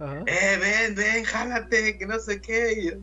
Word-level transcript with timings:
eh, 0.00 0.58
ven, 0.60 0.94
ven, 0.94 1.24
jálate, 1.24 1.98
que 1.98 2.06
no 2.06 2.18
sé 2.18 2.40
qué. 2.40 2.98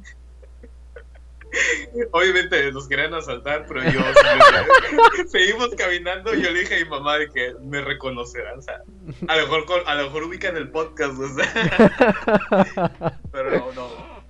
Obviamente 2.12 2.72
nos 2.72 2.88
querían 2.88 3.14
asaltar, 3.14 3.66
pero 3.68 3.84
yo 3.84 4.02
seguimos 5.28 5.70
caminando 5.76 6.34
y 6.34 6.42
yo 6.42 6.52
le 6.52 6.62
dije 6.62 6.76
a 6.76 6.84
mi 6.84 6.90
mamá 6.90 7.18
de 7.18 7.30
que 7.30 7.54
me 7.62 7.82
reconocerán. 7.82 8.60
O 8.60 8.62
sea, 8.62 8.82
a 9.28 9.38
lo 9.38 9.48
mejor, 9.48 9.84
a 9.86 9.96
lo 9.96 10.04
mejor 10.06 10.24
ubican 10.24 10.58
el 10.58 10.70
podcast, 10.70 11.20
o 11.20 11.28
sea. 11.36 13.12
Pero 13.32 13.52
no, 13.52 13.72
no. 13.74 14.24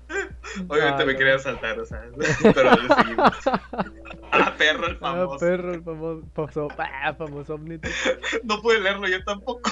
Obviamente 0.68 1.06
me 1.06 1.16
querían 1.16 1.38
asaltar, 1.38 1.80
o 1.80 1.86
sea. 1.86 2.04
Pero 2.54 2.76
le 2.76 2.96
seguimos. 2.96 3.34
Ah, 4.32 4.54
perro 4.58 4.88
el 4.88 4.98
famoso. 4.98 5.34
Ah, 5.34 5.38
perro 5.40 5.74
el 5.74 5.84
famoso. 5.84 6.24
famoso 6.34 6.68
ah, 6.78 7.14
famoso 7.18 7.60
No 8.44 8.62
pude 8.62 8.80
leerlo 8.80 9.08
yo 9.08 9.24
tampoco. 9.24 9.72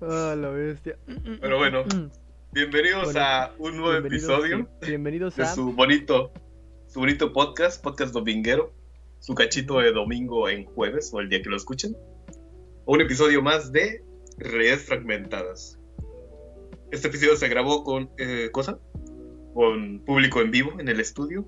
Ah, 0.00 0.34
la 0.36 0.48
bestia. 0.48 0.98
Pero 1.40 1.58
bueno. 1.58 1.84
Bienvenidos 2.52 3.14
a 3.16 3.52
un 3.58 3.76
nuevo 3.76 4.06
episodio. 4.06 4.68
Bienvenidos 4.84 5.38
a 5.38 5.42
de 5.42 5.54
su 5.54 5.72
bonito, 5.72 6.32
su 6.88 7.00
bonito 7.00 7.32
podcast, 7.32 7.82
podcast 7.82 8.12
dominguero, 8.12 8.72
su 9.20 9.34
cachito 9.34 9.78
de 9.78 9.92
domingo 9.92 10.48
en 10.48 10.64
jueves 10.64 11.10
o 11.12 11.20
el 11.20 11.28
día 11.28 11.42
que 11.42 11.48
lo 11.48 11.56
escuchen. 11.56 11.96
Un 12.86 13.00
episodio 13.00 13.40
más 13.40 13.70
de 13.72 14.04
Redes 14.36 14.82
Fragmentadas. 14.82 15.78
Este 16.90 17.08
episodio 17.08 17.36
se 17.36 17.48
grabó 17.48 17.84
con 17.84 18.10
eh, 18.18 18.50
cosa, 18.52 18.78
con 19.54 20.00
público 20.04 20.40
en 20.40 20.50
vivo 20.50 20.80
en 20.80 20.88
el 20.88 20.98
estudio, 21.00 21.46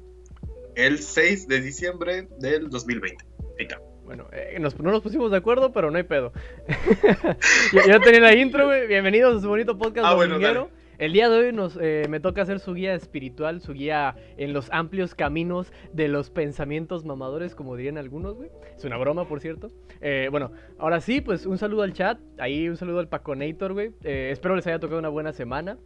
el 0.76 1.00
6 1.00 1.48
de 1.48 1.60
diciembre 1.60 2.28
del 2.38 2.70
2020. 2.70 3.24
Ahí 3.58 3.66
está. 3.66 3.80
Bueno, 4.06 4.28
eh, 4.30 4.56
no 4.60 4.92
nos 4.92 5.02
pusimos 5.02 5.32
de 5.32 5.36
acuerdo, 5.36 5.72
pero 5.72 5.90
no 5.90 5.96
hay 5.96 6.04
pedo. 6.04 6.32
ya, 7.72 7.98
tenía 7.98 8.20
la 8.20 8.36
intro, 8.36 8.66
güey. 8.66 8.86
Bienvenidos 8.86 9.38
a 9.38 9.40
su 9.40 9.48
bonito 9.48 9.76
podcast 9.76 10.06
ah, 10.06 10.14
dominguero. 10.14 10.70
El 10.98 11.12
día 11.12 11.28
de 11.28 11.36
hoy 11.36 11.52
nos, 11.52 11.76
eh, 11.82 12.04
me 12.08 12.20
toca 12.20 12.40
hacer 12.42 12.60
su 12.60 12.72
guía 12.74 12.94
espiritual, 12.94 13.60
su 13.60 13.72
guía 13.72 14.14
en 14.36 14.52
los 14.52 14.70
amplios 14.70 15.16
caminos 15.16 15.72
de 15.92 16.06
los 16.06 16.30
pensamientos 16.30 17.04
mamadores, 17.04 17.56
como 17.56 17.74
dirían 17.74 17.98
algunos, 17.98 18.36
güey. 18.36 18.48
Es 18.76 18.84
una 18.84 18.96
broma, 18.96 19.26
por 19.26 19.40
cierto. 19.40 19.72
Eh, 20.00 20.28
bueno, 20.30 20.52
ahora 20.78 21.00
sí, 21.00 21.20
pues 21.20 21.44
un 21.44 21.58
saludo 21.58 21.82
al 21.82 21.92
chat. 21.92 22.20
Ahí 22.38 22.68
un 22.68 22.76
saludo 22.76 23.00
al 23.00 23.08
Paconator, 23.08 23.72
güey. 23.72 23.90
Eh, 24.04 24.28
espero 24.30 24.54
les 24.54 24.68
haya 24.68 24.78
tocado 24.78 25.00
una 25.00 25.08
buena 25.08 25.32
semana. 25.32 25.78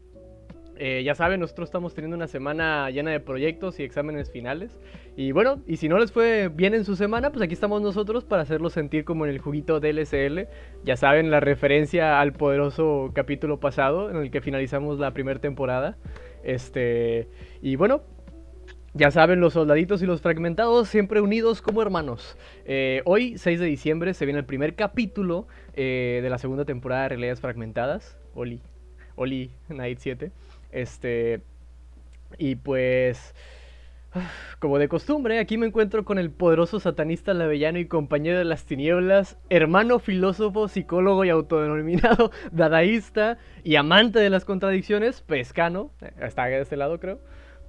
Eh, 0.82 1.02
ya 1.04 1.14
saben, 1.14 1.40
nosotros 1.40 1.68
estamos 1.68 1.92
teniendo 1.92 2.16
una 2.16 2.26
semana 2.26 2.88
llena 2.88 3.10
de 3.10 3.20
proyectos 3.20 3.78
y 3.78 3.82
exámenes 3.82 4.30
finales. 4.30 4.78
Y 5.14 5.32
bueno, 5.32 5.60
y 5.66 5.76
si 5.76 5.90
no 5.90 5.98
les 5.98 6.10
fue 6.10 6.48
bien 6.48 6.72
en 6.72 6.86
su 6.86 6.96
semana, 6.96 7.28
pues 7.28 7.42
aquí 7.42 7.52
estamos 7.52 7.82
nosotros 7.82 8.24
para 8.24 8.40
hacerlos 8.40 8.72
sentir 8.72 9.04
como 9.04 9.26
en 9.26 9.30
el 9.30 9.40
juguito 9.40 9.78
del 9.78 9.98
SL. 9.98 10.48
Ya 10.82 10.96
saben, 10.96 11.30
la 11.30 11.38
referencia 11.38 12.18
al 12.18 12.32
poderoso 12.32 13.10
capítulo 13.12 13.60
pasado 13.60 14.08
en 14.08 14.16
el 14.16 14.30
que 14.30 14.40
finalizamos 14.40 14.98
la 14.98 15.12
primera 15.12 15.38
temporada. 15.38 15.98
Este, 16.42 17.28
y 17.60 17.76
bueno, 17.76 18.00
ya 18.94 19.10
saben, 19.10 19.38
los 19.38 19.52
soldaditos 19.52 20.00
y 20.00 20.06
los 20.06 20.22
fragmentados 20.22 20.88
siempre 20.88 21.20
unidos 21.20 21.60
como 21.60 21.82
hermanos. 21.82 22.38
Eh, 22.64 23.02
hoy, 23.04 23.36
6 23.36 23.60
de 23.60 23.66
diciembre, 23.66 24.14
se 24.14 24.24
viene 24.24 24.40
el 24.40 24.46
primer 24.46 24.76
capítulo 24.76 25.46
eh, 25.74 26.20
de 26.22 26.30
la 26.30 26.38
segunda 26.38 26.64
temporada 26.64 27.02
de 27.02 27.08
Realidades 27.10 27.42
Fragmentadas. 27.42 28.18
Oli, 28.34 28.62
Oli 29.16 29.50
Night 29.68 29.98
7. 29.98 30.32
Este. 30.72 31.42
Y 32.38 32.56
pues. 32.56 33.34
Como 34.58 34.78
de 34.78 34.88
costumbre, 34.88 35.38
aquí 35.38 35.56
me 35.56 35.66
encuentro 35.66 36.04
con 36.04 36.18
el 36.18 36.32
poderoso 36.32 36.80
satanista 36.80 37.32
lavellano 37.32 37.78
y 37.78 37.86
compañero 37.86 38.38
de 38.38 38.44
las 38.44 38.64
tinieblas, 38.64 39.38
hermano 39.50 40.00
filósofo, 40.00 40.66
psicólogo 40.66 41.24
y 41.24 41.30
autodenominado 41.30 42.32
dadaísta 42.50 43.38
y 43.62 43.76
amante 43.76 44.18
de 44.18 44.28
las 44.28 44.44
contradicciones, 44.44 45.22
pescano, 45.22 45.92
está 46.20 46.46
de 46.46 46.60
este 46.60 46.76
lado 46.76 46.98
creo. 46.98 47.20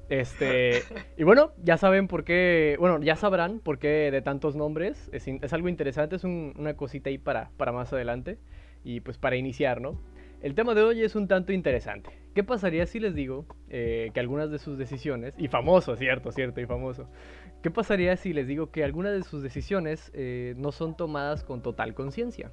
Este, 0.10 0.82
y 1.18 1.24
bueno, 1.24 1.54
ya 1.64 1.78
saben 1.78 2.08
por 2.08 2.24
qué, 2.24 2.76
bueno, 2.80 3.02
ya 3.02 3.16
sabrán 3.16 3.60
por 3.60 3.78
qué 3.78 4.10
de 4.12 4.22
tantos 4.22 4.56
nombres, 4.56 5.10
es, 5.14 5.54
algo 5.54 5.70
interesante, 5.70 6.16
es 6.16 6.24
una 6.24 6.76
cosita 6.76 7.10
ahí 7.10 7.20
para, 7.20 7.52
para 7.56 7.72
más 7.72 7.94
adelante 7.94 8.40
y 8.84 9.00
pues 9.02 9.18
para 9.18 9.36
iniciar, 9.36 9.80
¿no? 9.80 10.02
El 10.42 10.56
tema 10.56 10.74
de 10.74 10.82
hoy 10.82 11.04
es 11.04 11.16
un 11.16 11.28
tanto 11.28 11.54
interesante. 11.54 12.10
¿Qué 12.34 12.44
pasaría 12.44 12.88
si 12.88 13.00
les 13.00 13.14
digo 13.14 13.46
eh, 13.70 14.10
que 14.14 14.20
algunas 14.20 14.50
de 14.50 14.58
sus 14.58 14.78
decisiones, 14.78 15.36
y 15.38 15.48
famoso, 15.50 15.96
cierto, 15.96 16.32
cierto, 16.32 16.60
y 16.60 16.66
famoso, 16.66 17.08
¿qué 17.62 17.70
pasaría 17.70 18.18
si 18.18 18.34
les 18.34 18.48
digo 18.48 18.72
que 18.72 18.84
algunas 18.84 19.14
de 19.14 19.24
sus 19.24 19.44
decisiones 19.44 20.12
eh, 20.16 20.56
no 20.58 20.72
son 20.72 20.98
tomadas 20.98 21.44
con 21.44 21.62
total 21.62 21.94
conciencia? 21.94 22.52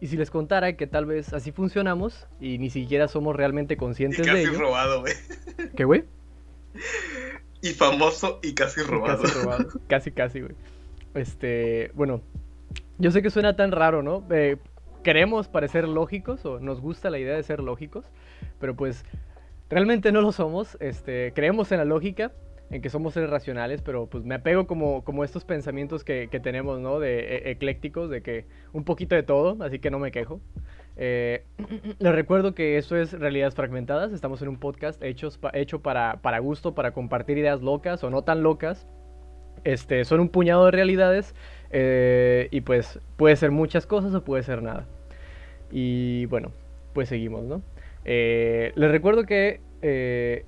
Y 0.00 0.06
si 0.06 0.16
les 0.16 0.30
contara 0.30 0.74
que 0.76 0.86
tal 0.86 1.04
vez 1.04 1.34
así 1.34 1.52
funcionamos 1.52 2.26
y 2.40 2.56
ni 2.56 2.70
siquiera 2.70 3.08
somos 3.08 3.36
realmente 3.36 3.76
conscientes 3.76 4.24
de 4.24 4.40
ello. 4.40 4.52
Casi 4.52 4.62
robado, 4.62 5.00
güey. 5.00 5.12
¿Qué, 5.76 5.84
güey? 5.84 6.04
Y 7.60 7.70
famoso 7.70 8.40
y 8.42 8.54
casi 8.54 8.80
robado. 8.82 9.22
casi 9.22 9.38
robado. 9.38 9.68
Casi, 9.86 10.12
casi, 10.12 10.40
güey. 10.40 10.54
Este, 11.14 11.90
bueno, 11.94 12.22
yo 12.98 13.10
sé 13.10 13.20
que 13.20 13.28
suena 13.28 13.54
tan 13.54 13.70
raro, 13.70 14.02
¿no? 14.02 14.24
Eh, 14.30 14.56
queremos 15.02 15.48
parecer 15.48 15.86
lógicos 15.88 16.44
o 16.46 16.60
nos 16.60 16.80
gusta 16.80 17.10
la 17.10 17.18
idea 17.18 17.36
de 17.36 17.42
ser 17.42 17.60
lógicos, 17.60 18.10
pero 18.58 18.74
pues 18.74 19.04
realmente 19.68 20.12
no 20.12 20.20
lo 20.20 20.32
somos. 20.32 20.76
Este, 20.80 21.32
creemos 21.34 21.72
en 21.72 21.78
la 21.78 21.84
lógica, 21.84 22.32
en 22.70 22.80
que 22.80 22.88
somos 22.88 23.14
seres 23.14 23.30
racionales, 23.30 23.82
pero 23.82 24.06
pues 24.06 24.24
me 24.24 24.34
apego 24.34 24.66
como, 24.66 25.04
como 25.04 25.24
estos 25.24 25.44
pensamientos 25.44 26.04
que, 26.04 26.28
tenemos, 26.42 26.80
¿no? 26.80 27.00
De 27.00 27.36
e, 27.36 27.50
eclécticos, 27.50 28.08
de 28.08 28.22
que 28.22 28.46
un 28.72 28.84
poquito 28.84 29.14
de 29.14 29.22
todo, 29.22 29.62
así 29.62 29.78
que 29.78 29.90
no 29.90 29.98
me 29.98 30.10
quejo. 30.10 30.40
Eh, 30.96 31.44
les 31.98 32.14
recuerdo 32.14 32.54
que 32.54 32.78
eso 32.78 32.96
es 32.96 33.12
Realidades 33.12 33.54
Fragmentadas, 33.54 34.12
estamos 34.12 34.40
en 34.42 34.48
un 34.48 34.58
podcast 34.58 35.02
hechos, 35.02 35.38
hecho 35.52 35.80
para, 35.82 36.20
para 36.22 36.38
gusto, 36.38 36.74
para 36.74 36.92
compartir 36.92 37.38
ideas 37.38 37.60
locas 37.60 38.02
o 38.04 38.10
no 38.10 38.22
tan 38.22 38.42
locas. 38.42 38.86
Este, 39.64 40.04
son 40.04 40.20
un 40.20 40.28
puñado 40.28 40.64
de 40.64 40.72
realidades 40.72 41.34
eh, 41.72 42.48
y 42.50 42.60
pues 42.60 43.00
puede 43.16 43.34
ser 43.36 43.50
muchas 43.50 43.86
cosas 43.86 44.14
o 44.14 44.22
puede 44.22 44.42
ser 44.42 44.62
nada. 44.62 44.86
Y 45.70 46.26
bueno, 46.26 46.52
pues 46.92 47.08
seguimos, 47.08 47.44
¿no? 47.44 47.62
Eh, 48.04 48.72
les 48.76 48.90
recuerdo 48.90 49.24
que... 49.24 49.60
Eh, 49.80 50.44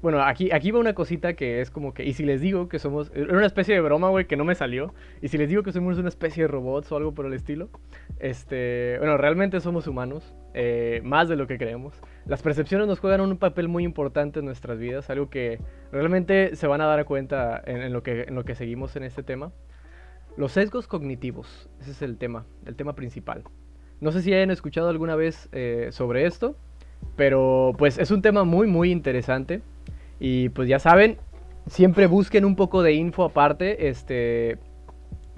bueno, 0.00 0.22
aquí, 0.22 0.52
aquí 0.52 0.70
va 0.70 0.78
una 0.78 0.94
cosita 0.94 1.34
que 1.34 1.60
es 1.60 1.72
como 1.72 1.92
que... 1.92 2.04
Y 2.04 2.12
si 2.12 2.24
les 2.24 2.40
digo 2.40 2.68
que 2.68 2.78
somos... 2.78 3.10
Era 3.16 3.32
una 3.32 3.46
especie 3.46 3.74
de 3.74 3.80
broma, 3.80 4.10
güey, 4.10 4.26
que 4.26 4.36
no 4.36 4.44
me 4.44 4.54
salió. 4.54 4.94
Y 5.20 5.28
si 5.28 5.38
les 5.38 5.48
digo 5.48 5.64
que 5.64 5.72
somos 5.72 5.98
una 5.98 6.08
especie 6.08 6.44
de 6.44 6.48
robots 6.48 6.92
o 6.92 6.96
algo 6.96 7.14
por 7.14 7.26
el 7.26 7.32
estilo. 7.32 7.68
Este... 8.20 8.96
Bueno, 8.98 9.16
realmente 9.16 9.58
somos 9.58 9.88
humanos. 9.88 10.36
más 11.02 11.28
de 11.28 11.34
lo 11.34 11.48
que 11.48 11.58
creemos. 11.58 12.00
Las 12.26 12.42
percepciones 12.42 12.86
nos 12.86 13.00
juegan 13.00 13.22
un 13.22 13.38
papel 13.38 13.66
muy 13.66 13.82
importante 13.82 14.38
en 14.38 14.44
nuestras 14.44 14.78
vidas. 14.78 15.10
Algo 15.10 15.30
que 15.30 15.58
realmente 15.90 16.54
se 16.54 16.66
van 16.68 16.80
a 16.80 16.86
dar 16.86 17.04
cuenta 17.06 17.60
en, 17.66 17.92
lo, 17.92 18.04
que, 18.04 18.26
en 18.28 18.36
lo 18.36 18.44
que 18.44 18.54
seguimos 18.54 18.94
en 18.94 19.02
este 19.02 19.24
tema. 19.24 19.50
Los 20.38 20.52
sesgos 20.52 20.86
cognitivos, 20.86 21.68
ese 21.80 21.90
es 21.90 22.00
el 22.00 22.16
tema, 22.16 22.46
el 22.64 22.76
tema 22.76 22.94
principal. 22.94 23.42
No 24.00 24.12
sé 24.12 24.22
si 24.22 24.32
hayan 24.32 24.52
escuchado 24.52 24.88
alguna 24.88 25.16
vez 25.16 25.48
eh, 25.50 25.88
sobre 25.90 26.26
esto, 26.26 26.54
pero 27.16 27.72
pues 27.76 27.98
es 27.98 28.12
un 28.12 28.22
tema 28.22 28.44
muy 28.44 28.68
muy 28.68 28.92
interesante 28.92 29.62
y 30.20 30.50
pues 30.50 30.68
ya 30.68 30.78
saben, 30.78 31.18
siempre 31.66 32.06
busquen 32.06 32.44
un 32.44 32.54
poco 32.54 32.84
de 32.84 32.92
info 32.92 33.24
aparte. 33.24 33.88
Este, 33.88 34.58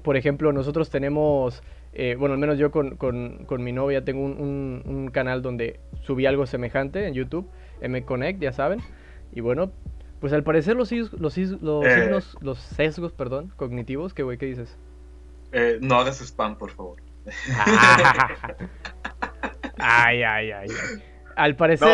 por 0.03 0.19
ejemplo, 0.19 0.53
nosotros 0.53 0.91
tenemos, 0.91 1.63
eh, 1.95 2.17
bueno, 2.19 2.35
al 2.35 2.39
menos 2.39 2.59
yo 2.59 2.71
con, 2.71 3.65
mi 3.65 3.73
novia 3.73 4.05
tengo 4.05 4.23
un, 4.23 5.09
canal 5.15 5.41
donde 5.41 5.81
subí 6.03 6.27
algo 6.27 6.45
semejante 6.45 7.07
en 7.07 7.15
YouTube, 7.15 7.49
M-Connect, 7.81 8.39
ya 8.43 8.53
saben. 8.53 8.81
Y 9.33 9.41
bueno, 9.41 9.73
pues 10.21 10.35
al 10.35 10.43
parecer 10.43 10.77
los, 10.77 10.93
los, 10.93 11.13
los, 11.15 11.39
eh. 11.87 12.21
los 12.43 12.59
sesgos, 12.59 13.15
perdón, 13.15 13.51
cognitivos, 13.57 14.13
¿qué 14.13 14.23
güey, 14.23 14.37
qué 14.37 14.45
dices? 14.45 14.77
Eh, 15.53 15.79
no 15.81 15.97
hagas 15.97 16.21
spam, 16.21 16.57
por 16.57 16.71
favor. 16.71 17.03
ay, 19.79 20.23
ay, 20.23 20.51
ay, 20.53 20.53
ay. 20.53 21.03
Al 21.37 21.57
parecer. 21.57 21.89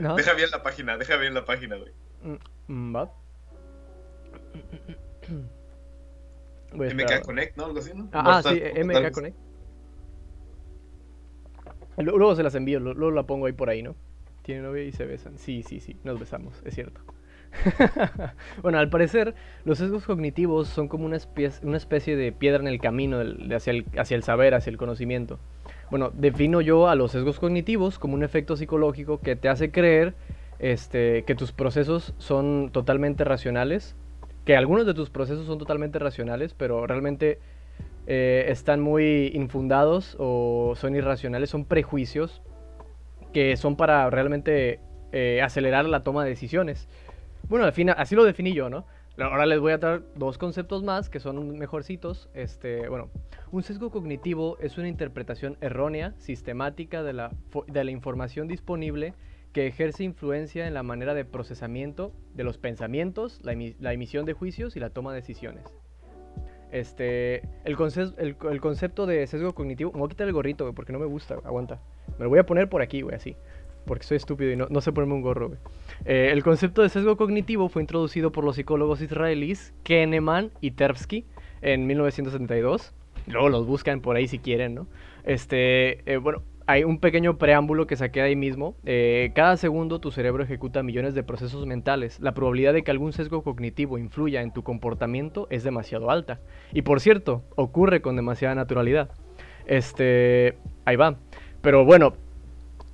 No 0.00 0.16
deja, 0.16 0.32
bien 0.34 0.50
la 0.50 0.62
página, 0.62 0.96
deja 0.96 1.16
bien 1.16 1.34
la 1.34 1.44
página, 1.44 1.76
güey. 1.76 1.92
Mm, 2.68 2.96
¿Va? 2.96 3.12
MK 6.72 7.22
Connect, 7.24 7.56
¿no? 7.56 7.66
Algo 7.66 7.78
así, 7.78 7.92
¿no? 7.94 8.08
Ah, 8.12 8.42
sí, 8.42 8.60
MK 8.84 9.12
Connect. 9.12 9.36
Luego 11.96 12.36
se 12.36 12.42
las 12.42 12.54
envío, 12.54 12.78
luego 12.78 13.10
la 13.10 13.24
pongo 13.24 13.46
ahí 13.46 13.52
por 13.52 13.70
ahí, 13.70 13.82
¿no? 13.82 13.96
Tiene 14.42 14.62
novia 14.62 14.84
y 14.84 14.92
se 14.92 15.04
besan. 15.04 15.38
Sí, 15.38 15.62
sí, 15.62 15.80
sí, 15.80 15.98
nos 16.04 16.20
besamos, 16.20 16.62
es 16.64 16.74
cierto. 16.74 17.00
bueno, 18.62 18.78
al 18.78 18.88
parecer, 18.88 19.34
los 19.64 19.78
sesgos 19.78 20.04
cognitivos 20.04 20.68
son 20.68 20.88
como 20.88 21.06
una 21.06 21.16
especie, 21.16 22.16
de 22.16 22.32
piedra 22.32 22.60
en 22.60 22.68
el 22.68 22.80
camino 22.80 23.18
hacia, 23.54 23.72
el, 23.72 23.86
hacia 23.96 24.16
el 24.16 24.22
saber, 24.22 24.54
hacia 24.54 24.70
el 24.70 24.76
conocimiento. 24.76 25.38
Bueno, 25.90 26.10
defino 26.12 26.60
yo 26.60 26.88
a 26.88 26.94
los 26.94 27.12
sesgos 27.12 27.38
cognitivos 27.38 27.98
como 27.98 28.14
un 28.14 28.22
efecto 28.22 28.56
psicológico 28.56 29.20
que 29.20 29.36
te 29.36 29.48
hace 29.48 29.70
creer 29.70 30.14
este, 30.58 31.22
que 31.24 31.34
tus 31.34 31.52
procesos 31.52 32.14
son 32.18 32.70
totalmente 32.72 33.24
racionales, 33.24 33.96
que 34.44 34.56
algunos 34.56 34.86
de 34.86 34.94
tus 34.94 35.10
procesos 35.10 35.46
son 35.46 35.58
totalmente 35.58 35.98
racionales, 35.98 36.54
pero 36.54 36.86
realmente 36.86 37.38
eh, 38.06 38.46
están 38.48 38.80
muy 38.80 39.30
infundados 39.34 40.16
o 40.18 40.74
son 40.76 40.94
irracionales, 40.96 41.50
son 41.50 41.64
prejuicios 41.64 42.42
que 43.32 43.56
son 43.56 43.76
para 43.76 44.08
realmente 44.10 44.80
eh, 45.12 45.40
acelerar 45.42 45.84
la 45.86 46.02
toma 46.02 46.24
de 46.24 46.30
decisiones. 46.30 46.88
Bueno, 47.48 47.64
al 47.64 47.72
fin, 47.72 47.88
así 47.88 48.14
lo 48.14 48.24
definí 48.24 48.52
yo, 48.52 48.68
¿no? 48.68 48.84
Ahora 49.16 49.46
les 49.46 49.58
voy 49.58 49.72
a 49.72 49.78
dar 49.78 50.02
dos 50.14 50.36
conceptos 50.36 50.84
más 50.84 51.08
que 51.08 51.18
son 51.18 51.58
mejorcitos. 51.58 52.28
Este, 52.34 52.88
bueno, 52.88 53.10
un 53.50 53.62
sesgo 53.62 53.90
cognitivo 53.90 54.58
es 54.60 54.76
una 54.76 54.86
interpretación 54.86 55.56
errónea, 55.60 56.14
sistemática 56.18 57.02
de 57.02 57.14
la, 57.14 57.32
de 57.66 57.84
la 57.84 57.90
información 57.90 58.48
disponible 58.48 59.14
que 59.52 59.66
ejerce 59.66 60.04
influencia 60.04 60.66
en 60.66 60.74
la 60.74 60.82
manera 60.82 61.14
de 61.14 61.24
procesamiento 61.24 62.12
de 62.34 62.44
los 62.44 62.58
pensamientos, 62.58 63.40
la, 63.42 63.54
emisión 63.92 64.26
de 64.26 64.34
juicios 64.34 64.76
y 64.76 64.80
la 64.80 64.90
toma 64.90 65.12
de 65.12 65.20
decisiones. 65.20 65.64
Este, 66.70 67.38
el, 67.64 67.76
el, 68.50 68.60
concepto 68.60 69.06
de 69.06 69.26
sesgo 69.26 69.54
cognitivo, 69.54 69.90
me 69.92 70.00
voy 70.00 70.06
a 70.06 70.10
quitar 70.10 70.26
el 70.26 70.34
gorrito, 70.34 70.70
porque 70.74 70.92
no 70.92 70.98
me 70.98 71.06
gusta, 71.06 71.36
aguanta. 71.44 71.80
Me 72.18 72.24
lo 72.24 72.28
voy 72.28 72.40
a 72.40 72.46
poner 72.46 72.68
por 72.68 72.82
aquí, 72.82 73.00
güey, 73.00 73.16
así 73.16 73.36
porque 73.88 74.04
soy 74.04 74.18
estúpido 74.18 74.52
y 74.52 74.56
no, 74.56 74.68
no 74.70 74.80
sé 74.80 74.92
ponerme 74.92 75.14
un 75.14 75.22
gorro, 75.22 75.50
eh, 76.04 76.28
el 76.30 76.44
concepto 76.44 76.82
de 76.82 76.90
sesgo 76.90 77.16
cognitivo 77.16 77.68
fue 77.68 77.82
introducido 77.82 78.30
por 78.30 78.44
los 78.44 78.54
psicólogos 78.54 79.00
israelíes 79.00 79.74
Kahneman 79.82 80.52
y 80.60 80.72
Terpsky 80.72 81.24
en 81.62 81.86
1972. 81.88 82.94
Luego 83.26 83.48
los 83.48 83.66
buscan 83.66 84.00
por 84.00 84.16
ahí 84.16 84.28
si 84.28 84.38
quieren, 84.38 84.74
¿no? 84.74 84.86
Este, 85.24 86.10
eh, 86.10 86.18
bueno, 86.18 86.42
hay 86.66 86.84
un 86.84 86.98
pequeño 87.00 87.38
preámbulo 87.38 87.86
que 87.86 87.96
saqué 87.96 88.20
ahí 88.20 88.36
mismo. 88.36 88.76
Eh, 88.84 89.32
cada 89.34 89.56
segundo 89.56 90.00
tu 90.00 90.10
cerebro 90.10 90.42
ejecuta 90.42 90.82
millones 90.82 91.14
de 91.14 91.22
procesos 91.22 91.66
mentales. 91.66 92.20
La 92.20 92.34
probabilidad 92.34 92.74
de 92.74 92.82
que 92.82 92.90
algún 92.90 93.14
sesgo 93.14 93.42
cognitivo 93.42 93.96
influya 93.96 94.42
en 94.42 94.52
tu 94.52 94.62
comportamiento 94.62 95.46
es 95.50 95.64
demasiado 95.64 96.10
alta. 96.10 96.40
Y 96.72 96.82
por 96.82 97.00
cierto, 97.00 97.42
ocurre 97.56 98.02
con 98.02 98.16
demasiada 98.16 98.54
naturalidad. 98.54 99.10
Este, 99.66 100.58
ahí 100.84 100.96
va. 100.96 101.16
Pero 101.62 101.86
bueno, 101.86 102.14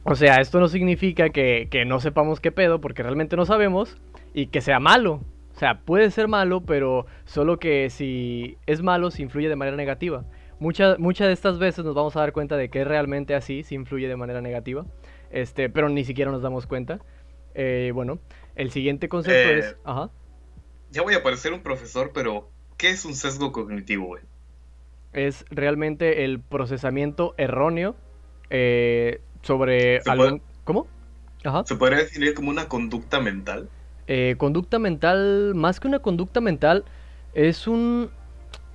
o 0.04 0.14
sea, 0.14 0.36
esto 0.40 0.60
no 0.60 0.68
significa 0.68 1.30
que, 1.30 1.84
no 1.86 1.98
sepamos 1.98 2.38
qué 2.38 2.52
pedo, 2.52 2.80
porque 2.80 3.02
realmente 3.02 3.36
no 3.36 3.46
sabemos, 3.46 3.96
y 4.34 4.48
que 4.48 4.60
sea 4.60 4.78
malo. 4.78 5.22
O 5.54 5.58
sea, 5.58 5.80
puede 5.80 6.10
ser 6.10 6.28
malo, 6.28 6.60
pero 6.60 7.06
solo 7.24 7.58
que 7.58 7.88
si 7.88 8.58
es 8.66 8.82
malo, 8.82 9.10
se 9.10 9.22
influye 9.22 9.48
de 9.48 9.56
manera 9.56 9.76
negativa. 9.76 10.24
Muchas 10.58 10.98
muchas 10.98 11.28
de 11.28 11.32
estas 11.32 11.58
veces 11.58 11.84
nos 11.84 11.94
vamos 11.94 12.16
a 12.16 12.20
dar 12.20 12.32
cuenta 12.32 12.56
de 12.56 12.68
que 12.68 12.82
es 12.82 12.86
realmente 12.86 13.34
así, 13.34 13.62
se 13.62 13.74
influye 13.74 14.06
de 14.06 14.16
manera 14.16 14.40
negativa, 14.40 14.84
este, 15.30 15.70
pero 15.70 15.88
ni 15.88 16.04
siquiera 16.04 16.30
nos 16.30 16.42
damos 16.42 16.66
cuenta. 16.66 17.00
Eh, 17.54 17.92
bueno, 17.94 18.18
el 18.56 18.70
siguiente 18.70 19.08
concepto 19.08 19.50
es... 19.50 19.72
Eh, 19.72 19.76
ajá. 19.84 20.10
Ya 20.90 21.02
voy 21.02 21.14
a 21.14 21.22
parecer 21.22 21.52
un 21.52 21.62
profesor, 21.62 22.10
pero 22.12 22.50
¿qué 22.76 22.90
es 22.90 23.04
un 23.04 23.14
sesgo 23.14 23.52
cognitivo, 23.52 24.06
güey? 24.06 24.22
Es 25.12 25.44
realmente 25.50 26.24
el 26.24 26.40
procesamiento 26.40 27.34
erróneo 27.38 27.96
eh, 28.50 29.20
sobre 29.44 30.00
algún... 30.06 30.43
¿Cómo? 30.64 30.87
Ajá. 31.44 31.62
¿Se 31.67 31.76
podría 31.76 31.99
definir 31.99 32.35
como 32.35 32.50
una 32.50 32.69
conducta 32.69 33.20
mental? 33.20 33.69
Eh, 34.06 34.35
conducta 34.38 34.79
mental, 34.79 35.52
más 35.55 35.81
que 35.81 35.88
una 35.88 36.00
conducta 36.00 36.41
mental, 36.41 36.85
es 37.32 37.67
un... 37.69 38.11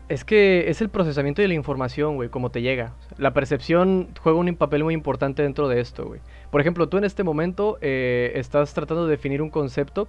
Es 0.07 0.25
que 0.25 0.69
es 0.69 0.81
el 0.81 0.89
procesamiento 0.89 1.43
de 1.43 1.47
la 1.47 1.53
información, 1.53 2.15
güey, 2.15 2.29
como 2.29 2.49
te 2.49 2.63
llega. 2.63 2.95
La 3.19 3.31
percepción 3.31 4.09
juega 4.19 4.39
un 4.39 4.55
papel 4.55 4.83
muy 4.83 4.95
importante 4.95 5.43
dentro 5.43 5.67
de 5.67 5.81
esto, 5.81 6.05
güey. 6.05 6.19
Por 6.49 6.61
ejemplo, 6.61 6.89
tú 6.89 6.97
en 6.97 7.03
este 7.03 7.23
momento 7.23 7.77
eh, 7.81 8.31
estás 8.33 8.73
tratando 8.73 9.05
de 9.05 9.11
definir 9.11 9.39
un 9.43 9.51
concepto 9.51 10.07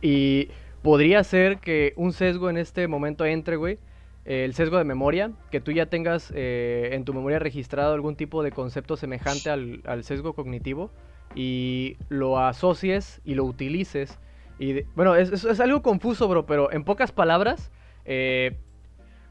y 0.00 0.48
podría 0.82 1.24
ser 1.24 1.58
que 1.58 1.92
un 1.96 2.12
sesgo 2.12 2.50
en 2.50 2.56
este 2.56 2.86
momento 2.86 3.24
entre, 3.24 3.56
güey, 3.56 3.78
el 4.24 4.54
sesgo 4.54 4.78
de 4.78 4.84
memoria, 4.84 5.32
que 5.50 5.60
tú 5.60 5.72
ya 5.72 5.86
tengas 5.86 6.32
eh, 6.34 6.90
en 6.92 7.04
tu 7.04 7.14
memoria 7.14 7.38
registrado 7.38 7.94
algún 7.94 8.16
tipo 8.16 8.42
de 8.42 8.52
concepto 8.52 8.96
semejante 8.96 9.50
al, 9.50 10.04
sesgo 10.04 10.34
cognitivo 10.34 10.90
y 11.34 11.96
lo 12.08 12.38
asocies 12.38 13.20
y 13.24 13.34
lo 13.34 13.44
utilices. 13.44 14.18
Y 14.58 14.82
bueno, 14.94 15.16
es, 15.16 15.60
algo 15.60 15.82
confuso, 15.82 16.28
bro, 16.28 16.44
pero 16.44 16.70
en 16.70 16.84
pocas 16.84 17.12
palabras, 17.12 17.70
eh, 18.04 18.58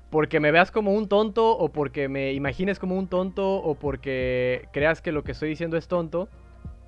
porque 0.09 0.39
me 0.39 0.51
veas 0.51 0.71
como 0.71 0.93
un 0.93 1.07
tonto 1.07 1.55
o 1.55 1.69
porque 1.69 2.07
me 2.07 2.33
imagines 2.33 2.79
como 2.79 2.97
un 2.97 3.07
tonto 3.07 3.57
o 3.57 3.75
porque 3.75 4.67
creas 4.73 5.01
que 5.01 5.11
lo 5.11 5.23
que 5.23 5.33
estoy 5.33 5.49
diciendo 5.49 5.77
es 5.77 5.87
tonto, 5.87 6.29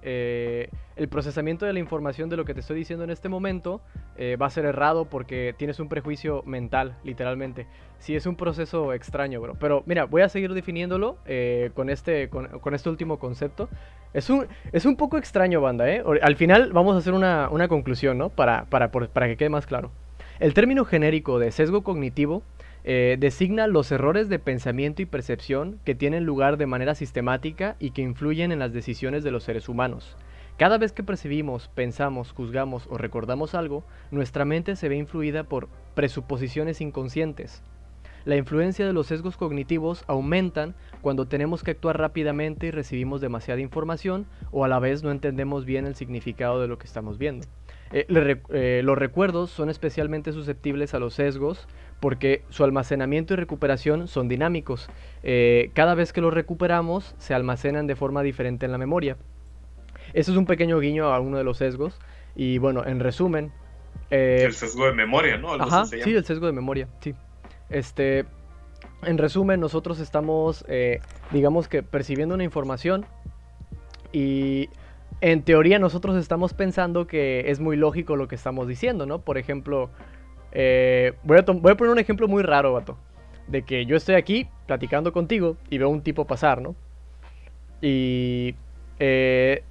eh, 0.02 0.70
el 1.02 1.10
procesamiento 1.10 1.66
de 1.66 1.74
la 1.74 1.80
información 1.80 2.30
de 2.30 2.38
lo 2.38 2.46
que 2.46 2.54
te 2.54 2.60
estoy 2.60 2.78
diciendo 2.78 3.04
en 3.04 3.10
este 3.10 3.28
momento 3.28 3.82
eh, 4.18 4.38
va 4.40 4.46
a 4.46 4.50
ser 4.52 4.66
errado 4.66 5.06
porque 5.06 5.56
tienes 5.58 5.80
un 5.80 5.90
prejuicio 5.90 6.44
mental, 6.46 6.96
literalmente. 7.04 7.66
Sí, 7.98 8.16
es 8.16 8.28
un 8.28 8.36
proceso 8.36 8.94
extraño, 8.94 9.42
bro. 9.42 9.56
Pero 9.60 9.82
mira, 9.88 10.06
voy 10.06 10.22
a 10.22 10.30
seguir 10.30 10.54
definiéndolo 10.54 11.18
eh, 11.26 11.72
con, 11.74 11.90
este, 11.90 12.30
con, 12.30 12.74
este 12.76 12.90
último 12.90 13.18
concepto. 13.18 13.68
Es 14.14 14.30
un, 14.30 14.46
es 14.72 14.86
un 14.86 14.96
poco 14.96 15.18
extraño, 15.18 15.60
banda, 15.60 15.90
¿eh? 15.90 16.04
Al 16.22 16.36
final 16.36 16.72
vamos 16.72 16.94
a 16.94 17.00
hacer 17.00 17.14
una, 17.14 17.50
conclusión, 17.68 18.20
¿no? 18.20 18.30
Para, 18.30 18.66
para, 18.66 18.92
para 18.92 19.28
que 19.28 19.38
quede 19.38 19.50
más 19.50 19.66
claro. 19.66 19.92
El 20.40 20.54
término 20.54 20.86
genérico 20.86 21.40
de 21.40 21.52
sesgo 21.52 21.84
cognitivo 21.84 22.44
eh, 22.84 23.18
designa 23.20 23.66
los 23.66 23.92
errores 23.92 24.30
de 24.30 24.38
pensamiento 24.38 25.02
y 25.02 25.06
percepción 25.06 25.80
que 25.84 25.96
tienen 25.96 26.26
lugar 26.26 26.58
de 26.58 26.66
manera 26.68 26.94
sistemática 26.94 27.76
y 27.80 27.92
que 27.92 28.02
influyen 28.04 28.52
en 28.52 28.60
las 28.60 28.74
decisiones 28.74 29.24
de 29.24 29.32
los 29.32 29.44
seres 29.44 29.68
humanos. 29.68 30.16
Cada 30.62 30.78
vez 30.78 30.92
que 30.92 31.02
percibimos, 31.02 31.70
pensamos, 31.70 32.34
juzgamos 32.34 32.86
o 32.92 33.00
recordamos 33.00 33.56
algo, 33.56 33.84
nuestra 34.12 34.46
mente 34.46 34.76
se 34.76 34.90
ve 34.90 34.96
influida 34.96 35.44
por 35.44 35.68
presuposiciones 35.96 36.82
inconscientes. 36.82 37.64
La 38.26 38.36
influencia 38.36 38.86
de 38.86 38.94
los 38.94 39.08
sesgos 39.08 39.38
cognitivos 39.38 40.04
aumentan 40.06 40.76
cuando 41.02 41.26
tenemos 41.26 41.64
que 41.64 41.72
actuar 41.72 41.98
rápidamente 41.98 42.68
y 42.68 42.70
recibimos 42.70 43.22
demasiada 43.22 43.60
información 43.60 44.28
o 44.52 44.64
a 44.64 44.68
la 44.68 44.78
vez 44.78 45.02
no 45.02 45.10
entendemos 45.10 45.66
bien 45.66 45.88
el 45.88 45.96
significado 45.96 46.62
de 46.62 46.68
lo 46.68 46.78
que 46.78 46.86
estamos 46.86 47.18
viendo. 47.18 47.48
Eh, 47.92 48.06
eh, 48.50 48.82
los 48.84 49.00
recuerdos 49.00 49.50
son 49.50 49.72
especialmente 49.72 50.32
susceptibles 50.32 50.94
a 50.94 51.00
los 51.00 51.16
sesgos 51.16 51.68
porque 52.00 52.44
su 52.50 52.64
almacenamiento 52.64 53.34
y 53.34 53.38
recuperación 53.38 54.08
son 54.08 54.28
dinámicos. 54.28 54.92
Eh, 55.24 55.72
cada 55.74 55.96
vez 55.96 56.14
que 56.14 56.22
los 56.22 56.36
recuperamos, 56.36 57.16
se 57.18 57.34
almacenan 57.34 57.88
de 57.88 57.96
forma 57.96 58.22
diferente 58.22 58.68
en 58.68 58.72
la 58.72 58.78
memoria. 58.78 59.18
Eso 60.14 60.32
es 60.32 60.38
un 60.38 60.46
pequeño 60.46 60.80
guiño 60.80 61.14
a 61.14 61.20
uno 61.20 61.38
de 61.38 61.44
los 61.44 61.58
sesgos. 61.58 62.00
Y 62.36 62.58
bueno, 62.58 62.86
en 62.86 63.00
resumen... 63.00 63.52
Eh, 64.10 64.44
el 64.46 64.54
sesgo 64.54 64.86
de 64.86 64.94
memoria, 64.94 65.38
¿no? 65.38 65.54
ajá, 65.54 65.86
sí, 65.86 65.98
el 65.98 66.26
sesgo 66.26 66.46
de 66.46 66.52
memoria, 66.52 66.88
sí. 67.00 67.14
Este, 67.70 68.26
en 69.04 69.18
resumen, 69.18 69.60
nosotros 69.60 70.00
estamos, 70.00 70.66
eh, 70.68 71.00
digamos 71.32 71.68
que, 71.68 71.82
percibiendo 71.82 72.36
una 72.36 72.44
información 72.44 73.06
y 74.12 74.70
en 75.22 75.44
teoría 75.44 75.80
nosotros 75.80 76.18
estamos 76.18 76.54
pensando 76.54 77.08
que 77.08 77.50
es 77.52 77.60
muy 77.60 77.78
lógico 77.78 78.16
lo 78.16 78.28
que 78.28 78.36
estamos 78.36 78.68
diciendo, 78.68 79.06
¿no? 79.06 79.20
Por 79.20 79.38
ejemplo, 79.38 79.90
eh, 80.52 81.14
voy, 81.24 81.38
a 81.38 81.46
poner 81.46 81.90
un 81.90 82.00
ejemplo 82.00 82.28
muy 82.28 82.44
raro, 82.44 82.74
vato. 82.74 82.98
De 83.48 83.64
que 83.64 83.86
yo 83.86 83.96
estoy 83.96 84.16
aquí 84.16 84.48
platicando 84.68 85.14
contigo 85.14 85.58
y 85.70 85.78
veo 85.78 85.90
un 85.90 86.02
tipo 86.02 86.26
pasar, 86.26 86.62
¿no? 86.62 86.76
Y 87.82 88.56
eh, 89.00 89.64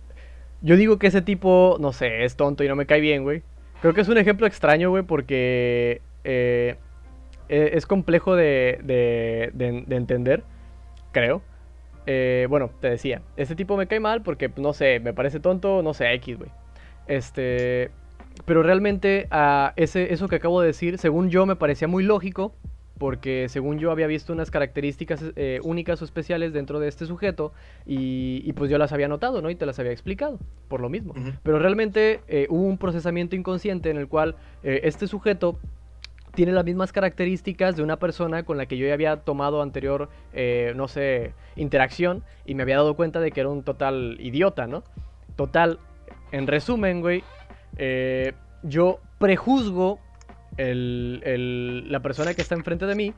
yo 0.62 0.76
digo 0.76 0.98
que 0.98 1.06
ese 1.06 1.22
tipo, 1.22 1.76
no 1.80 1.92
sé, 1.92 2.24
es 2.24 2.36
tonto 2.36 2.64
y 2.64 2.68
no 2.68 2.76
me 2.76 2.86
cae 2.86 3.00
bien, 3.00 3.22
güey. 3.22 3.42
Creo 3.80 3.94
que 3.94 4.02
es 4.02 4.08
un 4.08 4.18
ejemplo 4.18 4.46
extraño, 4.46 4.90
güey, 4.90 5.02
porque 5.02 6.02
eh, 6.24 6.76
e, 7.48 7.70
es 7.74 7.86
complejo 7.86 8.36
de, 8.36 8.78
de, 8.82 9.96
entender, 9.96 10.42
creo. 11.12 11.42
bueno, 12.48 12.70
te 12.80 12.90
decía, 12.90 13.22
ese 13.36 13.54
tipo 13.54 13.76
me 13.76 13.86
cae 13.86 14.00
mal 14.00 14.22
porque, 14.22 14.50
no 14.56 14.72
sé, 14.72 15.00
me 15.00 15.12
parece 15.12 15.40
tonto, 15.40 15.82
no 15.82 15.94
sé, 15.94 16.12
X, 16.14 16.38
güey. 16.38 16.50
Este, 17.06 17.90
pero 18.44 18.62
realmente 18.62 19.28
uh, 19.32 19.70
ese, 19.76 20.12
eso 20.12 20.28
que 20.28 20.36
acabo 20.36 20.60
de 20.60 20.68
decir, 20.68 20.98
según 20.98 21.30
yo, 21.30 21.46
me 21.46 21.56
parecía 21.56 21.88
muy 21.88 22.04
lógico, 22.04 22.54
porque 23.00 23.48
según 23.48 23.78
yo 23.78 23.92
había 23.92 24.06
visto 24.06 24.30
unas 24.34 24.50
características 24.50 25.24
eh, 25.34 25.58
únicas 25.64 26.02
o 26.02 26.04
especiales 26.04 26.52
dentro 26.52 26.78
de 26.80 26.88
este 26.88 27.06
sujeto 27.06 27.54
y, 27.86 28.52
pues 28.52 28.70
yo 28.70 28.76
las 28.76 28.92
había 28.92 29.08
notado, 29.08 29.40
¿no? 29.40 29.48
Y 29.48 29.54
te 29.54 29.64
las 29.64 29.78
había 29.78 29.90
explicado, 29.90 30.38
por 30.68 30.82
lo 30.82 30.90
mismo. 30.90 31.14
Pero 31.42 31.58
realmente 31.58 32.20
eh, 32.28 32.46
hubo 32.50 32.66
un 32.66 32.76
procesamiento 32.76 33.36
inconsciente 33.36 33.88
en 33.88 33.96
el 33.96 34.06
cual 34.06 34.36
eh, 34.62 34.82
este 34.84 35.06
sujeto 35.06 35.58
tiene 36.34 36.52
las 36.52 36.62
mismas 36.62 36.92
características 36.92 37.74
de 37.74 37.82
una 37.82 37.96
persona 37.96 38.42
con 38.42 38.58
la 38.58 38.66
que 38.66 38.76
yo 38.76 38.86
ya 38.86 38.92
había 38.92 39.16
tomado 39.16 39.62
anterior, 39.62 40.10
no 40.76 40.86
sé, 40.86 41.32
interacción 41.56 42.22
y 42.44 42.54
me 42.54 42.64
había 42.64 42.76
dado 42.76 42.96
cuenta 42.96 43.18
de 43.18 43.30
que 43.30 43.40
era 43.40 43.48
un 43.48 43.62
total 43.62 44.18
idiota, 44.20 44.66
¿no? 44.66 44.84
Total, 45.36 45.78
en 46.32 46.46
resumen, 46.46 47.00
güey, 47.00 47.24
yo 48.62 49.00
prejuzgo 49.18 50.00
la 50.56 52.00
persona 52.00 52.34
que 52.34 52.42
está 52.42 52.54
enfrente 52.54 52.86
de 52.86 52.94
mí 52.94 53.14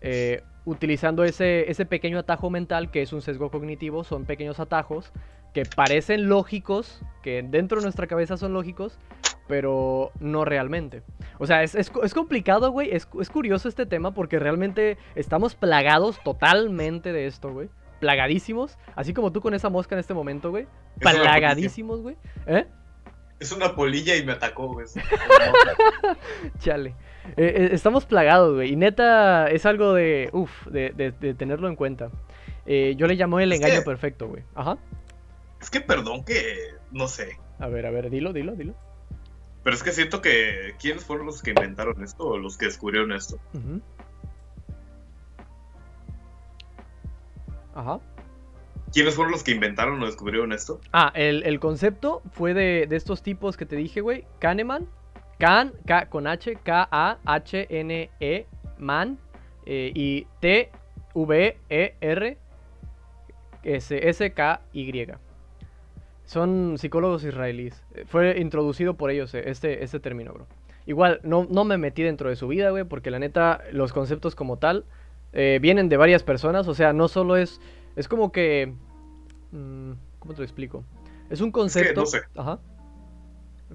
eh, 0.00 0.42
utilizando 0.64 1.24
ese, 1.24 1.70
ese 1.70 1.86
pequeño 1.86 2.18
atajo 2.18 2.50
mental 2.50 2.90
que 2.90 3.02
es 3.02 3.12
un 3.12 3.22
sesgo 3.22 3.50
cognitivo, 3.50 4.04
son 4.04 4.24
pequeños 4.24 4.60
atajos 4.60 5.12
que 5.54 5.64
parecen 5.64 6.28
lógicos, 6.28 7.00
que 7.22 7.42
dentro 7.42 7.78
de 7.78 7.84
nuestra 7.84 8.06
cabeza 8.06 8.36
son 8.36 8.52
lógicos, 8.52 8.98
pero 9.48 10.10
no 10.20 10.44
realmente. 10.44 11.02
O 11.38 11.46
sea, 11.46 11.62
es, 11.62 11.74
es, 11.74 11.90
complicado, 12.14 12.70
güey, 12.70 12.90
es, 12.90 13.08
es, 13.20 13.30
curioso 13.30 13.68
este 13.68 13.86
tema 13.86 14.12
porque 14.12 14.38
realmente 14.38 14.98
estamos 15.14 15.54
plagados 15.54 16.22
totalmente 16.22 17.12
de 17.12 17.26
esto, 17.26 17.52
güey. 17.52 17.70
plagadísimos, 18.00 18.76
así 18.94 19.14
como 19.14 19.32
tú 19.32 19.40
con 19.40 19.54
esa 19.54 19.70
mosca 19.70 19.94
en 19.94 20.00
este 20.00 20.14
momento, 20.14 20.50
güey. 20.50 20.66
Plagadísimos, 20.98 22.02
güey. 22.02 22.16
¿Eh? 22.46 22.66
Es 23.38 23.52
una 23.52 23.74
polilla 23.74 24.16
y 24.16 24.24
me 24.24 24.32
atacó, 24.32 24.68
güey. 24.68 24.86
Chale. 26.58 26.94
Eh, 27.36 27.54
eh, 27.56 27.68
estamos 27.72 28.06
plagados, 28.06 28.54
güey. 28.54 28.72
Y 28.72 28.76
neta, 28.76 29.50
es 29.50 29.66
algo 29.66 29.92
de. 29.92 30.30
Uf, 30.32 30.66
de, 30.68 31.12
tenerlo 31.36 31.68
en 31.68 31.76
cuenta. 31.76 32.10
Eh, 32.64 32.94
yo 32.96 33.06
le 33.06 33.14
llamo 33.14 33.38
el 33.40 33.52
engaño 33.52 33.82
perfecto, 33.84 34.28
güey. 34.28 34.42
Ajá. 34.54 34.78
Es 35.60 35.68
que 35.68 35.80
perdón 35.80 36.24
que. 36.24 36.56
No 36.92 37.08
sé. 37.08 37.38
A 37.58 37.68
ver, 37.68 37.86
a 37.86 37.90
ver, 37.90 38.08
dilo, 38.10 38.32
dilo, 38.32 38.54
dilo. 38.54 38.74
Pero 39.62 39.76
es 39.76 39.82
que 39.82 39.92
siento 39.92 40.22
que. 40.22 40.74
¿Quiénes 40.80 41.04
fueron 41.04 41.26
los 41.26 41.42
que 41.42 41.50
inventaron 41.50 42.02
esto 42.02 42.26
o 42.26 42.38
los 42.38 42.56
que 42.56 42.66
descubrieron 42.66 43.12
esto? 43.12 43.38
Ajá. 47.74 48.00
¿Quiénes 48.92 49.14
fueron 49.14 49.32
los 49.32 49.42
que 49.42 49.50
inventaron 49.52 50.02
o 50.02 50.06
descubrieron 50.06 50.52
esto? 50.52 50.80
Ah, 50.92 51.12
el, 51.14 51.58
concepto 51.60 52.22
fue 52.32 52.54
de, 52.54 52.86
estos 52.90 53.22
tipos 53.22 53.56
que 53.56 53.66
te 53.66 53.76
dije, 53.76 54.00
güey. 54.00 54.24
Kahneman. 54.38 54.86
Kahn, 55.38 55.72
K 55.86 56.08
con 56.08 56.26
H, 56.26 56.56
K-A-H-N-E, 56.62 58.46
man. 58.78 59.18
Eh, 59.66 59.92
y 59.94 60.26
T-V-E-R, 60.40 62.38
S-K-Y. 63.62 65.06
Son 66.24 66.78
psicólogos 66.78 67.24
israelíes. 67.24 67.84
Fue 68.06 68.38
introducido 68.38 68.94
por 68.94 69.10
ellos 69.10 69.34
eh, 69.34 69.44
este, 69.46 69.84
este 69.84 70.00
término, 70.00 70.32
bro. 70.32 70.46
Igual, 70.86 71.20
no, 71.24 71.46
no 71.50 71.64
me 71.64 71.78
metí 71.78 72.02
dentro 72.02 72.28
de 72.30 72.36
su 72.36 72.48
vida, 72.48 72.70
güey, 72.70 72.84
porque 72.84 73.10
la 73.10 73.18
neta, 73.18 73.62
los 73.72 73.92
conceptos 73.92 74.36
como 74.36 74.56
tal 74.56 74.84
eh, 75.32 75.58
vienen 75.60 75.88
de 75.88 75.96
varias 75.96 76.22
personas. 76.22 76.68
O 76.68 76.74
sea, 76.74 76.92
no 76.92 77.08
solo 77.08 77.36
es. 77.36 77.60
Es 77.96 78.08
como 78.08 78.30
que 78.30 78.74
Mm, 79.52 79.92
¿Cómo 80.18 80.34
te 80.34 80.38
lo 80.38 80.44
explico? 80.44 80.84
Es 81.30 81.40
un 81.40 81.50
concepto. 81.50 82.02
Es 82.02 82.12
que 82.12 82.18
no 82.18 82.24
sé. 82.24 82.28
Ajá. 82.36 82.60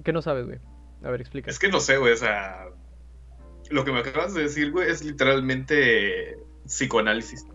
¿Qué 0.04 0.12
no 0.12 0.22
sabes, 0.22 0.46
güey? 0.46 0.58
A 1.02 1.10
ver, 1.10 1.20
explica. 1.20 1.50
Es 1.50 1.58
que 1.58 1.68
no 1.68 1.80
sé, 1.80 1.96
güey. 1.96 2.12
O 2.12 2.16
sea, 2.16 2.66
lo 3.70 3.84
que 3.84 3.92
me 3.92 4.00
acabas 4.00 4.34
de 4.34 4.42
decir, 4.42 4.70
güey, 4.70 4.90
es 4.90 5.04
literalmente 5.04 6.38
psicoanálisis. 6.66 7.46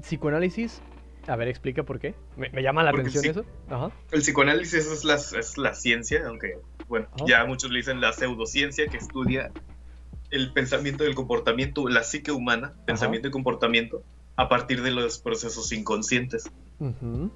¿Psicoanálisis? 0.00 0.80
A 1.26 1.36
ver, 1.36 1.48
explica 1.48 1.82
por 1.82 1.98
qué. 1.98 2.14
Me, 2.36 2.62
llama 2.62 2.82
la 2.82 2.90
atención 2.90 3.24
eso. 3.24 3.44
Ajá. 3.68 3.90
El 4.12 4.20
psicoanálisis 4.20 4.86
es 4.86 5.04
la, 5.04 5.16
es 5.16 5.58
la 5.58 5.74
ciencia, 5.74 6.26
aunque, 6.26 6.58
bueno, 6.88 7.08
ya 7.26 7.44
muchos 7.44 7.70
le 7.70 7.78
dicen 7.78 8.00
la 8.00 8.12
pseudociencia 8.12 8.86
que 8.88 8.96
estudia 8.96 9.50
el 10.30 10.52
pensamiento 10.52 11.04
y 11.04 11.08
el 11.08 11.14
comportamiento, 11.14 11.86
la 11.88 12.02
psique 12.02 12.30
humana, 12.32 12.74
pensamiento 12.86 13.28
y 13.28 13.30
comportamiento, 13.30 14.02
a 14.38 14.48
partir 14.48 14.82
de 14.82 14.92
los 14.92 15.18
procesos 15.18 15.72
inconscientes 15.72 16.48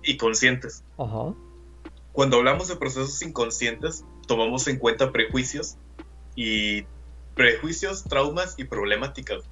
y 0.04 0.16
conscientes. 0.16 0.84
Cuando 2.12 2.36
hablamos 2.36 2.68
de 2.68 2.76
procesos 2.76 3.20
inconscientes, 3.22 4.04
tomamos 4.28 4.68
en 4.68 4.78
cuenta 4.78 5.10
prejuicios 5.10 5.78
y 6.36 6.84
prejuicios, 7.34 8.04
traumas 8.04 8.54
y 8.56 8.64
problemáticas. 8.64 9.42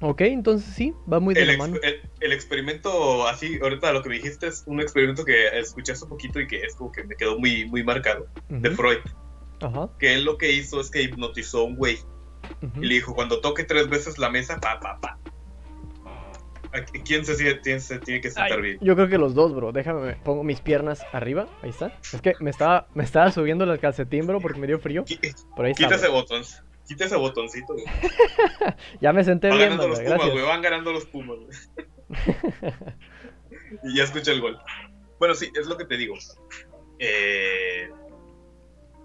Ok, 0.00 0.22
entonces 0.22 0.74
sí, 0.74 0.92
va 1.10 1.20
muy 1.20 1.34
de 1.34 1.42
el 1.42 1.46
la 1.46 1.56
mano. 1.56 1.76
El, 2.18 2.32
experimento, 2.32 3.28
así, 3.28 3.60
ahorita 3.62 3.92
lo 3.92 4.02
que 4.02 4.08
me 4.08 4.16
dijiste 4.16 4.48
es 4.48 4.64
un 4.66 4.80
experimento 4.80 5.24
que 5.24 5.56
escuché 5.56 5.92
hace 5.92 6.06
poquito 6.06 6.40
y 6.40 6.48
que 6.48 6.62
es 6.62 6.74
como 6.74 6.90
que 6.90 7.04
me 7.04 7.14
quedó 7.14 7.38
muy, 7.38 7.64
muy 7.66 7.84
marcado, 7.84 8.26
de 8.48 8.70
Freud. 8.72 8.98
Ajá. 9.60 9.88
Que 10.00 10.14
él 10.14 10.24
lo 10.24 10.36
que 10.36 10.50
hizo 10.50 10.80
es 10.80 10.90
que 10.90 11.02
hipnotizó 11.02 11.60
a 11.60 11.64
un 11.64 11.76
güey 11.76 11.98
y 12.80 12.86
le 12.86 12.94
dijo, 12.94 13.14
cuando 13.14 13.40
toque 13.40 13.62
tres 13.62 13.88
veces 13.88 14.18
la 14.18 14.30
mesa, 14.30 14.58
pa, 14.58 14.80
pa, 14.80 14.98
pa. 15.00 15.18
¿Quién 17.04 17.24
se, 17.24 17.34
tiene, 17.36 18.20
que 18.20 18.30
sentar 18.30 18.60
bien? 18.60 18.78
Yo 18.80 18.94
creo 18.94 19.08
que 19.08 19.18
los 19.18 19.34
dos, 19.34 19.54
bro. 19.54 19.72
Déjame, 19.72 20.14
pongo 20.16 20.44
mis 20.44 20.60
piernas 20.60 21.04
arriba. 21.12 21.48
Ahí 21.62 21.70
está. 21.70 21.98
Es 22.12 22.20
que 22.20 22.34
me 22.40 22.50
estaba, 22.50 22.88
me 22.94 23.04
estaba 23.04 23.30
subiendo 23.32 23.64
el 23.64 23.78
calcetín, 23.78 24.26
bro, 24.26 24.40
porque 24.40 24.58
me 24.58 24.66
dio 24.66 24.78
frío. 24.78 25.04
Por 25.56 25.64
ahí 25.64 25.74
Quita 25.74 25.94
ese 25.94 26.08
botón. 26.08 26.42
Quita 26.86 27.04
ese 27.04 27.16
botoncito, 27.16 27.74
güey. 27.74 27.84
ya 29.00 29.12
me 29.12 29.24
senté 29.24 29.48
Van 29.48 29.58
bien, 29.58 29.70
ganando 29.70 29.88
los 29.88 30.00
Pumas, 30.00 30.30
güey. 30.30 30.44
Van 30.44 30.62
ganando 30.62 30.92
los 30.92 31.04
Pumas, 31.06 31.38
y 33.84 33.96
ya 33.96 34.04
escucha 34.04 34.32
el 34.32 34.40
gol. 34.40 34.58
Bueno, 35.18 35.34
sí, 35.34 35.50
es 35.54 35.66
lo 35.66 35.76
que 35.76 35.84
te 35.84 35.96
digo. 35.96 36.14
Eh... 36.98 37.90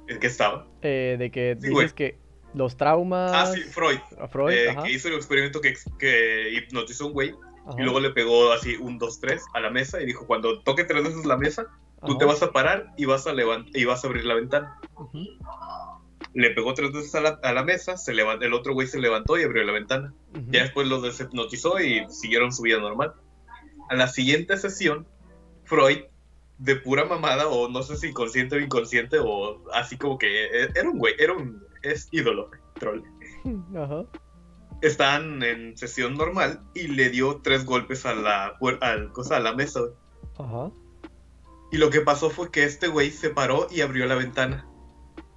¿En 0.08 0.20
qué 0.20 0.28
estaba? 0.28 0.68
Eh, 0.82 1.16
de 1.18 1.32
que 1.32 1.56
dices 1.56 1.94
que 1.94 2.18
los 2.54 2.78
traumas. 2.78 3.32
Ah, 3.34 3.46
sí, 3.54 3.62
Freud. 3.62 4.00
Freud 4.30 4.54
eh, 4.54 4.76
que 4.84 4.92
hizo 4.92 5.08
el 5.08 5.16
experimento 5.16 5.60
que, 5.62 5.74
que 5.98 6.52
hipnotizó 6.52 7.06
a 7.06 7.08
un 7.08 7.14
güey 7.14 7.34
y 7.78 7.82
luego 7.82 8.00
le 8.00 8.10
pegó 8.10 8.52
así 8.52 8.76
un, 8.76 8.98
dos, 8.98 9.20
tres 9.20 9.46
a 9.54 9.60
la 9.60 9.70
mesa 9.70 10.02
y 10.02 10.06
dijo, 10.06 10.28
cuando 10.28 10.62
toque 10.62 10.84
tres 10.84 11.04
veces 11.04 11.26
la 11.26 11.38
mesa, 11.38 11.68
tú 12.06 12.18
te 12.18 12.26
vas 12.26 12.44
a 12.44 12.52
parar 12.52 12.94
y 12.98 13.06
vas 13.06 13.26
a, 13.28 13.34
y 13.74 13.86
vas 13.86 14.04
a 14.04 14.08
abrir 14.08 14.26
la 14.26 14.36
ventana. 14.36 14.80
Le 16.34 16.50
pegó 16.52 16.74
tres 16.74 16.92
veces 16.92 17.16
a 17.16 17.22
la, 17.22 17.40
a 17.42 17.54
la 17.54 17.64
mesa, 17.64 17.96
se 17.98 18.12
el 18.12 18.54
otro 18.54 18.74
güey 18.74 18.88
se 18.88 19.00
levantó 19.00 19.38
y 19.38 19.44
abrió 19.44 19.64
la 19.64 19.72
ventana. 19.72 20.14
Ya 20.50 20.64
después 20.64 20.88
lo 20.88 21.00
deshipnotizó 21.02 21.80
y 21.80 22.06
siguieron 22.10 22.52
su 22.52 22.64
vida 22.64 22.80
normal. 22.80 23.14
A 23.90 23.96
la 23.96 24.08
siguiente 24.08 24.58
sesión, 24.58 25.08
Freud, 25.66 26.00
de 26.58 26.76
pura 26.76 27.06
mamada, 27.06 27.48
o 27.48 27.70
no 27.70 27.84
sé 27.84 27.96
si 27.98 28.12
consciente 28.12 28.56
o 28.56 28.60
inconsciente, 28.60 29.18
o 29.20 29.64
así 29.74 29.98
como 29.98 30.18
que 30.18 30.46
eh, 30.46 30.70
era 30.76 30.90
un 30.90 30.98
güey, 30.98 31.14
era 31.18 31.34
un 31.34 31.64
es 31.82 32.08
ídolo, 32.12 32.50
troll. 32.80 33.04
Ajá 33.76 34.06
estaban 34.84 35.42
en 35.44 35.78
sesión 35.78 36.16
normal 36.16 36.60
y 36.76 36.90
le 36.90 37.10
dio 37.10 37.38
tres 37.38 37.66
golpes 37.66 38.06
a 38.06 38.14
la, 38.14 38.58
al, 38.82 39.12
cosa, 39.14 39.38
a 39.38 39.40
la 39.40 39.54
mesa. 39.56 39.80
Ajá. 40.38 40.72
Y 41.72 41.78
lo 41.78 41.90
que 41.90 42.02
pasó 42.02 42.30
fue 42.30 42.52
que 42.52 42.66
este 42.66 42.88
güey 42.88 43.10
se 43.10 43.30
paró 43.30 43.68
y 43.72 43.82
abrió 43.82 44.06
la 44.06 44.16
ventana. 44.16 44.68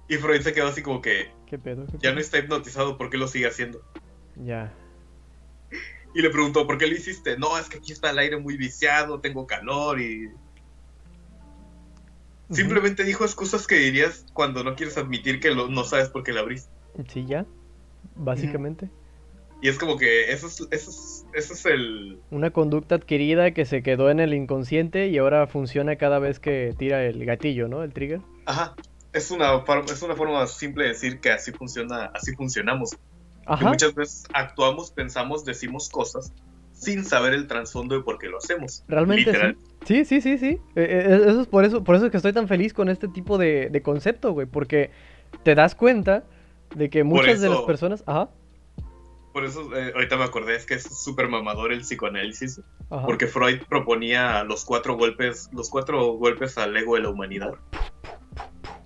Y 0.09 0.17
Freud 0.17 0.41
se 0.41 0.53
quedó 0.53 0.67
así 0.67 0.81
como 0.81 1.01
que... 1.01 1.31
¿Qué 1.47 1.57
pedo? 1.57 1.87
ya 1.99 2.11
no 2.11 2.19
está 2.19 2.39
hipnotizado, 2.39 2.97
¿por 2.97 3.09
qué 3.09 3.17
lo 3.17 3.27
sigue 3.27 3.47
haciendo? 3.47 3.81
Ya. 4.35 4.73
Y 6.13 6.21
le 6.21 6.29
preguntó, 6.29 6.67
¿por 6.67 6.77
qué 6.77 6.87
lo 6.87 6.93
hiciste? 6.93 7.37
No, 7.37 7.57
es 7.57 7.69
que 7.69 7.77
aquí 7.77 7.93
está 7.93 8.09
el 8.09 8.19
aire 8.19 8.37
muy 8.37 8.57
viciado, 8.57 9.21
tengo 9.21 9.47
calor 9.47 10.01
y... 10.01 10.29
Simplemente 12.49 13.03
dijo 13.03 13.25
excusas 13.25 13.67
que 13.67 13.75
dirías 13.75 14.25
cuando 14.33 14.63
no 14.63 14.75
quieres 14.75 14.97
admitir 14.97 15.39
que 15.39 15.53
no 15.53 15.83
sabes 15.83 16.09
por 16.09 16.23
qué 16.23 16.31
la 16.31 16.41
abriste. 16.41 16.71
Sí, 17.09 17.25
ya. 17.25 17.45
Básicamente. 18.15 18.89
Y 19.61 19.69
es 19.69 19.79
como 19.79 19.97
que 19.97 20.31
eso 20.31 20.47
es, 20.47 21.25
eso 21.33 21.53
es, 21.53 21.65
el... 21.65 22.19
Una 22.29 22.51
conducta 22.51 22.95
adquirida 22.95 23.51
que 23.51 23.65
se 23.65 23.81
quedó 23.81 24.11
en 24.11 24.19
el 24.19 24.33
inconsciente 24.33 25.07
y 25.07 25.17
ahora 25.17 25.47
funciona 25.47 25.95
cada 25.95 26.19
vez 26.19 26.39
que 26.39 26.75
tira 26.77 27.03
el 27.03 27.25
gatillo, 27.25 27.67
¿no? 27.67 27.83
El 27.83 27.91
trigger. 27.91 28.21
Ajá. 28.45 28.75
Es 29.13 29.31
una, 29.31 29.63
es 29.87 30.01
una 30.03 30.15
forma 30.15 30.45
simple 30.45 30.83
de 30.83 30.89
decir 30.89 31.19
que 31.19 31.31
así 31.31 31.51
funciona, 31.51 32.11
así 32.13 32.35
funcionamos. 32.35 32.95
Ajá. 33.47 33.69
muchas 33.69 33.95
veces 33.95 34.25
actuamos, 34.33 34.91
pensamos, 34.91 35.45
decimos 35.45 35.87
cosas 35.87 36.33
sin 36.73 37.05
saber 37.05 37.33
el 37.33 37.47
trasfondo 37.47 37.95
de 37.95 38.01
por 38.01 38.19
qué 38.19 38.27
lo 38.27 38.37
hacemos. 38.37 38.83
Realmente 38.87 39.55
sí. 39.85 40.05
Sí, 40.05 40.21
sí, 40.21 40.37
sí, 40.37 40.59
e, 40.75 40.81
e, 40.81 41.29
Eso 41.29 41.41
es 41.41 41.47
por 41.47 41.63
eso, 41.63 41.83
por 41.83 41.95
eso 41.95 42.11
que 42.11 42.17
estoy 42.17 42.33
tan 42.33 42.47
feliz 42.47 42.73
con 42.73 42.89
este 42.89 43.07
tipo 43.07 43.37
de, 43.37 43.69
de 43.71 43.81
concepto, 43.81 44.33
güey. 44.33 44.45
Porque 44.45 44.91
te 45.43 45.55
das 45.55 45.73
cuenta 45.73 46.25
de 46.75 46.89
que 46.89 47.03
muchas 47.03 47.41
de 47.41 47.49
las 47.49 47.61
personas. 47.61 48.03
Ajá 48.05 48.29
por 49.37 49.45
eso 49.45 49.71
eh, 49.77 49.91
ahorita 49.93 50.17
me 50.17 50.23
acordé, 50.23 50.55
es 50.55 50.65
que 50.65 50.73
es 50.73 50.83
súper 50.83 51.29
mamador 51.29 51.71
el 51.71 51.81
psicoanálisis, 51.81 52.59
porque 53.05 53.27
Freud 53.27 53.61
proponía 53.69 54.43
los 54.43 54.65
cuatro 54.65 54.97
golpes, 54.97 55.47
los 55.53 55.69
cuatro 55.69 56.13
golpes 56.13 56.57
al 56.57 56.75
ego 56.75 56.95
de 56.95 57.01
la 57.01 57.09
humanidad. 57.11 57.53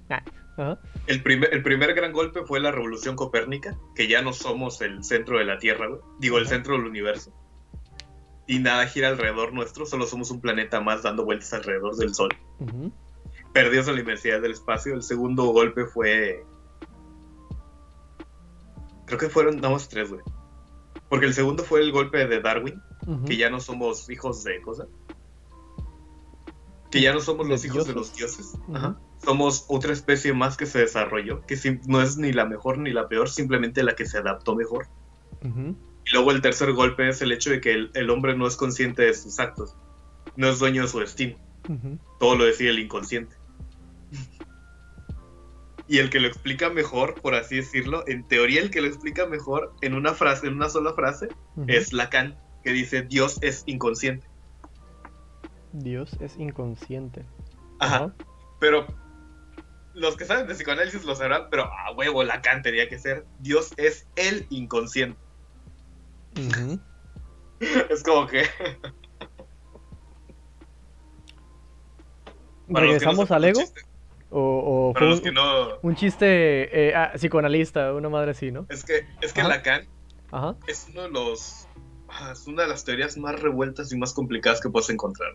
Ah, 0.10 0.77
el, 1.08 1.24
primer, 1.24 1.53
el 1.53 1.63
primer 1.63 1.93
gran 1.93 2.12
golpe 2.12 2.41
fue 2.43 2.60
la 2.60 2.70
revolución 2.70 3.15
copérnica, 3.15 3.79
que 3.96 4.10
ya 4.10 4.22
no 4.22 4.34
somos 4.34 4.81
el 4.81 5.05
centro 5.05 5.38
de 5.38 5.46
la 5.46 5.58
Tierra, 5.58 5.88
digo, 6.20 6.38
el 6.38 6.48
centro 6.48 6.74
del 6.74 6.86
universo. 6.86 7.31
Y 8.46 8.60
nada 8.60 8.88
gira 8.88 9.08
alrededor 9.08 9.53
nuestro, 9.53 9.86
solo 9.86 10.05
somos 10.05 10.31
un 10.31 10.41
planeta 10.41 10.81
más 10.81 11.01
dando 11.01 11.24
vueltas 11.24 11.53
alrededor 11.53 11.96
del 11.96 12.13
Sol. 12.13 12.36
Perdidos 13.53 13.88
en 13.88 13.96
la 13.96 14.01
inmensidad 14.01 14.41
del 14.41 14.51
espacio. 14.51 14.96
El 14.96 15.01
segundo 15.01 15.46
golpe 15.46 15.86
fue 15.86 16.43
Creo 19.05 19.17
que 19.17 19.29
fueron 19.29 19.58
nada 19.58 19.72
más 19.72 19.89
tres, 19.89 20.10
güey. 20.10 20.22
Porque 21.12 21.25
el 21.25 21.34
segundo 21.34 21.65
fue 21.65 21.82
el 21.82 21.91
golpe 21.91 22.25
de 22.25 22.39
Darwin, 22.39 22.82
que 23.27 23.36
ya 23.36 23.50
no 23.50 23.60
somos 23.60 24.10
hijos 24.10 24.46
de 24.46 24.62
cosas. 24.62 24.88
Que 26.89 27.01
ya 27.01 27.13
no 27.13 27.20
somos 27.20 27.50
los 27.50 27.65
hijos 27.65 27.86
de 27.86 27.94
los 27.94 28.15
dioses. 28.15 28.58
Somos 29.18 29.65
otra 29.68 29.91
especie 29.91 30.32
más 30.32 30.56
que 30.56 30.65
se 30.65 30.80
desarrolló, 30.80 31.46
que 31.46 31.58
no 31.86 32.01
es 32.01 32.15
ni 32.15 32.32
la 32.32 32.46
mejor 32.46 32.77
ni 32.77 32.91
la 32.91 33.10
peor, 33.10 33.27
simplemente 33.27 33.84
la 33.84 33.94
que 33.94 34.06
se 34.06 34.20
adaptó 34.20 34.56
mejor. 34.56 34.88
Y 35.44 36.13
luego 36.13 36.32
el 36.32 36.39
tercer 36.39 36.72
golpe 36.72 37.10
es 37.10 37.22
el 37.22 37.34
hecho 37.34 37.50
de 37.50 37.60
que 37.60 37.89
el, 37.94 38.10
hombre 38.10 38.38
no 38.38 38.48
es 38.48 38.56
consciente 38.56 39.01
de 39.01 39.13
sus 39.13 39.38
actos, 39.38 39.75
no 40.38 40.48
es 40.48 40.60
dueño 40.60 40.84
de 40.84 40.88
su 40.88 41.00
destino. 41.00 41.36
Todo 42.22 42.38
lo 42.38 42.46
decide 42.46 42.70
el 42.70 42.80
inconsciente. 42.80 43.36
Y 45.91 46.00
el 46.00 46.10
que 46.10 46.21
lo 46.21 46.29
explica 46.29 46.69
mejor, 46.69 47.21
por 47.21 47.36
así 47.36 47.57
decirlo, 47.57 48.05
en 48.07 48.25
teoría 48.25 48.62
el 48.62 48.71
que 48.71 48.79
lo 48.79 48.88
explica 48.88 49.25
mejor 49.25 49.75
en 49.81 49.93
una 49.93 50.13
frase, 50.13 50.48
en 50.48 50.53
una 50.53 50.69
sola 50.69 50.93
frase, 50.93 51.27
es 51.67 51.91
Lacan, 51.91 52.39
que 52.63 52.71
dice 52.71 53.01
Dios 53.01 53.39
es 53.41 53.63
inconsciente. 53.65 54.25
Dios 55.74 56.15
es 56.21 56.38
inconsciente. 56.38 57.25
Ajá. 57.81 58.15
Pero 58.62 58.88
los 59.93 60.15
que 60.15 60.24
saben 60.24 60.48
de 60.48 60.55
psicoanálisis 60.55 61.03
lo 61.03 61.13
sabrán, 61.13 61.48
pero 61.51 61.65
a 61.65 61.91
huevo 61.91 62.24
Lacan 62.24 62.62
tenía 62.62 62.88
que 62.88 62.98
ser 62.98 63.25
Dios 63.39 63.74
es 63.75 64.07
el 64.15 64.48
inconsciente. 64.50 65.19
es 67.89 68.01
como 68.01 68.27
que. 68.27 68.45
¿Regresamos 72.69 73.29
al 73.29 73.43
ego? 73.43 73.60
O, 74.34 74.94
Para 74.94 75.08
los 75.08 75.20
que 75.20 75.32
no... 75.32 75.78
un 75.82 75.96
chiste 75.96 76.90
eh, 76.90 76.96
ah, 76.96 77.12
psicoanalista, 77.16 77.94
una 77.94 78.08
madre 78.08 78.32
así, 78.32 78.50
¿no? 78.50 78.66
Es 78.70 78.86
que, 78.86 79.06
es 79.22 79.34
que 79.34 79.44
Lacan 79.44 79.88
es 80.68 80.88
uno 80.92 81.04
de 81.04 81.10
los. 81.10 81.68
Ah, 82.08 82.32
es 82.34 82.48
una 82.48 82.64
de 82.64 82.70
las 82.70 82.84
teorías 82.84 83.18
más 83.18 83.42
revueltas 83.42 83.92
y 83.92 83.98
más 83.98 84.14
complicadas 84.14 84.62
que 84.62 84.70
puedes 84.70 84.90
encontrar. 84.90 85.32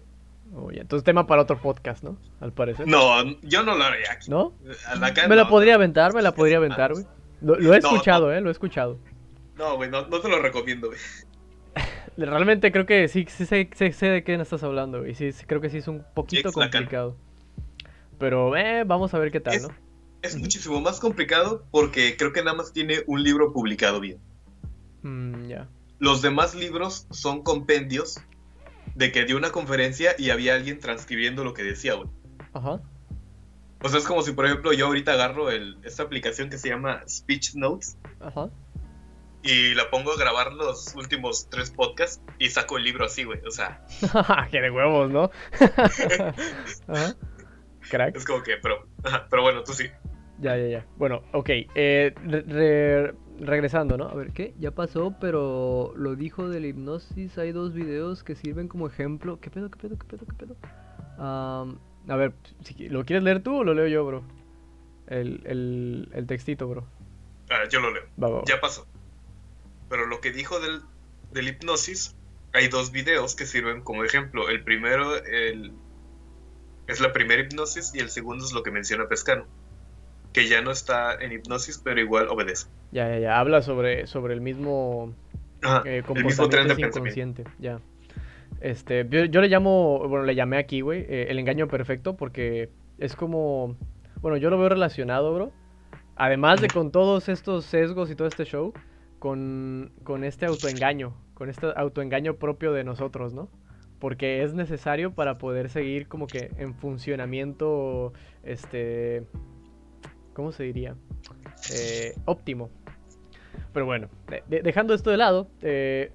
entonces 0.72 1.04
tema 1.04 1.26
para 1.26 1.42
otro 1.42 1.60
podcast, 1.60 2.02
¿no? 2.02 2.16
Al 2.40 2.52
parecer. 2.52 2.86
No, 2.86 3.22
yo 3.42 3.62
no 3.62 3.74
lo 3.76 3.84
haría 3.84 4.12
aquí. 4.12 4.30
¿No? 4.30 4.52
me 5.28 5.36
la 5.36 5.48
podría 5.48 5.74
aventar, 5.74 6.14
me 6.14 6.22
la 6.22 6.32
podría 6.34 6.58
aventar, 6.58 6.92
güey. 6.92 7.06
Lo, 7.42 7.74
he 7.74 7.78
escuchado, 7.78 8.32
eh, 8.32 8.40
lo 8.40 8.48
he 8.48 8.52
escuchado. 8.52 8.98
No, 9.56 9.76
güey, 9.76 9.90
no, 9.90 10.06
te 10.06 10.28
lo 10.28 10.40
recomiendo, 10.40 10.88
güey. 10.88 10.98
Realmente 12.16 12.72
creo 12.72 12.86
que 12.86 13.08
sí, 13.08 13.26
sí 13.28 13.44
sé, 13.44 13.68
sé, 13.74 14.06
de 14.06 14.24
qué 14.24 14.34
estás 14.34 14.62
hablando, 14.62 15.00
güey. 15.00 15.14
Sí, 15.14 15.30
creo 15.46 15.60
que 15.60 15.68
sí 15.68 15.78
es 15.78 15.88
un 15.88 16.04
poquito 16.14 16.52
complicado. 16.52 17.16
Pero 18.18 18.56
eh, 18.56 18.84
vamos 18.84 19.12
a 19.14 19.18
ver 19.18 19.30
qué 19.30 19.40
tal, 19.40 19.62
¿no? 19.62 19.68
Es 20.22 20.36
muchísimo 20.36 20.80
más 20.80 20.98
complicado 20.98 21.64
porque 21.70 22.16
creo 22.16 22.32
que 22.32 22.42
nada 22.42 22.56
más 22.56 22.72
tiene 22.72 23.02
un 23.06 23.22
libro 23.22 23.52
publicado 23.52 24.00
bien. 24.00 24.18
Mm, 25.02 25.48
ya. 25.48 25.68
Los 25.98 26.22
demás 26.22 26.54
libros 26.54 27.06
son 27.10 27.42
compendios 27.42 28.20
de 28.94 29.12
que 29.12 29.24
dio 29.24 29.36
una 29.36 29.50
conferencia 29.50 30.14
y 30.18 30.30
había 30.30 30.54
alguien 30.54 30.80
transcribiendo 30.80 31.44
lo 31.44 31.54
que 31.54 31.62
decía, 31.62 31.94
güey. 31.94 32.08
Ajá. 32.52 32.80
O 33.82 33.88
sea, 33.88 33.98
es 33.98 34.06
como 34.06 34.22
si, 34.22 34.32
por 34.32 34.46
ejemplo, 34.46 34.72
yo 34.72 34.86
ahorita 34.86 35.12
agarro 35.12 35.50
el, 35.50 35.78
esta 35.84 36.02
aplicación 36.02 36.48
que 36.50 36.58
se 36.58 36.70
llama 36.70 37.02
Speech 37.08 37.54
Notes. 37.54 37.98
Ajá. 38.20 38.50
Y 39.42 39.74
la 39.74 39.90
pongo 39.90 40.12
a 40.12 40.16
grabar 40.16 40.52
los 40.54 40.94
últimos 40.96 41.48
tres 41.50 41.70
podcasts 41.70 42.20
y 42.38 42.50
saco 42.50 42.78
el 42.78 42.84
libro 42.84 43.04
así, 43.04 43.24
güey. 43.24 43.40
O 43.46 43.50
sea. 43.50 43.86
que 44.50 44.60
de 44.60 44.70
huevos, 44.70 45.10
¿no? 45.10 45.30
Ajá. 46.88 47.14
Crack. 47.88 48.16
Es 48.16 48.24
como 48.24 48.42
que, 48.42 48.56
pero, 48.62 48.86
pero 49.30 49.42
bueno, 49.42 49.62
tú 49.62 49.72
sí. 49.72 49.88
Ya, 50.38 50.56
ya, 50.56 50.66
ya. 50.66 50.86
Bueno, 50.96 51.22
ok. 51.32 51.50
Eh, 51.74 53.12
regresando, 53.40 53.96
¿no? 53.96 54.08
A 54.08 54.14
ver, 54.14 54.32
¿qué? 54.32 54.54
Ya 54.58 54.70
pasó, 54.70 55.14
pero 55.20 55.92
lo 55.96 56.14
dijo 56.14 56.48
de 56.48 56.60
la 56.60 56.66
hipnosis. 56.66 57.38
Hay 57.38 57.52
dos 57.52 57.72
videos 57.72 58.22
que 58.22 58.34
sirven 58.34 58.68
como 58.68 58.86
ejemplo. 58.86 59.40
¿Qué 59.40 59.50
pedo, 59.50 59.70
qué 59.70 59.78
pedo, 59.78 59.98
qué 59.98 60.04
pedo, 60.06 60.26
qué 60.26 60.46
pedo? 60.46 60.56
a 61.18 62.16
ver, 62.16 62.34
¿lo 62.90 63.04
quieres 63.04 63.24
leer 63.24 63.42
tú 63.42 63.56
o 63.56 63.64
lo 63.64 63.72
leo 63.72 63.86
yo, 63.86 64.04
bro? 64.04 64.22
El, 65.06 65.42
el, 65.46 66.08
el 66.12 66.26
textito, 66.26 66.68
bro. 66.68 66.86
Ah, 67.50 67.66
yo 67.70 67.80
lo 67.80 67.90
leo. 67.90 68.44
Ya 68.46 68.60
pasó. 68.60 68.86
Pero 69.88 70.06
lo 70.06 70.20
que 70.20 70.32
dijo 70.32 70.60
del, 70.60 70.82
del 71.32 71.48
hipnosis, 71.48 72.14
hay 72.52 72.68
dos 72.68 72.92
videos 72.92 73.34
que 73.34 73.46
sirven 73.46 73.82
como 73.82 74.04
ejemplo. 74.04 74.48
El 74.48 74.62
primero, 74.62 75.16
el 75.24 75.72
es 76.86 77.00
la 77.00 77.12
primera 77.12 77.42
hipnosis 77.42 77.94
y 77.94 77.98
el 77.98 78.10
segundo 78.10 78.44
es 78.44 78.52
lo 78.52 78.62
que 78.62 78.70
menciona 78.70 79.08
Pescano, 79.08 79.46
que 80.32 80.48
ya 80.48 80.60
no 80.60 80.70
está 80.70 81.14
en 81.14 81.32
hipnosis, 81.32 81.80
pero 81.82 82.00
igual 82.00 82.28
obedece. 82.28 82.68
Ya, 82.92 83.08
ya, 83.08 83.18
ya. 83.18 83.38
Habla 83.40 83.62
sobre, 83.62 84.06
sobre 84.06 84.34
el 84.34 84.40
mismo 84.40 85.14
eh, 85.84 86.02
comportamiento 86.06 86.80
inconsciente. 86.80 87.44
Ya. 87.58 87.80
Este, 88.60 89.06
yo, 89.08 89.40
le 89.40 89.48
llamo, 89.48 90.06
bueno, 90.08 90.24
le 90.24 90.34
llamé 90.34 90.58
aquí, 90.58 90.80
güey, 90.80 91.00
eh, 91.08 91.26
el 91.28 91.38
engaño 91.38 91.68
perfecto, 91.68 92.16
porque 92.16 92.70
es 92.98 93.16
como, 93.16 93.76
bueno, 94.20 94.36
yo 94.36 94.50
lo 94.50 94.58
veo 94.58 94.68
relacionado, 94.68 95.34
bro. 95.34 95.52
Además 96.16 96.60
de 96.62 96.68
con 96.68 96.90
todos 96.90 97.28
estos 97.28 97.66
sesgos 97.66 98.10
y 98.10 98.14
todo 98.14 98.28
este 98.28 98.44
show, 98.44 98.72
con, 99.18 99.92
con 100.02 100.24
este 100.24 100.46
autoengaño, 100.46 101.14
con 101.34 101.50
este 101.50 101.66
autoengaño 101.76 102.36
propio 102.36 102.72
de 102.72 102.84
nosotros, 102.84 103.34
¿no? 103.34 103.50
Porque 103.98 104.42
es 104.42 104.54
necesario 104.54 105.12
para 105.12 105.38
poder 105.38 105.68
seguir 105.68 106.08
como 106.08 106.26
que 106.26 106.50
en 106.58 106.74
funcionamiento, 106.74 108.12
este, 108.42 109.24
¿cómo 110.34 110.52
se 110.52 110.64
diría? 110.64 110.94
Eh, 111.72 112.14
óptimo. 112.24 112.70
Pero 113.72 113.86
bueno, 113.86 114.08
dejando 114.48 114.94
esto 114.94 115.10
de 115.10 115.16
lado, 115.16 115.48
eh, 115.62 116.10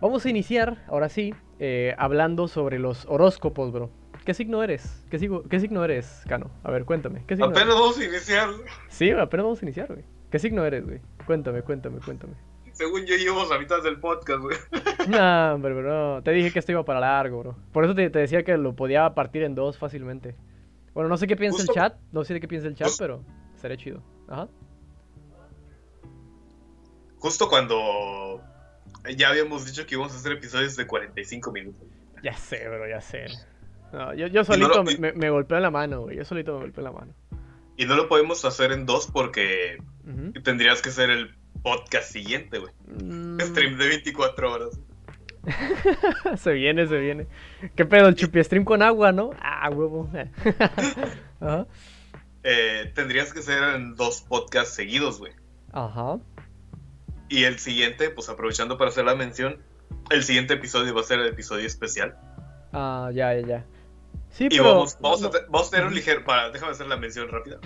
vamos 0.00 0.24
a 0.24 0.30
iniciar, 0.30 0.84
ahora 0.88 1.08
sí, 1.08 1.34
eh, 1.58 1.94
hablando 1.98 2.48
sobre 2.48 2.78
los 2.78 3.06
horóscopos, 3.06 3.72
bro. 3.72 3.90
¿Qué 4.24 4.34
signo 4.34 4.62
eres? 4.62 5.04
¿Qué, 5.08 5.18
¿Qué 5.48 5.60
signo 5.60 5.84
eres, 5.84 6.22
Cano? 6.26 6.50
A 6.64 6.70
ver, 6.70 6.84
cuéntame. 6.84 7.22
¿qué 7.26 7.36
signo 7.36 7.50
apenas 7.50 7.74
vamos 7.74 7.98
a 7.98 8.04
iniciar. 8.04 8.48
Sí, 8.88 9.10
apenas 9.10 9.44
vamos 9.44 9.62
a 9.62 9.64
iniciar, 9.64 9.86
güey. 9.86 10.04
¿Qué 10.30 10.38
signo 10.38 10.64
eres, 10.64 10.84
güey? 10.84 11.00
Cuéntame, 11.26 11.62
cuéntame, 11.62 12.00
cuéntame. 12.00 12.34
Según 12.76 13.06
yo 13.06 13.16
llevo 13.16 13.42
la 13.46 13.58
mitad 13.58 13.82
del 13.82 13.98
podcast, 13.98 14.42
güey. 14.42 14.56
No, 15.08 15.54
hombre, 15.54 15.72
bro. 15.72 16.22
Te 16.22 16.32
dije 16.32 16.52
que 16.52 16.58
esto 16.58 16.72
iba 16.72 16.84
para 16.84 17.00
largo, 17.00 17.38
bro. 17.38 17.56
Por 17.72 17.84
eso 17.84 17.94
te, 17.94 18.10
decía 18.10 18.42
que 18.42 18.58
lo 18.58 18.76
podía 18.76 19.14
partir 19.14 19.44
en 19.44 19.54
dos 19.54 19.78
fácilmente. 19.78 20.36
Bueno, 20.92 21.08
no 21.08 21.16
sé 21.16 21.26
qué 21.26 21.36
piensa 21.36 21.62
el 21.62 21.68
chat. 21.68 21.96
No 22.12 22.22
sé 22.22 22.38
qué 22.38 22.46
piensa 22.46 22.68
el 22.68 22.74
chat, 22.74 22.90
pero 22.98 23.24
sería 23.54 23.78
chido. 23.78 24.02
Ajá. 24.28 24.48
Justo 27.18 27.48
cuando 27.48 28.42
ya 29.16 29.30
habíamos 29.30 29.64
dicho 29.64 29.86
que 29.86 29.94
íbamos 29.94 30.12
a 30.12 30.16
hacer 30.16 30.32
episodios 30.32 30.76
de 30.76 30.86
45 30.86 31.52
minutos. 31.52 31.82
Ya 32.22 32.34
sé, 32.34 32.68
bro, 32.68 32.86
ya 32.86 33.00
sé. 33.00 33.26
yo, 34.16 34.44
solito 34.44 34.84
me, 34.84 35.12
me, 35.12 35.30
golpeé 35.30 35.56
en 35.56 35.62
la 35.62 35.70
mano, 35.70 36.02
güey. 36.02 36.18
Yo 36.18 36.26
solito 36.26 36.52
me 36.52 36.60
golpeé 36.60 36.80
en 36.80 36.84
la 36.84 36.92
mano. 36.92 37.14
Y 37.78 37.86
no 37.86 37.96
lo 37.96 38.06
podemos 38.06 38.44
hacer 38.44 38.70
en 38.72 38.84
dos 38.84 39.06
porque 39.10 39.78
tendrías 40.44 40.82
que 40.82 40.90
ser 40.90 41.08
el 41.08 41.34
podcast 41.66 42.12
siguiente, 42.12 42.60
güey. 42.60 42.72
Mm. 42.86 43.40
Stream 43.40 43.76
de 43.76 43.88
24 43.88 44.52
horas. 44.52 44.78
se 46.36 46.52
viene, 46.52 46.86
se 46.86 46.96
viene. 46.96 47.26
¿Qué 47.74 47.84
pedo? 47.84 48.06
El 48.06 48.14
chupi 48.14 48.44
stream 48.44 48.64
con 48.64 48.82
agua, 48.82 49.10
¿no? 49.10 49.30
Ah, 49.40 49.68
huevo. 49.70 50.08
Ajá. 51.40 51.66
Eh, 52.44 52.92
tendrías 52.94 53.32
que 53.32 53.42
ser 53.42 53.64
en 53.74 53.96
dos 53.96 54.20
podcasts 54.20 54.76
seguidos, 54.76 55.18
güey. 55.18 55.32
Ajá. 55.72 56.20
Y 57.28 57.42
el 57.42 57.58
siguiente, 57.58 58.10
pues 58.10 58.28
aprovechando 58.28 58.78
para 58.78 58.90
hacer 58.90 59.04
la 59.04 59.16
mención, 59.16 59.60
el 60.10 60.22
siguiente 60.22 60.54
episodio 60.54 60.94
va 60.94 61.00
a 61.00 61.04
ser 61.04 61.18
el 61.18 61.26
episodio 61.26 61.66
especial. 61.66 62.16
Ah, 62.72 63.10
ya, 63.12 63.34
ya, 63.34 63.44
ya. 63.44 63.66
Sí, 64.30 64.46
y 64.52 64.58
vamos, 64.60 64.96
vamos, 65.00 65.24
a, 65.24 65.70
tener 65.70 65.86
un 65.86 65.94
ligero, 65.94 66.22
para, 66.24 66.50
déjame 66.50 66.70
hacer 66.70 66.86
la 66.86 66.96
mención 66.96 67.28
rápida. 67.28 67.58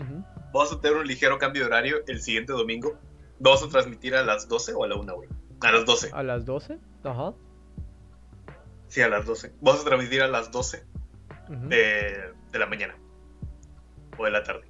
Vamos 0.54 0.72
a 0.72 0.80
tener 0.80 0.96
un 0.96 1.06
ligero 1.06 1.36
cambio 1.36 1.64
de 1.64 1.66
horario 1.66 1.96
el 2.06 2.22
siguiente 2.22 2.54
domingo 2.54 2.98
¿Vamos 3.40 3.62
a 3.62 3.68
transmitir 3.68 4.14
a 4.14 4.22
las 4.22 4.48
12 4.48 4.74
o 4.74 4.84
a 4.84 4.88
la 4.88 4.96
1, 4.96 5.14
güey? 5.14 5.28
A 5.62 5.72
las 5.72 5.86
12. 5.86 6.10
¿A 6.12 6.22
las 6.22 6.44
12? 6.44 6.78
Ajá. 7.04 7.32
Sí, 8.88 9.00
a 9.00 9.08
las 9.08 9.24
12. 9.24 9.54
Vamos 9.62 9.80
a 9.80 9.84
transmitir 9.84 10.22
a 10.22 10.28
las 10.28 10.50
12 10.52 10.84
de, 11.48 12.34
la 12.52 12.66
mañana. 12.66 12.96
O 14.18 14.24
de 14.26 14.30
la 14.30 14.42
tarde. 14.44 14.68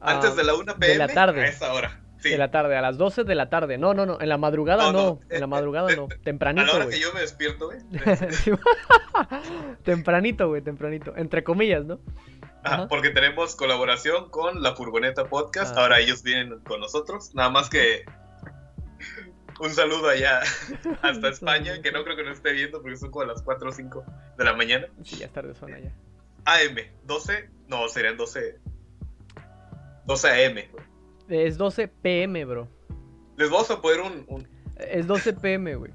Ah, 0.00 0.14
Antes 0.14 0.36
de 0.36 0.44
la 0.44 0.54
1 0.54 0.64
pm. 0.78 0.86
De 0.86 0.98
la 0.98 1.08
tarde. 1.08 1.42
A 1.42 1.48
esa 1.48 1.72
hora. 1.72 2.00
Sí. 2.20 2.30
De 2.30 2.38
la 2.38 2.50
tarde, 2.50 2.76
a 2.76 2.80
las 2.80 2.96
12 2.96 3.24
de 3.24 3.34
la 3.34 3.50
tarde. 3.50 3.76
No, 3.76 3.92
no, 3.92 4.06
no. 4.06 4.20
En 4.20 4.28
la 4.28 4.38
madrugada 4.38 4.92
no. 4.92 5.20
En 5.28 5.40
la 5.40 5.46
eh, 5.46 5.48
madrugada 5.48 5.92
eh, 5.92 5.96
no. 5.96 6.08
Tempranito. 6.22 6.64
A 6.64 6.78
la 6.78 6.84
hora 6.84 6.88
que 6.88 7.00
yo 7.00 7.12
me 7.12 7.20
despierto, 7.20 7.66
güey. 7.66 7.78
tempranito, 9.84 10.48
güey, 10.48 10.62
tempranito. 10.62 11.16
Entre 11.16 11.42
comillas, 11.42 11.84
¿no? 11.84 11.98
Porque 12.88 13.10
tenemos 13.10 13.56
colaboración 13.56 14.30
con 14.30 14.62
la 14.62 14.74
Furgoneta 14.74 15.24
Podcast. 15.28 15.76
Ah. 15.76 15.82
Ahora 15.82 16.00
ellos 16.00 16.22
vienen 16.22 16.60
con 16.60 16.80
nosotros. 16.80 17.34
Nada 17.34 17.50
más 17.50 17.68
que 17.68 18.04
un 19.60 19.70
saludo 19.70 20.08
allá 20.08 20.40
hasta 21.02 21.28
España, 21.28 21.80
que 21.82 21.92
no 21.92 22.04
creo 22.04 22.16
que 22.16 22.24
nos 22.24 22.38
esté 22.38 22.52
viendo 22.52 22.80
porque 22.80 22.96
son 22.96 23.10
como 23.10 23.24
las 23.24 23.42
4 23.42 23.68
o 23.68 23.72
5 23.72 24.04
de 24.36 24.44
la 24.44 24.54
mañana. 24.54 24.86
Sí, 25.02 25.16
ya 25.16 25.26
es 25.26 25.32
tarde 25.32 25.54
son 25.54 25.74
allá. 25.74 25.92
AM, 26.44 26.76
12, 27.04 27.50
no, 27.68 27.88
serían 27.88 28.16
12. 28.16 28.58
12 30.06 30.46
AM. 30.46 30.58
Es 31.28 31.58
12 31.58 31.88
PM, 31.88 32.44
bro. 32.44 32.68
Les 33.36 33.50
vamos 33.50 33.70
a 33.70 33.80
poner 33.80 34.00
un. 34.00 34.48
Es 34.78 35.06
12 35.06 35.34
PM, 35.34 35.74
güey. 35.76 35.92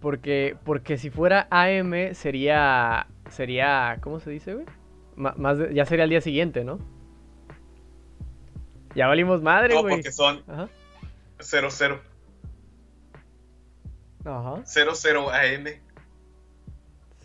Porque, 0.00 0.56
porque 0.64 0.98
si 0.98 1.10
fuera 1.10 1.48
AM 1.50 2.14
sería. 2.14 3.06
Sería. 3.30 3.98
¿Cómo 4.02 4.20
se 4.20 4.30
dice, 4.30 4.54
güey? 4.54 4.66
Más 5.18 5.58
ya 5.72 5.84
sería 5.84 6.04
el 6.04 6.10
día 6.10 6.20
siguiente, 6.20 6.64
¿no? 6.64 6.78
Ya 8.94 9.06
valimos 9.06 9.42
madre, 9.42 9.74
güey. 9.74 9.84
No, 9.84 9.90
porque 9.96 10.12
son 10.12 10.44
00. 11.38 12.00
Ajá. 14.24 14.62
00 14.64 15.30
AM. 15.30 15.66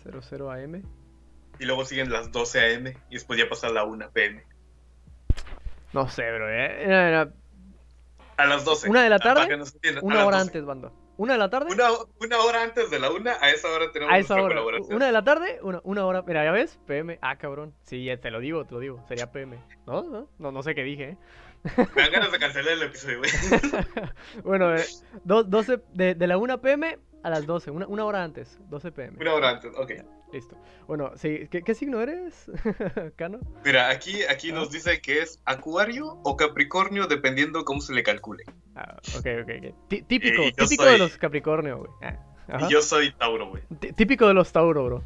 00 0.04 0.52
AM. 0.52 0.84
Y 1.60 1.66
luego 1.66 1.86
siguen 1.86 2.12
las 2.12 2.32
12 2.32 2.76
AM 2.76 2.88
y 3.10 3.14
después 3.14 3.40
ya 3.40 3.48
pasa 3.48 3.70
la 3.70 3.84
1 3.84 4.10
PM. 4.12 4.44
No 5.94 6.10
sé, 6.10 6.32
bro. 6.32 6.50
Eh. 6.50 7.32
A 8.38 8.46
las 8.46 8.66
12. 8.66 8.90
¿Una 8.90 9.04
de 9.04 9.10
la 9.10 9.20
tarde? 9.20 9.48
una 10.02 10.26
hora 10.26 10.40
antes, 10.40 10.66
banda. 10.66 10.92
¿Una 11.18 11.34
de 11.34 11.40
la 11.40 11.50
tarde? 11.50 11.68
Una, 11.72 12.40
hora 12.40 12.64
antes 12.64 12.90
de 12.90 13.00
la 13.00 13.12
una, 13.12 13.34
a 13.40 13.52
esa 13.52 13.70
hora 13.70 13.92
tenemos 13.92 14.14
a 14.14 14.18
esa 14.18 14.34
hora. 14.36 14.48
colaboración. 14.48 14.96
¿Una 14.96 15.06
de 15.06 15.12
la 15.12 15.24
tarde? 15.24 15.60
Una, 15.62 15.80
una 15.84 16.06
hora. 16.06 16.24
Mira, 16.24 16.44
ya 16.44 16.52
ves, 16.52 16.80
PM. 16.88 17.20
Ah, 17.22 17.38
cabrón. 17.38 17.74
Sí, 17.84 18.10
te 18.22 18.32
lo 18.32 18.40
digo, 18.40 18.66
te 18.66 18.74
lo 18.74 18.80
digo. 18.80 19.04
Sería 19.08 19.32
PM. 19.32 19.60
No, 19.86 20.28
no, 20.40 20.52
no, 20.52 20.64
sé 20.64 20.74
qué 20.74 20.84
dije, 20.84 21.10
¿eh? 21.10 21.18
Me 21.96 22.02
dan 22.02 22.12
ganas 22.12 22.32
de 22.32 22.40
cancelar 22.40 22.74
el 22.74 22.84
episodio, 22.84 23.20
güey. 23.20 23.32
bueno, 24.44 24.76
eh, 24.76 24.84
12, 25.24 25.82
de, 25.94 26.16
de 26.16 26.28
la 26.28 26.38
1 26.38 26.62
PM 26.62 27.00
a 27.24 27.30
las 27.30 27.46
12, 27.46 27.72
una, 27.72 27.88
una 27.88 28.06
hora 28.06 28.24
antes, 28.24 28.60
12 28.70 28.92
pm. 28.92 29.18
Una 29.20 29.34
hora 29.34 29.50
antes, 29.52 29.72
ok. 29.76 29.92
Listo. 30.34 30.58
Bueno, 30.88 31.12
sí, 31.16 31.48
¿qué, 31.52 31.76
signo 31.76 32.02
eres, 32.02 32.50
Cano? 33.16 33.40
Mira, 33.64 33.90
aquí, 33.90 34.24
aquí 34.24 34.52
nos 34.52 34.70
ah. 34.70 34.72
dice 34.72 35.00
que 35.00 35.22
es 35.22 35.40
Acuario 35.46 36.18
o 36.24 36.36
Capricornio, 36.36 37.06
dependiendo 37.06 37.64
cómo 37.66 37.82
se 37.82 37.94
le 37.94 38.02
calcule. 38.02 38.44
Ah, 38.76 38.98
ok, 39.16 39.28
ok, 39.44 39.76
Típico, 40.08 40.42
eh, 40.42 40.54
típico 40.58 40.86
de 40.86 40.98
los 40.98 41.18
Capricornio, 41.18 41.78
güey. 41.78 41.92
Ah, 42.48 42.68
y 42.68 42.74
yo 42.74 42.82
soy 42.82 43.14
Tauro, 43.14 43.50
güey. 43.50 43.62
Típico 43.96 44.28
de 44.28 44.34
los 44.34 44.52
Tauro, 44.52 44.84
bro. 44.86 45.04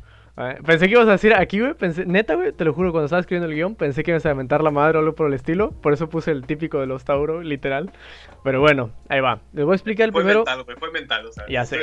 Pensé 0.63 0.85
que 0.85 0.91
ibas 0.91 1.07
a 1.07 1.13
decir 1.13 1.33
aquí, 1.33 1.59
güey. 1.59 1.73
Pensé, 1.73 2.05
neta, 2.05 2.35
güey, 2.35 2.51
te 2.51 2.63
lo 2.63 2.71
juro, 2.71 2.91
cuando 2.91 3.05
estaba 3.05 3.19
escribiendo 3.19 3.49
el 3.49 3.55
guion, 3.55 3.73
pensé 3.73 4.03
que 4.03 4.11
ibas 4.11 4.23
a 4.27 4.29
aventar 4.29 4.63
la 4.63 4.69
madre 4.69 4.97
o 4.97 4.99
algo 4.99 5.15
por 5.15 5.27
el 5.27 5.33
estilo. 5.33 5.71
Por 5.71 5.93
eso 5.93 6.09
puse 6.09 6.29
el 6.29 6.45
típico 6.45 6.79
de 6.79 6.85
los 6.85 7.03
Tauro, 7.05 7.41
literal. 7.41 7.91
Pero 8.43 8.61
bueno, 8.61 8.91
ahí 9.09 9.19
va. 9.19 9.41
Les 9.53 9.65
voy 9.65 9.73
a 9.73 9.75
explicar 9.75 10.05
el 10.05 10.11
fue 10.11 10.21
primero. 10.21 10.45
Mental, 10.45 10.63
fue 10.77 10.91
mental, 10.91 11.25
o 11.25 11.31
sea, 11.31 11.45
ya 11.49 11.65
sé. 11.65 11.79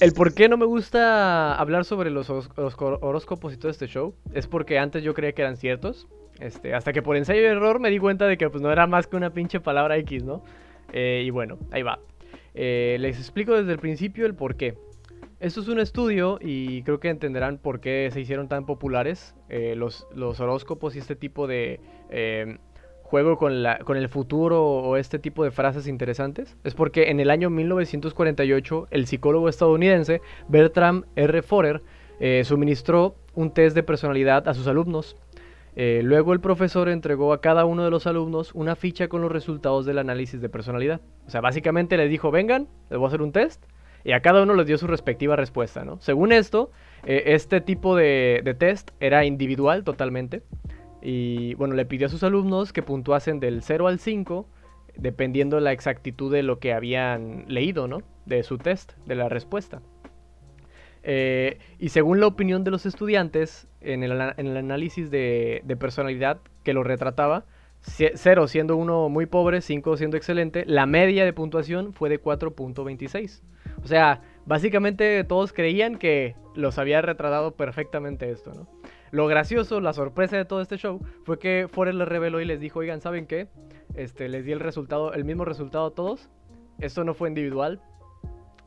El 0.00 0.12
por 0.12 0.34
qué 0.34 0.50
no 0.50 0.58
me 0.58 0.66
gusta 0.66 1.54
hablar 1.54 1.86
sobre 1.86 2.10
los, 2.10 2.28
horóscopos 2.28 3.54
y 3.54 3.56
todo 3.56 3.70
este 3.70 3.86
show 3.86 4.14
es 4.34 4.46
porque 4.46 4.78
antes 4.78 5.02
yo 5.02 5.14
creía 5.14 5.32
que 5.32 5.40
eran 5.40 5.56
ciertos. 5.56 6.06
Este, 6.40 6.74
hasta 6.74 6.92
que 6.92 7.00
por 7.00 7.16
ensayo 7.16 7.40
y 7.40 7.44
error 7.44 7.80
me 7.80 7.90
di 7.90 7.98
cuenta 7.98 8.26
de 8.26 8.36
que 8.36 8.48
pues 8.50 8.62
no 8.62 8.70
era 8.70 8.86
más 8.86 9.06
que 9.06 9.16
una 9.16 9.30
pinche 9.30 9.58
palabra 9.58 9.96
X, 9.96 10.22
¿no? 10.22 10.44
Eh, 10.92 11.22
y 11.24 11.30
bueno, 11.30 11.58
ahí 11.72 11.82
va. 11.82 11.98
Eh, 12.54 12.98
les 13.00 13.18
explico 13.18 13.54
desde 13.54 13.72
el 13.72 13.78
principio 13.78 14.26
el 14.26 14.34
por 14.34 14.56
qué. 14.56 14.76
Esto 15.40 15.60
es 15.60 15.68
un 15.68 15.78
estudio 15.78 16.40
y 16.40 16.82
creo 16.82 16.98
que 16.98 17.10
entenderán 17.10 17.58
por 17.58 17.78
qué 17.78 18.10
se 18.12 18.20
hicieron 18.20 18.48
tan 18.48 18.66
populares 18.66 19.36
eh, 19.48 19.76
los, 19.76 20.04
horóscopos 20.40 20.96
y 20.96 20.98
este 20.98 21.14
tipo 21.14 21.46
de 21.46 21.78
eh, 22.10 22.58
juego 23.04 23.38
con, 23.38 23.54
el 23.54 24.08
futuro 24.08 24.64
o 24.64 24.96
este 24.96 25.20
tipo 25.20 25.44
de 25.44 25.52
frases 25.52 25.86
interesantes. 25.86 26.56
Es 26.64 26.74
porque 26.74 27.10
en 27.10 27.20
el 27.20 27.30
año 27.30 27.50
1948 27.50 28.88
el 28.90 29.06
psicólogo 29.06 29.48
estadounidense 29.48 30.22
Bertram 30.48 31.04
R. 31.14 31.42
Forer 31.42 31.82
eh, 32.18 32.42
suministró 32.44 33.14
un 33.34 33.52
test 33.52 33.76
de 33.76 33.84
personalidad 33.84 34.48
a 34.48 34.54
sus 34.54 34.66
alumnos. 34.66 35.14
luego 35.76 36.32
el 36.32 36.40
profesor 36.40 36.88
entregó 36.88 37.32
a 37.32 37.40
cada 37.40 37.64
uno 37.64 37.84
de 37.84 37.90
los 37.90 38.08
alumnos 38.08 38.50
una 38.54 38.74
ficha 38.74 39.06
con 39.06 39.22
los 39.22 39.30
resultados 39.30 39.86
del 39.86 39.98
análisis 39.98 40.40
de 40.40 40.48
personalidad. 40.48 41.00
O 41.28 41.30
sea, 41.30 41.40
básicamente 41.40 41.96
les 41.96 42.10
dijo, 42.10 42.32
vengan, 42.32 42.66
les 42.90 42.98
voy 42.98 43.06
a 43.06 43.08
hacer 43.10 43.22
un 43.22 43.30
test 43.30 43.62
y 44.04 44.12
a 44.12 44.20
cada 44.20 44.42
uno 44.42 44.54
les 44.54 44.66
dio 44.66 44.78
su 44.78 44.86
respectiva 44.86 45.36
respuesta, 45.36 45.84
¿no? 45.84 46.00
Según 46.00 46.32
esto, 46.32 46.70
eh, 47.04 47.24
este 47.26 47.60
tipo 47.60 47.96
de, 47.96 48.56
test 48.58 48.90
era 49.00 49.24
individual 49.24 49.84
totalmente. 49.84 50.42
Y 51.02 51.54
bueno, 51.54 51.74
le 51.74 51.86
pidió 51.86 52.06
a 52.06 52.10
sus 52.10 52.22
alumnos 52.22 52.72
que 52.72 52.82
puntuasen 52.82 53.40
del 53.40 53.62
0 53.62 53.86
al 53.86 53.98
5, 53.98 54.48
dependiendo 54.96 55.60
la 55.60 55.72
exactitud 55.72 56.32
de 56.32 56.42
lo 56.42 56.58
que 56.58 56.72
habían 56.72 57.44
leído, 57.48 57.86
¿no? 57.86 58.02
De 58.26 58.42
su 58.42 58.58
test, 58.58 58.92
de 59.06 59.14
la 59.14 59.28
respuesta. 59.28 59.80
Eh, 61.04 61.58
y 61.78 61.90
según 61.90 62.20
la 62.20 62.26
opinión 62.26 62.64
de 62.64 62.70
los 62.70 62.84
estudiantes, 62.84 63.68
en 63.80 64.02
el, 64.02 64.20
análisis 64.20 65.10
de, 65.10 65.62
de, 65.64 65.76
personalidad 65.76 66.40
que 66.64 66.72
lo 66.72 66.82
retrataba, 66.82 67.44
0 67.80 68.48
siendo 68.48 68.76
uno 68.76 69.08
muy 69.08 69.26
pobre, 69.26 69.60
5 69.60 69.96
siendo 69.96 70.16
excelente, 70.16 70.64
la 70.66 70.86
media 70.86 71.24
de 71.24 71.32
puntuación 71.32 71.92
fue 71.92 72.08
de 72.08 72.20
4.26. 72.20 73.42
O 73.82 73.86
sea, 73.86 74.20
básicamente 74.46 75.22
todos 75.24 75.52
creían 75.52 75.96
que 75.96 76.36
los 76.54 76.78
había 76.78 77.00
retratado 77.00 77.52
perfectamente 77.52 78.30
esto, 78.30 78.52
¿no? 78.52 78.68
Lo 79.10 79.26
gracioso, 79.26 79.80
la 79.80 79.92
sorpresa 79.92 80.36
de 80.36 80.44
todo 80.44 80.60
este 80.60 80.76
show 80.76 81.00
fue 81.24 81.38
que 81.38 81.66
Forrest 81.70 81.98
les 81.98 82.08
reveló 82.08 82.40
y 82.40 82.44
les 82.44 82.60
dijo, 82.60 82.80
oigan, 82.80 83.00
¿saben 83.00 83.26
qué? 83.26 83.48
Este, 83.94 84.28
les 84.28 84.44
di 84.44 84.52
el 84.52 84.60
resultado, 84.60 85.14
el 85.14 85.24
mismo 85.24 85.44
resultado 85.44 85.86
a 85.86 85.94
todos. 85.94 86.28
Esto 86.78 87.04
no 87.04 87.14
fue 87.14 87.28
individual. 87.28 87.80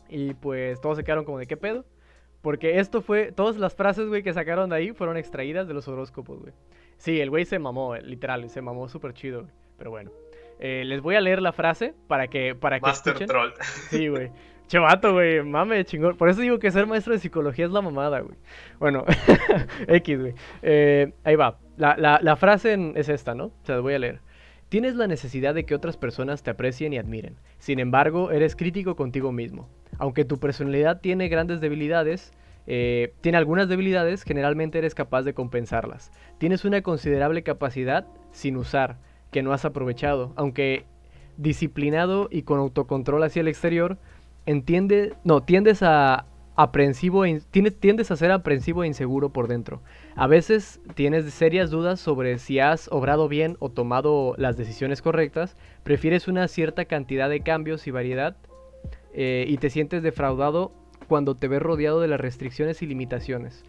Y 0.10 0.34
pues 0.34 0.82
todos 0.82 0.98
se 0.98 1.04
quedaron 1.04 1.26
como 1.26 1.38
de 1.38 1.48
qué 1.48 1.58
pedo. 1.58 1.86
Porque 2.42 2.80
esto 2.80 3.02
fue, 3.02 3.32
todas 3.32 3.58
las 3.58 3.76
frases, 3.76 4.08
güey, 4.08 4.24
que 4.24 4.34
sacaron 4.34 4.70
de 4.70 4.76
ahí 4.76 4.92
fueron 4.94 5.18
extraídas 5.18 5.68
de 5.68 5.74
los 5.74 5.88
horóscopos, 5.88 6.40
güey. 6.40 6.54
Sí, 6.98 7.20
el 7.20 7.30
güey 7.30 7.46
se 7.46 7.60
mamó, 7.60 7.96
literal, 7.98 8.50
se 8.50 8.62
mamó 8.62 8.88
súper 8.88 9.14
chido, 9.14 9.48
Pero 9.78 9.92
bueno. 9.92 10.12
Eh, 10.60 10.84
les 10.86 11.02
voy 11.02 11.16
a 11.16 11.22
leer 11.22 11.42
la 11.42 11.54
frase 11.54 11.96
para 12.08 12.28
que, 12.28 12.54
para 12.54 12.80
que 12.80 12.86
Master 12.86 13.26
Troll. 13.26 13.52
Sí, 13.90 14.08
güey. 14.08 14.30
Chevato, 14.68 15.12
güey, 15.12 15.44
mame, 15.44 15.84
chingón. 15.84 16.16
Por 16.16 16.30
eso 16.30 16.40
digo 16.40 16.60
que 16.60 16.72
ser 16.72 16.86
maestro 16.86 17.14
de 17.14 17.20
psicología 17.20 17.66
es 17.66 17.72
la 17.72 17.82
mamada, 17.82 18.22
güey. 18.22 18.38
Bueno, 18.80 19.04
X, 19.88 20.20
güey. 20.20 20.34
Eh, 20.62 21.12
ahí 21.24 21.36
va. 21.36 21.58
La, 21.78 22.20
la, 22.22 22.36
frase 22.36 22.94
es 22.96 23.10
esta, 23.10 23.34
¿no? 23.34 23.52
Se 23.64 23.74
las 23.74 23.82
voy 23.82 23.96
a 23.96 24.00
leer. 24.00 24.22
Tienes 24.70 24.96
la 24.96 25.08
necesidad 25.08 25.56
de 25.56 25.66
que 25.66 25.76
otras 25.76 25.98
personas 25.98 26.44
te 26.44 26.52
aprecien 26.52 26.94
y 26.94 27.00
admiren. 27.00 27.36
Sin 27.58 27.80
embargo, 27.80 28.32
eres 28.32 28.56
crítico 28.56 28.96
contigo 28.96 29.32
mismo. 29.32 29.68
Aunque 29.98 30.26
tu 30.26 30.40
personalidad 30.40 31.02
tiene 31.02 31.30
grandes 31.30 31.62
debilidades, 31.62 32.34
eh, 32.68 33.14
tiene 33.22 33.38
algunas 33.38 33.70
debilidades, 33.70 34.24
generalmente 34.24 34.78
eres 34.78 34.96
capaz 34.96 35.24
de 35.24 35.34
compensarlas. 35.34 36.12
Tienes 36.38 36.66
una 36.66 36.82
considerable 36.82 37.44
capacidad 37.44 38.06
sin 38.32 38.58
usar, 38.58 38.98
que 39.32 39.44
no 39.44 39.54
has 39.54 39.66
aprovechado. 39.66 40.34
Aunque 40.36 40.86
disciplinado 41.38 42.28
y 42.32 42.44
con 42.44 42.60
autocontrol 42.60 43.24
hacia 43.24 43.42
el 43.42 43.48
exterior, 43.48 43.98
entiende, 44.46 45.14
no, 45.24 45.42
tiendes 45.42 45.82
a 45.84 46.26
aprensivo, 46.56 47.24
tiendes 47.50 48.12
a 48.12 48.16
ser 48.16 48.32
aprensivo 48.32 48.84
e 48.84 48.88
inseguro 48.88 49.32
por 49.32 49.48
dentro. 49.48 49.82
A 50.16 50.28
veces 50.28 50.82
tienes 50.96 51.32
serias 51.34 51.72
dudas 51.72 52.00
sobre 52.00 52.38
si 52.38 52.60
has 52.60 52.88
obrado 52.92 53.28
bien 53.28 53.56
o 53.60 53.70
tomado 53.70 54.36
las 54.38 54.58
decisiones 54.58 55.02
correctas, 55.02 55.56
prefieres 55.84 56.28
una 56.28 56.48
cierta 56.48 56.86
cantidad 56.86 57.30
de 57.30 57.42
cambios 57.42 57.88
y 57.88 57.92
variedad 57.92 58.36
eh, 59.14 59.46
y 59.48 59.58
te 59.58 59.70
sientes 59.70 60.04
defraudado 60.04 60.72
cuando 61.08 61.36
te 61.36 61.48
ves 61.48 61.62
rodeado 61.62 62.00
de 62.00 62.08
las 62.08 62.20
restricciones 62.20 62.82
y 62.82 62.88
limitaciones. 62.88 63.64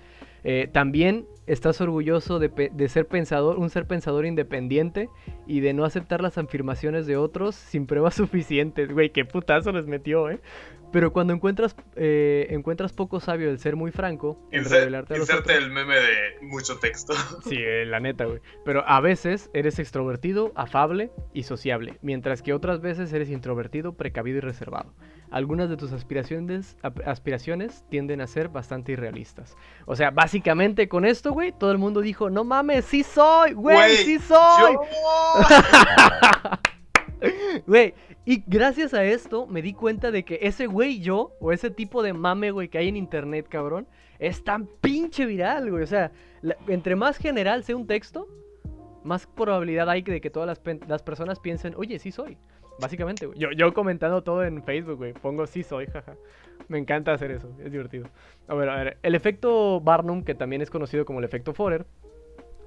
Eh, 0.44 0.68
también 0.72 1.26
estás 1.52 1.80
orgulloso 1.80 2.38
de, 2.38 2.88
ser 2.88 3.06
pensador, 3.06 3.58
un 3.58 3.68
ser 3.70 3.86
pensador 3.86 4.26
independiente 4.26 5.08
y 5.46 5.60
de 5.60 5.74
no 5.74 5.84
aceptar 5.84 6.22
las 6.22 6.38
afirmaciones 6.38 7.06
de 7.06 7.16
otros 7.16 7.54
sin 7.54 7.86
pruebas 7.86 8.14
suficientes. 8.16 8.90
Güey, 8.90 9.10
qué 9.10 9.24
putazo 9.24 9.72
les 9.72 9.86
metió, 9.86 10.30
¿eh? 10.30 10.40
Pero 10.92 11.12
cuando 11.12 11.32
encuentras, 11.32 11.74
eh, 11.96 12.48
encuentras 12.50 12.92
poco 12.92 13.18
sabio 13.18 13.48
el 13.48 13.58
ser 13.58 13.76
muy 13.76 13.92
franco, 13.92 14.38
en 14.50 14.64
revelarte 14.64 15.14
a 15.14 15.18
los 15.18 15.30
el 15.30 15.70
meme 15.70 15.94
de 15.94 16.36
mucho 16.42 16.78
texto. 16.78 17.14
Sí, 17.48 17.56
eh, 17.58 17.86
la 17.86 17.98
neta, 17.98 18.26
güey. 18.26 18.40
Pero 18.64 18.86
a 18.86 19.00
veces 19.00 19.50
eres 19.54 19.78
extrovertido, 19.78 20.52
afable 20.54 21.10
y 21.32 21.44
sociable, 21.44 21.98
mientras 22.02 22.42
que 22.42 22.52
otras 22.52 22.82
veces 22.82 23.12
eres 23.12 23.30
introvertido, 23.30 23.94
precavido 23.94 24.38
y 24.38 24.40
reservado 24.40 24.92
algunas 25.32 25.70
de 25.70 25.78
tus 25.78 25.92
aspiraciones, 25.92 26.76
aspiraciones 27.06 27.84
tienden 27.88 28.20
a 28.20 28.26
ser 28.26 28.48
bastante 28.48 28.92
irrealistas. 28.92 29.56
O 29.86 29.96
sea, 29.96 30.10
básicamente 30.10 30.88
con 30.88 31.06
esto, 31.06 31.32
güey, 31.32 31.41
todo 31.50 31.72
el 31.72 31.78
mundo 31.78 32.00
dijo, 32.00 32.30
no 32.30 32.44
mames, 32.44 32.84
sí 32.84 33.02
soy, 33.02 33.54
güey, 33.54 33.96
sí 33.96 34.18
soy. 34.20 34.76
Güey, 37.66 37.94
y 38.24 38.42
gracias 38.46 38.94
a 38.94 39.04
esto 39.04 39.46
me 39.46 39.62
di 39.62 39.72
cuenta 39.74 40.10
de 40.10 40.24
que 40.24 40.40
ese 40.42 40.66
güey 40.66 41.00
yo, 41.00 41.32
o 41.40 41.52
ese 41.52 41.70
tipo 41.70 42.02
de 42.02 42.12
mame, 42.12 42.50
güey, 42.50 42.68
que 42.68 42.78
hay 42.78 42.88
en 42.88 42.96
internet, 42.96 43.46
cabrón, 43.48 43.86
es 44.18 44.44
tan 44.44 44.66
pinche 44.80 45.26
viral, 45.26 45.70
güey. 45.70 45.82
O 45.82 45.86
sea, 45.86 46.12
entre 46.68 46.96
más 46.96 47.16
general 47.16 47.64
sea 47.64 47.76
un 47.76 47.86
texto, 47.86 48.28
más 49.04 49.26
probabilidad 49.26 49.88
hay 49.90 50.02
de 50.02 50.20
que 50.20 50.30
todas 50.30 50.46
las, 50.46 50.60
las 50.88 51.02
personas 51.02 51.40
piensen, 51.40 51.74
oye, 51.76 51.98
sí 51.98 52.12
soy. 52.12 52.38
Básicamente, 52.82 53.28
Yo, 53.36 53.52
yo 53.52 53.72
comentando 53.72 54.22
todo 54.22 54.44
en 54.44 54.62
Facebook, 54.64 54.96
güey. 54.96 55.12
Pongo 55.12 55.46
sí 55.46 55.62
soy, 55.62 55.86
jaja. 55.86 56.16
Me 56.68 56.78
encanta 56.78 57.12
hacer 57.12 57.30
eso, 57.30 57.48
es 57.64 57.70
divertido. 57.70 58.06
A 58.48 58.54
ver, 58.54 58.68
a 58.68 58.76
ver. 58.82 58.98
El 59.02 59.14
efecto 59.14 59.80
Barnum, 59.80 60.24
que 60.24 60.34
también 60.34 60.62
es 60.62 60.70
conocido 60.70 61.04
como 61.04 61.20
el 61.20 61.24
efecto 61.24 61.54
Forer, 61.54 61.86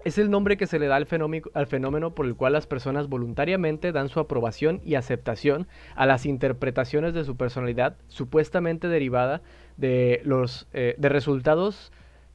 es 0.05 0.17
el 0.17 0.29
nombre 0.29 0.55
que 0.55 0.67
se 0.67 0.79
le 0.79 0.87
da 0.87 0.95
al 0.95 1.05
fenómeno, 1.05 1.47
al 1.53 1.67
fenómeno 1.67 2.13
por 2.13 2.27
el 2.27 2.35
cual 2.35 2.53
las 2.53 2.67
personas 2.67 3.09
voluntariamente 3.09 3.91
dan 3.91 4.07
su 4.07 4.19
aprobación 4.19 4.79
y 4.85 4.95
aceptación 4.95 5.67
a 5.95 6.05
las 6.05 6.25
interpretaciones 6.25 7.13
de 7.13 7.25
su 7.25 7.35
personalidad 7.35 7.97
supuestamente 8.07 8.87
derivada 8.87 9.41
de 9.77 10.21
los 10.23 10.67
eh, 10.73 10.95
de 10.97 11.09
resultados 11.09 11.91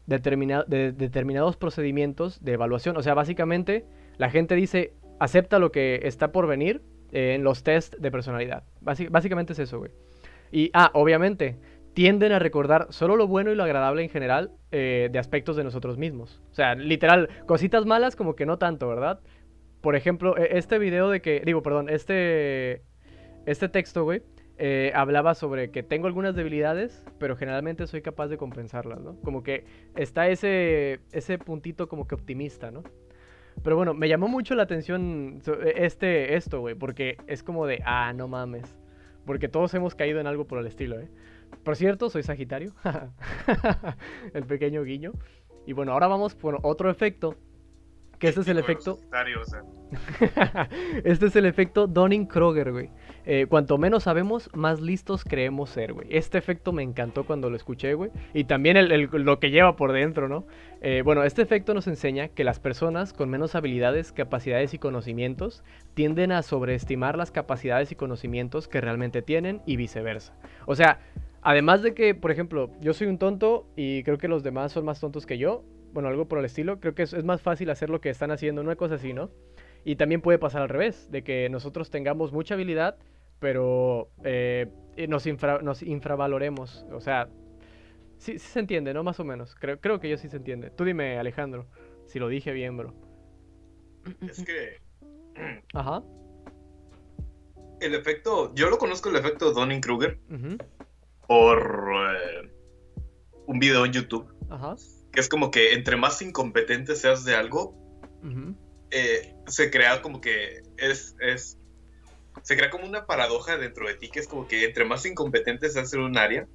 de 0.07 0.93
determinados 0.93 1.57
procedimientos 1.57 2.45
de 2.45 2.55
evaluación. 2.55 2.97
O 2.97 3.03
sea, 3.03 3.15
básicamente 3.15 3.87
la 4.19 4.29
gente 4.29 4.57
dice 4.57 4.93
acepta 5.21 5.61
lo 5.61 5.71
que 5.71 6.01
está 6.03 6.33
por 6.33 6.49
venir 6.49 6.83
en 7.13 7.45
los 7.45 7.63
test 7.63 7.97
de 7.97 8.11
personalidad. 8.11 8.65
básicamente 8.81 9.53
es 9.53 9.59
eso, 9.59 9.79
güey. 9.79 9.91
Y, 10.53 10.71
ah, 10.75 10.91
obviamente, 10.95 11.57
tienden 11.95 12.33
a 12.33 12.39
recordar 12.39 12.87
solo 12.91 13.17
lo 13.17 13.27
bueno 13.27 13.51
y 13.51 13.55
lo 13.55 13.65
agradable 13.65 14.03
en 14.03 14.09
general 14.09 14.53
eh, 14.71 15.09
de 15.11 15.19
aspectos 15.19 15.57
de 15.57 15.65
nosotros 15.65 15.99
mismos. 15.99 16.41
O 16.51 16.55
sea, 16.55 16.75
literal, 16.75 17.29
cositas 17.47 17.87
malas 17.87 18.17
como 18.17 18.37
que 18.37 18.47
no 18.47 18.59
tanto, 18.59 18.89
¿verdad? 18.89 19.21
Por 19.81 19.97
ejemplo, 19.97 20.37
e, 20.37 20.59
este 20.59 20.79
video 20.79 21.11
de 21.11 21.21
que, 21.21 21.43
digo, 21.45 21.63
perdón, 21.63 21.89
este, 21.89 22.83
este 23.47 23.69
texto, 23.69 24.05
güey, 24.05 24.23
eh, 24.59 24.93
hablaba 24.95 25.35
sobre 25.35 25.71
que 25.71 25.83
tengo 25.83 26.07
algunas 26.07 26.35
debilidades, 26.35 27.05
pero 27.19 27.35
generalmente 27.37 27.87
soy 27.87 28.03
capaz 28.03 28.29
de 28.29 28.37
compensarlas, 28.37 29.01
¿no? 29.01 29.17
Como 29.23 29.43
que 29.43 29.65
está 29.97 30.29
ese, 30.29 31.01
ese 31.13 31.39
puntito 31.39 31.89
como 31.89 32.07
que 32.07 32.15
optimista, 32.15 32.71
¿no? 32.71 32.83
Pero 33.63 33.77
bueno, 33.77 33.95
me 33.95 34.09
llamó 34.09 34.29
mucho 34.29 34.55
la 34.55 34.63
atención 34.63 35.43
este, 35.75 36.37
esto, 36.37 36.61
güey, 36.61 36.75
porque 36.75 37.17
es 37.27 37.43
como 37.43 37.67
de, 37.67 37.83
ah, 37.85 38.13
no 38.15 38.29
mames. 38.29 38.79
Porque 39.27 39.49
todos 39.49 39.75
hemos 39.75 39.95
caído 39.95 40.19
en 40.19 40.27
algo 40.27 40.47
por 40.47 40.59
el 40.59 40.67
estilo, 40.67 40.99
¿eh? 40.99 41.11
Por 41.63 41.77
cierto, 41.77 42.09
soy 42.09 42.23
Sagitario. 42.23 42.73
el 44.35 44.45
pequeño 44.45 44.83
guiño. 44.83 45.13
Y 45.67 45.73
bueno, 45.73 45.93
ahora 45.93 46.07
vamos 46.07 46.35
por 46.35 46.59
otro 46.63 46.91
efecto 46.91 47.37
que 48.19 48.29
este 48.29 48.43
es 48.43 48.49
el 48.49 48.59
efecto. 48.59 48.99
este 51.05 51.27
es 51.27 51.37
el 51.37 51.47
efecto 51.47 51.89
Donning-Kroger, 51.89 52.71
güey. 52.71 52.91
Eh, 53.27 53.47
cuanto 53.49 53.79
menos 53.79 54.05
sabemos, 54.05 54.51
más 54.55 54.81
listos 54.81 55.25
creemos 55.25 55.71
ser, 55.71 55.93
güey. 55.93 56.07
Este 56.11 56.39
efecto 56.39 56.73
me 56.73 56.83
encantó 56.83 57.25
cuando 57.25 57.51
lo 57.51 57.57
escuché, 57.57 57.95
güey. 57.95 58.11
Y 58.35 58.45
también 58.45 58.77
lo 59.13 59.41
que 59.41 59.51
lleva 59.51 59.77
por 59.77 59.93
dentro, 59.93 60.29
¿no? 60.29 60.47
Eh, 60.81 61.03
bueno, 61.05 61.23
este 61.25 61.43
efecto 61.43 61.75
nos 61.75 61.87
enseña 61.87 62.29
que 62.29 62.45
las 62.45 62.59
personas 62.59 63.13
con 63.13 63.29
menos 63.29 63.55
habilidades, 63.55 64.13
capacidades 64.13 64.73
y 64.75 64.79
conocimientos 64.79 65.63
tienden 65.95 66.33
a 66.33 66.43
sobreestimar 66.43 67.17
las 67.17 67.31
capacidades 67.31 67.93
y 67.93 67.97
conocimientos 67.97 68.69
que 68.69 68.81
realmente 68.81 69.23
tienen 69.23 69.61
y 69.67 69.77
viceversa. 69.77 70.35
O 70.67 70.75
sea, 70.75 71.01
además 71.43 71.83
de 71.83 71.95
que, 71.95 72.15
por 72.15 72.31
ejemplo, 72.31 72.71
yo 72.81 72.95
soy 72.95 73.09
un 73.09 73.19
tonto 73.19 73.67
y 73.77 74.03
creo 74.05 74.19
que 74.19 74.29
los 74.29 74.43
demás 74.43 74.73
son 74.73 74.85
más 74.85 75.01
tontos 75.01 75.27
que 75.27 75.39
yo, 75.39 75.65
bueno, 75.93 76.09
algo 76.09 76.27
por 76.27 76.39
el 76.39 76.45
estilo, 76.45 76.81
creo 76.81 76.95
que 76.95 77.03
es, 77.03 77.25
más 77.25 77.43
fácil 77.43 77.71
hacer 77.71 77.91
lo 77.91 78.01
que 78.01 78.11
están 78.11 78.31
haciendo, 78.31 78.61
una 78.61 78.77
cosa 78.77 78.95
así, 78.95 79.13
¿no? 79.13 79.31
Y 79.85 79.97
también 79.97 80.21
puede 80.21 80.39
pasar 80.39 80.63
al 80.63 80.69
revés, 80.69 81.11
de 81.11 81.23
que 81.23 81.49
nosotros 81.49 81.91
tengamos 81.91 82.33
mucha 82.33 82.55
habilidad, 82.55 82.97
pero 83.39 84.11
eh, 84.25 84.69
nos, 85.09 85.27
nos 85.63 85.83
infravaloremos. 85.83 86.87
O 86.93 87.01
sea, 87.01 87.29
sí, 88.19 88.39
sí, 88.39 88.49
se 88.49 88.61
entiende, 88.61 88.93
¿no? 88.93 89.03
Más 89.03 89.21
o 89.21 89.25
menos. 89.25 89.55
Creo, 89.55 89.81
creo 89.81 90.01
que 90.01 90.09
yo 90.11 90.17
sí 90.17 90.29
se 90.29 90.37
entiende. 90.37 90.71
Tú 90.71 90.85
dime, 90.85 91.19
Alejandro, 91.19 91.67
si 92.07 92.19
lo 92.19 92.29
dije 92.29 92.53
bien, 92.53 92.77
bro. 92.77 92.95
Es 94.21 94.45
que... 94.45 94.81
Ajá. 95.75 96.03
El 97.81 97.95
efecto, 97.95 98.55
yo 98.55 98.69
lo 98.69 98.77
conozco 98.77 99.09
el 99.09 99.17
efecto 99.17 99.55
Donning-Kruger 99.55 100.19
por 101.27 101.93
eh, 102.15 102.51
un 103.47 103.59
video 103.59 103.87
en 103.87 103.93
YouTube. 103.93 104.35
Ajá 104.51 104.77
que 105.13 105.21
es 105.21 105.29
como 105.29 105.51
que 105.51 105.75
entre 105.75 105.97
más 105.97 106.23
incompetente 106.23 106.95
seas 106.95 107.25
de 107.25 107.35
algo, 107.35 107.75
eh, 108.91 109.35
se 109.47 109.71
crea 109.71 110.03
como 110.03 110.21
que 110.21 110.63
es, 110.77 111.17
es, 111.21 111.59
se 112.43 112.57
crea 112.57 112.71
como 112.71 112.87
una 112.87 113.07
paradoja 113.07 113.57
dentro 113.57 113.87
de 113.87 113.95
ti, 113.95 114.11
que 114.11 114.21
es 114.21 114.29
como 114.29 114.49
que 114.49 114.65
entre 114.65 114.85
más 114.85 115.05
incompetente 115.07 115.69
seas 115.71 115.93
en 115.95 116.01
un 116.01 116.17
área, 116.17 116.47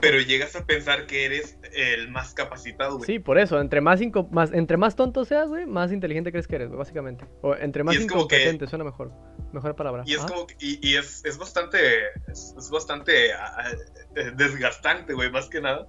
pero 0.00 0.20
llegas 0.20 0.56
a 0.56 0.64
pensar 0.64 1.06
que 1.06 1.26
eres 1.26 1.58
el 1.72 2.10
más 2.10 2.32
capacitado, 2.32 2.96
güey. 2.96 3.06
Sí, 3.06 3.18
por 3.18 3.38
eso, 3.38 3.60
entre 3.60 3.80
más, 3.80 4.00
más, 4.30 4.52
entre 4.52 4.76
más 4.76 4.96
tonto 4.96 5.24
seas, 5.24 5.48
güey, 5.48 5.66
más 5.66 5.92
inteligente 5.92 6.30
crees 6.30 6.46
que 6.46 6.56
eres, 6.56 6.70
básicamente. 6.70 7.24
O 7.42 7.54
entre 7.54 7.82
más 7.84 7.96
incompetente, 7.96 8.66
suena 8.66 8.84
mejor. 8.84 9.12
Mejor 9.52 9.74
palabra. 9.76 10.04
Y 10.06 10.14
es 10.14 10.20
como 10.20 10.46
y, 10.58 10.96
es, 10.96 11.24
es, 11.24 11.38
bastante, 11.38 11.78
es, 12.28 12.70
bastante 12.70 13.32
ah, 13.32 13.56
ah, 13.58 13.72
desgastante, 14.36 15.12
güey, 15.12 15.30
más 15.30 15.48
que 15.48 15.60
nada 15.60 15.86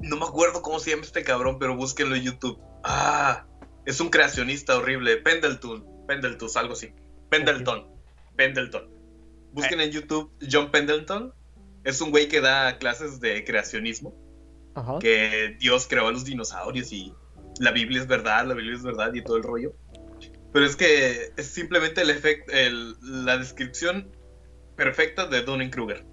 no 0.00 0.16
me 0.16 0.24
acuerdo 0.24 0.62
cómo 0.62 0.78
se 0.78 0.90
llama 0.90 1.02
este 1.02 1.24
cabrón, 1.24 1.58
pero 1.58 1.76
búsquenlo 1.76 2.14
en 2.14 2.22
YouTube. 2.22 2.60
Ah, 2.84 3.46
es 3.84 4.00
un 4.00 4.10
creacionista 4.10 4.76
horrible. 4.76 5.16
Pendleton, 5.18 5.84
Pendleton, 6.06 6.48
algo 6.56 6.74
así. 6.74 6.92
Pendleton, 7.30 7.86
Pendleton. 8.36 8.90
Busquen 9.52 9.80
en 9.80 9.90
YouTube 9.90 10.32
John 10.50 10.70
Pendleton. 10.70 11.32
Es 11.84 12.00
un 12.00 12.10
güey 12.10 12.28
que 12.28 12.40
da 12.40 12.78
clases 12.78 13.20
de 13.20 13.44
creacionismo. 13.44 14.14
Ajá. 14.74 14.98
Que 15.00 15.56
Dios 15.58 15.86
creó 15.88 16.08
a 16.08 16.12
los 16.12 16.24
dinosaurios 16.24 16.92
y 16.92 17.12
la 17.58 17.72
Biblia 17.72 18.00
es 18.00 18.06
verdad, 18.06 18.46
la 18.46 18.54
Biblia 18.54 18.74
es 18.74 18.82
verdad 18.82 19.12
y 19.14 19.22
todo 19.22 19.36
el 19.36 19.42
rollo. 19.42 19.74
Pero 20.52 20.64
es 20.64 20.76
que 20.76 21.32
es 21.36 21.46
simplemente 21.46 22.02
el 22.02 22.10
efecto, 22.10 22.52
la 23.02 23.38
descripción 23.38 24.10
perfecta 24.76 25.26
de 25.26 25.42
Dunning-Kruger. 25.42 26.04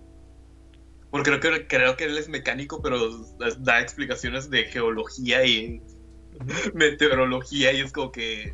Porque 1.11 1.39
creo, 1.39 1.67
creo 1.67 1.97
que 1.97 2.05
él 2.05 2.17
es 2.17 2.29
mecánico, 2.29 2.81
pero 2.81 2.97
da 3.59 3.79
explicaciones 3.79 4.49
de 4.49 4.65
geología 4.65 5.45
y 5.45 5.81
meteorología 6.73 7.71
y 7.71 7.81
es 7.81 7.91
como 7.91 8.11
que... 8.11 8.53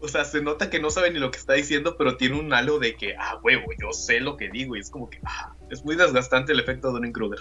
O 0.00 0.06
sea, 0.06 0.24
se 0.24 0.40
nota 0.40 0.70
que 0.70 0.78
no 0.78 0.90
sabe 0.90 1.10
ni 1.10 1.18
lo 1.18 1.30
que 1.32 1.38
está 1.38 1.54
diciendo, 1.54 1.96
pero 1.96 2.16
tiene 2.16 2.38
un 2.38 2.52
halo 2.52 2.78
de 2.78 2.94
que, 2.94 3.16
ah, 3.16 3.40
huevo, 3.42 3.66
yo 3.80 3.92
sé 3.92 4.20
lo 4.20 4.36
que 4.36 4.48
digo. 4.48 4.76
Y 4.76 4.80
es 4.80 4.90
como 4.90 5.10
que, 5.10 5.18
ah, 5.24 5.54
es 5.70 5.84
muy 5.84 5.96
desgastante 5.96 6.52
el 6.52 6.60
efecto 6.60 6.88
de 6.88 6.94
Dunning-Kruger. 6.94 7.40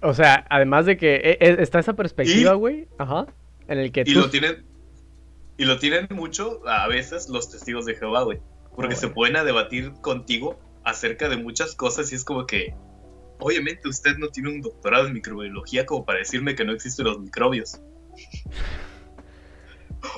O 0.00 0.14
sea, 0.14 0.46
además 0.48 0.86
de 0.86 0.96
que 0.96 1.16
e, 1.16 1.38
e, 1.40 1.62
está 1.62 1.78
esa 1.78 1.94
perspectiva, 1.94 2.54
güey, 2.54 2.88
ajá, 2.98 3.26
en 3.68 3.78
el 3.78 3.92
que 3.92 4.02
y 4.06 4.14
Lo 4.14 4.30
tienen, 4.30 4.64
y 5.56 5.64
lo 5.64 5.78
tienen 5.78 6.08
mucho 6.10 6.66
a 6.66 6.88
veces 6.88 7.28
los 7.28 7.50
testigos 7.50 7.84
de 7.84 7.94
Jehová, 7.94 8.22
güey. 8.22 8.40
Porque 8.74 8.96
se 8.96 9.08
pueden 9.08 9.36
a 9.36 9.44
debatir 9.44 9.92
contigo 10.00 10.58
acerca 10.84 11.28
de 11.28 11.36
muchas 11.36 11.74
cosas 11.74 12.12
y 12.12 12.16
es 12.16 12.24
como 12.24 12.46
que, 12.46 12.74
obviamente 13.38 13.88
usted 13.88 14.16
no 14.18 14.28
tiene 14.28 14.50
un 14.50 14.60
doctorado 14.60 15.06
en 15.06 15.14
microbiología 15.14 15.86
como 15.86 16.04
para 16.04 16.20
decirme 16.20 16.54
que 16.54 16.64
no 16.64 16.72
existen 16.72 17.06
los 17.06 17.18
microbios. 17.20 17.80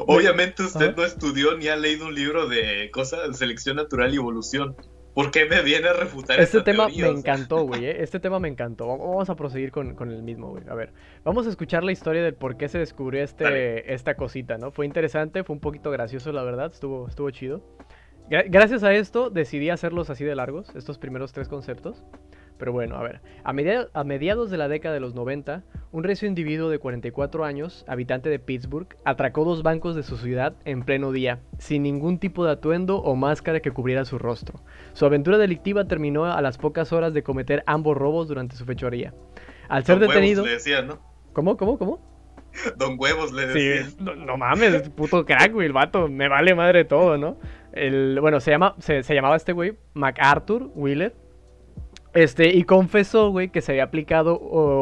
Obviamente 0.06 0.62
usted 0.62 0.96
no 0.96 1.04
estudió 1.04 1.56
ni 1.58 1.68
ha 1.68 1.76
leído 1.76 2.06
un 2.06 2.14
libro 2.14 2.48
de 2.48 2.90
cosas 2.90 3.28
de 3.28 3.34
selección 3.34 3.76
natural 3.76 4.14
y 4.14 4.16
evolución. 4.16 4.74
¿Por 5.14 5.30
qué 5.30 5.44
me 5.44 5.62
viene 5.62 5.88
a 5.88 5.92
refutar 5.92 6.40
Este 6.40 6.60
tema 6.62 6.88
me 6.88 7.06
encantó, 7.06 7.62
güey. 7.66 7.86
¿eh? 7.86 8.02
Este 8.02 8.18
tema 8.18 8.40
me 8.40 8.48
encantó. 8.48 8.88
Vamos 8.88 9.30
a 9.30 9.36
proseguir 9.36 9.70
con, 9.70 9.96
el 10.10 10.22
mismo, 10.22 10.48
güey. 10.50 10.64
A 10.68 10.74
ver, 10.74 10.92
vamos 11.22 11.46
a 11.46 11.50
escuchar 11.50 11.84
la 11.84 11.92
historia 11.92 12.22
del 12.22 12.34
por 12.34 12.56
qué 12.56 12.68
se 12.68 12.78
descubrió 12.78 13.22
este, 13.22 13.94
esta 13.94 14.16
cosita, 14.16 14.58
¿no? 14.58 14.72
Fue 14.72 14.86
interesante, 14.86 15.44
fue 15.44 15.54
un 15.54 15.60
poquito 15.60 15.92
gracioso, 15.92 16.32
la 16.32 16.42
verdad. 16.42 16.72
Estuvo, 16.72 17.06
estuvo 17.06 17.30
chido. 17.30 17.62
Gracias 18.30 18.82
a 18.82 18.92
esto 18.94 19.30
decidí 19.30 19.70
hacerlos 19.70 20.08
así 20.10 20.24
de 20.24 20.34
largos, 20.34 20.74
estos 20.74 20.98
primeros 20.98 21.32
tres 21.32 21.48
conceptos. 21.48 22.02
Pero 22.56 22.72
bueno, 22.72 22.96
a 22.96 23.02
ver, 23.02 23.20
a, 23.42 24.04
mediados 24.04 24.50
de 24.50 24.56
la 24.56 24.68
década 24.68 24.94
de 24.94 25.00
los 25.00 25.14
90, 25.14 25.64
un 25.90 26.04
recio 26.04 26.28
individuo 26.28 26.70
de 26.70 26.78
44 26.78 27.44
años, 27.44 27.84
habitante 27.88 28.30
de 28.30 28.38
Pittsburgh, 28.38 28.86
atracó 29.04 29.44
dos 29.44 29.64
bancos 29.64 29.96
de 29.96 30.04
su 30.04 30.16
ciudad 30.16 30.54
en 30.64 30.82
pleno 30.84 31.10
día, 31.10 31.40
sin 31.58 31.82
ningún 31.82 32.18
tipo 32.18 32.44
de 32.44 32.52
atuendo 32.52 32.98
o 32.98 33.16
máscara 33.16 33.60
que 33.60 33.72
cubriera 33.72 34.04
su 34.04 34.18
rostro. 34.18 34.60
Su 34.92 35.04
aventura 35.04 35.36
delictiva 35.36 35.86
terminó 35.86 36.26
a 36.26 36.40
las 36.42 36.56
pocas 36.56 36.92
horas 36.92 37.12
de 37.12 37.24
cometer 37.24 37.64
ambos 37.66 37.96
robos 37.96 38.28
durante 38.28 38.54
su 38.54 38.64
fechoría. 38.64 39.12
Al 39.68 39.84
ser 39.84 39.98
detenido... 39.98 40.44
¿no? 40.86 41.00
¿Cómo, 41.32 41.56
cómo, 41.56 41.76
cómo? 41.76 42.14
Don 42.76 42.96
Huevos 42.98 43.32
le 43.32 43.46
decía. 43.46 43.86
Sí, 43.88 43.96
no, 43.98 44.36
mames, 44.36 44.88
puto 44.90 45.24
crack, 45.24 45.52
güey, 45.52 45.66
el 45.66 45.72
vato, 45.72 46.08
me 46.08 46.28
vale 46.28 46.54
madre 46.54 46.84
todo, 46.84 47.18
¿no? 47.18 47.36
El, 47.74 48.18
bueno, 48.20 48.40
se, 48.40 48.50
llama, 48.50 48.74
se, 48.78 49.02
llamaba 49.02 49.36
este 49.36 49.52
güey 49.52 49.74
MacArthur 49.94 50.70
Wheeler. 50.74 51.14
Este, 52.14 52.54
y 52.54 52.62
confesó, 52.62 53.30
güey, 53.30 53.48
que 53.48 53.60
se 53.60 53.72
había 53.72 53.84
aplicado 53.84 54.38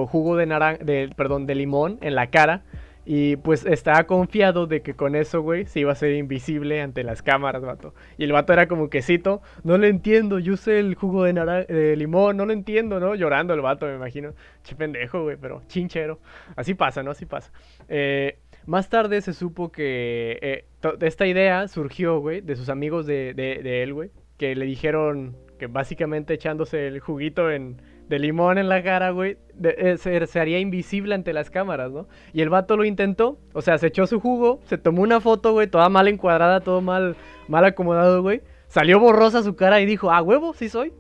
jugo 0.07 0.37
de 0.37 1.55
limón 1.55 1.99
en 2.03 2.15
la 2.15 2.29
cara. 2.29 2.63
Y 3.05 3.37
pues 3.37 3.67
estaba 3.67 4.05
confiado 4.05 4.67
de 4.69 4.83
que 4.83 4.95
con 4.95 5.17
eso, 5.17 5.43
güey, 5.43 5.67
se 5.67 5.81
iba 5.81 5.91
a 5.91 5.97
ser 5.97 6.13
invisible 6.13 6.81
ante 6.81 7.03
las 7.03 7.21
cámaras, 7.21 7.63
vato. 7.63 7.95
Y 8.17 8.25
el 8.25 8.33
vato 8.33 8.53
era 8.53 8.69
como 8.69 8.91
quesito, 8.91 9.43
no 9.65 9.77
lo 9.77 9.87
entiendo, 9.87 10.39
yo 10.39 10.55
usé 10.55 10.79
el 10.79 10.95
jugo 10.95 11.25
de, 11.25 11.33
de 11.33 11.97
limón, 11.97 12.37
no 12.37 12.47
lo 12.47 12.53
entiendo, 12.53 13.01
¿no? 13.01 13.17
Llorando 13.17 13.55
el 13.55 13.61
vato, 13.61 13.87
me 13.87 13.97
imagino. 13.97 14.35
Che 14.63 14.77
pendejo, 14.77 15.25
güey, 15.25 15.37
pero 15.37 15.63
chinchero. 15.67 16.21
Así 16.55 16.75
pasa, 16.75 17.03
¿no? 17.03 17.11
Así 17.11 17.27
pasa. 17.27 17.51
Eh, 17.89 18.39
más 18.67 18.89
tarde 18.89 19.21
se 19.21 19.33
supo 19.33 19.73
que 19.73 20.39
eh, 20.43 20.65
esta 21.01 21.27
idea 21.27 21.67
surgió, 21.69 22.21
güey, 22.21 22.41
de 22.41 22.57
sus 22.57 22.69
amigos 22.69 23.07
de, 23.07 23.83
él, 23.83 23.95
güey, 23.95 24.11
que 24.37 24.55
le 24.55 24.65
dijeron 24.65 25.37
que 25.59 25.67
básicamente 25.67 26.35
echándose 26.35 26.87
el 26.87 27.01
juguito 27.01 27.51
en, 27.51 27.81
de 28.09 28.19
limón 28.19 28.59
en 28.59 28.69
la 28.69 28.83
cara, 28.83 29.11
güey, 29.11 29.39
eh, 29.63 29.97
se, 29.97 30.41
haría 30.41 30.59
invisible 30.59 31.15
ante 31.15 31.33
las 31.33 31.51
cámaras, 31.51 31.91
¿no? 31.93 32.09
Y 32.33 32.41
el 32.43 32.51
vato 32.51 32.77
lo 32.77 32.85
intentó, 32.85 33.39
o 33.53 33.63
sea, 33.63 33.79
se 33.79 33.89
echó 33.89 34.07
su 34.07 34.21
jugo, 34.21 34.61
se 34.65 34.79
tomó 34.79 35.03
una 35.03 35.21
foto, 35.21 35.53
güey, 35.53 35.67
toda 35.67 35.89
mal 35.89 36.09
encuadrada, 36.09 36.61
todo 36.61 36.81
mal, 36.81 37.17
mal 37.49 37.65
acomodado, 37.65 38.23
güey. 38.23 38.43
Salió 38.67 38.99
borrosa 38.99 39.43
su 39.43 39.55
cara 39.55 39.81
y 39.81 39.87
dijo, 39.87 40.11
ah, 40.11 40.23
huevo, 40.23 40.55
sí 40.55 40.69
soy, 40.69 40.93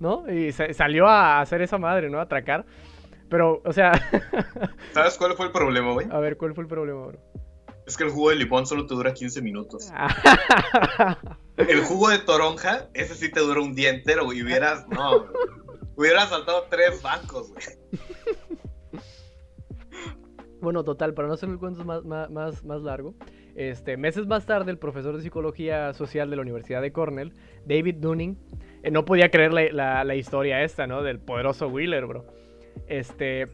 ¿no? 0.00 0.30
Y 0.30 0.52
salió 0.52 1.06
a 1.06 1.40
hacer 1.40 1.62
esa 1.62 1.78
madre, 1.78 2.10
¿no? 2.10 2.18
A 2.18 2.22
atracar. 2.22 2.66
Pero, 3.28 3.62
o 3.64 3.72
sea. 3.72 3.92
¿Sabes 4.92 5.16
cuál 5.16 5.34
fue 5.34 5.46
el 5.46 5.52
problema, 5.52 5.92
güey? 5.92 6.06
A 6.10 6.18
ver, 6.18 6.36
¿cuál 6.36 6.54
fue 6.54 6.62
el 6.62 6.68
problema, 6.68 7.06
bro? 7.06 7.18
Es 7.86 7.96
que 7.96 8.04
el 8.04 8.10
jugo 8.10 8.30
de 8.30 8.36
limón 8.36 8.66
solo 8.66 8.86
te 8.86 8.94
dura 8.94 9.14
15 9.14 9.42
minutos. 9.42 9.92
el 11.56 11.84
jugo 11.84 12.08
de 12.08 12.18
toronja, 12.18 12.88
ese 12.94 13.14
sí 13.14 13.30
te 13.30 13.40
dura 13.40 13.60
un 13.60 13.74
día 13.74 13.90
entero, 13.90 14.24
güey. 14.24 14.42
Hubieras, 14.42 14.88
no, 14.88 15.26
hubieras 15.94 16.28
saltado 16.30 16.66
tres 16.68 17.00
bancos, 17.02 17.52
güey. 17.52 17.64
Bueno, 20.60 20.82
total, 20.82 21.14
para 21.14 21.28
no 21.28 21.34
hacer 21.34 21.48
el 21.48 21.58
cuento 21.58 21.84
más, 21.84 22.04
más, 22.04 22.64
más 22.64 22.82
largo, 22.82 23.14
Este, 23.54 23.96
meses 23.96 24.26
más 24.26 24.46
tarde, 24.46 24.72
el 24.72 24.78
profesor 24.78 25.16
de 25.16 25.22
psicología 25.22 25.92
social 25.92 26.28
de 26.28 26.36
la 26.36 26.42
Universidad 26.42 26.82
de 26.82 26.92
Cornell, 26.92 27.34
David 27.64 27.96
Dunning, 28.00 28.36
eh, 28.82 28.90
no 28.90 29.04
podía 29.04 29.30
creer 29.30 29.52
la, 29.52 30.14
historia 30.16 30.62
esta, 30.64 30.86
¿no? 30.86 31.02
Del 31.02 31.20
poderoso 31.20 31.68
Wheeler, 31.68 32.06
bro. 32.06 32.24
Este, 32.86 33.48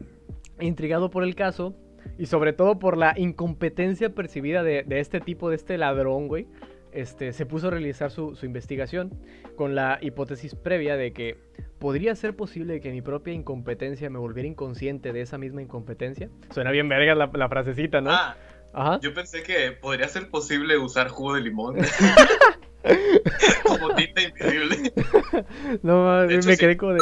intrigado 0.59 1.09
por 1.09 1.23
el 1.23 1.35
caso 1.35 1.75
y 2.17 2.25
sobre 2.27 2.53
todo 2.53 2.79
por 2.79 2.97
la 2.97 3.13
incompetencia 3.17 4.13
percibida 4.13 4.63
de, 4.63 4.83
de 4.83 4.99
este 4.99 5.19
tipo, 5.19 5.49
de 5.49 5.55
este 5.55 5.77
ladrón, 5.77 6.27
güey, 6.27 6.47
este, 6.93 7.33
se 7.33 7.45
puso 7.45 7.67
a 7.67 7.71
realizar 7.71 8.11
su, 8.11 8.37
investigación 8.43 9.19
con 9.55 9.73
la 9.75 9.97
hipótesis 10.01 10.55
previa 10.55 10.95
de 10.95 11.11
que 11.11 11.37
podría 11.79 12.15
ser 12.15 12.35
posible 12.35 12.79
que 12.81 12.91
mi 12.91 13.01
propia 13.01 13.33
incompetencia 13.33 14.09
me 14.09 14.19
volviera 14.19 14.47
inconsciente 14.47 15.11
de 15.11 15.21
esa 15.21 15.37
misma 15.37 15.61
incompetencia. 15.61 16.29
Suena 16.51 16.71
bien 16.71 16.87
verga 16.87 17.15
la, 17.15 17.49
frasecita, 17.49 17.99
¿no? 17.99 18.11
Ah, 18.11 18.37
Ajá. 18.73 18.99
Yo 19.01 19.13
pensé 19.13 19.43
que 19.43 19.71
podría 19.71 20.07
ser 20.07 20.29
posible 20.29 20.77
usar 20.77 21.07
jugo 21.09 21.35
de 21.35 21.41
limón. 21.41 21.77
como 23.63 23.95
tinta 23.95 24.21
invisible. 24.21 24.93
No, 25.81 26.27
me 26.27 26.57
quedé 26.57 26.77
como 26.77 26.93
de. 26.93 26.99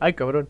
Ay, 0.00 0.14
cabrón. 0.14 0.48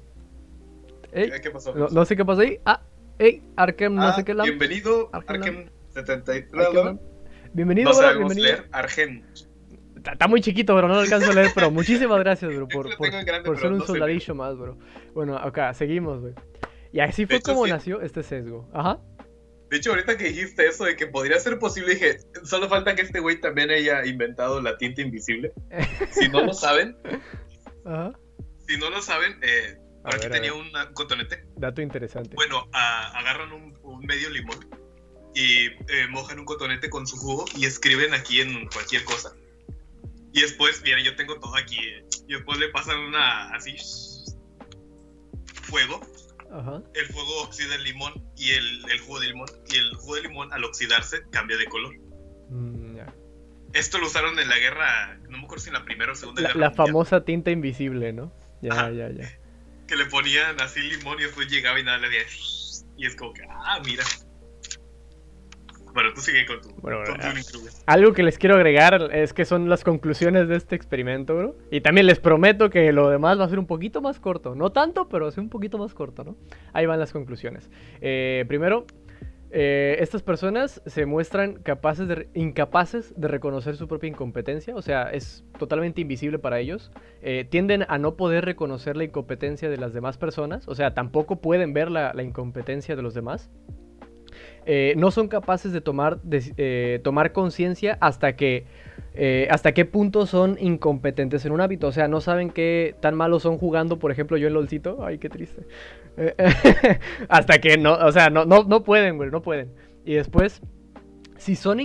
¿Qué 1.16 1.50
pasó? 1.50 1.74
No, 1.74 2.04
sé 2.04 2.16
qué 2.16 2.24
pasó 2.24 2.42
ahí. 2.42 2.60
Ah, 2.66 2.82
hey, 3.18 3.42
Arkham, 3.56 3.94
no 3.94 4.14
sé 4.14 4.24
qué 4.24 4.34
la. 4.34 4.44
Bienvenido, 4.44 5.08
Arkham, 5.12 5.70
73. 5.94 6.68
Bienvenido, 7.56 7.90
no 7.90 8.18
bienvenido. 8.18 8.44
leer 8.44 8.68
Argent. 8.70 9.24
Está 9.96 10.28
muy 10.28 10.42
chiquito, 10.42 10.76
bro, 10.76 10.88
no 10.88 10.94
lo 10.94 11.00
alcanzo 11.00 11.30
a 11.30 11.34
leer, 11.34 11.50
pero 11.54 11.70
muchísimas 11.70 12.18
gracias, 12.18 12.54
bro, 12.54 12.68
por, 13.44 13.58
ser 13.58 13.72
un 13.72 13.80
soldadillo 13.80 14.34
más, 14.34 14.58
bro. 14.58 14.76
Bueno, 15.14 15.38
acá, 15.38 15.72
seguimos, 15.72 16.20
güey. 16.20 16.34
Y 16.92 17.00
así 17.00 17.24
fue 17.24 17.40
como 17.40 17.66
nació 17.66 18.02
este 18.02 18.22
sesgo. 18.22 18.68
Ajá. 18.74 19.00
De 19.70 19.78
hecho, 19.78 19.90
ahorita 19.90 20.18
que 20.18 20.24
dijiste 20.24 20.66
eso 20.66 20.84
de 20.84 20.96
que 20.96 21.06
podría 21.06 21.40
ser 21.40 21.58
posible, 21.58 21.94
dije, 21.94 22.18
solo 22.44 22.68
falta 22.68 22.94
que 22.94 23.02
este 23.02 23.20
güey 23.20 23.40
también 23.40 23.70
haya 23.70 24.04
inventado 24.04 24.60
la 24.60 24.76
tinta 24.76 25.00
invisible. 25.00 25.52
si 26.10 26.28
no 26.28 26.44
lo 26.44 26.52
saben, 26.52 26.94
Ajá. 27.86 28.12
si 28.68 28.76
no 28.76 28.90
lo 28.90 29.00
saben, 29.00 29.32
eh, 29.42 29.78
aquí 30.14 30.28
tenía 30.28 30.54
un 30.54 30.70
cotonete. 30.94 31.44
Dato 31.56 31.82
interesante. 31.82 32.34
Bueno, 32.34 32.68
agarran 32.72 33.52
un 33.52 34.06
medio 34.06 34.30
limón 34.30 34.58
y 35.36 35.66
eh, 35.66 36.08
mojan 36.08 36.38
un 36.38 36.46
cotonete 36.46 36.88
con 36.88 37.06
su 37.06 37.18
jugo 37.18 37.44
y 37.54 37.66
escriben 37.66 38.14
aquí 38.14 38.40
en 38.40 38.66
cualquier 38.68 39.04
cosa. 39.04 39.34
Y 40.32 40.40
después, 40.40 40.80
mira, 40.82 40.98
yo 41.02 41.14
tengo 41.14 41.38
todo 41.38 41.54
aquí. 41.56 41.78
Eh, 41.78 42.04
y 42.26 42.32
después 42.32 42.58
le 42.58 42.70
pasan 42.70 42.98
una 42.98 43.54
así 43.54 43.76
fuego. 45.62 46.00
El 46.94 47.06
fuego 47.06 47.42
oxida 47.42 47.74
el 47.74 47.84
limón 47.84 48.14
y 48.34 48.50
el, 48.52 49.00
jugo 49.00 49.20
de 49.20 49.26
limón. 49.26 49.48
Y 49.68 49.76
el 49.76 49.94
jugo 49.94 50.14
de 50.14 50.22
limón 50.22 50.50
al 50.54 50.64
oxidarse 50.64 51.22
cambia 51.30 51.58
de 51.58 51.66
color. 51.66 51.94
Mm, 52.48 52.96
Esto 53.74 53.98
lo 53.98 54.06
usaron 54.06 54.38
en 54.38 54.48
la 54.48 54.56
guerra, 54.56 55.18
no 55.28 55.36
me 55.36 55.44
acuerdo 55.44 55.64
si 55.64 55.68
en 55.68 55.74
la 55.74 55.84
primera 55.84 56.12
o 56.12 56.14
segunda 56.14 56.40
la, 56.40 56.48
guerra. 56.48 56.60
La 56.60 56.70
famosa 56.70 57.24
tinta 57.24 57.50
invisible, 57.50 58.14
¿no? 58.14 58.32
Ya, 58.62 58.90
ya, 58.90 59.10
ya. 59.10 59.38
Que 59.86 59.96
le 59.96 60.06
ponían 60.06 60.60
así 60.60 60.80
limón 60.80 61.18
y 61.20 61.22
después 61.22 61.48
llegaba 61.48 61.78
y 61.78 61.84
nada 61.84 61.98
le 61.98 62.08
decía. 62.08 62.86
Y 62.96 63.06
es 63.06 63.16
como 63.16 63.32
que, 63.32 63.42
ah, 63.48 63.80
mira. 63.84 64.04
Bueno, 65.92 66.10
tú 66.14 66.20
sigue 66.20 66.44
con 66.44 66.60
tu, 66.60 66.68
bueno, 66.82 66.98
Algo 67.86 68.12
que 68.12 68.22
les 68.22 68.36
quiero 68.36 68.56
agregar 68.56 69.08
es 69.14 69.32
que 69.32 69.46
son 69.46 69.70
las 69.70 69.82
conclusiones 69.82 70.46
de 70.46 70.56
este 70.56 70.76
experimento, 70.76 71.34
bro. 71.34 71.56
Y 71.70 71.80
también 71.80 72.06
les 72.06 72.20
prometo 72.20 72.68
que 72.68 72.92
lo 72.92 73.08
demás 73.08 73.40
va 73.40 73.44
a 73.44 73.48
ser 73.48 73.58
un 73.58 73.66
poquito 73.66 74.02
más 74.02 74.20
corto. 74.20 74.54
No 74.54 74.72
tanto, 74.72 75.08
pero 75.08 75.30
sí 75.30 75.40
un 75.40 75.48
poquito 75.48 75.78
más 75.78 75.94
corto, 75.94 76.22
¿no? 76.22 76.36
Ahí 76.74 76.84
van 76.84 76.98
las 76.98 77.12
conclusiones. 77.12 77.70
Eh, 78.02 78.44
primero, 78.46 78.86
eh, 79.50 79.96
estas 80.00 80.22
personas 80.22 80.82
se 80.86 81.06
muestran 81.06 81.54
capaces 81.62 82.08
de, 82.08 82.28
incapaces 82.34 83.14
de 83.16 83.28
reconocer 83.28 83.76
su 83.76 83.88
propia 83.88 84.08
incompetencia, 84.08 84.74
o 84.74 84.82
sea, 84.82 85.04
es 85.04 85.44
totalmente 85.58 86.00
invisible 86.00 86.38
para 86.38 86.58
ellos. 86.58 86.90
Eh, 87.22 87.46
tienden 87.48 87.84
a 87.88 87.98
no 87.98 88.16
poder 88.16 88.44
reconocer 88.44 88.96
la 88.96 89.04
incompetencia 89.04 89.70
de 89.70 89.76
las 89.76 89.92
demás 89.92 90.18
personas, 90.18 90.66
o 90.68 90.74
sea, 90.74 90.94
tampoco 90.94 91.40
pueden 91.40 91.72
ver 91.72 91.90
la 91.90 92.22
incompetencia 92.22 92.96
de 92.96 93.02
los 93.02 93.14
demás. 93.14 93.50
Eh, 94.66 94.94
no 94.96 95.12
son 95.12 95.28
capaces 95.28 95.72
de 95.72 95.80
tomar, 95.80 96.18
eh, 96.32 97.00
tomar 97.04 97.32
conciencia 97.32 97.98
hasta 98.00 98.34
que 98.34 98.66
eh, 99.16 99.48
hasta 99.50 99.72
qué 99.72 99.84
punto 99.84 100.26
son 100.26 100.56
incompetentes 100.60 101.44
en 101.44 101.52
un 101.52 101.60
hábito. 101.60 101.88
O 101.88 101.92
sea, 101.92 102.08
no 102.08 102.20
saben 102.20 102.50
qué 102.50 102.94
tan 103.00 103.14
malos 103.14 103.42
son 103.42 103.58
jugando, 103.58 103.98
por 103.98 104.10
ejemplo, 104.10 104.36
yo 104.36 104.48
en 104.48 104.54
LOLcito. 104.54 105.04
Ay, 105.04 105.18
qué 105.18 105.28
triste. 105.28 105.62
hasta 107.28 107.58
que 107.58 107.76
no, 107.76 107.94
o 107.94 108.12
sea, 108.12 108.30
no, 108.30 108.44
no, 108.44 108.64
no 108.64 108.82
pueden, 108.84 109.16
güey, 109.16 109.30
no 109.30 109.42
pueden. 109.42 109.72
Y 110.04 110.14
después, 110.14 110.60
si 111.36 111.56
son, 111.56 111.78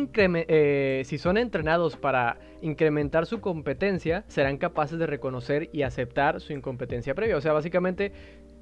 si 1.04 1.17
son 1.17 1.38
entrenados 1.38 1.98
para 1.98 2.38
incrementar 2.62 3.26
su 3.26 3.41
competencia, 3.41 4.24
serán 4.28 4.58
capaces 4.58 5.00
de 5.00 5.08
reconocer 5.08 5.70
y 5.74 5.82
aceptar 5.82 6.39
su 6.41 6.54
incompetencia 6.54 7.15
previa. 7.15 7.38
O 7.38 7.41
sea, 7.41 7.54
básicamente, 7.54 8.12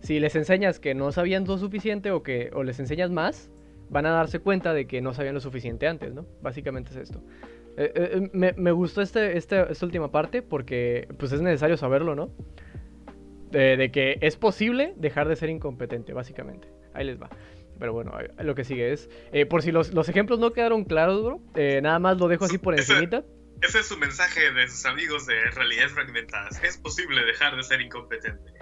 si 0.01 0.19
les 0.19 0.35
enseñas 0.35 0.79
que 0.79 0.95
no 0.95 1.11
sabían 1.11 1.45
lo 1.45 1.57
suficiente 1.57 2.11
o 2.11 2.23
que 2.23 2.51
o 2.53 2.63
les 2.63 2.79
enseñas 2.79 3.11
más, 3.11 3.49
van 3.89 4.05
a 4.05 4.11
darse 4.11 4.39
cuenta 4.39 4.73
de 4.73 4.87
que 4.87 5.01
no 5.01 5.13
sabían 5.13 5.33
lo 5.33 5.41
suficiente 5.41 5.87
antes, 5.87 6.13
¿no? 6.13 6.25
Básicamente 6.41 6.91
es 6.91 6.97
esto. 6.97 7.21
Eh, 7.77 7.91
eh, 7.95 8.29
eh, 8.33 8.53
me, 8.57 8.71
gustó 8.71 9.01
este, 9.01 9.37
este, 9.37 9.71
esta 9.71 9.85
última 9.85 10.11
parte 10.11 10.41
porque 10.41 11.07
pues 11.17 11.31
es 11.31 11.41
necesario 11.41 11.77
saberlo, 11.77 12.15
¿no? 12.15 12.29
De, 13.51 13.89
que 13.91 14.17
es 14.21 14.35
posible 14.35 14.93
dejar 14.97 15.27
de 15.27 15.35
ser 15.35 15.49
incompetente, 15.49 16.13
básicamente. 16.13 16.67
Ahí 16.93 17.05
les 17.05 17.19
va. 17.19 17.29
Pero 17.79 17.93
bueno, 17.93 18.11
lo 18.39 18.55
que 18.55 18.63
sigue 18.63 18.91
es... 18.91 19.09
por 19.49 19.61
si 19.61 19.71
los, 19.71 20.09
ejemplos 20.09 20.39
no 20.39 20.51
quedaron 20.51 20.83
claros, 20.83 21.23
bro, 21.23 21.41
nada 21.81 21.97
más 21.97 22.19
lo 22.19 22.27
dejo 22.27 22.45
así 22.45 22.57
por 22.57 22.77
encimita. 22.77 23.23
Ese 23.61 23.79
es 23.79 23.87
su 23.87 23.97
mensaje 23.97 24.51
de 24.51 24.67
sus 24.67 24.85
amigos 24.85 25.25
de 25.25 25.49
realidades 25.51 25.93
fragmentadas. 25.93 26.61
Es 26.63 26.77
posible 26.77 27.23
dejar 27.23 27.55
de 27.55 27.63
ser 27.63 27.81
incompetente. 27.81 28.53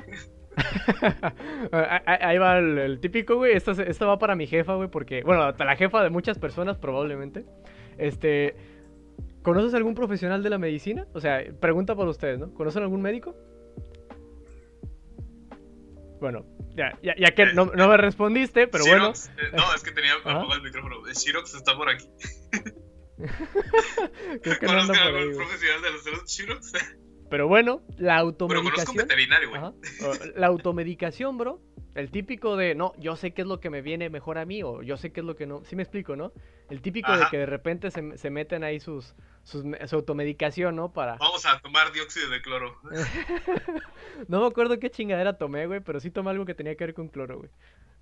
Ahí 2.06 2.38
va 2.38 2.58
el, 2.58 3.00
típico, 3.00 3.36
güey. 3.36 3.56
Esto, 3.56 3.72
esto, 3.72 4.08
va 4.08 4.18
para 4.18 4.36
mi 4.36 4.48
jefa, 4.48 4.76
güey, 4.76 4.90
porque, 4.90 5.22
bueno, 5.24 5.52
la 5.52 5.76
jefa 5.76 6.04
de 6.04 6.10
muchas 6.10 6.40
personas 6.40 6.78
probablemente. 6.78 7.46
Este, 7.98 8.56
¿conoces 9.48 9.74
algún 9.76 9.96
profesional 9.96 10.44
de 10.44 10.50
la 10.50 10.58
medicina? 10.58 11.08
O 11.14 11.22
sea, 11.22 11.42
pregunta 11.62 11.96
para 11.96 12.10
ustedes, 12.10 12.38
¿no? 12.38 12.54
¿Conocen 12.54 12.84
algún 12.84 13.02
médico? 13.02 13.34
Bueno, 16.20 16.46
ya, 16.76 17.00
ya, 17.02 17.16
ya 17.18 17.34
que 17.34 17.54
no, 17.54 17.68
no, 17.68 17.88
me 17.88 17.96
respondiste, 17.96 18.68
pero 18.68 18.84
bueno. 18.86 19.14
Eh, 19.14 19.52
no, 19.56 19.74
es 19.74 19.84
que 19.84 19.94
tenía 19.94 20.16
apagado 20.16 20.54
el 20.54 20.64
micrófono. 20.64 20.98
Shirox 21.06 21.56
está 21.56 21.78
por 21.78 21.88
aquí. 21.88 22.10
¿Conozco 24.60 24.92
algún 24.92 25.38
profesional 25.38 25.82
de 25.82 25.92
los 26.12 26.26
Shirox? 26.26 26.74
Pero 27.30 27.48
bueno, 27.48 27.84
la 27.96 28.18
automedicación. 28.18 28.98
Pero 28.98 29.08
veterinario, 29.08 29.50
güey. 29.50 29.62
La 30.36 30.48
automedicación, 30.48 31.38
bro. 31.38 31.62
El 31.98 32.12
típico 32.12 32.58
de, 32.58 32.76
no, 32.76 32.94
yo 33.00 33.16
sé 33.16 33.32
qué 33.32 33.42
es 33.42 33.48
lo 33.48 33.60
que 33.60 33.72
me 33.72 33.82
viene 33.82 34.12
mejor 34.12 34.38
a 34.38 34.46
mí, 34.46 34.62
o 34.62 34.84
yo 34.84 34.98
sé 34.98 35.12
qué 35.12 35.22
es 35.22 35.26
lo 35.26 35.36
que 35.36 35.48
no. 35.48 35.64
Sí 35.66 35.76
me 35.76 35.82
explico, 35.82 36.16
¿no? 36.16 36.32
El 36.70 36.80
típico 36.84 37.12
de 37.18 37.26
que 37.32 37.40
de 37.40 37.48
repente 37.48 37.90
se, 37.90 38.20
se 38.20 38.30
meten 38.30 38.64
ahí 38.64 38.80
sus, 38.80 39.16
sus, 39.42 39.64
su 39.88 39.96
automedicación, 39.96 40.76
¿no? 40.76 40.94
Para. 40.94 41.16
Vamos 41.16 41.44
a 41.48 41.60
tomar 41.60 41.92
dióxido 41.92 42.30
de 42.30 42.40
cloro. 42.44 42.78
no 44.28 44.42
me 44.42 44.46
acuerdo 44.46 44.78
qué 44.78 44.92
chingadera 44.92 45.40
tomé, 45.40 45.66
güey, 45.66 45.80
pero 45.80 46.00
sí 46.00 46.12
tomé 46.12 46.30
algo 46.30 46.46
que 46.46 46.54
tenía 46.54 46.76
que 46.76 46.86
ver 46.86 46.94
con 46.94 47.08
cloro, 47.08 47.40
güey. 47.40 47.50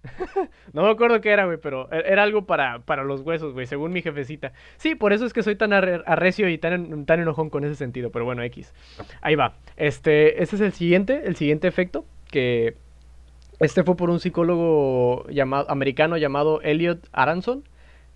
no 0.73 0.83
me 0.83 0.89
acuerdo 0.89 1.21
qué 1.21 1.29
era, 1.29 1.45
güey, 1.45 1.57
pero 1.57 1.89
e-, 1.89 2.03
era 2.05 2.23
algo 2.23 2.45
para, 2.45 2.79
para 2.79 3.05
los 3.05 3.21
huesos, 3.21 3.53
güey, 3.53 3.65
según 3.65 3.93
mi 3.93 4.01
jefecita. 4.01 4.51
Sí, 4.75 4.95
por 4.95 5.13
eso 5.13 5.25
es 5.25 5.31
que 5.31 5.41
soy 5.41 5.55
tan 5.55 5.71
arrecio 5.71 6.49
y 6.49 6.57
tan, 6.57 7.05
tan 7.05 7.21
enojón 7.21 7.49
con 7.49 7.63
ese 7.63 7.75
sentido, 7.75 8.11
pero 8.11 8.25
bueno, 8.25 8.43
X. 8.43 8.73
Ahí 9.21 9.35
va. 9.35 9.55
Este, 9.77 10.43
este 10.43 10.57
es 10.57 10.61
el 10.61 10.73
siguiente, 10.73 11.21
el 11.25 11.37
siguiente 11.37 11.69
efecto, 11.69 12.05
que 12.29 12.75
este 13.59 13.83
fue 13.83 13.95
por 13.95 14.09
un 14.09 14.19
psicólogo 14.19 15.27
llamado, 15.29 15.69
americano 15.69 16.17
llamado 16.17 16.61
Elliot 16.61 17.07
Aronson. 17.11 17.63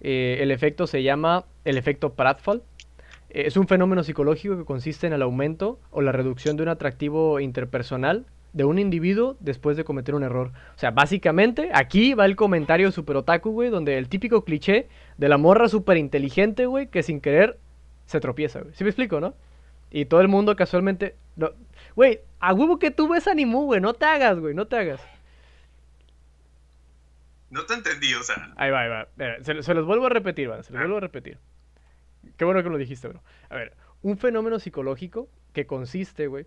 Eh, 0.01 0.37
el 0.41 0.51
efecto 0.51 0.87
se 0.87 1.03
llama 1.03 1.45
el 1.65 1.77
efecto 1.77 2.13
Pratfall. 2.13 2.61
Eh, 3.29 3.43
es 3.45 3.57
un 3.57 3.67
fenómeno 3.67 4.03
psicológico 4.03 4.57
que 4.57 4.65
consiste 4.65 5.07
en 5.07 5.13
el 5.13 5.21
aumento 5.21 5.79
o 5.91 6.01
la 6.01 6.11
reducción 6.11 6.57
de 6.57 6.63
un 6.63 6.69
atractivo 6.69 7.39
interpersonal 7.39 8.25
de 8.53 8.63
un 8.63 8.79
individuo 8.79 9.37
después 9.39 9.77
de 9.77 9.83
cometer 9.83 10.15
un 10.15 10.23
error. 10.23 10.51
O 10.75 10.79
sea, 10.79 10.91
básicamente 10.91 11.69
aquí 11.73 12.13
va 12.13 12.25
el 12.25 12.35
comentario 12.35 12.91
super 12.91 13.17
otaku, 13.17 13.51
güey, 13.51 13.69
donde 13.69 13.97
el 13.97 14.09
típico 14.09 14.43
cliché 14.43 14.87
de 15.17 15.29
la 15.29 15.37
morra 15.37 15.69
super 15.69 15.97
inteligente, 15.97 16.65
güey, 16.65 16.87
que 16.87 17.03
sin 17.03 17.21
querer 17.21 17.59
se 18.05 18.19
tropieza, 18.19 18.61
güey. 18.61 18.73
¿Sí 18.73 18.83
me 18.83 18.89
explico, 18.89 19.19
no? 19.19 19.35
Y 19.91 20.05
todo 20.05 20.21
el 20.21 20.27
mundo 20.27 20.55
casualmente... 20.55 21.15
Güey, 21.95 22.21
a 22.39 22.53
huevo 22.53 22.79
que 22.79 22.91
tú 22.91 23.07
ves 23.07 23.27
animu, 23.27 23.65
güey, 23.65 23.81
no 23.81 23.93
te 23.93 24.05
hagas, 24.05 24.39
güey, 24.39 24.53
no 24.53 24.65
te 24.65 24.77
hagas. 24.77 25.01
No 27.49 27.65
te 27.65 27.73
entendí, 27.73 28.13
o 28.13 28.23
sea... 28.23 28.53
Ahí 28.57 28.71
va, 28.71 28.81
ahí 28.81 28.89
va. 28.89 29.07
se, 29.41 29.63
se, 29.63 29.73
los 29.73 29.85
vuelvo 29.85 30.05
a 30.05 30.09
repetir, 30.09 30.47
van, 30.47 30.63
se 30.63 30.71
los 30.71 30.81
vuelvo 30.81 30.97
a 30.97 31.01
repetir. 31.01 31.39
Qué 32.37 32.45
bueno 32.45 32.61
que 32.63 32.69
lo 32.69 32.77
dijiste, 32.77 33.07
bro. 33.07 33.23
A 33.49 33.55
ver, 33.55 33.75
un 34.01 34.17
fenómeno 34.17 34.59
psicológico 34.59 35.29
que 35.53 35.65
consiste, 35.65 36.27
güey, 36.27 36.45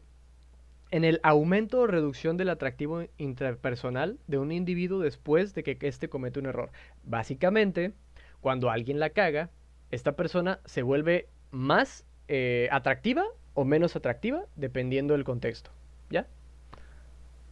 en 0.90 1.05
el 1.05 1.20
aumento 1.22 1.80
o 1.80 1.86
reducción 1.86 2.36
del 2.36 2.50
atractivo 2.50 3.05
interpersonal 3.16 4.18
de 4.26 4.38
un 4.38 4.53
individuo 4.53 5.00
después 5.00 5.55
de 5.55 5.62
que 5.62 5.76
éste 5.80 6.09
comete 6.09 6.38
un 6.38 6.46
error. 6.46 6.70
Básicamente, 7.03 7.92
cuando 8.40 8.70
alguien 8.70 9.00
la 9.00 9.11
caga, 9.11 9.50
esta 9.90 10.16
persona 10.16 10.61
se 10.66 10.82
vuelve 10.82 11.28
más 11.50 12.05
eh, 12.28 12.68
atractiva 12.72 13.24
o 13.55 13.64
menos 13.64 13.96
atractiva 13.96 14.44
dependiendo 14.57 15.14
del 15.14 15.24
contexto. 15.24 15.70
¿Ya? 16.11 16.26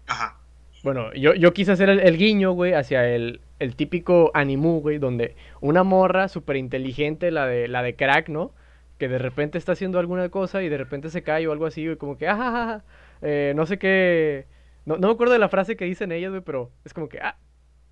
Ajá. 0.07 0.40
Bueno, 0.83 1.13
yo, 1.13 1.35
yo 1.35 1.53
quise 1.53 1.73
hacer 1.73 1.91
el, 1.91 2.17
guiño, 2.17 2.53
güey, 2.53 2.73
hacia 2.73 3.07
el, 3.07 3.41
el 3.59 3.77
típico 3.77 4.31
animu, 4.33 4.81
güey, 4.81 4.99
donde 4.99 5.37
una 5.61 5.83
morra 5.83 6.29
súper 6.29 6.57
inteligente, 6.57 7.31
la 7.31 7.47
de, 7.47 7.69
la 7.69 7.83
de 7.83 7.97
crack, 7.97 8.29
¿no? 8.31 8.55
Que 8.99 9.09
de 9.09 9.19
repente 9.19 9.59
está 9.59 9.73
haciendo 9.73 9.99
alguna 9.99 10.31
cosa 10.31 10.63
y 10.63 10.69
de 10.71 10.79
repente 10.79 11.11
se 11.11 11.23
cae 11.23 11.47
o 11.47 11.53
algo 11.53 11.67
así, 11.67 11.85
güey, 11.85 11.97
como 11.97 12.17
que, 12.17 12.29
ah, 12.29 12.83
eh, 13.23 13.53
no 13.57 13.67
sé 13.67 13.79
qué. 13.79 14.47
No, 14.87 14.97
no 14.97 15.09
me 15.09 15.15
acuerdo 15.15 15.35
de 15.35 15.39
la 15.39 15.51
frase 15.51 15.77
que 15.77 15.85
dicen 15.85 16.13
ellas, 16.13 16.31
güey, 16.31 16.43
pero 16.43 16.71
es 16.85 16.95
como 16.95 17.09
que, 17.11 17.19
ah, 17.21 17.37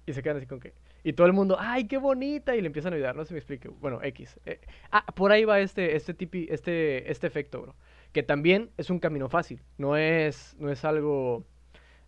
y 0.06 0.14
se 0.14 0.22
quedan 0.22 0.38
así 0.38 0.46
como 0.46 0.60
que. 0.60 0.72
Y 1.04 1.12
todo 1.12 1.26
el 1.26 1.34
mundo, 1.34 1.56
¡ay, 1.60 1.86
qué 1.86 1.98
bonita! 1.98 2.56
Y 2.56 2.62
le 2.62 2.66
empiezan 2.68 2.94
a 2.94 2.96
ayudar, 2.96 3.14
no 3.14 3.24
se 3.24 3.34
me 3.34 3.38
explique. 3.38 3.68
Bueno, 3.68 4.00
X. 4.02 4.40
Eh, 4.46 4.60
ah, 4.90 5.04
por 5.14 5.32
ahí 5.32 5.44
va 5.44 5.60
este, 5.60 5.94
este, 5.94 6.14
tipi, 6.14 6.48
este, 6.50 7.10
este 7.10 7.26
efecto, 7.26 7.60
bro. 7.60 7.74
Que 8.12 8.22
también 8.22 8.70
es 8.78 8.88
un 8.88 8.98
camino 8.98 9.28
fácil. 9.28 9.60
No 9.76 9.96
es, 9.96 10.56
no 10.58 10.70
es 10.70 10.84
algo 10.84 11.44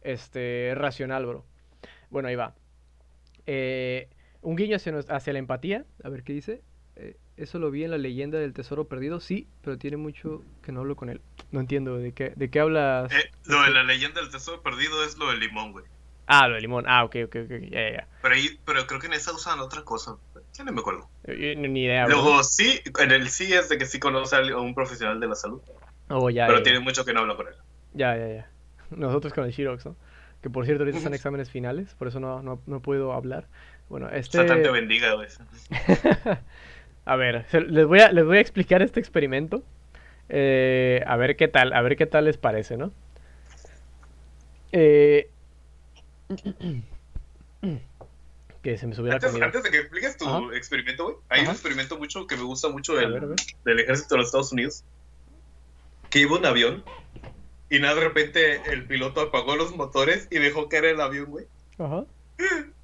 este, 0.02 0.72
racional, 0.74 1.26
bro. 1.26 1.44
Bueno, 2.10 2.28
ahí 2.28 2.36
va. 2.36 2.54
Eh, 3.46 4.08
un 4.42 4.56
guiño 4.56 4.76
hacia, 4.76 4.98
hacia, 5.08 5.32
la 5.32 5.38
empatía. 5.38 5.84
A 6.02 6.08
ver 6.08 6.22
qué 6.22 6.32
dice. 6.32 6.62
Eh, 6.96 7.16
eso 7.36 7.58
lo 7.58 7.70
vi 7.70 7.84
en 7.84 7.90
la 7.90 7.98
leyenda 7.98 8.38
del 8.38 8.52
tesoro 8.52 8.88
perdido. 8.88 9.20
Sí, 9.20 9.48
pero 9.62 9.78
tiene 9.78 9.96
mucho 9.96 10.42
que 10.62 10.72
no 10.72 10.80
hablo 10.80 10.96
con 10.96 11.08
él. 11.08 11.20
No 11.52 11.60
entiendo 11.60 11.96
de 11.96 12.12
qué, 12.12 12.32
de 12.36 12.50
qué 12.50 12.60
hablas. 12.60 13.12
lo 13.44 13.62
de 13.62 13.70
la 13.70 13.82
leyenda 13.84 14.20
del 14.20 14.30
tesoro 14.30 14.62
perdido 14.62 15.04
es 15.04 15.16
lo 15.18 15.30
del 15.30 15.40
limón, 15.40 15.72
güey. 15.72 15.84
Ah, 16.26 16.46
lo 16.46 16.54
de 16.54 16.60
limón. 16.60 16.84
Ah, 16.86 17.04
ok, 17.04 17.16
ok, 17.24 17.36
ok. 17.44 17.50
Ya, 17.70 17.90
ya, 17.90 18.08
Pero, 18.22 18.34
pero 18.64 18.86
creo 18.86 19.00
que 19.00 19.08
en 19.08 19.14
esa 19.14 19.32
usan 19.32 19.58
otra 19.58 19.82
cosa. 19.82 20.16
Ya 20.52 20.62
no 20.64 20.72
me 20.72 20.80
acuerdo. 20.80 21.08
ni 21.26 21.84
idea. 21.84 22.06
Luego, 22.06 22.44
sí, 22.44 22.80
en 23.00 23.10
el 23.10 23.28
sí 23.30 23.52
es 23.52 23.68
de 23.68 23.78
que 23.78 23.86
sí 23.86 23.98
conoce 23.98 24.36
a 24.36 24.56
un 24.58 24.74
profesional 24.74 25.18
de 25.18 25.26
la 25.26 25.34
salud. 25.34 25.60
Oh, 26.08 26.30
ya. 26.30 26.46
Pero 26.46 26.62
tiene 26.62 26.78
mucho 26.78 27.04
que 27.04 27.12
no 27.12 27.20
habla 27.20 27.34
con 27.34 27.48
él. 27.48 27.54
Ya, 27.94 28.16
ya, 28.16 28.28
ya. 28.28 28.50
Nosotros 28.96 29.32
con 29.32 29.44
el 29.44 29.52
Shirox, 29.52 29.86
¿no? 29.86 29.96
Que 30.42 30.50
por 30.50 30.64
cierto, 30.64 30.82
ahorita 30.82 30.98
están 30.98 31.14
exámenes 31.14 31.50
finales, 31.50 31.94
por 31.94 32.08
eso 32.08 32.18
no, 32.18 32.42
no, 32.42 32.60
no 32.66 32.80
puedo 32.80 33.12
hablar. 33.12 33.46
Bueno, 33.88 34.08
este. 34.08 34.38
Satán 34.38 34.62
te 34.62 34.70
bendiga, 34.70 35.14
güey. 35.14 35.28
a 37.04 37.16
ver, 37.16 37.44
les 37.68 37.86
voy 37.86 38.00
a, 38.00 38.10
les 38.12 38.24
voy 38.24 38.38
a 38.38 38.40
explicar 38.40 38.80
este 38.82 39.00
experimento. 39.00 39.62
Eh, 40.30 41.02
a 41.06 41.16
ver 41.16 41.36
qué 41.36 41.48
tal, 41.48 41.72
a 41.72 41.82
ver 41.82 41.96
qué 41.96 42.06
tal 42.06 42.24
les 42.24 42.38
parece, 42.38 42.76
¿no? 42.76 42.92
Eh, 44.72 45.28
que 48.62 48.78
se 48.78 48.86
me 48.86 48.94
subiera 48.94 49.16
antes, 49.16 49.34
antes 49.34 49.62
de 49.62 49.70
que 49.70 49.78
expliques 49.78 50.16
tu 50.16 50.52
experimento, 50.52 51.04
güey, 51.04 51.16
hay 51.28 51.42
un 51.42 51.50
experimento 51.50 51.98
mucho 51.98 52.26
que 52.26 52.36
me 52.36 52.44
gusta 52.44 52.68
mucho 52.68 52.94
del, 52.94 53.34
del 53.64 53.80
ejército 53.80 54.14
de 54.14 54.18
los 54.18 54.28
Estados 54.28 54.52
Unidos. 54.52 54.84
Que 56.08 56.20
iba 56.20 56.38
un 56.38 56.46
avión 56.46 56.84
y 57.70 57.78
nada, 57.78 57.94
de 57.94 58.00
repente 58.00 58.72
el 58.72 58.86
piloto 58.86 59.20
apagó 59.20 59.56
los 59.56 59.74
motores 59.76 60.26
y 60.30 60.38
dejó 60.38 60.68
caer 60.68 60.86
el 60.86 61.00
avión, 61.00 61.26
güey. 61.26 61.46
Ajá. 61.78 62.04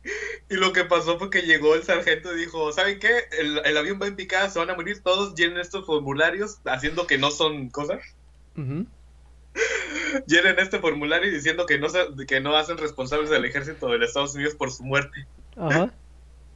Y 0.49 0.55
lo 0.55 0.73
que 0.73 0.85
pasó 0.85 1.19
fue 1.19 1.29
que 1.29 1.43
llegó 1.43 1.75
el 1.75 1.83
sargento 1.83 2.33
y 2.33 2.39
dijo, 2.39 2.71
¿saben 2.71 3.01
qué? 3.01 3.25
El, 3.33 3.61
el 3.65 3.77
avión 3.77 3.99
va 4.01 4.07
en 4.07 4.15
picada, 4.15 4.49
se 4.49 4.61
van 4.61 4.71
a 4.71 4.77
morir 4.77 5.03
todos, 5.03 5.35
llenen 5.35 5.59
estos 5.59 5.85
formularios 5.85 6.61
haciendo 6.65 7.09
que 7.09 7.19
no 7.19 7.33
son 7.33 7.69
cosas. 7.71 8.01
llenen 10.27 10.59
este 10.61 10.79
formulario 10.79 11.33
diciendo 11.33 11.67
que 11.67 11.79
no, 11.79 11.89
que 12.29 12.41
no 12.41 12.57
hacen 12.57 12.79
responsables 12.79 13.31
del 13.31 13.45
ejército 13.45 13.89
de 13.89 13.99
los 13.99 14.09
Estados 14.09 14.37
Unidos 14.37 14.55
por 14.55 14.71
su 14.71 14.85
muerte. 14.85 15.27
Ajá. 15.57 15.93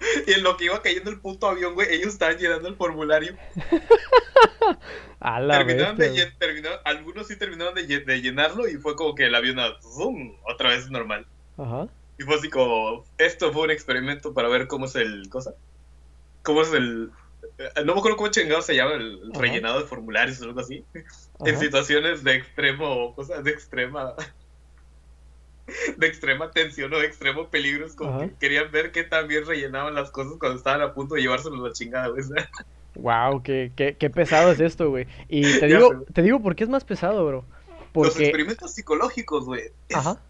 Y 0.26 0.32
en 0.32 0.42
lo 0.42 0.56
que 0.56 0.64
iba 0.66 0.82
cayendo 0.82 1.10
el 1.10 1.20
puto 1.20 1.48
avión, 1.48 1.74
güey, 1.74 1.92
ellos 1.92 2.14
estaban 2.14 2.38
llenando 2.38 2.68
el 2.68 2.76
formulario. 2.76 3.36
A 5.20 5.40
la 5.40 5.58
terminaron 5.58 5.98
de 5.98 6.30
algunos 6.84 7.26
sí 7.26 7.36
terminaron 7.36 7.74
de, 7.74 8.22
llenarlo 8.22 8.68
y 8.68 8.76
fue 8.76 8.96
como 8.96 9.14
que 9.14 9.26
el 9.26 9.34
avión 9.34 9.58
zoom, 9.82 10.36
otra 10.44 10.70
vez 10.70 10.90
normal. 10.90 11.26
Ajá. 11.58 11.88
Y 12.18 12.22
fue 12.22 12.36
así 12.36 12.48
como, 12.48 13.04
esto 13.18 13.52
fue 13.52 13.62
un 13.62 13.70
experimento 13.70 14.32
para 14.32 14.48
ver 14.48 14.66
cómo 14.66 14.86
es 14.86 14.94
el 14.96 15.28
cosa. 15.28 15.54
Cómo 16.42 16.62
es 16.62 16.72
el... 16.72 17.10
Eh, 17.58 17.84
no 17.84 17.94
me 17.94 17.98
acuerdo 17.98 18.16
cómo 18.16 18.30
chingado 18.30 18.62
se 18.62 18.76
llama 18.76 18.94
el 18.94 19.32
rellenado 19.34 19.80
de 19.80 19.86
formularios 19.86 20.40
o 20.40 20.44
algo 20.44 20.60
así. 20.60 20.84
En 21.44 21.58
situaciones 21.58 22.22
de 22.22 22.34
extremo, 22.34 23.14
cosas 23.14 23.42
de 23.44 23.50
extrema 23.50 24.14
de 25.96 26.06
extrema 26.06 26.50
tensión 26.50 26.92
o 26.92 26.98
de 26.98 27.06
extremo 27.06 27.48
peligro. 27.48 27.86
Es 27.86 27.94
como 27.94 28.20
que 28.20 28.32
querían 28.38 28.70
ver 28.70 28.92
qué 28.92 29.04
tan 29.04 29.28
bien 29.28 29.46
rellenaban 29.46 29.94
las 29.94 30.10
cosas 30.10 30.34
cuando 30.38 30.58
estaban 30.58 30.82
a 30.82 30.94
punto 30.94 31.14
de 31.14 31.22
llevárselos 31.22 31.60
la 31.60 31.72
chingada, 31.72 32.08
güey. 32.08 32.24
Wow, 32.96 33.42
qué, 33.42 33.72
qué, 33.76 33.96
qué, 33.96 34.10
pesado 34.10 34.50
es 34.52 34.60
esto, 34.60 34.90
güey. 34.90 35.06
Y 35.28 35.42
te 35.60 35.66
digo, 35.66 36.04
te 36.12 36.22
digo 36.22 36.40
por 36.40 36.56
qué 36.56 36.64
es 36.64 36.70
más 36.70 36.84
pesado, 36.84 37.24
bro. 37.26 37.44
Los 37.94 38.18
experimentos 38.18 38.72
psicológicos, 38.72 39.44
güey. 39.44 39.62
Ajá. 39.92 40.20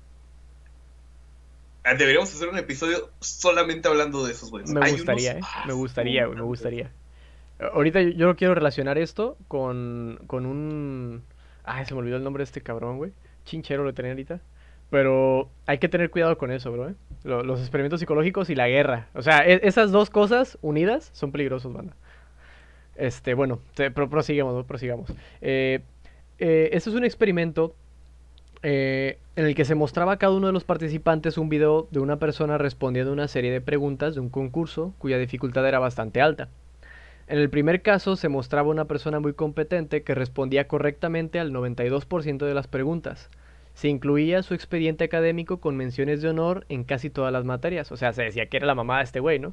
Ah, 1.84 1.94
deberíamos 1.94 2.32
hacer 2.34 2.48
un 2.48 2.58
episodio 2.58 3.10
solamente 3.20 3.88
hablando 3.88 4.24
de 4.24 4.32
esos, 4.32 4.50
güey. 4.50 4.64
Me 4.66 4.92
gustaría, 4.92 5.32
¿eh? 5.32 5.40
Me 5.66 5.72
gustaría, 5.72 6.26
güey, 6.26 6.38
me 6.38 6.44
gustaría. 6.44 6.92
Ahorita 7.58 8.00
yo, 8.00 8.26
no 8.26 8.36
quiero 8.36 8.54
relacionar 8.54 8.98
esto 8.98 9.36
con, 9.48 10.20
con 10.26 10.46
un... 10.46 11.22
Ay, 11.64 11.84
se 11.84 11.94
me 11.94 12.00
olvidó 12.00 12.16
el 12.16 12.24
nombre 12.24 12.40
de 12.42 12.44
este 12.44 12.62
cabrón, 12.62 12.96
güey. 12.98 13.12
Chinchero 13.44 13.84
lo 13.84 13.92
tenía 13.94 14.12
ahorita. 14.12 14.40
Pero 14.90 15.48
hay 15.66 15.78
que 15.78 15.88
tener 15.88 16.10
cuidado 16.10 16.36
con 16.36 16.50
eso, 16.50 16.72
bro. 16.72 16.90
¿eh? 16.90 16.94
Los, 17.22 17.60
experimentos 17.60 18.00
psicológicos 18.00 18.50
y 18.50 18.54
la 18.54 18.68
guerra. 18.68 19.08
O 19.14 19.22
sea, 19.22 19.46
e, 19.46 19.60
esas 19.62 19.92
dos 19.92 20.10
cosas 20.10 20.58
unidas 20.62 21.10
son 21.12 21.32
peligrosos, 21.32 21.72
banda. 21.72 21.94
Este, 22.96 23.34
bueno, 23.34 23.60
prosigamos, 23.94 24.66
prosigamos. 24.66 25.10
Eh, 25.40 25.80
eh, 26.38 26.70
este 26.72 26.90
es 26.90 26.96
un 26.96 27.04
experimento 27.04 27.74
en 28.62 29.16
el 29.36 29.54
que 29.54 29.64
se 29.64 29.74
mostraba 29.74 30.12
a 30.12 30.18
cada 30.18 30.34
uno 30.34 30.48
de 30.48 30.52
los 30.52 30.64
participantes 30.64 31.38
un 31.38 31.48
video 31.48 31.88
de 31.90 32.00
una 32.00 32.18
persona 32.18 32.58
respondiendo 32.58 33.10
una 33.10 33.26
serie 33.26 33.50
de 33.50 33.62
preguntas 33.62 34.14
de 34.14 34.20
un 34.20 34.28
concurso 34.28 34.92
cuya 34.98 35.16
dificultad 35.16 35.66
era 35.66 35.78
bastante 35.78 36.20
alta. 36.20 36.50
En 37.30 37.38
el 37.38 37.48
primer 37.48 37.80
caso 37.80 38.16
se 38.16 38.28
mostraba 38.28 38.70
una 38.70 38.86
persona 38.86 39.20
muy 39.20 39.34
competente 39.34 40.02
que 40.02 40.16
respondía 40.16 40.66
correctamente 40.66 41.38
al 41.38 41.52
92% 41.52 42.44
de 42.44 42.54
las 42.54 42.66
preguntas. 42.66 43.30
Se 43.74 43.88
incluía 43.88 44.42
su 44.42 44.54
expediente 44.54 45.04
académico 45.04 45.58
con 45.58 45.76
menciones 45.76 46.22
de 46.22 46.28
honor 46.28 46.66
en 46.68 46.84
casi 46.84 47.10
todas 47.10 47.32
las 47.32 47.44
materias. 47.44 47.90
O 47.92 47.96
sea, 47.96 48.12
se 48.12 48.22
decía 48.22 48.46
que 48.46 48.56
era 48.56 48.66
la 48.66 48.74
mamá 48.74 48.98
de 48.98 49.04
este 49.04 49.20
güey, 49.20 49.38
¿no? 49.38 49.52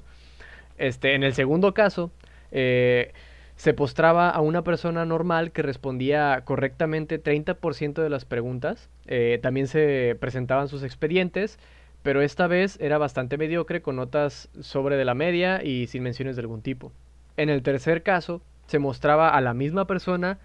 Este, 0.78 1.16
en 1.16 1.24
el 1.24 1.34
segundo 1.34 1.74
caso, 1.74 2.12
eh, 2.52 3.14
se 3.56 3.74
postraba 3.74 4.30
a 4.30 4.40
una 4.42 4.64
persona 4.64 5.06
normal 5.06 5.52
que 5.52 5.64
respondía 5.64 6.42
correctamente 6.46 7.22
30% 7.22 8.02
de 8.02 8.10
las 8.10 8.26
preguntas. 8.26 8.90
Eh, 9.08 9.40
también 9.42 9.68
se 9.68 10.16
presentaban 10.20 10.68
sus 10.68 10.84
expedientes, 10.84 11.58
pero 12.04 12.22
esta 12.22 12.48
vez 12.48 12.78
era 12.80 13.00
bastante 13.00 13.38
mediocre 13.38 13.82
con 13.82 13.96
notas 13.96 14.50
sobre 14.62 14.96
de 14.96 15.06
la 15.06 15.16
media 15.16 15.64
y 15.64 15.88
sin 15.88 16.04
menciones 16.04 16.36
de 16.36 16.42
algún 16.42 16.62
tipo. 16.62 16.92
En 17.36 17.50
el 17.50 17.64
tercer 17.64 18.04
caso, 18.04 18.42
se 18.68 18.80
mostraba 18.80 19.30
a 19.30 19.42
la 19.42 19.54
misma 19.54 19.88
persona 19.88 20.38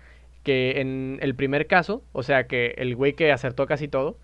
que 0.42 0.80
en 0.80 1.18
el 1.22 1.34
primer 1.34 1.66
caso, 1.66 2.02
o 2.12 2.22
sea 2.22 2.46
que 2.46 2.74
el 2.78 2.96
güey 2.96 3.14
que 3.14 3.32
acertó 3.32 3.66
casi 3.66 3.88
todo, 3.88 4.16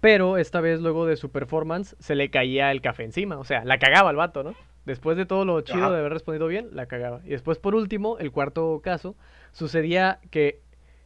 pero 0.00 0.36
esta 0.36 0.60
vez 0.60 0.80
luego 0.80 1.06
de 1.06 1.16
su 1.16 1.30
performance 1.30 1.96
se 1.98 2.14
le 2.14 2.30
caía 2.30 2.70
el 2.70 2.80
café 2.80 3.04
encima, 3.04 3.38
o 3.38 3.44
sea, 3.44 3.64
la 3.64 3.78
cagaba 3.78 4.10
el 4.10 4.16
vato, 4.16 4.42
¿no? 4.42 4.54
Después 4.84 5.16
de 5.16 5.26
todo 5.26 5.44
lo 5.44 5.60
chido 5.60 5.90
de 5.90 5.98
haber 5.98 6.12
respondido 6.12 6.46
bien, 6.46 6.68
la 6.72 6.86
cagaba. 6.86 7.20
Y 7.24 7.30
después, 7.30 7.58
por 7.58 7.74
último, 7.74 8.16
el 8.18 8.32
cuarto 8.32 8.80
caso, 8.82 9.16
sucedía 9.52 10.18
que 10.30 10.62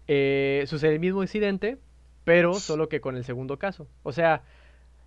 eh, 0.07 0.63
sucede 0.67 0.93
el 0.93 1.01
mismo 1.01 1.23
incidente, 1.23 1.79
pero 2.23 2.55
solo 2.55 2.89
que 2.89 3.01
con 3.01 3.17
el 3.17 3.25
segundo 3.25 3.59
caso. 3.59 3.89
O 4.05 4.13
sea, 4.13 4.43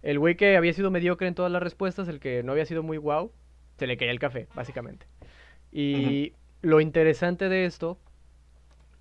el 0.01 0.19
güey 0.19 0.35
que 0.35 0.57
había 0.57 0.73
sido 0.73 0.91
mediocre 0.91 1.27
en 1.27 1.35
todas 1.35 1.51
las 1.51 1.63
respuestas, 1.63 2.09
el 2.09 2.19
que 2.19 2.43
no 2.43 2.51
había 2.51 2.65
sido 2.65 2.83
muy 2.83 2.97
guau, 2.97 3.31
se 3.77 3.87
le 3.87 3.95
caía 3.95 4.11
el 4.11 4.19
café, 4.19 4.47
básicamente. 4.55 5.05
Y 5.71 6.33
lo 6.61 6.81
interesante 6.81 7.47
de 7.47 7.65
esto 7.65 7.97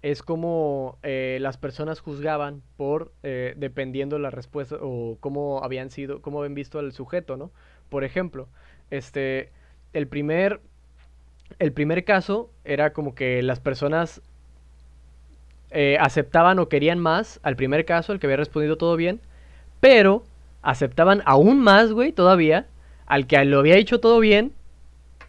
es 0.05 0.23
como 0.23 0.99
eh, 1.03 1.39
las 1.41 1.57
personas 1.57 2.01
juzgaban 2.01 2.61
por 2.77 3.11
eh, 3.23 3.55
dependiendo 3.57 4.19
la 4.19 4.29
respuesta 4.29 4.77
o 4.79 5.17
cómo 5.19 5.65
habían 5.65 5.89
sido, 5.89 6.21
cómo 6.21 6.41
habían 6.41 6.53
visto 6.53 6.79
al 6.79 6.93
sujeto, 6.93 7.39
¿no? 7.39 7.51
Por 7.89 8.05
ejemplo, 8.05 8.47
este, 8.91 9.49
el 9.95 10.07
primer, 10.07 10.61
el 11.59 11.73
primer 11.73 12.05
caso 12.05 12.51
era 12.67 12.93
como 12.93 13.15
que 13.15 13.43
las 13.43 13.61
personas 13.61 14.21
eh, 15.71 15.97
aceptaban 15.99 16.59
o 16.59 16.69
querían 16.69 16.99
más 16.99 17.41
al 17.43 17.57
primer 17.57 17.87
caso, 17.87 18.13
el 18.13 18.21
que 18.21 18.27
había 18.27 18.37
respondido 18.37 18.77
todo 18.77 18.97
bien, 18.97 19.23
pero 19.81 20.23
aceptaban 20.61 21.23
aún 21.25 21.61
más, 21.61 21.93
güey, 21.93 22.13
todavía, 22.13 22.67
al 23.07 23.27
que 23.27 23.43
lo 23.47 23.61
había 23.61 23.79
hecho 23.79 24.01
todo 24.01 24.21
bien 24.21 24.53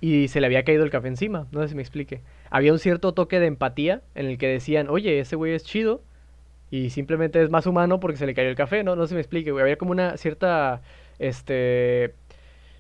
y 0.02 0.28
se 0.28 0.42
le 0.42 0.48
había 0.48 0.66
caído 0.66 0.84
el 0.84 0.90
café 0.90 1.08
encima. 1.08 1.48
No 1.54 1.62
sé 1.62 1.70
si 1.70 1.76
me 1.76 1.82
explique 1.82 2.20
había 2.50 2.72
un 2.72 2.80
cierto 2.80 3.14
toque 3.14 3.40
de 3.40 3.48
empatía 3.48 4.02
en 4.16 4.28
el 4.28 4.38
que 4.38 4.48
decían, 4.48 4.90
oye, 4.90 5.20
ese 5.20 5.36
güey 5.36 5.54
es 5.54 5.64
chido 5.64 6.02
y 6.72 6.90
simplemente 6.90 7.42
es 7.42 7.50
más 7.50 7.66
humano 7.68 8.00
porque 8.00 8.18
se 8.18 8.26
le 8.26 8.34
cayó 8.34 8.50
el 8.50 8.56
café, 8.56 8.84
¿no? 8.84 8.96
No 8.96 9.08
se 9.08 9.16
me 9.16 9.22
explique, 9.22 9.52
güey. 9.52 9.62
Había 9.62 9.78
como 9.78 9.92
una 9.92 10.18
cierta, 10.18 10.82
este, 11.20 12.16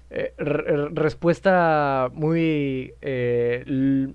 eh, 0.09 0.33
respuesta 0.37 2.09
muy... 2.13 2.93
Eh, 3.01 4.13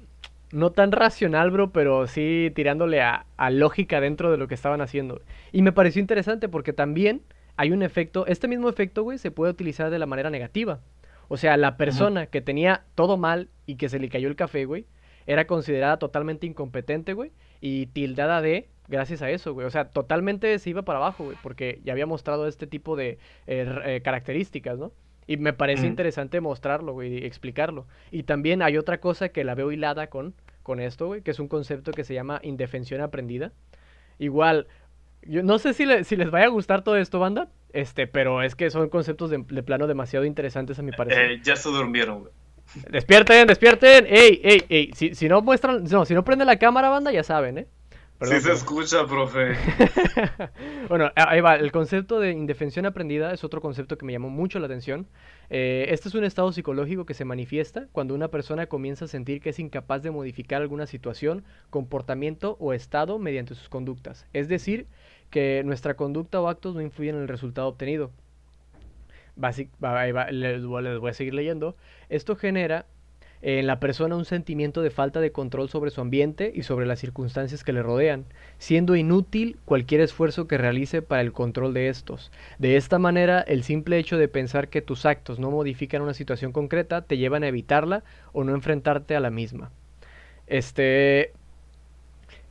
no 0.52 0.72
tan 0.72 0.92
racional, 0.92 1.50
bro, 1.50 1.70
pero 1.70 2.06
sí 2.06 2.50
tirándole 2.54 3.00
a, 3.00 3.24
lógica 3.50 4.00
dentro 4.00 4.30
de 4.30 4.36
lo 4.36 4.48
que 4.48 4.54
estaban 4.54 4.80
haciendo. 4.80 5.20
Y 5.52 5.62
me 5.62 5.72
pareció 5.72 6.00
interesante 6.00 6.48
porque 6.48 6.72
también 6.72 7.22
hay 7.56 7.72
un 7.72 7.82
efecto, 7.82 8.26
este 8.26 8.48
mismo 8.48 8.68
efecto, 8.68 9.02
güey, 9.02 9.18
se 9.18 9.30
puede 9.30 9.52
utilizar 9.52 9.90
de 9.90 9.98
la 9.98 10.06
manera 10.06 10.30
negativa. 10.30 10.80
O 11.28 11.36
sea, 11.36 11.56
la 11.56 11.76
persona 11.76 12.26
que 12.26 12.40
tenía 12.40 12.82
todo 12.96 13.16
mal 13.16 13.48
y 13.66 13.76
que 13.76 13.88
se 13.88 14.00
le 14.00 14.08
cayó 14.08 14.28
el 14.28 14.34
café, 14.34 14.64
güey, 14.64 14.86
era 15.30 15.46
considerada 15.46 15.96
totalmente 15.98 16.44
incompetente, 16.46 17.12
güey, 17.12 17.30
y 17.60 17.86
tildada 17.86 18.42
de 18.42 18.68
gracias 18.88 19.22
a 19.22 19.30
eso, 19.30 19.54
güey. 19.54 19.64
O 19.64 19.70
sea, 19.70 19.88
totalmente 19.88 20.58
se 20.58 20.70
iba 20.70 20.82
para 20.82 20.98
abajo, 20.98 21.24
güey, 21.24 21.36
porque 21.40 21.80
ya 21.84 21.92
había 21.92 22.06
mostrado 22.06 22.48
este 22.48 22.66
tipo 22.66 22.96
de 22.96 23.18
eh, 23.46 23.80
eh, 23.84 24.00
características, 24.02 24.76
¿no? 24.76 24.90
Y 25.28 25.36
me 25.36 25.52
parece 25.52 25.86
interesante 25.86 26.40
mostrarlo, 26.40 26.94
güey, 26.94 27.18
y 27.18 27.24
explicarlo. 27.24 27.86
Y 28.10 28.24
también 28.24 28.60
hay 28.62 28.76
otra 28.76 28.98
cosa 28.98 29.28
que 29.28 29.44
la 29.44 29.54
veo 29.54 29.70
hilada 29.70 30.08
con, 30.08 30.34
con 30.64 30.80
esto, 30.80 31.06
güey, 31.06 31.22
que 31.22 31.30
es 31.30 31.38
un 31.38 31.46
concepto 31.46 31.92
que 31.92 32.02
se 32.02 32.14
llama 32.14 32.40
indefensión 32.42 33.00
aprendida. 33.00 33.52
Igual, 34.18 34.66
yo 35.22 35.44
no 35.44 35.60
sé 35.60 35.72
si, 35.72 35.86
si 36.02 36.16
les 36.16 36.32
vaya 36.32 36.46
a 36.46 36.48
gustar 36.48 36.82
todo 36.82 36.96
esto, 36.96 37.20
banda, 37.20 37.48
este, 37.72 38.08
pero 38.08 38.42
es 38.42 38.56
que 38.56 38.70
son 38.70 38.88
conceptos 38.88 39.30
de, 39.30 39.38
plano 39.62 39.86
demasiado 39.86 40.24
interesantes 40.24 40.80
a 40.80 40.82
mi 40.82 40.90
parecer. 40.90 41.30
Eh, 41.30 41.40
ya 41.44 41.54
se 41.54 41.68
durmieron, 41.68 42.22
güey. 42.22 42.32
Despierten, 42.90 43.46
despierten. 43.46 44.06
Ey, 44.06 44.40
ey, 44.42 44.64
ey. 44.68 44.90
Si, 44.94 45.14
si 45.14 45.28
no 45.28 45.42
muestran, 45.42 45.84
no, 45.84 46.04
si 46.04 46.14
no 46.14 46.24
prende 46.24 46.44
la 46.44 46.58
cámara, 46.58 46.88
banda, 46.88 47.12
ya 47.12 47.24
saben, 47.24 47.58
¿eh? 47.58 47.66
sí 48.26 48.40
se 48.40 48.52
escucha, 48.52 49.06
profe. 49.06 49.56
bueno, 50.88 51.10
ahí 51.16 51.40
va. 51.40 51.56
El 51.56 51.72
concepto 51.72 52.20
de 52.20 52.32
indefensión 52.32 52.86
aprendida 52.86 53.32
es 53.32 53.44
otro 53.44 53.60
concepto 53.60 53.96
que 53.96 54.04
me 54.04 54.12
llamó 54.12 54.28
mucho 54.28 54.58
la 54.58 54.66
atención. 54.66 55.06
Eh, 55.48 55.86
este 55.88 56.08
es 56.08 56.14
un 56.14 56.24
estado 56.24 56.52
psicológico 56.52 57.06
que 57.06 57.14
se 57.14 57.24
manifiesta 57.24 57.88
cuando 57.92 58.14
una 58.14 58.28
persona 58.28 58.66
comienza 58.66 59.06
a 59.06 59.08
sentir 59.08 59.40
que 59.40 59.50
es 59.50 59.58
incapaz 59.58 60.02
de 60.02 60.10
modificar 60.10 60.60
alguna 60.60 60.86
situación, 60.86 61.44
comportamiento 61.70 62.56
o 62.60 62.72
estado 62.72 63.18
mediante 63.18 63.54
sus 63.54 63.68
conductas. 63.68 64.26
Es 64.32 64.48
decir, 64.48 64.86
que 65.30 65.62
nuestra 65.64 65.94
conducta 65.94 66.40
o 66.40 66.48
actos 66.48 66.74
no 66.74 66.82
influyen 66.82 67.16
en 67.16 67.22
el 67.22 67.28
resultado 67.28 67.68
obtenido. 67.68 68.10
Va, 69.42 70.30
les 70.30 70.64
voy 70.64 71.10
a 71.10 71.14
seguir 71.14 71.34
leyendo. 71.34 71.76
Esto 72.08 72.36
genera 72.36 72.86
en 73.42 73.66
la 73.66 73.80
persona 73.80 74.16
un 74.16 74.26
sentimiento 74.26 74.82
de 74.82 74.90
falta 74.90 75.20
de 75.20 75.32
control 75.32 75.68
sobre 75.70 75.90
su 75.90 76.00
ambiente 76.00 76.52
y 76.54 76.62
sobre 76.62 76.86
las 76.86 77.00
circunstancias 77.00 77.64
que 77.64 77.72
le 77.72 77.82
rodean, 77.82 78.26
siendo 78.58 78.96
inútil 78.96 79.56
cualquier 79.64 80.02
esfuerzo 80.02 80.46
que 80.46 80.58
realice 80.58 81.00
para 81.00 81.22
el 81.22 81.32
control 81.32 81.72
de 81.72 81.88
estos. 81.88 82.30
De 82.58 82.76
esta 82.76 82.98
manera, 82.98 83.40
el 83.40 83.62
simple 83.62 83.98
hecho 83.98 84.18
de 84.18 84.28
pensar 84.28 84.68
que 84.68 84.82
tus 84.82 85.06
actos 85.06 85.38
no 85.38 85.50
modifican 85.50 86.02
una 86.02 86.14
situación 86.14 86.52
concreta 86.52 87.02
te 87.02 87.16
llevan 87.16 87.42
a 87.42 87.48
evitarla 87.48 88.04
o 88.32 88.44
no 88.44 88.54
enfrentarte 88.54 89.16
a 89.16 89.20
la 89.20 89.30
misma. 89.30 89.70
Este, 90.46 91.32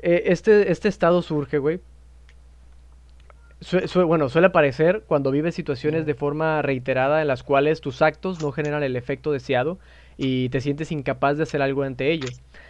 eh, 0.01 0.23
este, 0.25 0.71
este 0.71 0.87
estado 0.87 1.21
surge, 1.21 1.59
güey, 1.59 1.81
bueno, 4.07 4.29
suele 4.29 4.47
aparecer 4.47 5.03
cuando 5.05 5.31
vives 5.31 5.55
situaciones 5.55 6.05
de 6.05 6.13
forma 6.13 6.61
reiterada 6.61 7.21
en 7.21 7.27
las 7.27 7.43
cuales 7.43 7.81
tus 7.81 8.01
actos 8.01 8.41
no 8.41 8.51
generan 8.51 8.83
el 8.83 8.95
efecto 8.95 9.31
deseado 9.31 9.79
y 10.17 10.49
te 10.49 10.61
sientes 10.61 10.91
incapaz 10.91 11.37
de 11.37 11.43
hacer 11.43 11.61
algo 11.61 11.83
ante 11.83 12.11
ello. 12.11 12.27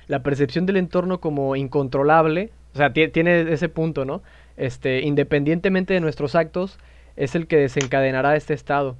La 0.07 0.23
percepción 0.23 0.65
del 0.65 0.77
entorno 0.77 1.19
como 1.19 1.55
incontrolable, 1.55 2.51
o 2.73 2.77
sea, 2.77 2.91
tiene 2.93 3.51
ese 3.51 3.69
punto, 3.69 4.05
¿no? 4.05 4.23
Este, 4.57 5.01
independientemente 5.01 5.93
de 5.93 5.99
nuestros 5.99 6.35
actos, 6.35 6.79
es 7.15 7.35
el 7.35 7.47
que 7.47 7.57
desencadenará 7.57 8.35
este 8.35 8.53
estado. 8.53 8.97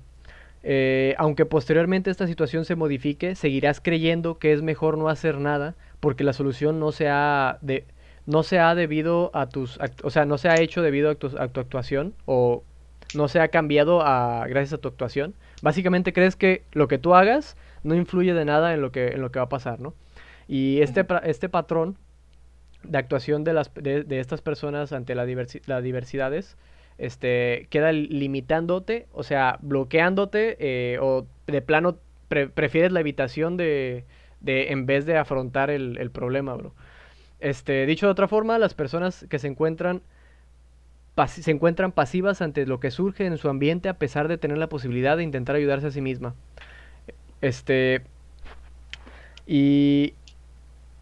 Eh, 0.61 1.15
aunque 1.17 1.45
posteriormente 1.45 2.11
esta 2.11 2.27
situación 2.27 2.65
se 2.65 2.75
modifique, 2.75 3.35
seguirás 3.35 3.79
creyendo 3.79 4.39
que 4.39 4.51
es 4.51 4.61
mejor 4.61 4.97
no 4.97 5.07
hacer 5.09 5.37
nada 5.37 5.75
porque 5.99 6.23
la 6.23 6.33
solución 6.33 6.79
no 6.79 6.91
se 6.91 7.07
ha, 7.07 7.57
de, 7.61 7.85
no 8.29 8.43
se 8.43 8.59
ha 8.59 8.75
debido 8.75 9.31
a 9.33 9.49
tus, 9.49 9.79
o 10.03 10.11
sea, 10.11 10.25
no 10.25 10.37
se 10.37 10.49
ha 10.49 10.61
hecho 10.61 10.83
debido 10.83 11.09
a 11.09 11.15
tu, 11.15 11.35
a 11.39 11.47
tu 11.47 11.59
actuación 11.59 12.13
o 12.25 12.63
no 13.15 13.27
se 13.27 13.39
ha 13.39 13.47
cambiado 13.47 14.03
a, 14.03 14.45
gracias 14.47 14.73
a 14.73 14.77
tu 14.77 14.87
actuación. 14.87 15.33
Básicamente 15.63 16.13
crees 16.13 16.35
que 16.35 16.61
lo 16.71 16.87
que 16.87 16.99
tú 16.99 17.15
hagas 17.15 17.57
no 17.81 17.95
influye 17.95 18.35
de 18.35 18.45
nada 18.45 18.75
en 18.75 18.81
lo 18.81 18.91
que, 18.91 19.07
en 19.07 19.21
lo 19.21 19.31
que 19.31 19.39
va 19.39 19.45
a 19.45 19.49
pasar, 19.49 19.79
¿no? 19.79 19.95
Y 20.47 20.79
este, 20.81 21.07
este 21.23 21.49
patrón 21.49 21.97
de 22.83 22.99
actuación 22.99 23.43
de, 23.43 23.53
las, 23.53 23.73
de, 23.73 24.05
estas 24.19 24.41
personas 24.41 24.93
ante 24.93 25.15
la 25.15 25.25
las 25.65 25.83
diversidades 25.83 26.55
este, 26.99 27.65
queda 27.71 27.91
limitándote, 27.91 29.07
o 29.11 29.23
sea, 29.23 29.57
bloqueándote 29.63 30.57
eh, 30.59 30.99
o 31.01 31.25
de 31.47 31.61
plano 31.63 31.97
prefieres 32.27 32.91
la 32.91 32.99
evitación 32.99 33.57
de, 33.57 34.05
de, 34.39 34.71
en 34.71 34.85
vez 34.85 35.07
de 35.07 35.17
afrontar 35.17 35.71
el, 35.71 35.97
el, 35.97 36.11
problema, 36.11 36.53
bro. 36.53 36.75
Este, 37.39 37.85
dicho 37.85 38.05
de 38.05 38.11
otra 38.11 38.27
forma, 38.27 38.57
las 38.57 38.73
personas 38.73 39.25
que 39.29 39.39
se 39.39 39.47
encuentran 39.47 40.01
se 41.27 41.51
encuentran 41.51 41.91
pasivas 41.91 42.41
ante 42.41 42.65
lo 42.65 42.79
que 42.79 42.91
surge 42.91 43.25
en 43.25 43.37
su 43.37 43.49
ambiente 43.49 43.89
a 43.89 43.95
pesar 43.95 44.29
de 44.29 44.37
tener 44.37 44.57
la 44.57 44.69
posibilidad 44.69 45.17
de 45.17 45.23
intentar 45.23 45.55
ayudarse 45.55 45.87
a 45.87 45.91
sí 45.91 46.01
misma. 46.01 46.33
Este. 47.41 48.01
Y. 49.45 50.13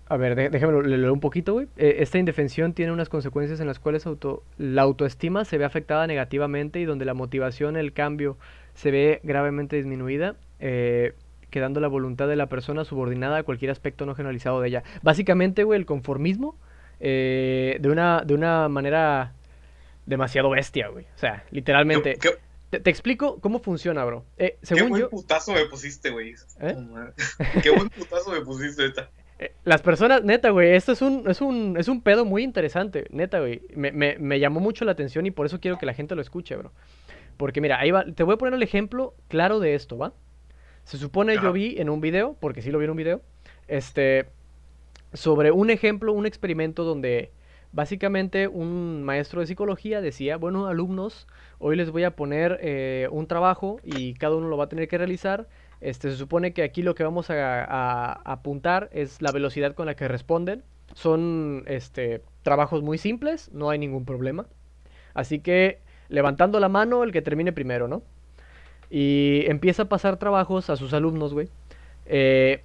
A 0.10 0.16
ver, 0.16 0.52
déjame 0.52 0.82
leer 0.84 1.12
un 1.12 1.20
poquito, 1.20 1.54
güey. 1.54 1.68
Eh, 1.76 1.98
esta 2.00 2.18
indefensión 2.18 2.72
tiene 2.72 2.94
unas 2.94 3.10
consecuencias 3.10 3.60
en 3.60 3.68
las 3.68 3.78
cuales 3.78 4.06
auto, 4.06 4.42
la 4.58 4.84
autoestima 4.84 5.44
se 5.44 5.58
ve 5.58 5.66
afectada 5.66 6.08
negativamente 6.08 6.80
y 6.80 6.86
donde 6.86 7.04
la 7.04 7.14
motivación, 7.14 7.76
el 7.76 7.92
cambio, 7.92 8.38
se 8.74 8.90
ve 8.90 9.20
gravemente 9.24 9.76
disminuida, 9.76 10.36
eh, 10.62 11.14
quedando 11.50 11.80
la 11.80 11.88
voluntad 11.88 12.28
de 12.28 12.36
la 12.36 12.48
persona 12.48 12.86
subordinada 12.86 13.38
a 13.38 13.44
cualquier 13.44 13.72
aspecto 13.72 14.06
no 14.06 14.16
generalizado 14.16 14.62
de 14.62 14.70
ella. 14.70 14.84
Básicamente, 15.02 15.64
güey, 15.64 15.80
el 15.80 15.86
conformismo, 15.86 16.58
eh, 17.00 17.78
de, 17.80 17.90
una, 17.90 18.24
de 18.26 18.34
una 18.34 18.70
manera 18.70 19.34
demasiado 20.06 20.50
bestia, 20.50 20.88
güey. 20.88 21.06
O 21.16 21.18
sea, 21.18 21.46
literalmente. 21.52 22.18
Te, 22.70 22.90
explico 22.90 23.40
cómo 23.40 23.60
funciona, 23.60 24.04
bro. 24.04 24.26
Eh, 24.38 24.58
Qué 24.68 24.84
buen 24.84 25.10
putazo 25.10 25.54
me 25.54 25.66
pusiste, 25.66 26.10
güey. 26.10 26.36
¿Eh? 26.60 26.76
Qué 27.64 27.70
buen 27.70 27.90
putazo 27.90 28.32
me 28.32 28.42
pusiste 28.42 28.86
esta. 28.86 29.10
Eh, 29.40 29.54
las 29.66 29.84
personas, 29.84 30.24
neta, 30.24 30.50
güey, 30.50 30.74
esto 30.74 30.94
es 30.94 31.04
un, 31.04 31.30
es 31.30 31.42
un, 31.42 31.78
es 31.78 31.88
un 31.88 32.02
pedo 32.02 32.26
muy 32.26 32.42
interesante, 32.42 33.06
neta, 33.12 33.40
güey. 33.40 33.62
Me, 33.76 33.92
me, 33.92 34.18
me, 34.18 34.40
llamó 34.40 34.60
mucho 34.60 34.84
la 34.84 34.94
atención 34.94 35.28
y 35.28 35.30
por 35.30 35.46
eso 35.46 35.60
quiero 35.60 35.78
que 35.78 35.86
la 35.86 35.94
gente 35.94 36.16
lo 36.16 36.24
escuche, 36.24 36.56
bro. 36.56 36.72
Porque 37.38 37.62
mira, 37.62 37.80
ahí 37.80 37.92
va, 37.92 38.04
te 38.04 38.24
voy 38.24 38.34
a 38.34 38.38
poner 38.38 38.56
el 38.56 38.64
ejemplo 38.64 39.14
claro 39.28 39.60
de 39.60 39.76
esto, 39.76 39.96
¿va? 39.96 40.14
Se 40.88 40.98
supone 40.98 41.36
yo 41.36 41.52
vi 41.52 41.76
en 41.78 41.90
un 41.90 42.02
video, 42.02 42.36
porque 42.40 42.62
sí 42.62 42.72
lo 42.72 42.80
vi 42.80 42.86
en 42.86 42.92
un 42.92 42.98
video, 42.98 43.22
este, 43.68 44.30
sobre 45.14 45.52
un 45.52 45.70
ejemplo, 45.70 46.14
un 46.14 46.26
experimento 46.26 46.84
donde 46.84 47.32
Básicamente 47.74 48.48
un 48.48 49.04
maestro 49.04 49.42
de 49.42 49.48
psicología 49.48 50.02
decía, 50.02 50.38
bueno 50.38 50.68
alumnos, 50.68 51.28
hoy 51.60 51.76
les 51.76 51.92
voy 51.92 52.06
a 52.06 52.16
poner 52.16 52.60
eh, 52.62 53.08
un 53.12 53.28
trabajo 53.28 53.80
y 53.84 54.14
cada 54.14 54.36
uno 54.36 54.48
lo 54.48 54.58
va 54.58 54.64
a 54.66 54.70
tener 54.70 54.88
que 54.88 54.98
realizar. 54.98 55.48
Este, 55.82 56.10
se 56.10 56.16
supone 56.16 56.54
que 56.54 56.64
aquí 56.64 56.82
lo 56.82 56.96
que 56.96 57.04
vamos 57.04 57.30
a, 57.30 58.14
apuntar 58.24 58.90
es 58.94 59.22
la 59.22 59.32
velocidad 59.32 59.76
con 59.76 59.86
la 59.86 59.96
que 59.96 60.08
responden. 60.08 60.64
Son 60.94 61.66
este, 61.68 62.24
trabajos 62.42 62.82
muy 62.82 62.98
simples, 62.98 63.52
no 63.54 63.70
hay 63.70 63.78
ningún 63.78 64.06
problema. 64.06 64.48
Así 65.14 65.40
que 65.40 65.82
levantando 66.08 66.60
la 66.60 66.70
mano 66.70 67.04
el 67.04 67.12
que 67.12 67.22
termine 67.22 67.52
primero, 67.52 67.88
¿no? 67.90 68.02
Y 68.90 69.44
empieza 69.48 69.84
a 69.84 69.90
pasar 69.90 70.18
trabajos 70.18 70.70
a 70.70 70.78
sus 70.78 70.94
alumnos, 70.94 71.34
güey. 71.34 71.50
Eh, 72.06 72.64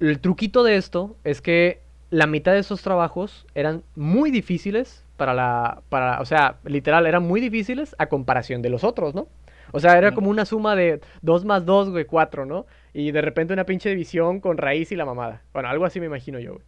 el 0.00 0.20
truquito 0.20 0.62
de 0.62 0.76
esto 0.76 1.16
es 1.24 1.40
que 1.40 1.80
la 2.10 2.26
mitad 2.26 2.52
de 2.52 2.60
esos 2.60 2.82
trabajos 2.82 3.46
eran 3.54 3.82
muy 3.96 4.30
difíciles 4.30 5.04
para 5.16 5.34
la, 5.34 5.82
para, 5.88 6.20
o 6.20 6.24
sea, 6.24 6.58
literal, 6.64 7.06
eran 7.06 7.24
muy 7.24 7.40
difíciles 7.40 7.94
a 7.98 8.06
comparación 8.06 8.62
de 8.62 8.70
los 8.70 8.84
otros, 8.84 9.14
¿no? 9.14 9.28
O 9.72 9.80
sea, 9.80 9.98
era 9.98 10.12
como 10.12 10.30
una 10.30 10.46
suma 10.46 10.74
de 10.76 11.00
2 11.22 11.44
más 11.44 11.66
2, 11.66 11.90
güey, 11.90 12.06
4, 12.06 12.46
¿no? 12.46 12.66
Y 12.94 13.10
de 13.10 13.20
repente 13.20 13.52
una 13.52 13.64
pinche 13.64 13.90
división 13.90 14.40
con 14.40 14.56
raíz 14.56 14.92
y 14.92 14.96
la 14.96 15.04
mamada. 15.04 15.42
Bueno, 15.52 15.68
algo 15.68 15.84
así 15.84 16.00
me 16.00 16.06
imagino 16.06 16.38
yo, 16.38 16.54
güey. 16.54 16.64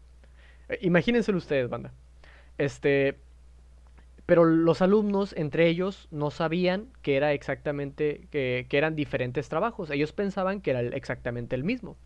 Eh, 0.68 0.78
imagínenselo 0.82 1.38
ustedes, 1.38 1.70
banda. 1.70 1.93
Este, 2.59 3.16
pero 4.31 4.45
los 4.45 4.81
alumnos, 4.81 5.35
entre 5.37 5.66
ellos, 5.66 6.07
no 6.12 6.31
sabían 6.31 6.87
que 7.03 7.16
era 7.16 7.33
exactamente, 7.33 8.28
que, 8.31 8.64
eran 8.70 8.95
diferentes 8.95 9.49
trabajos. 9.49 9.91
Ellos 9.91 10.12
pensaban 10.12 10.61
que 10.61 10.70
era 10.70 10.83
exactamente 10.83 11.57
el 11.57 11.64
mismo. 11.64 11.97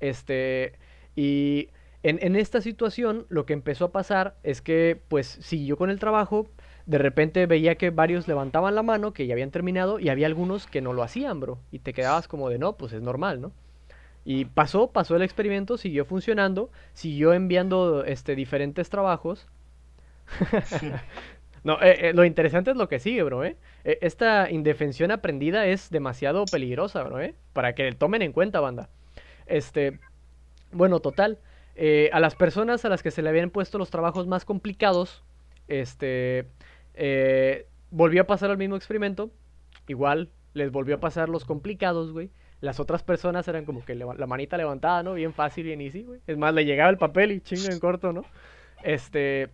Este, 0.00 0.72
y 1.14 1.68
en, 2.02 2.34
esta 2.34 2.60
situación 2.60 3.24
lo 3.28 3.46
que 3.46 3.52
empezó 3.52 3.84
a 3.84 3.92
pasar 3.92 4.34
es 4.42 4.62
que 4.62 5.00
pues 5.06 5.38
siguió 5.42 5.76
con 5.76 5.90
el 5.90 6.00
trabajo, 6.00 6.48
de 6.86 6.98
repente 6.98 7.46
veía 7.46 7.76
que 7.76 7.90
varios 7.90 8.26
levantaban 8.26 8.74
la 8.74 8.82
mano, 8.82 9.12
que 9.12 9.28
ya 9.28 9.34
habían 9.34 9.52
terminado, 9.52 10.00
y 10.00 10.08
había 10.08 10.26
algunos 10.26 10.66
que 10.66 10.80
no 10.80 10.92
lo 10.92 11.04
hacían, 11.04 11.38
bro. 11.38 11.60
Y 11.70 11.78
te 11.78 11.92
quedabas 11.92 12.26
como 12.26 12.48
de 12.48 12.58
no, 12.58 12.76
pues 12.78 12.92
es 12.92 13.00
normal, 13.00 13.40
¿no? 13.40 13.52
Y 14.24 14.46
pasó, 14.46 14.90
pasó 14.90 15.14
el 15.14 15.22
experimento, 15.22 15.78
siguió 15.78 16.04
funcionando, 16.04 16.68
siguió 16.94 17.32
enviando 17.32 18.04
este, 18.04 18.34
diferentes 18.34 18.90
trabajos. 18.90 19.46
No, 21.62 21.80
eh, 21.82 22.08
eh, 22.08 22.12
lo 22.14 22.24
interesante 22.24 22.70
es 22.70 22.76
lo 22.76 22.88
que 22.88 22.98
sigue, 22.98 23.22
bro, 23.22 23.44
¿eh? 23.44 23.56
¿eh? 23.84 23.98
Esta 24.00 24.50
indefensión 24.50 25.10
aprendida 25.10 25.66
es 25.66 25.90
demasiado 25.90 26.44
peligrosa, 26.46 27.02
bro, 27.02 27.20
¿eh? 27.20 27.34
Para 27.52 27.74
que 27.74 27.90
tomen 27.92 28.22
en 28.22 28.32
cuenta, 28.32 28.60
banda. 28.60 28.88
Este, 29.46 29.98
bueno, 30.72 31.00
total. 31.00 31.38
a 32.12 32.20
las 32.20 32.34
personas 32.34 32.84
a 32.84 32.88
las 32.88 33.02
que 33.02 33.10
se 33.10 33.22
le 33.22 33.28
habían 33.28 33.50
puesto 33.50 33.78
los 33.78 33.90
trabajos 33.90 34.26
más 34.26 34.44
complicados, 34.44 35.24
este, 35.68 36.46
volvió 37.90 38.22
a 38.22 38.26
pasar 38.26 38.50
el 38.50 38.58
mismo 38.58 38.76
experimento. 38.76 39.30
Igual, 39.86 40.30
les 40.54 40.70
volvió 40.70 40.96
a 40.96 41.00
pasar 41.00 41.28
los 41.28 41.44
complicados, 41.44 42.12
güey. 42.12 42.30
Las 42.60 42.78
otras 42.78 43.02
personas 43.02 43.48
eran 43.48 43.64
como 43.64 43.84
que 43.84 43.94
la 43.94 44.26
manita 44.26 44.56
levantada, 44.56 45.02
¿no? 45.02 45.14
Bien 45.14 45.32
fácil, 45.32 45.64
bien 45.64 45.80
easy, 45.80 46.02
güey. 46.02 46.20
Es 46.26 46.36
más, 46.36 46.54
le 46.54 46.64
llegaba 46.64 46.90
el 46.90 46.98
papel 46.98 47.32
y 47.32 47.40
chingo 47.40 47.70
en 47.70 47.80
corto, 47.80 48.12
¿no? 48.12 48.24
Este, 48.82 49.48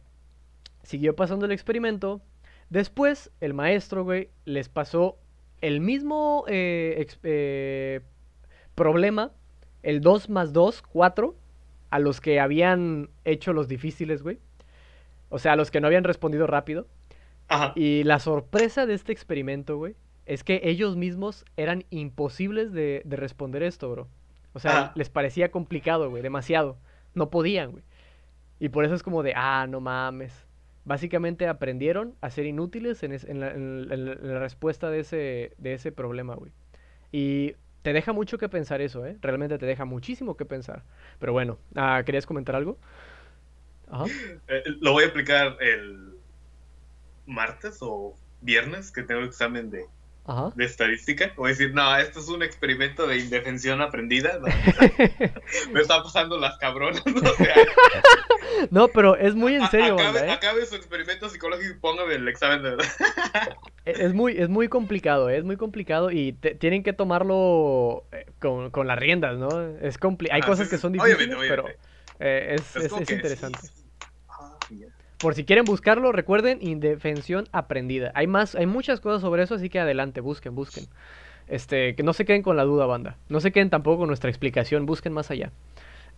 siguió 0.87 1.16
pasando 1.16 1.47
el 1.47 1.53
experimento. 1.53 2.22
Después, 2.70 3.30
el 3.41 3.55
maestro, 3.55 4.05
güey, 4.05 4.30
les 4.45 4.68
pasó 4.68 5.18
el 5.61 5.80
mismo 5.80 6.45
eh, 6.49 7.07
eh, 7.22 8.01
problema, 8.74 9.32
el 9.82 10.01
2 10.01 10.30
más 10.30 10.53
2, 10.53 10.82
4, 10.82 11.34
a 11.91 11.99
los 11.99 12.20
que 12.20 12.41
habían 12.41 13.11
hecho 13.24 13.53
los 13.53 13.68
difíciles, 13.68 14.22
güey. 14.22 14.39
O 15.28 15.39
sea, 15.39 15.53
a 15.53 15.57
los 15.57 15.70
que 15.70 15.80
no 15.80 15.89
habían 15.89 16.05
respondido 16.05 16.47
rápido. 16.47 16.87
Y 17.76 18.03
la 18.05 18.18
sorpresa 18.18 18.87
de 18.87 18.95
este 18.95 19.12
experimento, 19.12 19.76
güey, 19.76 19.95
es 20.24 20.43
que 20.43 20.61
ellos 20.64 20.97
mismos 20.97 21.45
eran 21.57 21.84
imposibles 21.91 22.72
de, 22.72 23.03
responder 23.07 23.62
esto, 23.62 23.91
bro. 23.91 24.09
O 24.53 24.59
sea, 24.59 24.93
les 24.95 25.11
parecía 25.11 25.51
complicado, 25.51 26.11
güey, 26.11 26.22
demasiado. 26.22 26.76
No 27.14 27.30
podían, 27.30 27.72
güey. 27.72 27.84
Y 28.59 28.68
por 28.68 28.84
eso 28.84 28.95
es 28.95 29.03
como 29.03 29.22
de, 29.22 29.32
ah, 29.37 29.66
no 29.68 29.80
mames 29.80 30.46
básicamente 30.87 31.49
aprendieron 31.49 32.14
a 32.22 32.30
ser 32.30 32.47
inútiles 32.47 33.03
en, 33.03 33.11
la, 33.11 34.39
respuesta 34.39 34.89
de 34.89 35.01
ese, 35.01 35.53
de 35.59 35.74
ese 35.74 35.93
problema, 35.93 36.34
güey. 36.37 36.53
Y 37.12 37.57
te 37.82 37.93
deja 37.93 38.12
mucho 38.12 38.39
que 38.39 38.49
pensar 38.49 38.80
eso, 38.80 39.05
¿eh? 39.05 39.18
Realmente 39.20 39.59
te 39.59 39.66
deja 39.66 39.84
muchísimo 39.84 40.37
que 40.37 40.45
pensar. 40.45 40.84
Pero 41.18 41.32
bueno, 41.32 41.59
ah, 41.74 42.03
¿querías 42.07 42.24
comentar 42.24 42.57
algo? 42.57 42.78
Eh, 44.49 44.62
lo 44.80 44.93
voy 44.93 45.03
a 45.03 45.07
explicar 45.07 45.57
el 45.61 46.14
martes 47.26 47.78
o 47.80 48.16
viernes 48.41 48.91
que 48.93 49.03
tengo 49.03 49.22
examen 49.22 49.70
de 49.70 49.87
de 50.55 50.64
estadística. 50.64 51.33
A 51.37 51.49
decir, 51.49 51.72
no, 51.74 51.97
esto 51.97 52.20
es 52.20 52.29
un 52.29 52.43
experimento 52.43 53.07
de 53.07 53.18
indefensión 53.18 53.81
aprendida. 53.81 54.39
Me 55.72 55.81
está 55.81 56.03
pasando 56.03 56.39
las 56.39 56.59
cabronas. 56.59 57.03
¿no? 58.70 58.89
pero 58.89 59.16
es 59.16 59.35
muy 59.35 59.55
en 59.55 59.66
serio. 59.68 59.97
¿eh? 59.99 60.31
Acabe, 60.31 60.66
su 60.66 60.74
experimento 60.74 61.29
psicológico 61.29 61.74
y 61.74 61.79
póngame 61.79 62.14
el 62.14 62.29
examen 62.29 62.62
de 62.62 62.70
verdad. 62.70 62.87
es, 63.85 64.14
muy, 64.14 64.37
es 64.37 64.49
muy 64.49 64.68
complicado, 64.68 65.31
¿eh? 65.31 65.39
es 65.39 65.45
muy 65.45 65.57
complicado 65.57 66.11
y 66.11 66.33
tienen 66.33 66.83
que 66.83 66.93
tomarlo 66.93 68.05
eh, 68.12 68.27
con, 68.41 68.70
con, 68.70 68.87
las 68.87 68.99
riendas, 68.99 69.39
¿no? 69.39 69.49
Es 69.81 69.99
Hay 70.31 70.41
ah, 70.43 70.47
cosas 70.47 70.68
que 70.68 70.79
son 70.79 70.93
difíciles, 70.93 71.37
pero 71.49 71.66
es, 72.18 72.77
es, 72.77 72.93
es 72.93 73.11
interesante. 73.11 73.86
Por 75.19 75.35
si 75.35 75.45
quieren 75.45 75.64
buscarlo, 75.64 76.12
recuerden, 76.12 76.59
indefensión 76.61 77.49
aprendida. 77.53 78.12
Hay 78.14 78.27
más, 78.27 78.55
hay 78.55 78.67
muchas 78.67 79.01
cosas 79.01 79.23
sobre 79.23 79.43
eso, 79.43 79.55
así 79.55 79.69
que 79.69 79.81
adelante, 79.81 80.21
busquen, 80.21 80.55
busquen. 80.55 80.85
Este, 81.49 81.95
que 81.95 82.03
no 82.03 82.12
se 82.12 82.25
queden 82.25 82.43
con 82.43 82.57
la 82.57 82.64
duda, 82.64 82.87
banda. 82.87 83.17
No 83.29 83.41
se 83.41 83.53
queden 83.53 83.71
tampoco 83.71 83.99
con 83.99 84.09
nuestra 84.09 84.31
explicación, 84.31 84.85
busquen 84.85 85.12
más 85.12 85.31
allá. 85.31 85.53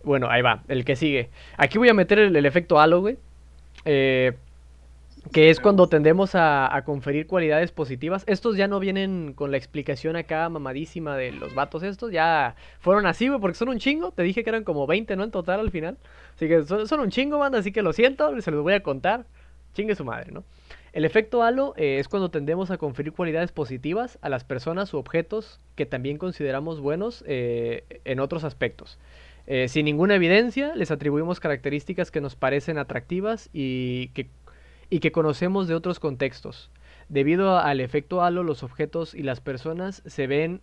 Bueno, 0.03 0.29
ahí 0.29 0.41
va, 0.41 0.63
el 0.67 0.85
que 0.85 0.95
sigue. 0.95 1.29
Aquí 1.57 1.77
voy 1.77 1.89
a 1.89 1.93
meter 1.93 2.19
el, 2.19 2.45
efecto 2.45 2.79
halo, 2.79 3.01
güey. 3.01 3.17
Eh, 3.85 4.33
que 5.31 5.49
es 5.49 5.59
cuando 5.59 5.87
tendemos 5.87 6.31
a, 6.33 6.81
conferir 6.85 7.27
cualidades 7.27 7.71
positivas. 7.71 8.23
Estos 8.27 8.57
ya 8.57 8.67
no 8.67 8.79
vienen 8.79 9.33
con 9.33 9.51
la 9.51 9.57
explicación 9.57 10.15
acá 10.15 10.49
mamadísima 10.49 11.15
de 11.17 11.31
los 11.31 11.53
vatos 11.53 11.83
estos, 11.83 12.11
ya 12.11 12.55
fueron 12.79 13.05
así, 13.05 13.27
güey, 13.27 13.39
porque 13.39 13.57
son 13.57 13.69
un 13.69 13.79
chingo. 13.79 14.11
Te 14.11 14.23
dije 14.23 14.43
que 14.43 14.49
eran 14.49 14.63
como 14.63 14.87
20, 14.87 15.15
¿no? 15.15 15.23
En 15.23 15.31
total 15.31 15.59
al 15.59 15.71
final. 15.71 15.97
Así 16.35 16.47
que 16.47 16.63
son, 16.63 16.99
un 16.99 17.09
chingo, 17.09 17.37
banda, 17.37 17.59
así 17.59 17.71
que 17.71 17.81
lo 17.81 17.93
siento, 17.93 18.39
se 18.41 18.51
los 18.51 18.63
voy 18.63 18.73
a 18.73 18.83
contar. 18.83 19.25
Chingue 19.73 19.95
su 19.95 20.03
madre, 20.03 20.31
¿no? 20.31 20.43
El 20.93 21.05
efecto 21.05 21.43
halo 21.43 21.73
eh, 21.77 21.99
es 21.99 22.07
cuando 22.07 22.31
tendemos 22.31 22.71
a 22.71 22.77
conferir 22.77 23.13
cualidades 23.13 23.51
positivas 23.51 24.17
a 24.21 24.29
las 24.29 24.43
personas 24.43 24.93
u 24.93 24.97
objetos 24.97 25.59
que 25.75 25.85
también 25.85 26.17
consideramos 26.17 26.79
buenos 26.79 27.23
eh, 27.27 27.83
en 28.05 28.19
otros 28.19 28.43
aspectos. 28.43 28.97
Eh, 29.51 29.67
sin 29.67 29.85
ninguna 29.85 30.13
evidencia, 30.13 30.75
les 30.75 30.91
atribuimos 30.91 31.39
características 31.39 32.11
que 32.11 32.21
nos 32.21 32.35
parecen 32.35 32.77
atractivas 32.77 33.49
y 33.51 34.09
que 34.09 34.29
y 34.89 34.99
que 34.99 35.11
conocemos 35.11 35.67
de 35.67 35.75
otros 35.75 35.99
contextos. 35.99 36.71
Debido 37.09 37.57
al 37.57 37.81
efecto 37.81 38.21
halo, 38.21 38.43
los 38.43 38.63
objetos 38.63 39.15
y 39.15 39.23
las 39.23 39.41
personas 39.41 40.03
se 40.05 40.27
ven 40.27 40.61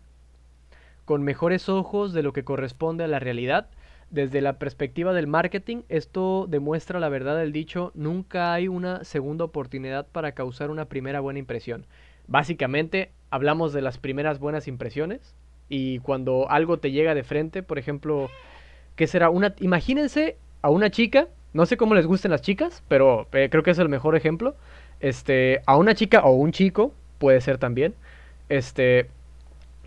con 1.05 1.23
mejores 1.23 1.69
ojos 1.69 2.13
de 2.13 2.23
lo 2.23 2.33
que 2.33 2.45
corresponde 2.45 3.05
a 3.05 3.09
la 3.09 3.19
realidad. 3.19 3.69
Desde 4.11 4.41
la 4.41 4.59
perspectiva 4.59 5.13
del 5.13 5.27
marketing, 5.27 5.83
esto 5.89 6.47
demuestra 6.49 7.01
la 7.01 7.09
verdad 7.09 7.37
del 7.37 7.53
dicho, 7.53 7.91
nunca 7.95 8.53
hay 8.53 8.69
una 8.69 9.03
segunda 9.05 9.45
oportunidad 9.45 10.07
para 10.07 10.33
causar 10.33 10.71
una 10.71 10.85
primera 10.85 11.21
buena 11.21 11.41
impresión. 11.41 11.87
Básicamente, 12.29 13.11
hablamos 13.31 13.73
de 13.73 13.83
las 13.83 13.99
primeras 13.99 14.39
buenas 14.39 14.69
impresiones 14.69 15.35
y 15.69 15.99
cuando 16.01 16.49
algo 16.51 16.79
te 16.79 16.93
llega 16.93 17.15
de 17.15 17.25
frente, 17.25 17.63
por 17.63 17.79
ejemplo, 17.79 18.29
¿qué 18.95 19.07
será? 19.07 19.31
Una, 19.31 19.55
imagínense 19.59 20.37
a 20.63 20.71
una 20.71 20.91
chica 20.91 21.29
no 21.57 21.65
sé 21.65 21.79
cómo 21.79 21.95
les 21.95 22.07
gusten 22.07 22.31
las 22.31 22.43
chicas, 22.43 22.83
pero 22.87 23.29
eh, 23.33 23.49
creo 23.51 23.63
que 23.63 23.71
es 23.71 23.79
el 23.79 23.89
mejor 23.89 24.15
ejemplo. 24.15 24.57
Este, 25.01 25.63
a 25.65 25.79
una 25.79 25.95
chica 25.95 26.21
o 26.23 26.33
un 26.33 26.53
chico, 26.53 26.93
puede 27.19 27.41
ser 27.41 27.57
también, 27.57 27.95
este, 28.51 29.09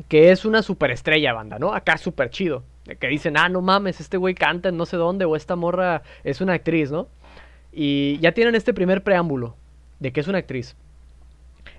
que 0.08 0.32
es 0.32 0.46
una 0.46 0.64
superestrella 0.64 1.32
banda, 1.32 1.60
¿no? 1.60 1.74
Acá 1.74 1.98
súper 1.98 2.32
chido. 2.32 2.64
Que 3.00 3.08
dicen, 3.08 3.38
ah, 3.38 3.50
no 3.50 3.62
mames, 3.62 4.00
este 4.00 4.18
güey 4.18 4.34
canta 4.34 4.70
en 4.70 4.78
no 4.78 4.88
sé 4.88 4.98
dónde, 4.98 5.26
o 5.26 5.36
esta 5.36 5.56
morra 5.56 6.02
es 6.24 6.42
una 6.42 6.54
actriz, 6.54 6.90
¿no? 6.90 7.08
Y 7.72 8.18
ya 8.18 8.32
tienen 8.32 8.56
este 8.56 8.74
primer 8.74 9.04
preámbulo 9.04 9.56
de 10.00 10.12
que 10.12 10.22
es 10.22 10.28
una 10.28 10.40
actriz. 10.40 10.76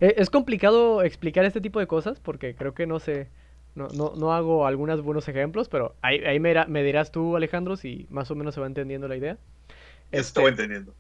E, 0.01 0.14
es 0.18 0.30
complicado 0.30 1.03
explicar 1.03 1.45
este 1.45 1.61
tipo 1.61 1.80
de 1.80 1.88
cosas 1.88 2.20
porque 2.20 2.55
creo 2.55 2.74
que 2.74 2.86
no 2.86 3.01
sé, 3.01 3.26
no, 3.74 3.88
no, 3.88 4.12
no 4.16 4.32
hago 4.32 4.68
algunos 4.68 5.03
buenos 5.03 5.28
ejemplos, 5.28 5.68
pero 5.68 5.97
ahí, 6.01 6.18
ahí 6.20 6.38
me, 6.38 6.55
me 6.68 6.84
dirás 6.84 7.11
tú, 7.11 7.34
Alejandro, 7.34 7.76
si 7.76 8.07
más 8.09 8.30
o 8.30 8.36
menos 8.36 8.55
se 8.55 8.61
va 8.61 8.68
entendiendo 8.68 9.09
la 9.09 9.16
idea. 9.16 9.36
Estoy 10.13 10.47
este, 10.47 10.63
entendiendo. 10.63 10.95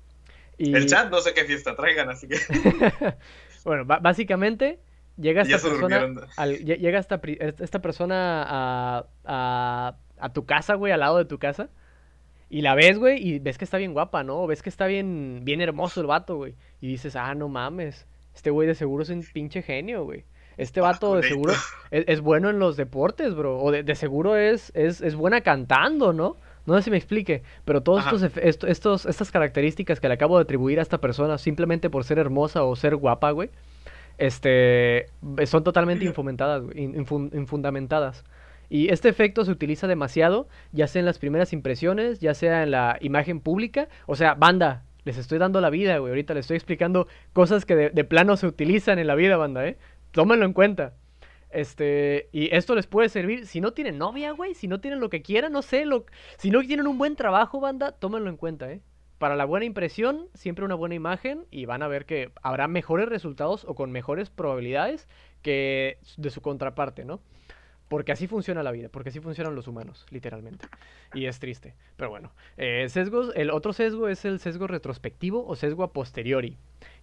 El 0.58 0.86
chat 0.86 1.10
no 1.10 1.20
sé 1.20 1.32
qué 1.32 1.44
fiesta 1.44 1.74
traigan, 1.74 2.10
así 2.10 2.28
que. 2.28 2.36
bueno, 3.64 3.84
básicamente 3.86 4.78
llega 5.16 5.42
esta 5.42 5.58
persona. 5.58 6.06
llega 6.46 6.98
esta, 6.98 7.20
esta 7.24 7.80
persona 7.80 8.44
a, 8.46 9.06
a, 9.24 9.96
a, 10.18 10.32
tu 10.32 10.44
casa, 10.44 10.74
güey, 10.74 10.92
al 10.92 11.00
lado 11.00 11.18
de 11.18 11.24
tu 11.24 11.38
casa. 11.38 11.70
Y 12.48 12.62
la 12.62 12.74
ves, 12.74 12.98
güey, 12.98 13.26
y 13.26 13.38
ves 13.38 13.58
que 13.58 13.64
está 13.64 13.78
bien 13.78 13.92
guapa, 13.92 14.24
¿no? 14.24 14.46
Ves 14.46 14.62
que 14.62 14.68
está 14.68 14.86
bien, 14.86 15.40
bien 15.44 15.60
hermoso 15.60 16.00
el 16.00 16.08
vato, 16.08 16.36
güey. 16.36 16.56
Y 16.80 16.88
dices, 16.88 17.16
ah, 17.16 17.34
no 17.34 17.48
mames. 17.48 18.06
Este 18.34 18.50
güey 18.50 18.66
de 18.66 18.74
seguro 18.74 19.02
es 19.02 19.10
un 19.10 19.24
pinche 19.32 19.62
genio, 19.62 20.04
güey. 20.04 20.24
Este 20.56 20.80
ah, 20.80 20.84
vato 20.84 21.14
de 21.14 21.22
seguro 21.22 21.54
es, 21.90 22.20
bueno 22.20 22.50
en 22.50 22.58
los 22.58 22.76
deportes, 22.76 23.34
bro. 23.34 23.58
O 23.58 23.70
de, 23.70 23.82
de 23.82 23.94
seguro 23.94 24.36
es, 24.36 24.72
es, 24.74 25.00
es 25.00 25.14
buena 25.14 25.40
cantando, 25.42 26.12
¿no? 26.12 26.36
No 26.70 26.76
sé 26.78 26.84
si 26.84 26.90
me 26.90 26.96
explique, 26.96 27.42
pero 27.64 27.82
todas 27.82 28.06
estos, 28.36 28.64
estos, 28.64 29.06
estas 29.06 29.30
características 29.30 30.00
que 30.00 30.08
le 30.08 30.14
acabo 30.14 30.36
de 30.38 30.42
atribuir 30.42 30.78
a 30.78 30.82
esta 30.82 30.98
persona 30.98 31.38
simplemente 31.38 31.90
por 31.90 32.04
ser 32.04 32.18
hermosa 32.18 32.64
o 32.64 32.76
ser 32.76 32.96
guapa, 32.96 33.30
güey, 33.32 33.50
este, 34.18 35.06
son 35.46 35.64
totalmente 35.64 36.04
infundamentadas, 36.04 36.62
infundamentadas. 36.74 38.24
Y 38.68 38.90
este 38.90 39.08
efecto 39.08 39.44
se 39.44 39.50
utiliza 39.50 39.88
demasiado, 39.88 40.46
ya 40.72 40.86
sea 40.86 41.00
en 41.00 41.06
las 41.06 41.18
primeras 41.18 41.52
impresiones, 41.52 42.20
ya 42.20 42.34
sea 42.34 42.62
en 42.62 42.70
la 42.70 42.98
imagen 43.00 43.40
pública. 43.40 43.88
O 44.06 44.14
sea, 44.14 44.34
banda, 44.34 44.84
les 45.04 45.18
estoy 45.18 45.38
dando 45.38 45.60
la 45.60 45.70
vida, 45.70 45.98
güey. 45.98 46.10
Ahorita 46.10 46.34
les 46.34 46.44
estoy 46.44 46.56
explicando 46.56 47.08
cosas 47.32 47.64
que 47.64 47.74
de, 47.74 47.90
de 47.90 48.04
plano 48.04 48.36
se 48.36 48.46
utilizan 48.46 49.00
en 49.00 49.08
la 49.08 49.16
vida, 49.16 49.36
banda, 49.36 49.66
¿eh? 49.66 49.76
Tómenlo 50.12 50.44
en 50.44 50.52
cuenta. 50.52 50.92
Este, 51.50 52.28
y 52.32 52.54
esto 52.54 52.74
les 52.74 52.86
puede 52.86 53.08
servir 53.08 53.46
si 53.46 53.60
no 53.60 53.72
tienen 53.72 53.98
novia, 53.98 54.32
güey, 54.32 54.54
si 54.54 54.68
no 54.68 54.80
tienen 54.80 55.00
lo 55.00 55.10
que 55.10 55.22
quieran, 55.22 55.52
no 55.52 55.62
sé, 55.62 55.84
lo, 55.84 56.06
si 56.38 56.50
no 56.50 56.60
tienen 56.60 56.86
un 56.86 56.98
buen 56.98 57.16
trabajo, 57.16 57.60
banda, 57.60 57.92
tómenlo 57.92 58.30
en 58.30 58.36
cuenta, 58.36 58.70
¿eh? 58.70 58.80
Para 59.18 59.36
la 59.36 59.44
buena 59.44 59.66
impresión, 59.66 60.28
siempre 60.32 60.64
una 60.64 60.76
buena 60.76 60.94
imagen 60.94 61.44
y 61.50 61.66
van 61.66 61.82
a 61.82 61.88
ver 61.88 62.06
que 62.06 62.32
habrá 62.42 62.68
mejores 62.68 63.08
resultados 63.08 63.64
o 63.64 63.74
con 63.74 63.92
mejores 63.92 64.30
probabilidades 64.30 65.08
que 65.42 65.98
de 66.16 66.30
su 66.30 66.40
contraparte, 66.40 67.04
¿no? 67.04 67.20
Porque 67.88 68.12
así 68.12 68.28
funciona 68.28 68.62
la 68.62 68.70
vida, 68.70 68.88
porque 68.88 69.08
así 69.08 69.20
funcionan 69.20 69.56
los 69.56 69.66
humanos, 69.66 70.06
literalmente. 70.10 70.68
Y 71.12 71.26
es 71.26 71.40
triste. 71.40 71.74
Pero 71.96 72.08
bueno, 72.08 72.32
eh, 72.56 72.86
sesgos, 72.88 73.32
el 73.34 73.50
otro 73.50 73.72
sesgo 73.72 74.08
es 74.08 74.24
el 74.24 74.38
sesgo 74.38 74.68
retrospectivo 74.68 75.44
o 75.44 75.56
sesgo 75.56 75.82
a 75.82 75.92
posteriori, 75.92 76.56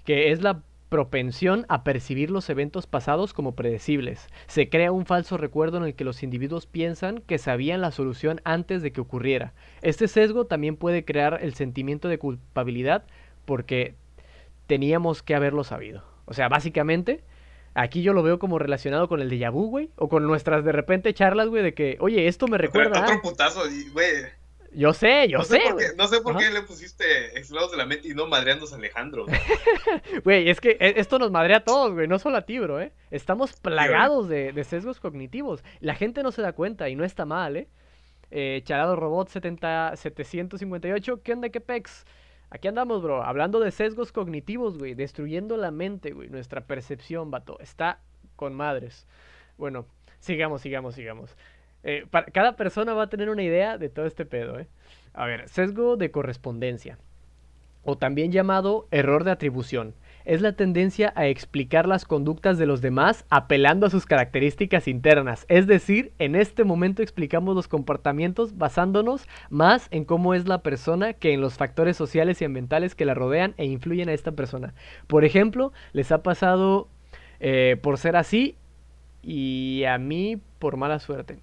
que 0.05 0.31
es 0.31 0.41
la 0.41 0.63
propensión 0.89 1.65
a 1.69 1.83
percibir 1.83 2.31
los 2.31 2.49
eventos 2.49 2.87
pasados 2.87 3.33
como 3.33 3.55
predecibles. 3.55 4.27
Se 4.47 4.69
crea 4.69 4.91
un 4.91 5.05
falso 5.05 5.37
recuerdo 5.37 5.77
en 5.77 5.83
el 5.83 5.95
que 5.95 6.03
los 6.03 6.23
individuos 6.23 6.65
piensan 6.65 7.21
que 7.21 7.37
sabían 7.37 7.81
la 7.81 7.91
solución 7.91 8.41
antes 8.45 8.81
de 8.81 8.91
que 8.91 9.01
ocurriera. 9.01 9.53
Este 9.81 10.07
sesgo 10.07 10.45
también 10.45 10.77
puede 10.77 11.03
crear 11.03 11.39
el 11.41 11.53
sentimiento 11.53 12.07
de 12.07 12.19
culpabilidad 12.19 13.03
porque 13.45 13.95
teníamos 14.67 15.23
que 15.23 15.35
haberlo 15.35 15.63
sabido. 15.63 16.03
O 16.25 16.33
sea, 16.33 16.49
básicamente, 16.49 17.23
aquí 17.73 18.01
yo 18.01 18.13
lo 18.13 18.23
veo 18.23 18.39
como 18.39 18.59
relacionado 18.59 19.07
con 19.07 19.21
el 19.21 19.29
de 19.29 19.49
vu, 19.49 19.69
güey, 19.69 19.91
o 19.95 20.09
con 20.09 20.25
nuestras 20.25 20.63
de 20.63 20.71
repente 20.71 21.13
charlas, 21.13 21.47
güey, 21.47 21.63
de 21.63 21.73
que, 21.73 21.97
oye, 21.99 22.27
esto 22.27 22.47
me 22.47 22.57
recuerda. 22.57 23.03
Otro 23.03 23.21
putazo, 23.21 23.61
güey. 23.93 24.36
Yo 24.73 24.93
sé, 24.93 25.27
yo 25.27 25.41
sé. 25.43 25.61
no 25.95 26.07
sé 26.07 26.21
por 26.21 26.37
qué 26.37 26.49
le 26.49 26.61
pusiste 26.61 27.37
explorados 27.37 27.71
de 27.71 27.77
la 27.77 27.85
mente 27.85 28.09
y 28.09 28.13
no 28.13 28.27
madreándose 28.27 28.75
a 28.75 28.77
Alejandro. 28.77 29.25
Güey, 30.23 30.49
es 30.49 30.59
que 30.61 30.77
e, 30.79 30.99
esto 30.99 31.19
nos 31.19 31.31
madrea 31.31 31.57
a 31.57 31.63
todos, 31.63 31.93
güey, 31.93 32.07
no 32.07 32.19
solo 32.19 32.37
a 32.37 32.41
ti, 32.41 32.59
bro, 32.59 32.79
¿eh? 32.79 32.91
Estamos 33.11 33.53
plagados 33.53 34.27
de, 34.27 34.51
de, 34.51 34.63
sesgos 34.63 34.99
cognitivos. 34.99 35.63
La 35.79 35.95
gente 35.95 36.23
no 36.23 36.31
se 36.31 36.41
da 36.41 36.53
cuenta 36.53 36.89
y 36.89 36.95
no 36.95 37.03
está 37.03 37.25
mal, 37.25 37.57
¿eh? 37.57 37.67
eh 38.31 38.61
Charado 38.63 38.95
Robot 38.95 39.29
70, 39.29 39.95
758, 39.95 41.21
¿qué 41.23 41.33
onda, 41.33 41.49
qué 41.49 41.61
pex? 41.61 42.05
Aquí 42.49 42.67
andamos, 42.67 43.01
bro, 43.01 43.23
hablando 43.23 43.59
de 43.59 43.71
sesgos 43.71 44.11
cognitivos, 44.11 44.77
güey, 44.77 44.93
destruyendo 44.93 45.57
la 45.57 45.71
mente, 45.71 46.11
güey, 46.11 46.29
nuestra 46.29 46.61
percepción, 46.61 47.29
vato. 47.29 47.59
Está 47.59 47.99
con 48.37 48.53
madres. 48.53 49.05
Bueno, 49.57 49.85
sigamos, 50.19 50.61
sigamos, 50.61 50.95
sigamos. 50.95 51.35
Eh, 51.89 52.05
cada 52.33 52.57
persona 52.57 52.93
va 52.93 53.03
a 53.03 53.09
tener 53.09 53.29
una 53.29 53.43
idea 53.43 53.77
de 53.77 53.87
todo 53.87 54.05
este 54.05 54.25
pedo, 54.25 54.59
¿eh? 54.59 54.67
A 55.13 55.25
ver, 55.25 55.47
sesgo 55.47 55.95
de 55.95 56.11
correspondencia, 56.11 56.97
o 57.83 57.97
también 57.97 58.33
llamado 58.33 58.87
error 58.91 59.23
de 59.23 59.31
atribución 59.31 59.95
es 60.25 60.41
la 60.41 60.51
tendencia 60.51 61.13
a 61.15 61.27
explicar 61.27 61.87
las 61.87 62.03
conductas 62.03 62.57
de 62.57 62.65
los 62.65 62.81
demás 62.81 63.25
apelando 63.29 63.87
a 63.87 63.89
sus 63.89 64.05
características 64.05 64.89
internas. 64.89 65.45
Es 65.47 65.67
decir, 65.67 66.11
en 66.19 66.35
este 66.35 66.65
momento 66.65 67.01
explicamos 67.01 67.55
los 67.55 67.69
comportamientos 67.69 68.57
basándonos 68.57 69.25
más 69.49 69.87
en 69.89 70.03
cómo 70.03 70.33
es 70.33 70.45
la 70.45 70.63
persona 70.63 71.13
que 71.13 71.31
en 71.31 71.39
los 71.39 71.53
factores 71.53 71.95
sociales 71.95 72.41
y 72.41 72.45
ambientales 72.45 72.93
que 72.93 73.05
la 73.05 73.13
rodean 73.13 73.53
e 73.55 73.67
influyen 73.67 74.09
a 74.09 74.13
esta 74.13 74.33
persona. 74.33 74.73
Por 75.07 75.23
ejemplo, 75.23 75.71
les 75.93 76.11
ha 76.11 76.21
pasado 76.23 76.89
eh, 77.39 77.77
por 77.81 77.97
ser 77.97 78.17
así 78.17 78.57
y 79.23 79.85
a 79.85 79.97
mí 79.97 80.41
por 80.59 80.75
mala 80.75 80.99
suerte. 80.99 81.39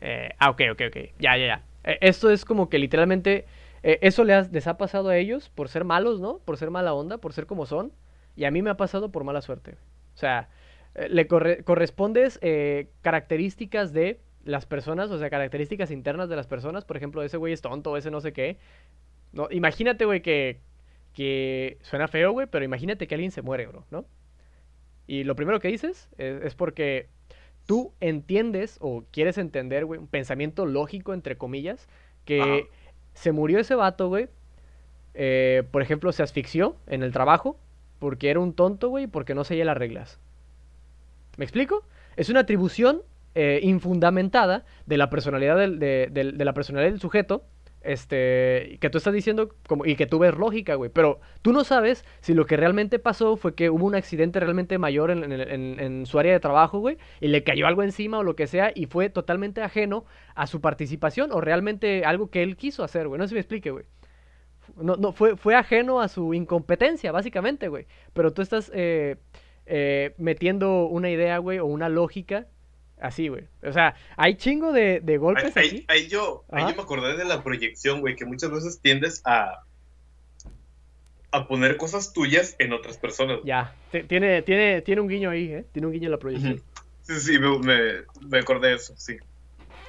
Eh, 0.00 0.30
ah, 0.38 0.50
ok, 0.50 0.62
ok, 0.72 0.82
ok. 0.88 0.96
Ya, 1.18 1.36
ya, 1.36 1.46
ya. 1.46 1.64
Eh, 1.84 1.98
esto 2.00 2.30
es 2.30 2.44
como 2.44 2.68
que 2.68 2.78
literalmente... 2.78 3.46
eso 3.82 4.24
les, 4.24 4.66
ha 4.66 4.76
pasado 4.78 5.08
a 5.10 5.16
ellos 5.16 5.48
por 5.50 5.68
ser 5.68 5.84
malos, 5.84 6.20
¿no? 6.20 6.38
Por 6.38 6.56
ser 6.56 6.70
mala 6.70 6.92
onda, 6.94 7.18
por 7.18 7.32
ser 7.32 7.46
como 7.46 7.66
son. 7.66 7.92
Y 8.34 8.44
a 8.44 8.50
mí 8.50 8.62
me 8.62 8.70
ha 8.70 8.76
pasado 8.76 9.12
por 9.12 9.24
mala 9.24 9.40
suerte. 9.42 9.76
O 10.14 10.18
sea, 10.18 10.48
eh, 10.94 11.08
le 11.08 11.26
correspondes 11.28 12.38
eh, 12.42 12.88
características 13.02 13.92
de 13.92 14.20
las 14.44 14.66
personas, 14.66 15.10
o 15.10 15.18
sea, 15.18 15.30
características 15.30 15.90
internas 15.90 16.28
de 16.28 16.36
las 16.36 16.46
personas. 16.46 16.84
Por 16.84 16.96
ejemplo, 16.96 17.22
ese 17.22 17.36
güey 17.36 17.52
es 17.52 17.62
tonto, 17.62 17.96
ese 17.96 18.10
no 18.10 18.20
sé 18.20 18.32
qué. 18.32 18.58
No, 19.32 19.48
imagínate, 19.50 20.04
güey, 20.04 20.22
que, 20.22 20.60
que 21.12 21.78
suena 21.82 22.08
feo, 22.08 22.32
güey, 22.32 22.46
pero 22.46 22.64
imagínate 22.64 23.06
que 23.06 23.14
alguien 23.14 23.30
se 23.30 23.42
muere, 23.42 23.66
bro, 23.66 23.84
¿no? 23.90 24.06
Y 25.06 25.24
lo 25.24 25.36
primero 25.36 25.60
que 25.60 25.68
dices 25.68 26.08
es, 26.18 26.54
porque 26.54 27.08
tú 27.66 27.92
entiendes 28.00 28.78
o 28.80 29.04
quieres 29.10 29.38
entender, 29.38 29.84
güey, 29.84 30.00
un 30.00 30.06
pensamiento 30.06 30.66
lógico, 30.66 31.12
entre 31.12 31.36
comillas, 31.36 31.88
que 32.24 32.68
se 33.14 33.32
murió 33.32 33.58
ese 33.58 33.74
vato, 33.74 34.08
güey. 34.08 34.28
Eh, 35.14 35.64
por 35.70 35.82
ejemplo, 35.82 36.12
se 36.12 36.22
asfixió 36.22 36.76
en 36.86 37.02
el 37.02 37.12
trabajo 37.12 37.58
porque 37.98 38.30
era 38.30 38.40
un 38.40 38.52
tonto, 38.52 38.88
güey, 38.88 39.06
porque 39.06 39.34
no 39.34 39.44
seguía 39.44 39.64
las 39.64 39.76
reglas. 39.76 40.18
¿Me 41.36 41.44
explico? 41.44 41.84
Es 42.16 42.28
una 42.28 42.40
atribución 42.40 43.02
eh, 43.34 43.60
infundamentada 43.62 44.64
de 44.86 44.96
la 44.96 45.10
personalidad 45.10 45.56
del, 45.56 45.78
de, 45.78 46.22
la 46.22 46.54
personalidad 46.54 46.90
del 46.90 47.00
sujeto, 47.00 47.44
este, 47.86 48.78
que 48.80 48.90
tú 48.90 48.98
estás 48.98 49.14
diciendo 49.14 49.54
como, 49.66 49.86
y 49.86 49.96
que 49.96 50.06
tú 50.06 50.18
ves 50.18 50.36
lógica, 50.36 50.74
güey. 50.74 50.90
Pero 50.90 51.20
tú 51.42 51.52
no 51.52 51.64
sabes 51.64 52.04
si 52.20 52.34
lo 52.34 52.46
que 52.46 52.56
realmente 52.56 52.98
pasó 52.98 53.36
fue 53.36 53.54
que 53.54 53.70
hubo 53.70 53.86
un 53.86 53.94
accidente 53.94 54.40
realmente 54.40 54.78
mayor 54.78 55.10
en, 55.10 56.06
su 56.06 56.18
área 56.18 56.32
de 56.32 56.40
trabajo, 56.40 56.78
güey, 56.80 56.98
y 57.20 57.28
le 57.28 57.44
cayó 57.44 57.66
algo 57.66 57.82
encima 57.82 58.18
o 58.18 58.22
lo 58.22 58.36
que 58.36 58.46
sea, 58.46 58.72
y 58.74 58.86
fue 58.86 59.08
totalmente 59.10 59.62
ajeno 59.62 60.04
a 60.34 60.46
su 60.46 60.60
participación 60.60 61.32
o 61.32 61.40
realmente 61.40 62.04
algo 62.04 62.30
que 62.30 62.42
él 62.42 62.56
quiso 62.56 62.84
hacer, 62.84 63.08
güey. 63.08 63.18
No 63.18 63.24
sé 63.24 63.30
si 63.30 63.34
me 63.34 63.40
explique, 63.40 63.70
güey. 63.70 63.84
No, 64.76 65.12
fue 65.12 65.54
ajeno 65.54 66.00
a 66.00 66.08
su 66.08 66.34
incompetencia, 66.34 67.12
básicamente, 67.12 67.68
güey. 67.68 67.86
Pero 68.12 68.32
tú 68.32 68.42
estás 68.42 68.70
eh, 68.74 69.16
eh, 69.64 70.14
metiendo 70.18 70.86
una 70.86 71.08
idea, 71.08 71.38
güey, 71.38 71.60
o 71.60 71.66
una 71.66 71.88
lógica 71.88 72.46
así, 73.00 73.28
güey. 73.28 73.44
O 73.62 73.72
sea, 73.72 73.94
hay 74.16 74.36
chingo 74.36 74.72
de, 74.72 75.00
golpes 75.18 75.56
ahí, 75.56 75.84
Ahí, 75.88 76.08
yo, 76.08 76.44
ahí 76.50 76.64
yo 76.68 76.76
me 76.76 76.82
acordé 76.82 77.16
de 77.16 77.24
la 77.24 77.42
proyección, 77.42 78.00
güey, 78.00 78.16
que 78.16 78.24
muchas 78.24 78.50
veces 78.50 78.80
tiendes 78.80 79.22
a, 79.24 79.62
a 81.32 81.48
poner 81.48 81.76
cosas 81.76 82.12
tuyas 82.12 82.56
en 82.58 82.72
otras 82.72 82.96
personas. 82.98 83.40
Ya, 83.44 83.74
tiene, 84.08 84.42
tiene, 84.42 84.82
tiene 84.82 85.00
un 85.00 85.08
guiño 85.08 85.30
ahí, 85.30 85.52
¿eh? 85.52 85.64
Tiene 85.72 85.86
un 85.86 85.92
guiño 85.92 86.06
en 86.06 86.12
la 86.12 86.18
proyección. 86.18 86.62
Sí, 87.02 87.20
sí, 87.20 87.38
me, 87.38 88.04
me, 88.28 88.38
acordé 88.38 88.68
de 88.68 88.74
eso, 88.74 88.94
sí. 88.96 89.16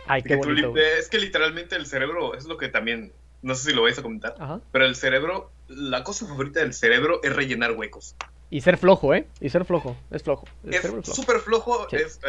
Ay, 0.06 0.22
qué 0.22 0.36
bonito, 0.36 0.76
es 0.78 1.10
que 1.10 1.20
literalmente 1.20 1.76
el 1.76 1.86
cerebro 1.86 2.36
es 2.36 2.46
lo 2.46 2.58
que 2.58 2.70
también 2.70 3.12
no 3.42 3.56
sé 3.56 3.70
si 3.70 3.76
lo 3.76 3.84
vais 3.84 3.98
a 3.98 4.04
comentar, 4.04 4.36
pero 4.72 4.86
el 4.86 4.96
cerebro, 4.96 5.52
la 5.68 6.04
cosa 6.04 6.26
favorita 6.26 6.60
del 6.60 6.74
cerebro 6.74 7.22
es 7.24 7.36
rellenar 7.36 7.72
huecos. 7.74 8.16
Y 8.50 8.62
ser 8.62 8.78
flojo, 8.78 9.14
¿eh? 9.14 9.28
Y 9.42 9.50
ser 9.50 9.66
flojo, 9.66 9.98
es 10.10 10.24
flojo. 10.24 10.48
es 10.64 10.82
súper 11.04 11.40
flojo, 11.40 11.88
es, 11.92 12.20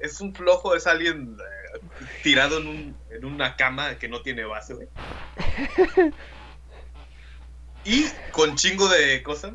es, 0.00 0.20
un 0.20 0.34
flojo, 0.34 0.74
es 0.74 0.88
alguien 0.88 1.36
eh, 1.38 1.80
tirado 2.24 2.58
en, 2.58 2.66
un, 2.66 2.96
en 3.10 3.24
una 3.24 3.54
cama 3.54 3.96
que 3.96 4.08
no 4.08 4.22
tiene 4.22 4.44
base, 4.44 4.74
güey. 4.74 4.88
y 7.84 8.06
con 8.32 8.56
chingo 8.56 8.88
de 8.88 9.22
cosas, 9.22 9.52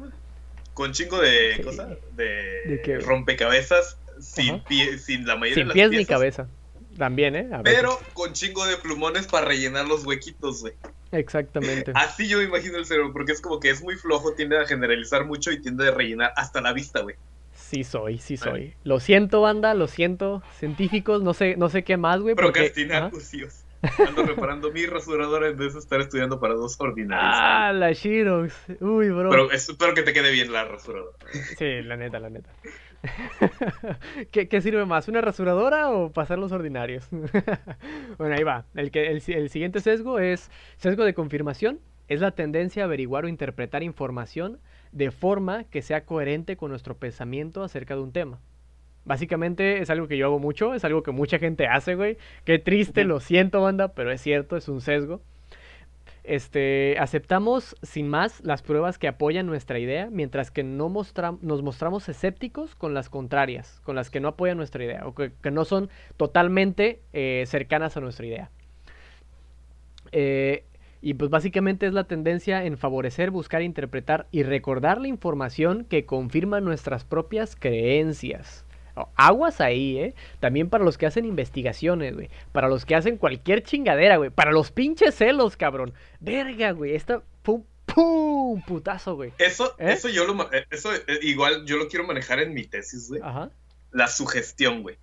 con 0.73 0.93
chingo 0.93 1.19
de 1.19 1.59
cosas, 1.61 1.97
de, 2.13 3.01
rompecabezas, 3.05 3.97
sin, 4.21 4.63
pie, 4.63 4.97
sin 4.99 5.27
la 5.27 5.35
mayoría 5.35 5.65
de 5.65 5.67
las 5.67 5.73
pies 5.73 5.91
ni 5.91 6.05
cabeza. 6.05 6.47
También, 6.97 7.35
¿eh? 7.35 7.49
Pero 7.63 7.99
con 8.13 8.31
chingo 8.31 8.65
de 8.65 8.77
plumones 8.77 9.27
para 9.27 9.45
rellenar 9.45 9.87
los 9.87 10.05
huequitos, 10.05 10.61
güey. 10.61 10.73
Exactamente. 11.11 11.91
Así 11.95 12.27
yo 12.27 12.37
me 12.39 12.45
imagino 12.45 12.77
el 12.77 12.85
cerebro, 12.85 13.13
porque 13.13 13.31
es 13.31 13.41
como 13.41 13.59
que 13.59 13.69
es 13.69 13.83
muy 13.83 13.95
flojo, 13.95 14.33
tiende 14.33 14.59
a 14.59 14.65
generalizar 14.65 15.25
mucho 15.25 15.51
y 15.51 15.61
tiende 15.61 15.87
a 15.87 15.91
rellenar 15.91 16.33
hasta 16.35 16.61
la 16.61 16.73
vista, 16.73 17.01
güey. 17.01 17.15
Sí 17.53 17.83
soy, 17.83 18.17
sí 18.19 18.37
soy. 18.37 18.73
Lo 18.83 18.99
siento, 18.99 19.41
banda, 19.41 19.73
lo 19.73 19.87
siento, 19.87 20.43
científicos, 20.57 21.23
no 21.23 21.33
sé, 21.33 21.55
no 21.57 21.69
sé 21.69 21.83
qué 21.83 21.97
más, 21.97 22.21
güey. 22.21 22.35
Procrastinar, 22.35 23.09
porque... 23.11 23.47
Ando 24.07 24.23
reparando 24.23 24.71
mi 24.71 24.85
rasuradora 24.85 25.49
en 25.49 25.57
vez 25.57 25.73
de 25.73 25.79
estar 25.79 26.01
estudiando 26.01 26.39
para 26.39 26.55
dos 26.55 26.75
ordinarios. 26.79 27.31
Ah, 27.31 27.71
la 27.73 27.91
Shirox. 27.91 28.53
Uy, 28.79 29.09
bro. 29.09 29.29
Pero 29.29 29.51
espero 29.51 29.93
que 29.93 30.01
te 30.01 30.13
quede 30.13 30.31
bien 30.31 30.51
la 30.51 30.65
rasuradora. 30.65 31.15
Sí, 31.57 31.81
la 31.83 31.95
neta, 31.95 32.19
la 32.19 32.29
neta. 32.29 32.49
¿Qué, 34.31 34.61
sirve 34.61 34.85
más? 34.85 35.07
¿Una 35.07 35.21
rasuradora 35.21 35.91
o 35.91 36.11
pasar 36.11 36.39
los 36.39 36.51
ordinarios? 36.51 37.07
bueno, 38.17 38.35
ahí 38.35 38.43
va. 38.43 38.65
El, 38.75 38.91
que, 38.91 39.07
el, 39.07 39.21
siguiente 39.49 39.79
sesgo 39.79 40.19
es 40.19 40.49
sesgo 40.77 41.03
de 41.03 41.13
confirmación. 41.13 41.79
Es 42.07 42.21
la 42.21 42.31
tendencia 42.31 42.83
a 42.83 42.85
averiguar 42.85 43.25
o 43.25 43.27
interpretar 43.27 43.83
información 43.83 44.59
de 44.91 45.11
forma 45.11 45.65
que 45.65 45.81
sea 45.81 46.05
coherente 46.05 46.55
con 46.55 46.71
nuestro 46.71 46.95
pensamiento 46.97 47.63
acerca 47.63 47.95
de 47.95 48.01
un 48.01 48.13
tema. 48.13 48.39
Básicamente 49.03 49.81
es 49.81 49.89
algo 49.89 50.07
que 50.07 50.17
yo 50.17 50.25
hago 50.25 50.39
mucho, 50.39 50.73
es 50.73 50.83
algo 50.85 51.03
que 51.03 51.11
mucha 51.11 51.39
gente 51.39 51.67
hace, 51.67 51.95
güey. 51.95 52.17
Qué 52.45 52.59
triste, 52.59 53.03
lo 53.03 53.19
siento, 53.19 53.61
banda, 53.61 53.93
pero 53.93 54.11
es 54.11 54.21
cierto, 54.21 54.57
es 54.57 54.67
un 54.69 54.81
sesgo. 54.81 55.21
Este, 56.27 56.97
aceptamos 56.99 57.77
sin 57.83 58.09
más 58.09 58.43
las 58.43 58.61
pruebas 58.61 58.97
que 58.97 59.07
apoyan 59.07 59.45
nuestra 59.45 59.79
idea, 59.79 60.09
mientras 60.11 60.51
que 60.51 60.61
no 60.61 60.89
nos 60.89 61.63
mostramos 61.63 62.09
escépticos 62.09 62.75
con 62.75 62.93
las 62.93 63.07
contrarias, 63.07 63.79
con 63.85 63.95
las 63.95 64.09
que 64.09 64.19
no 64.19 64.27
apoyan 64.27 64.57
nuestra 64.57 64.83
idea, 64.83 65.07
o 65.07 65.15
que, 65.15 65.31
no 65.49 65.63
son 65.63 65.89
totalmente 66.17 66.99
eh, 67.13 67.45
cercanas 67.47 67.95
a 67.95 68.01
nuestra 68.01 68.25
idea. 68.25 68.51
Eh, 70.11 70.65
y 71.01 71.13
pues 71.13 71.31
básicamente 71.31 71.87
es 71.87 71.93
la 71.93 72.03
tendencia 72.03 72.65
en 72.65 72.77
favorecer, 72.77 73.31
buscar, 73.31 73.61
interpretar 73.61 74.27
y 74.29 74.43
recordar 74.43 74.99
la 74.99 75.07
información 75.07 75.85
que 75.85 76.05
confirma 76.05 76.59
nuestras 76.59 77.05
propias 77.05 77.55
creencias. 77.55 78.66
Aguas 79.15 79.61
ahí, 79.61 79.97
¿eh? 79.97 80.15
También 80.39 80.69
para 80.69 80.83
los 80.83 80.97
que 80.97 81.05
hacen 81.05 81.25
investigaciones, 81.25 82.13
güey. 82.13 82.29
Para 82.51 82.67
los 82.67 82.85
que 82.85 82.95
hacen 82.95 83.17
cualquier 83.17 83.63
chingadera, 83.63 84.17
güey. 84.17 84.29
Para 84.29 84.51
los 84.51 84.71
pinches 84.71 85.15
celos, 85.15 85.57
cabrón. 85.57 85.93
Verga, 86.19 86.71
güey. 86.71 86.95
Esta 86.95 87.21
pum, 87.43 87.63
pum, 87.85 88.61
putazo, 88.61 89.15
güey. 89.15 89.33
Eso, 89.37 89.75
¿Eh? 89.79 89.93
eso 89.93 90.09
yo 90.09 90.25
lo, 90.25 90.51
eh, 90.53 90.65
eso 90.69 90.93
eh, 90.93 91.03
igual 91.21 91.65
yo 91.65 91.77
lo 91.77 91.87
quiero 91.87 92.05
manejar 92.05 92.39
en 92.39 92.53
mi 92.53 92.65
tesis, 92.65 93.09
güey. 93.09 93.21
Ajá. 93.23 93.49
La 93.91 94.07
sugestión, 94.07 94.83
güey. 94.83 94.97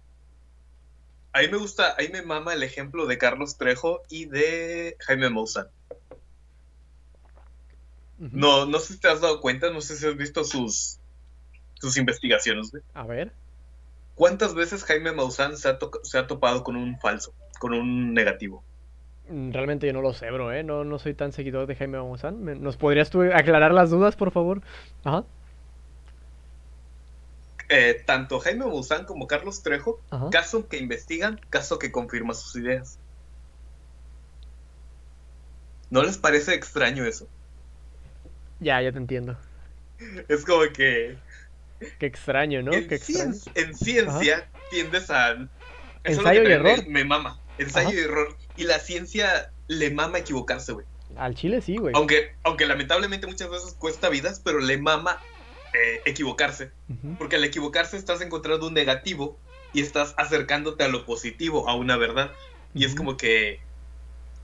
A 1.32 1.40
mí 1.40 1.48
me 1.48 1.56
gusta, 1.56 1.96
ahí 1.98 2.10
me 2.10 2.22
mama 2.22 2.54
el 2.54 2.62
ejemplo 2.62 3.06
de 3.06 3.18
Carlos 3.18 3.58
Trejo 3.58 4.02
y 4.08 4.26
de 4.26 4.96
Jaime 5.00 5.30
Maussan. 5.30 5.66
No, 8.18 8.66
no 8.66 8.78
sé 8.78 8.94
si 8.94 9.00
te 9.00 9.08
has 9.08 9.20
dado 9.20 9.40
cuenta, 9.40 9.70
no 9.70 9.80
sé 9.80 9.96
si 9.96 10.06
has 10.06 10.16
visto 10.16 10.44
sus, 10.44 10.98
sus 11.80 11.96
investigaciones, 11.96 12.70
güey. 12.70 12.82
A 12.94 13.04
ver. 13.04 13.32
¿Cuántas 14.14 14.54
veces 14.54 14.84
Jaime 14.84 15.12
Maussan 15.12 15.56
se 15.56 15.68
ha, 15.68 16.26
topado 16.26 16.62
con 16.62 16.76
un 16.76 16.98
falso, 17.00 17.34
con 17.58 17.74
un 17.74 18.14
negativo? 18.14 18.62
Mm, 19.28 19.52
realmente 19.52 19.86
yo 19.86 19.92
no 19.92 20.02
lo 20.02 20.12
sé, 20.12 20.30
bro, 20.30 20.52
¿eh? 20.52 20.62
No, 20.62 20.84
no 20.84 20.98
soy 20.98 21.14
tan 21.14 21.32
seguidor 21.32 21.66
de 21.66 21.74
Jaime 21.74 21.98
Maussan. 21.98 22.62
¿Nos 22.62 22.76
podrías 22.76 23.10
tú 23.10 23.22
aclarar 23.22 23.72
las 23.72 23.90
dudas, 23.90 24.16
por 24.16 24.30
favor? 24.30 24.62
Ajá. 25.04 25.24
eh, 27.68 28.02
tanto 28.06 28.38
Jaime 28.40 28.66
Maussan 28.66 29.04
como 29.04 29.26
Carlos 29.26 29.62
Trejo, 29.62 30.00
caso 30.30 30.68
que 30.68 30.78
investigan, 30.78 31.40
caso 31.50 31.78
que 31.78 31.90
confirma 31.90 32.34
sus 32.34 32.54
ideas. 32.56 32.98
¿No 35.90 36.02
les 36.02 36.18
parece 36.18 36.54
extraño 36.54 37.04
eso? 37.04 37.26
Ya, 38.60 38.80
ya 38.80 38.92
te 38.92 38.98
entiendo. 38.98 39.36
Es 40.28 40.44
como 40.44 40.62
que... 40.72 41.16
Qué 41.98 42.06
extraño, 42.06 42.62
¿no? 42.62 42.72
En, 42.72 42.98
Ciencia, 42.98 43.52
en 43.54 43.74
ciencia 43.74 44.48
tiendes 44.70 45.10
a... 45.10 45.48
Ensayo 46.04 46.42
y 46.42 46.52
error. 46.52 46.86
Me, 46.86 47.04
mama. 47.04 47.40
Ensayo 47.58 47.98
y 47.98 48.02
error. 48.02 48.36
Y 48.56 48.64
la 48.64 48.78
ciencia 48.78 49.52
le 49.68 49.90
mama 49.90 50.18
equivocarse, 50.18 50.72
güey. 50.72 50.86
Al 51.16 51.34
chile 51.34 51.60
sí, 51.62 51.76
güey. 51.76 51.94
Aunque, 51.96 52.34
aunque 52.42 52.66
lamentablemente 52.66 53.26
muchas 53.26 53.48
veces 53.48 53.74
cuesta 53.74 54.08
vidas, 54.08 54.40
pero 54.44 54.58
le 54.58 54.76
mama 54.78 55.20
eh, 55.72 56.02
equivocarse. 56.04 56.70
Porque 57.18 57.36
al 57.36 57.44
equivocarse 57.44 57.96
estás 57.96 58.20
encontrando 58.20 58.66
un 58.66 58.74
negativo 58.74 59.38
y 59.72 59.80
estás 59.80 60.14
acercándote 60.16 60.84
a 60.84 60.88
lo 60.88 61.04
positivo, 61.04 61.68
a 61.68 61.74
una 61.74 61.96
verdad. 61.96 62.32
Y 62.74 62.84
es 62.84 62.94
como 62.94 63.16
que 63.16 63.60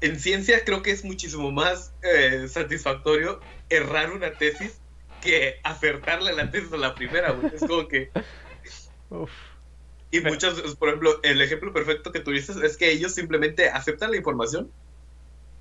en 0.00 0.18
ciencia 0.18 0.64
creo 0.64 0.82
que 0.82 0.90
es 0.90 1.04
muchísimo 1.04 1.50
más 1.52 1.92
eh, 2.02 2.46
satisfactorio 2.48 3.40
errar 3.68 4.12
una 4.12 4.32
tesis 4.32 4.79
que 5.20 5.60
acertarle 5.62 6.32
la 6.32 6.50
tesis 6.50 6.72
a 6.72 6.76
la 6.76 6.94
primera, 6.94 7.32
güey. 7.32 7.54
Es 7.54 7.60
como 7.60 7.86
que... 7.88 8.10
Y 10.12 10.20
muchos, 10.20 10.76
por 10.76 10.88
ejemplo, 10.88 11.20
el 11.22 11.40
ejemplo 11.40 11.72
perfecto 11.72 12.10
que 12.10 12.20
dices 12.20 12.56
es 12.56 12.76
que 12.76 12.90
ellos 12.90 13.14
simplemente 13.14 13.68
aceptan 13.68 14.10
la 14.10 14.16
información 14.16 14.72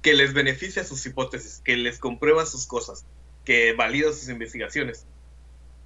que 0.01 0.13
les 0.13 0.33
beneficia 0.33 0.83
sus 0.83 1.05
hipótesis, 1.05 1.61
que 1.63 1.75
les 1.77 1.99
comprueba 1.99 2.45
sus 2.45 2.65
cosas, 2.65 3.05
que 3.45 3.73
valida 3.73 4.11
sus 4.11 4.29
investigaciones. 4.29 5.05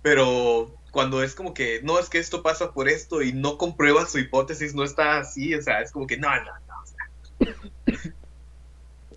Pero 0.01 0.73
cuando 0.91 1.23
es 1.23 1.33
como 1.33 1.53
que, 1.53 1.81
no, 1.83 1.99
es 1.99 2.09
que 2.09 2.19
esto 2.19 2.43
pasa 2.43 2.73
por 2.73 2.87
esto 2.89 3.21
y 3.21 3.33
no 3.33 3.57
comprueba 3.57 4.05
su 4.05 4.19
hipótesis, 4.19 4.75
no 4.75 4.83
está 4.83 5.19
así, 5.19 5.55
o 5.55 5.61
sea, 5.61 5.81
es 5.81 5.91
como 5.91 6.07
que, 6.07 6.17
no, 6.17 6.29
no, 6.29 6.51
no. 6.67 7.47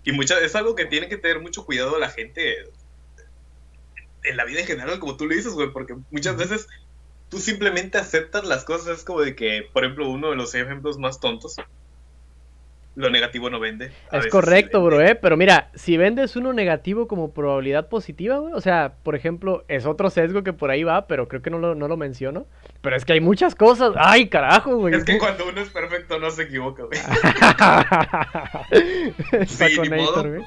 y 0.03 0.11
mucha, 0.11 0.39
es 0.39 0.55
algo 0.55 0.75
que 0.75 0.85
tiene 0.85 1.07
que 1.07 1.17
tener 1.17 1.39
mucho 1.39 1.65
cuidado 1.65 1.99
la 1.99 2.09
gente 2.09 2.69
en 4.29 4.37
la 4.37 4.45
vida 4.45 4.61
en 4.61 4.67
general, 4.67 4.99
como 4.99 5.17
tú 5.17 5.27
le 5.27 5.35
dices, 5.35 5.53
güey, 5.53 5.71
porque 5.71 5.95
muchas 6.11 6.37
veces 6.37 6.67
tú 7.29 7.39
simplemente 7.39 7.97
aceptas 7.97 8.45
las 8.45 8.63
cosas, 8.63 8.99
es 8.99 9.03
como 9.03 9.21
de 9.21 9.35
que, 9.35 9.67
por 9.73 9.83
ejemplo, 9.83 10.09
uno 10.09 10.29
de 10.29 10.35
los 10.35 10.55
ejemplos 10.55 10.97
más 10.97 11.19
tontos 11.19 11.57
lo 12.97 13.09
negativo 13.11 13.51
no 13.51 13.59
vende. 13.59 13.91
Es 14.11 14.25
correcto, 14.25 14.83
bro, 14.83 14.99
¿eh? 15.01 15.13
Pero 15.13 15.37
mira, 15.37 15.69
si 15.75 15.97
vendes 15.97 16.35
uno 16.35 16.51
negativo 16.51 17.07
como 17.07 17.31
probabilidad 17.31 17.89
positiva, 17.89 18.39
güey, 18.39 18.55
o 18.55 18.59
sea, 18.59 18.95
por 19.03 19.15
ejemplo, 19.15 19.63
es 19.67 19.85
otro 19.85 20.09
sesgo 20.09 20.43
que 20.43 20.51
por 20.51 20.71
ahí 20.71 20.83
va, 20.83 21.05
pero 21.05 21.27
creo 21.27 21.43
que 21.43 21.51
no 21.51 21.59
lo, 21.59 21.75
no 21.75 21.87
lo 21.87 21.95
menciono. 21.95 22.47
Pero 22.81 22.95
es 22.95 23.05
que 23.05 23.13
hay 23.13 23.21
muchas 23.21 23.53
cosas. 23.53 23.93
¡Ay, 23.97 24.29
carajo, 24.29 24.77
güey! 24.77 24.95
Es 24.95 25.03
que 25.03 25.19
cuando 25.19 25.47
uno 25.47 25.61
es 25.61 25.69
perfecto 25.69 26.17
no 26.17 26.31
se 26.31 26.41
equivoca, 26.43 26.85
güey. 26.85 26.99
sí. 29.45 29.77
Güey. 29.77 30.41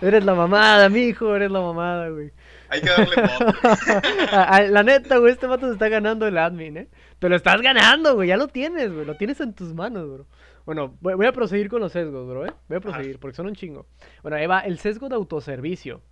Eres 0.00 0.24
la 0.24 0.34
mamada, 0.34 0.88
mijo, 0.88 1.34
eres 1.34 1.50
la 1.50 1.60
mamada, 1.60 2.10
güey. 2.10 2.30
Hay 2.68 2.80
que 2.80 2.88
darle 2.88 3.16
voto. 3.16 4.70
la 4.72 4.82
neta, 4.82 5.18
güey, 5.18 5.32
este 5.32 5.46
vato 5.46 5.66
se 5.66 5.72
está 5.72 5.88
ganando 5.88 6.26
el 6.26 6.36
admin, 6.36 6.76
¿eh? 6.76 6.88
Te 7.18 7.28
lo 7.28 7.36
estás 7.36 7.60
ganando, 7.62 8.14
güey, 8.14 8.28
ya 8.28 8.36
lo 8.36 8.48
tienes, 8.48 8.92
güey, 8.92 9.06
lo 9.06 9.16
tienes 9.16 9.40
en 9.40 9.54
tus 9.54 9.74
manos, 9.74 10.08
bro. 10.08 10.26
Bueno, 10.66 10.96
voy, 11.00 11.24
a 11.24 11.32
proseguir 11.32 11.70
con 11.70 11.80
los 11.80 11.92
sesgos, 11.92 12.28
bro, 12.28 12.46
¿eh? 12.46 12.52
Voy 12.68 12.76
a 12.76 12.80
proseguir, 12.80 13.18
porque 13.18 13.36
son 13.36 13.46
un 13.46 13.54
chingo. 13.54 13.86
Bueno, 14.22 14.36
ahí 14.36 14.46
va, 14.46 14.60
el 14.60 14.78
sesgo 14.78 15.08
de 15.08 15.14
autoservicio. 15.14 16.02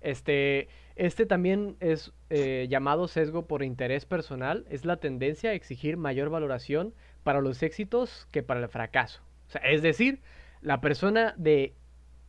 Este, 0.00 0.68
este 0.94 1.26
también 1.26 1.76
es 1.80 2.12
eh, 2.30 2.68
llamado 2.70 3.08
sesgo 3.08 3.46
por 3.46 3.64
interés 3.64 4.06
personal. 4.06 4.66
Es 4.70 4.84
la 4.84 4.98
tendencia 4.98 5.50
a 5.50 5.54
exigir 5.54 5.96
mayor 5.96 6.30
valoración 6.30 6.94
para 7.24 7.40
los 7.40 7.60
éxitos 7.64 8.28
que 8.30 8.44
para 8.44 8.60
el 8.60 8.68
fracaso. 8.68 9.20
O 9.48 9.50
sea, 9.50 9.62
es 9.62 9.82
decir, 9.82 10.20
la 10.60 10.80
persona 10.80 11.34
de... 11.36 11.74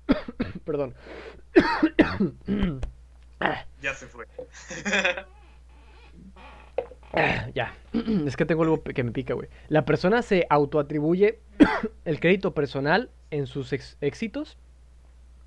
Perdón. 0.66 0.96
ya 3.86 3.94
se 3.94 4.08
fue. 4.08 4.26
ya, 7.54 7.74
es 8.26 8.36
que 8.36 8.46
tengo 8.46 8.64
algo 8.64 8.84
que 8.84 9.04
me 9.04 9.12
pica, 9.12 9.36
güey. 9.36 9.48
La 9.70 9.86
persona 9.86 10.22
se 10.24 10.48
autoatribuye 10.50 11.40
el 12.06 12.20
crédito 12.20 12.54
personal 12.54 13.12
en 13.30 13.46
sus 13.46 13.72
éxitos, 14.02 14.58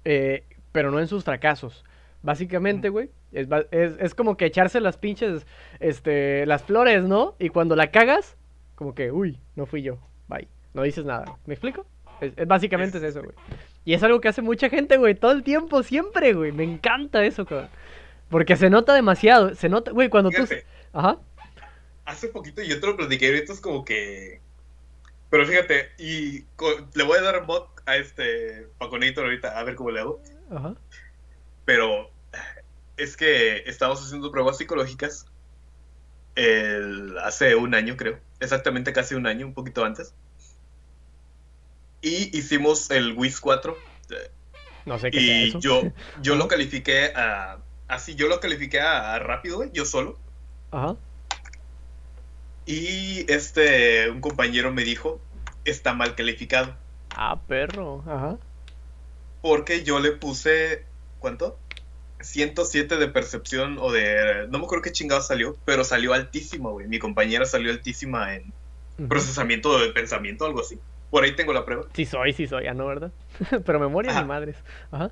eh, 0.05 0.45
pero 0.73 0.91
no 0.91 1.01
en 1.01 1.09
sus 1.09 1.25
fracasos. 1.25 1.85
Básicamente, 2.23 2.89
güey, 2.89 3.11
es, 3.33 4.15
como 4.15 4.37
que 4.37 4.47
echarse 4.47 4.81
las 4.81 4.97
pinches, 4.97 5.47
este, 5.81 6.47
las 6.47 6.63
flores, 6.63 7.05
¿no? 7.05 7.35
Y 7.39 7.49
cuando 7.49 7.77
la 7.77 7.91
cagas, 7.91 8.37
como 8.75 8.95
que, 8.95 9.11
uy, 9.11 9.39
no 9.57 9.67
fui 9.67 9.83
yo, 9.83 9.99
bye. 10.29 10.49
No 10.75 10.83
dices 10.83 11.05
nada. 11.05 11.39
¿Me 11.47 11.55
explico? 11.55 11.87
Es, 12.21 12.35
básicamente 12.47 12.99
es 12.99 13.05
eso, 13.05 13.23
güey. 13.23 13.35
Y 13.85 13.95
es 13.95 14.03
algo 14.03 14.21
que 14.21 14.29
hace 14.29 14.43
mucha 14.43 14.69
gente, 14.69 14.97
güey, 14.97 15.15
todo 15.15 15.33
el 15.33 15.43
tiempo, 15.43 15.83
siempre, 15.83 16.35
güey. 16.35 16.53
Me 16.53 16.65
encanta 16.65 17.25
eso, 17.25 17.47
cabrón. 17.47 17.71
Porque 18.31 18.57
se 18.57 18.71
nota 18.71 18.95
demasiado. 18.95 19.55
Se 19.55 19.69
nota, 19.69 19.91
güey, 19.91 20.09
cuando 20.09 20.31
tú. 20.31 20.47
Ajá 20.93 21.19
hace 22.09 22.29
poquito 22.29 22.63
yo 22.63 22.81
te 22.81 22.87
lo 22.87 22.97
platiqué, 22.97 23.27
ahorita 23.29 23.53
es 23.53 23.61
como 23.61 23.85
que... 23.85 24.41
Pero 25.31 25.47
fíjate, 25.47 25.91
y 25.99 26.47
le 26.95 27.05
voy 27.05 27.19
a 27.19 27.23
dar 27.23 27.47
mod 27.47 27.65
a 27.85 27.97
este 27.97 28.67
Paconito 28.79 29.21
ahorita, 29.21 29.59
a 29.59 29.63
ver 29.63 29.75
cómo 29.75 29.91
le 29.91 30.01
hago. 30.01 30.23
Ajá. 30.51 30.75
Pero 31.67 32.11
es 32.97 33.15
que 33.15 33.59
estamos 33.67 34.03
haciendo 34.03 34.31
pruebas 34.31 34.57
psicológicas 34.57 35.27
el, 36.35 37.19
hace 37.19 37.57
un 37.57 37.75
año, 37.75 37.99
creo. 37.99 38.19
Exactamente 38.41 38.95
casi 38.95 39.15
un 39.15 39.27
año, 39.27 39.47
un 39.47 39.53
poquito 39.53 39.85
antes. 39.85 40.15
Y 42.01 42.35
hicimos 42.37 42.91
el 42.91 43.13
WIS 43.13 43.39
4. 43.41 43.77
No 44.87 44.99
sé 44.99 45.11
qué 45.11 45.21
Y 45.21 45.49
eso. 45.49 45.59
yo, 45.59 45.83
yo 46.23 46.37
lo 46.37 46.49
califiqué 46.49 47.13
a. 47.15 47.59
Así, 47.89 48.15
yo 48.15 48.29
lo 48.29 48.39
califiqué 48.39 48.81
a, 48.81 49.19
rápido, 49.19 49.65
yo 49.73 49.85
solo. 49.85 50.19
Ajá. 50.71 50.97
Y 52.67 53.25
este, 53.33 54.11
un 54.11 54.21
compañero 54.21 54.71
me 54.71 54.85
dijo, 54.85 55.21
está 55.65 55.95
mal 55.95 56.15
calificado. 56.15 56.77
Ah, 57.17 57.41
perro, 57.49 58.05
ajá. 58.07 58.37
Porque 59.41 59.85
yo 59.85 60.01
le 60.01 60.13
puse, 60.13 60.85
¿cuánto? 61.19 61.59
107 62.21 62.97
de 62.97 63.09
percepción 63.09 63.79
o 63.79 63.91
de... 63.91 64.47
No 64.51 64.59
me 64.59 64.65
acuerdo 64.65 64.83
qué 64.83 64.93
chingado 64.93 65.23
salió, 65.23 65.57
pero 65.65 65.83
salió 65.83 66.13
altísimo, 66.13 66.73
güey. 66.73 66.89
Mi 66.89 66.99
compañera 66.99 67.47
salió 67.47 67.71
altísima 67.71 68.35
en 68.35 68.53
procesamiento 69.09 69.79
de 69.79 69.91
pensamiento, 69.93 70.45
algo 70.45 70.61
así. 70.61 70.79
Por 71.11 71.25
ahí 71.25 71.35
tengo 71.35 71.53
la 71.53 71.65
prueba. 71.65 71.85
Sí 71.95 72.05
soy, 72.05 72.33
sí 72.33 72.47
soy, 72.47 72.65
ya 72.65 72.75
no, 72.75 72.87
¿verdad? 72.87 73.13
pero 73.65 73.81
memoria 73.81 74.13
de 74.13 74.25
madres. 74.25 74.57
Ajá. 74.91 75.11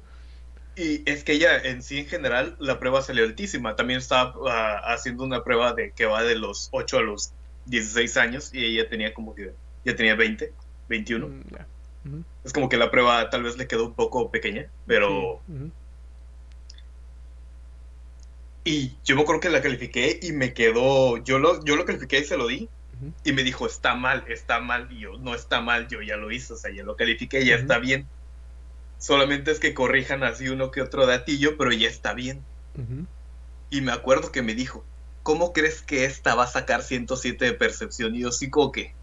Y 0.76 1.02
es 1.10 1.24
que 1.24 1.32
ella 1.32 1.56
en 1.58 1.82
sí 1.82 2.00
en 2.00 2.06
general 2.06 2.54
la 2.58 2.78
prueba 2.78 3.00
salió 3.00 3.24
altísima. 3.24 3.76
También 3.76 3.98
estaba 3.98 4.34
ah, 4.46 4.92
haciendo 4.92 5.24
una 5.24 5.42
prueba 5.42 5.72
de 5.72 5.92
que 5.92 6.04
va 6.04 6.22
de 6.22 6.36
los 6.36 6.68
8 6.70 6.98
a 6.98 7.02
los 7.02 7.32
16 7.64 8.16
años 8.18 8.50
y 8.52 8.64
ella 8.64 8.88
tenía 8.88 9.14
como 9.14 9.34
que, 9.34 9.52
ya 9.84 9.96
tenía 9.96 10.14
20, 10.14 10.52
21. 10.88 11.28
Mm, 11.28 12.20
es 12.44 12.52
como 12.52 12.68
que 12.68 12.76
la 12.76 12.90
prueba 12.90 13.28
tal 13.30 13.42
vez 13.42 13.56
le 13.56 13.66
quedó 13.66 13.86
un 13.86 13.94
poco 13.94 14.30
pequeña, 14.30 14.68
pero... 14.86 15.40
Y 18.64 18.92
yo 19.04 19.14
me 19.14 19.22
acuerdo 19.22 19.40
que 19.40 19.48
la 19.48 19.62
califiqué 19.62 20.18
y 20.20 20.32
me 20.32 20.52
quedó, 20.52 21.22
yo 21.22 21.38
lo, 21.38 21.64
yo 21.64 21.76
lo 21.76 21.84
califiqué 21.84 22.18
y 22.18 22.24
se 22.24 22.36
lo 22.36 22.48
di. 22.48 22.68
Y 23.24 23.32
me 23.32 23.44
dijo, 23.44 23.66
está 23.66 23.94
mal, 23.94 24.24
está 24.28 24.58
mal. 24.58 24.88
Y 24.90 25.00
yo, 25.00 25.18
no 25.18 25.34
está 25.34 25.60
mal, 25.60 25.86
yo 25.86 26.02
ya 26.02 26.16
lo 26.16 26.32
hice, 26.32 26.54
o 26.54 26.56
sea, 26.56 26.72
ya 26.72 26.82
lo 26.82 26.96
califiqué, 26.96 27.44
ya 27.44 27.56
está 27.56 27.78
bien. 27.78 28.08
Solamente 28.98 29.50
es 29.50 29.60
que 29.60 29.74
corrijan 29.74 30.24
así 30.24 30.48
uno 30.48 30.70
que 30.70 30.82
otro 30.82 31.06
datillo, 31.06 31.56
pero 31.56 31.72
ya 31.72 31.88
está 31.88 32.14
bien. 32.14 32.42
Y 33.70 33.80
me 33.80 33.92
acuerdo 33.92 34.32
que 34.32 34.42
me 34.42 34.54
dijo, 34.54 34.84
¿cómo 35.22 35.52
crees 35.52 35.82
que 35.82 36.04
esta 36.04 36.34
va 36.34 36.44
a 36.44 36.48
sacar 36.48 36.82
107 36.82 37.44
de 37.44 37.52
percepción? 37.52 38.14
Y 38.14 38.20
yo 38.20 38.32
sí, 38.32 38.50
como 38.50 38.72
que... 38.72 38.94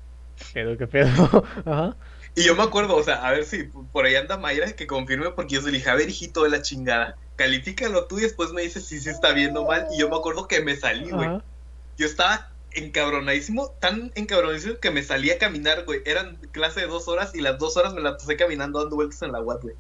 Pero 0.54 0.78
qué 0.78 0.88
pedo. 0.88 1.44
Ajá. 1.66 1.96
Y 2.36 2.44
yo 2.44 2.56
me 2.56 2.64
acuerdo, 2.64 2.96
o 2.96 3.04
sea, 3.04 3.28
a 3.28 3.32
ver 3.32 3.46
si 3.46 3.64
por 3.64 4.06
ahí 4.06 4.16
anda 4.16 4.38
Mayra 4.38 4.72
que 4.72 4.88
confirme, 4.88 5.30
porque 5.32 5.56
yo 5.56 5.62
le 5.62 5.72
dije, 5.72 5.90
a 5.90 5.96
ver, 5.96 6.10
hijito 6.10 6.44
de 6.44 6.50
la 6.50 6.64
chingada, 6.64 7.16
califícalo 7.36 8.06
tú 8.06 8.18
y 8.18 8.24
después 8.24 8.52
me 8.52 8.64
dices 8.64 8.86
si 8.86 9.00
se 9.00 9.12
está 9.12 9.34
viendo 9.34 9.66
mal. 9.66 9.88
Y 9.94 10.00
yo 10.00 10.10
me 10.10 10.16
acuerdo 10.16 10.48
que 10.48 10.62
me 10.62 10.76
salí, 10.76 11.12
güey. 11.12 11.30
Yo 11.98 12.08
estaba 12.08 12.53
encabronadísimo, 12.76 13.70
tan 13.80 14.12
encabronadísimo 14.16 14.80
que 14.80 14.92
me 14.92 15.04
salí 15.04 15.32
a 15.32 15.38
caminar, 15.38 15.86
güey. 15.86 16.02
Eran 16.06 16.38
clase 16.52 16.82
de 16.82 16.88
dos 16.88 17.08
horas 17.08 17.34
y 17.36 17.42
las 17.42 17.58
dos 17.60 17.78
horas 17.78 17.94
me 17.94 18.02
la 18.02 18.18
pasé 18.18 18.36
caminando 18.36 18.80
dando 18.80 18.96
vueltas 18.96 19.22
en 19.22 19.32
la 19.32 19.42
UAT, 19.42 19.62
güey. 19.62 19.76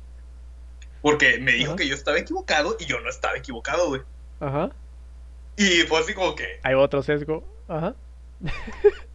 Porque 1.01 1.37
me 1.39 1.51
dijo 1.51 1.75
que 1.75 1.87
yo 1.87 1.95
estaba 1.95 2.17
equivocado 2.17 2.77
y 2.79 2.85
yo 2.85 2.99
no 3.01 3.09
estaba 3.09 3.37
equivocado, 3.37 3.87
güey. 3.87 4.01
Ajá. 4.39 4.71
Y 5.57 5.81
fue 5.81 5.99
así 5.99 6.13
como 6.13 6.35
que. 6.35 6.59
Hay 6.63 6.75
otro 6.75 7.03
sesgo. 7.03 7.43
Ajá. 7.67 7.95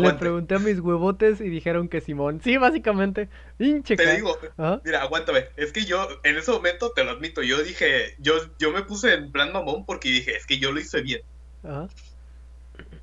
Le 0.00 0.14
pregunté 0.14 0.56
a 0.56 0.58
mis 0.58 0.80
huevotes 0.80 1.40
y 1.40 1.48
dijeron 1.48 1.88
que 1.88 2.00
Simón. 2.00 2.40
Sí, 2.42 2.56
básicamente. 2.56 3.28
Te 3.56 4.16
digo, 4.16 4.36
mira, 4.84 5.02
aguántame. 5.02 5.46
Es 5.56 5.72
que 5.72 5.84
yo, 5.84 6.08
en 6.24 6.36
ese 6.36 6.50
momento, 6.50 6.90
te 6.90 7.04
lo 7.04 7.12
admito, 7.12 7.42
yo 7.42 7.62
dije, 7.62 8.16
yo, 8.18 8.34
yo 8.58 8.72
me 8.72 8.82
puse 8.82 9.14
en 9.14 9.30
plan 9.30 9.52
mamón 9.52 9.86
porque 9.86 10.08
dije, 10.08 10.36
es 10.36 10.44
que 10.44 10.58
yo 10.58 10.72
lo 10.72 10.80
hice 10.80 11.02
bien. 11.02 11.22
Ajá. 11.66 11.88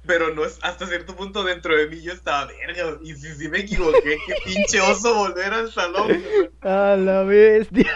Pero 0.06 0.34
no 0.34 0.46
es 0.46 0.60
hasta 0.62 0.86
cierto 0.86 1.16
punto 1.16 1.44
dentro 1.44 1.76
de 1.76 1.88
mí 1.88 2.02
yo 2.02 2.12
estaba 2.14 2.46
verga. 2.48 2.98
Y 3.02 3.16
si, 3.16 3.34
si 3.36 3.50
me 3.50 3.60
equivoqué, 3.60 4.18
qué 4.28 4.36
pinche 4.46 4.82
oso 4.82 5.16
volver 5.16 5.54
al 5.54 5.72
salón. 5.72 6.22
A 6.62 6.96
la 6.98 7.24
bestia. 7.24 7.96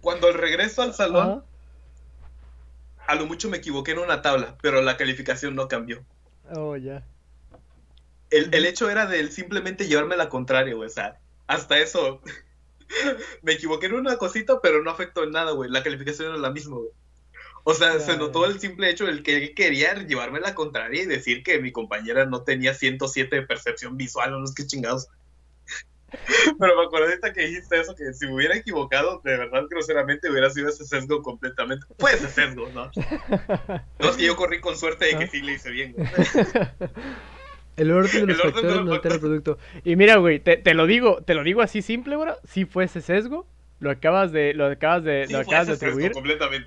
Cuando 0.00 0.28
el 0.28 0.34
regreso 0.34 0.82
al 0.82 0.94
salón, 0.94 1.44
a 3.06 3.14
lo 3.14 3.26
mucho 3.26 3.48
me 3.48 3.58
equivoqué 3.58 3.92
en 3.92 3.98
una 3.98 4.22
tabla, 4.22 4.56
pero 4.62 4.82
la 4.82 4.96
calificación 4.96 5.54
no 5.54 5.68
cambió. 5.68 6.04
Oh, 6.50 6.76
ya. 6.76 7.04
El, 8.30 8.52
el, 8.54 8.64
hecho 8.64 8.90
era 8.90 9.06
de 9.06 9.30
simplemente 9.30 9.86
llevarme 9.86 10.16
la 10.16 10.30
contraria, 10.30 10.74
güey. 10.74 10.88
O 10.88 10.92
sea, 10.92 11.18
hasta 11.46 11.78
eso. 11.78 12.20
me 13.42 13.52
equivoqué 13.52 13.86
en 13.86 13.94
una 13.94 14.16
cosita, 14.16 14.60
pero 14.60 14.82
no 14.82 14.90
afectó 14.90 15.22
en 15.22 15.32
nada, 15.32 15.52
güey. 15.52 15.70
La 15.70 15.82
calificación 15.82 16.30
era 16.30 16.38
la 16.38 16.50
misma, 16.50 16.76
güey. 16.76 16.90
O 17.64 17.74
sea, 17.74 18.00
se 18.00 18.16
notó 18.16 18.44
el 18.44 18.58
simple 18.58 18.90
hecho 18.90 19.06
del 19.06 19.22
que 19.22 19.36
él 19.36 19.54
quería 19.54 19.94
llevarme 19.94 20.40
la 20.40 20.54
contraria 20.54 21.02
y 21.02 21.06
decir 21.06 21.42
que 21.42 21.60
mi 21.60 21.70
compañera 21.70 22.26
no 22.26 22.42
tenía 22.42 22.74
107 22.74 23.36
de 23.36 23.42
percepción 23.42 23.96
visual, 23.96 24.34
o 24.34 24.38
no 24.38 24.44
es 24.44 24.54
que 24.54 24.66
chingados. 24.66 25.08
Pero 26.58 26.76
me 26.76 26.84
acuerdo 26.84 27.06
ahorita 27.06 27.32
que 27.32 27.46
dijiste 27.46 27.80
eso, 27.80 27.94
que 27.94 28.12
si 28.12 28.26
me 28.26 28.34
hubiera 28.34 28.56
equivocado, 28.56 29.20
de 29.24 29.36
verdad, 29.36 29.64
groseramente, 29.70 30.30
hubiera 30.30 30.50
sido 30.50 30.68
ese 30.68 30.84
sesgo 30.84 31.22
completamente. 31.22 31.86
Fue 31.98 32.12
ese 32.12 32.28
sesgo, 32.28 32.68
¿no? 32.70 32.90
No 33.98 34.10
es 34.10 34.16
que 34.16 34.24
yo 34.24 34.36
corrí 34.36 34.60
con 34.60 34.76
suerte 34.76 35.06
de 35.06 35.18
que 35.18 35.26
sí 35.28 35.40
le 35.40 35.52
hice 35.54 35.70
bien. 35.70 35.94
El 37.76 37.90
orden 37.90 38.26
de 38.26 38.34
los 38.34 38.42
factores 38.42 38.84
no 38.84 38.92
altera 38.92 39.14
el 39.14 39.20
producto. 39.20 39.58
Y 39.82 39.96
mira, 39.96 40.16
güey, 40.16 40.40
te, 40.40 40.58
te, 40.58 40.74
lo 40.74 40.86
digo, 40.86 41.22
te 41.22 41.32
lo 41.32 41.42
digo 41.42 41.62
así 41.62 41.80
simple, 41.80 42.16
bro. 42.16 42.36
Sí 42.44 42.66
fue 42.66 42.84
ese 42.84 43.00
sesgo. 43.00 43.46
Lo 43.82 43.90
acabas 43.90 44.30
de, 44.30 44.54
lo 44.54 44.66
acabas 44.66 45.02
de, 45.02 45.26
lo 45.28 45.38
acabas 45.38 45.66
de 45.66 45.72
atribuir. 45.72 46.12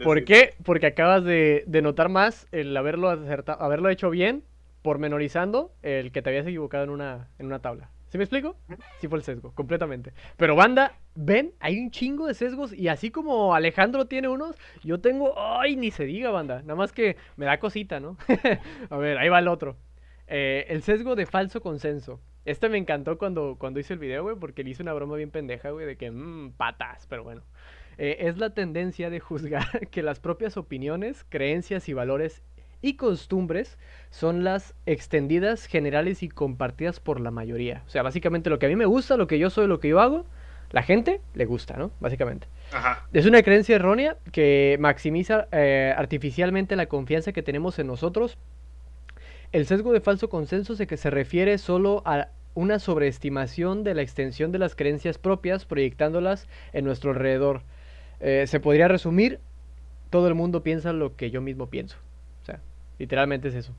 ¿Por 0.03 0.26
qué? 0.26 0.53
Porque 0.66 0.88
acabas 0.88 1.24
de, 1.24 1.63
de, 1.66 1.82
notar 1.82 2.09
más 2.09 2.45
el 2.51 2.76
haberlo 2.76 3.09
acertado, 3.09 3.63
haberlo 3.63 3.88
hecho 3.88 4.09
bien, 4.09 4.43
pormenorizando 4.82 5.72
el 5.82 6.11
que 6.11 6.22
te 6.22 6.30
habías 6.30 6.45
equivocado 6.45 6.84
en 6.84 6.89
una, 6.89 7.30
en 7.39 7.45
una 7.45 7.59
tabla. 7.59 7.89
¿Sí 8.09 8.18
me 8.18 8.26
explico? 8.26 8.57
Sí 8.99 9.07
fue 9.07 9.18
el 9.18 9.24
sesgo, 9.24 9.53
completamente. 9.55 10.11
Pero 10.36 10.57
banda, 10.57 10.99
ven, 11.16 11.53
hay 11.61 11.80
un 11.80 11.89
chingo 11.89 12.28
de 12.28 12.34
sesgos 12.34 12.74
y 12.74 12.89
así 12.89 13.11
como 13.11 13.55
Alejandro 13.55 14.07
tiene 14.07 14.28
unos, 14.28 14.57
yo 14.84 14.99
tengo, 14.99 15.36
ay, 15.38 15.78
ni 15.78 15.91
se 15.91 16.03
diga, 16.03 16.32
banda. 16.32 16.63
Nada 16.63 16.76
más 16.76 16.91
que 16.91 17.16
me 17.38 17.45
da 17.45 17.59
cosita, 17.59 18.01
¿no? 18.01 18.18
A 18.89 18.97
ver, 18.97 19.20
ahí 19.20 19.30
va 19.30 19.39
el 19.39 19.47
otro. 19.47 19.78
Eh, 20.28 20.66
el 20.68 20.82
sesgo 20.82 21.16
de 21.16 21.26
falso 21.26 21.61
consenso. 21.61 22.20
Este 22.46 22.70
me 22.70 22.78
encantó 22.78 23.18
cuando, 23.18 23.56
cuando 23.58 23.80
hice 23.80 23.93
el 23.93 24.00
video, 24.00 24.24
güey, 24.24 24.36
porque 24.36 24.64
le 24.64 24.70
hice 24.70 24.84
una 24.84 24.93
broma 24.93 25.16
bien 25.16 25.32
pendeja, 25.32 25.72
güey, 25.72 25.86
de 25.86 25.98
que, 25.98 26.12
mmm, 26.12 26.52
patas, 26.52 27.08
pero 27.08 27.24
bueno. 27.24 27.41
Eh, 27.98 28.18
es 28.22 28.38
la 28.38 28.52
tendencia 28.52 29.10
de 29.10 29.20
juzgar 29.20 29.88
que 29.91 30.04
las 30.04 30.20
propias 30.20 30.58
opiniones, 30.58 31.26
creencias 31.30 31.89
y 31.89 31.93
valores 31.93 32.43
y 32.82 32.98
costumbres 32.98 33.80
son 34.12 34.43
las 34.43 34.76
extendidas, 34.86 35.66
generales 35.66 36.22
y 36.22 36.30
compartidas 36.30 37.00
por 37.00 37.20
la 37.20 37.32
mayoría. 37.32 37.82
O 37.88 37.89
sea, 37.89 38.04
básicamente 38.04 38.50
lo 38.50 38.60
que 38.60 38.68
a 38.68 38.70
mí 38.70 38.76
me 38.76 38.86
gusta, 38.86 39.18
lo 39.18 39.28
que 39.28 39.39
yo 39.39 39.50
soy, 39.50 39.66
lo 39.68 39.80
que 39.80 39.88
yo 39.88 40.00
hago, 40.00 40.26
la 40.72 40.84
gente 40.84 41.22
le 41.34 41.46
gusta, 41.46 41.78
¿no? 41.78 41.91
Básicamente. 42.00 42.48
Ajá. 42.72 43.08
Es 43.12 43.26
una 43.26 43.41
creencia 43.41 43.76
errónea 43.76 44.18
que 44.32 44.78
maximiza 44.80 45.48
eh, 45.52 45.93
artificialmente 45.98 46.76
la 46.76 46.86
confianza 46.86 47.32
que 47.32 47.41
tenemos 47.41 47.80
en 47.80 47.88
nosotros 47.88 48.38
el 49.56 49.66
sesgo 49.66 49.93
de 49.93 50.01
falso 50.01 50.28
consenso 50.28 50.76
se 50.76 50.86
que 50.86 50.97
se 50.97 51.10
refiere 51.10 51.58
solo 51.58 52.01
a 52.03 52.28
una 52.56 52.78
sobreestimación 52.78 53.86
de 53.86 53.93
la 53.93 54.01
extensión 54.01 54.51
de 54.51 54.60
las 54.60 54.76
creencias 54.76 55.18
propias 55.18 55.64
proyectándolas 55.64 56.49
en 56.74 56.84
nuestro 56.84 57.12
alrededor. 57.12 57.62
Eh, 58.20 58.47
se 58.47 58.60
podría 58.60 58.89
resumir, 58.89 59.39
todo 60.10 60.28
el 60.28 60.36
mundo 60.36 60.62
piensa 60.62 60.91
lo 60.91 61.16
que 61.16 61.32
yo 61.32 61.39
mismo 61.39 61.70
pienso. 61.70 61.95
O 62.41 62.45
sea, 62.45 62.60
literalmente 62.99 63.47
es 63.47 63.56
eso. 63.56 63.74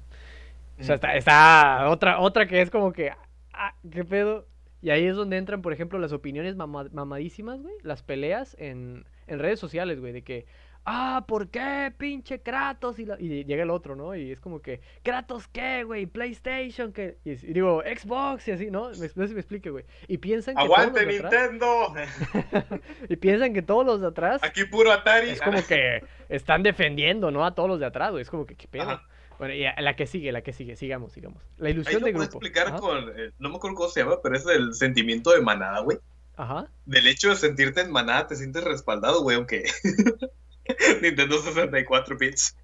O 0.80 0.82
sea, 0.82 0.94
está, 0.94 1.90
otra, 1.90 2.20
otra 2.20 2.46
que 2.46 2.62
es 2.62 2.70
como 2.70 2.94
que, 2.94 3.10
ah, 3.52 3.74
¿qué 3.90 4.02
pedo? 4.02 4.46
Y 4.80 4.88
ahí 4.88 5.04
es 5.04 5.14
donde 5.14 5.36
entran, 5.36 5.60
por 5.60 5.74
ejemplo, 5.74 5.98
las 5.98 6.12
opiniones 6.12 6.56
mamadísimas, 6.56 7.60
güey, 7.60 7.74
las 7.82 8.02
peleas 8.02 8.56
en, 8.58 9.04
en 9.26 9.38
redes 9.40 9.60
sociales, 9.60 10.00
güey, 10.00 10.14
de 10.14 10.22
que, 10.22 10.46
ah, 10.86 11.24
¿por 11.26 11.48
qué, 11.48 11.92
pinche 11.98 12.40
Kratos? 12.40 12.98
Y, 12.98 13.04
llega 13.44 13.62
el 13.62 13.70
otro, 13.70 13.96
¿no? 13.96 14.14
Y 14.14 14.32
es 14.32 14.40
como 14.40 14.62
que, 14.62 14.80
¿Kratos 15.02 15.48
qué, 15.48 15.84
güey? 15.84 16.06
PlayStation, 16.06 16.92
¿qué? 16.92 17.18
Y, 17.24 17.34
digo, 17.34 17.82
Xbox 17.82 18.48
y 18.48 18.52
así, 18.52 18.70
¿no? 18.70 18.88
No 18.88 18.94
sé 18.94 19.08
si 19.08 19.34
me 19.34 19.40
explique, 19.40 19.70
güey. 19.70 19.84
Y 20.08 20.18
piensan 20.18 20.54
que. 20.54 20.62
¡Aguante, 20.62 21.04
Nintendo! 21.04 21.92
y 23.08 23.16
piensan 23.16 23.52
que 23.52 23.62
todos 23.62 23.84
los 23.84 24.00
de 24.00 24.06
atrás. 24.06 24.42
Aquí 24.42 24.64
puro 24.64 24.92
Atari. 24.92 25.30
Es 25.30 25.42
como 25.42 25.62
que 25.66 26.02
están 26.28 26.62
defendiendo, 26.62 27.30
¿no? 27.30 27.44
A 27.44 27.54
todos 27.54 27.68
los 27.68 27.80
de 27.80 27.86
atrás, 27.86 28.12
güey. 28.12 28.22
Es 28.22 28.30
como 28.30 28.46
que, 28.46 28.54
¿qué 28.54 28.68
pedo? 28.68 29.00
Bueno, 29.38 29.52
y 29.52 29.64
la 29.64 29.96
que 29.96 30.06
sigue, 30.06 30.32
la 30.32 30.40
que 30.40 30.52
sigue, 30.52 30.76
sigamos, 30.76 31.12
sigamos. 31.12 31.42
La 31.58 31.68
ilusión 31.68 32.02
de 32.02 32.12
grupo. 32.12 32.24
explicar 32.24 32.74
con, 32.80 33.10
eh, 33.18 33.32
no 33.38 33.50
me 33.50 33.56
acuerdo 33.56 33.76
cómo 33.76 33.88
se 33.90 34.00
llama, 34.00 34.16
pero 34.22 34.34
es 34.36 34.46
el 34.46 34.72
sentimiento 34.72 35.30
de 35.30 35.42
manada, 35.42 35.80
güey. 35.80 35.98
Ajá. 36.36 36.68
Del 36.86 37.06
hecho 37.06 37.30
de 37.30 37.36
sentirte 37.36 37.82
en 37.82 37.90
manada, 37.90 38.26
te 38.26 38.36
sientes 38.36 38.64
respaldado, 38.64 39.22
güey, 39.22 39.36
aunque 39.36 39.64
Nintendo 41.02 41.40
64 41.40 42.16
bits. 42.18 42.56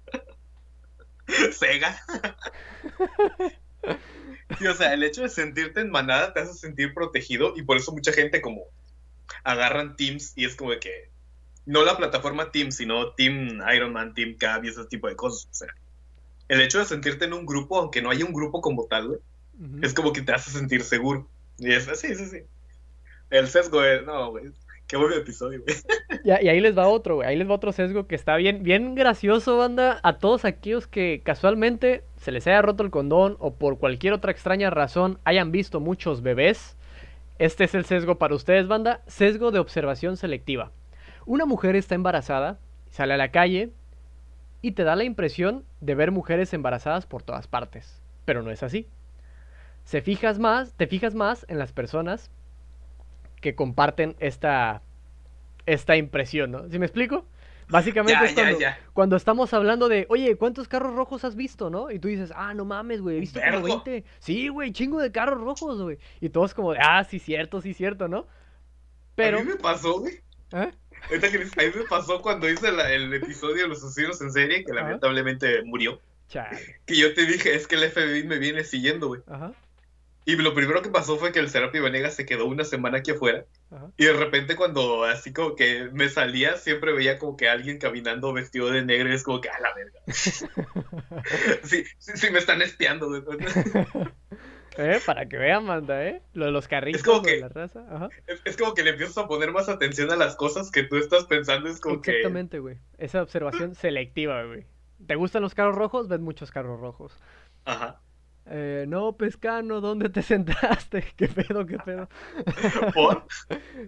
Sega. 1.51 1.97
o 4.69 4.73
sea, 4.73 4.93
el 4.93 5.03
hecho 5.03 5.21
de 5.21 5.29
sentirte 5.29 5.81
en 5.81 5.89
manada 5.91 6.33
te 6.33 6.41
hace 6.41 6.53
sentir 6.53 6.93
protegido 6.93 7.53
y 7.55 7.63
por 7.63 7.77
eso 7.77 7.91
mucha 7.91 8.11
gente 8.11 8.41
como 8.41 8.63
agarran 9.43 9.95
Teams 9.95 10.33
y 10.35 10.45
es 10.45 10.55
como 10.55 10.71
de 10.71 10.79
que 10.79 11.09
no 11.65 11.83
la 11.83 11.97
plataforma 11.97 12.51
Teams, 12.51 12.75
sino 12.75 13.13
Team 13.13 13.61
Iron 13.73 13.93
Man, 13.93 14.13
Team 14.13 14.35
Cap 14.37 14.63
y 14.65 14.69
ese 14.69 14.85
tipo 14.85 15.07
de 15.07 15.15
cosas. 15.15 15.49
O 15.49 15.53
sea, 15.53 15.69
el 16.49 16.61
hecho 16.61 16.79
de 16.79 16.85
sentirte 16.85 17.25
en 17.25 17.33
un 17.33 17.45
grupo, 17.45 17.79
aunque 17.79 18.01
no 18.01 18.09
haya 18.09 18.25
un 18.25 18.33
grupo 18.33 18.61
como 18.61 18.85
tal, 18.85 19.21
es 19.81 19.93
como 19.93 20.11
que 20.11 20.21
te 20.21 20.33
hace 20.33 20.51
sentir 20.51 20.83
seguro. 20.83 21.27
Y 21.57 21.71
es 21.71 21.87
así, 21.87 22.13
sí, 22.15 22.25
sí. 22.25 22.39
El 23.29 23.47
sesgo 23.47 23.83
es, 23.83 24.03
no, 24.03 24.31
güey, 24.31 24.51
Qué 24.93 24.97
buen 24.97 25.13
episodio, 25.13 25.59
güey. 25.63 25.75
Y, 26.23 26.29
ahí 26.29 26.61
les 26.61 26.77
va 26.77 26.87
otro, 26.87 27.15
güey. 27.15 27.27
Ahí 27.27 27.35
les 27.35 27.49
va 27.49 27.55
otro 27.55 27.71
sesgo 27.71 28.05
que 28.05 28.13
está 28.13 28.35
bien, 28.35 28.61
bien 28.61 28.93
gracioso, 28.93 29.57
banda. 29.57 29.99
A 30.03 30.19
todos 30.19 30.45
aquellos 30.45 30.85
que 30.85 31.23
casualmente 31.25 32.03
se 32.17 32.31
les 32.31 32.45
haya 32.45 32.61
roto 32.61 32.83
el 32.83 32.91
condón 32.91 33.35
o 33.39 33.55
por 33.55 33.79
cualquier 33.79 34.13
otra 34.13 34.31
extraña 34.31 34.69
razón 34.69 35.17
hayan 35.23 35.51
visto 35.51 35.79
muchos 35.79 36.21
bebés. 36.21 36.77
Este 37.39 37.63
es 37.63 37.73
el 37.73 37.85
sesgo 37.85 38.19
para 38.19 38.35
ustedes, 38.35 38.67
banda. 38.67 39.01
Sesgo 39.07 39.49
de 39.49 39.57
observación 39.57 40.15
selectiva. 40.15 40.71
Una 41.25 41.47
mujer 41.47 41.75
está 41.75 41.95
embarazada, 41.95 42.59
sale 42.91 43.15
a 43.15 43.17
la 43.17 43.31
calle 43.31 43.71
y 44.61 44.73
te 44.73 44.83
da 44.83 44.95
la 44.95 45.05
impresión 45.05 45.65
de 45.81 45.95
ver 45.95 46.11
mujeres 46.11 46.53
embarazadas 46.53 47.07
por 47.07 47.23
todas 47.23 47.47
partes. 47.47 47.99
Pero 48.25 48.43
no 48.43 48.51
es 48.51 48.61
así. 48.61 48.87
Se 49.85 50.03
fijas 50.03 50.37
más, 50.37 50.73
te 50.73 50.85
fijas 50.85 51.15
más 51.15 51.47
en 51.49 51.57
las 51.57 51.71
personas 51.71 52.29
que 53.43 53.53
comparten 53.53 54.15
esta, 54.19 54.81
esta 55.67 55.95
impresión, 55.97 56.49
¿no? 56.49 56.69
¿Sí 56.69 56.79
me 56.79 56.85
explico? 56.87 57.27
Básicamente 57.67 58.25
es 58.25 58.33
cuando, 58.33 58.57
cuando, 58.93 59.15
estamos 59.15 59.53
hablando 59.53 59.89
de, 59.89 60.05
oye, 60.09 60.35
¿cuántos 60.37 60.67
carros 60.67 60.95
rojos 60.95 61.23
has 61.25 61.35
visto, 61.35 61.69
no? 61.69 61.91
Y 61.91 61.99
tú 61.99 62.07
dices, 62.07 62.31
ah, 62.35 62.53
no 62.53 62.65
mames, 62.65 63.01
güey, 63.01 63.17
he 63.17 63.19
visto 63.19 63.39
como 63.39 63.63
20. 63.63 64.03
Sí, 64.19 64.47
güey, 64.47 64.71
chingo 64.71 64.99
de 64.99 65.11
carros 65.11 65.39
rojos, 65.41 65.81
güey. 65.81 65.97
Y 66.21 66.29
todos 66.29 66.53
como, 66.53 66.71
ah, 66.71 67.03
sí, 67.03 67.19
cierto, 67.19 67.61
sí, 67.61 67.73
cierto, 67.73 68.07
¿no? 68.07 68.27
Pero... 69.15 69.39
A 69.39 69.43
mí 69.43 69.49
me 69.49 69.55
pasó, 69.57 69.99
güey. 69.99 70.15
¿Eh? 70.53 70.71
a 71.11 71.61
mí 71.63 71.71
me 71.75 71.83
pasó 71.89 72.21
cuando 72.21 72.49
hice 72.49 72.69
el 72.69 73.13
episodio 73.13 73.63
de 73.63 73.67
los 73.67 73.83
asesinos 73.83 74.21
en 74.21 74.31
serie, 74.31 74.63
que 74.63 74.73
lamentablemente 74.73 75.63
murió. 75.63 75.99
Que 76.85 76.95
yo 76.95 77.13
te 77.13 77.25
dije, 77.25 77.55
es 77.55 77.67
que 77.67 77.75
el 77.75 77.91
FBI 77.91 78.23
me 78.23 78.39
viene 78.39 78.63
siguiendo, 78.63 79.07
güey. 79.07 79.21
Ajá. 79.27 79.51
Y 80.25 80.35
lo 80.37 80.53
primero 80.53 80.81
que 80.81 80.89
pasó 80.89 81.17
fue 81.17 81.31
que 81.31 81.39
el 81.39 81.49
Serapi 81.49 81.79
Venegas 81.79 82.15
se 82.15 82.25
quedó 82.25 82.45
una 82.45 82.63
semana 82.63 82.99
aquí 82.99 83.11
afuera. 83.11 83.45
Y 83.97 84.05
de 84.05 84.13
repente 84.13 84.55
cuando 84.55 85.03
así 85.03 85.33
como 85.33 85.55
que 85.55 85.89
me 85.91 86.07
salía, 86.09 86.57
siempre 86.57 86.93
veía 86.93 87.17
como 87.19 87.35
que 87.35 87.49
alguien 87.49 87.77
caminando 87.77 88.31
vestido 88.31 88.69
de 88.69 88.85
negro 88.85 89.09
y 89.09 89.15
es 89.15 89.23
como 89.23 89.41
que, 89.41 89.49
a 89.49 89.59
la 89.59 89.73
verga. 89.73 89.99
sí, 91.63 91.83
sí, 91.97 92.31
me 92.31 92.39
están 92.39 92.61
espiando. 92.61 93.13
eh, 94.77 94.99
para 95.05 95.27
que 95.27 95.37
vean, 95.37 95.65
manda, 95.65 96.05
¿eh? 96.05 96.21
Lo 96.33 96.45
de 96.45 96.51
los 96.51 96.67
carritos 96.67 97.01
es 97.01 97.05
como 97.05 97.21
que, 97.21 97.39
la 97.39 97.49
raza. 97.49 98.09
Es, 98.45 98.55
como 98.55 98.73
que 98.73 98.83
le 98.83 98.91
empiezas 98.91 99.17
a 99.17 99.27
poner 99.27 99.51
más 99.51 99.67
atención 99.67 100.11
a 100.11 100.15
las 100.15 100.35
cosas 100.35 100.71
que 100.71 100.83
tú 100.83 100.97
estás 100.97 101.25
pensando. 101.25 101.67
Es 101.67 101.81
como 101.81 101.95
Exactamente, 101.95 102.59
güey. 102.59 102.77
Esa 102.97 103.21
observación 103.21 103.75
selectiva, 103.75 104.43
güey. 104.43 104.65
¿Te 105.05 105.15
gustan 105.15 105.41
los 105.41 105.53
carros 105.53 105.75
rojos? 105.75 106.07
Ves 106.07 106.21
muchos 106.21 106.51
carros 106.51 106.79
rojos. 106.79 107.17
Ajá. 107.65 108.02
Eh, 108.45 108.85
no, 108.87 109.13
pescano, 109.13 109.81
¿dónde 109.81 110.09
te 110.09 110.21
sentaste? 110.21 111.03
¿Qué 111.15 111.27
pedo, 111.27 111.65
qué 111.65 111.77
pedo? 111.79 112.09
¿Por? 112.93 113.25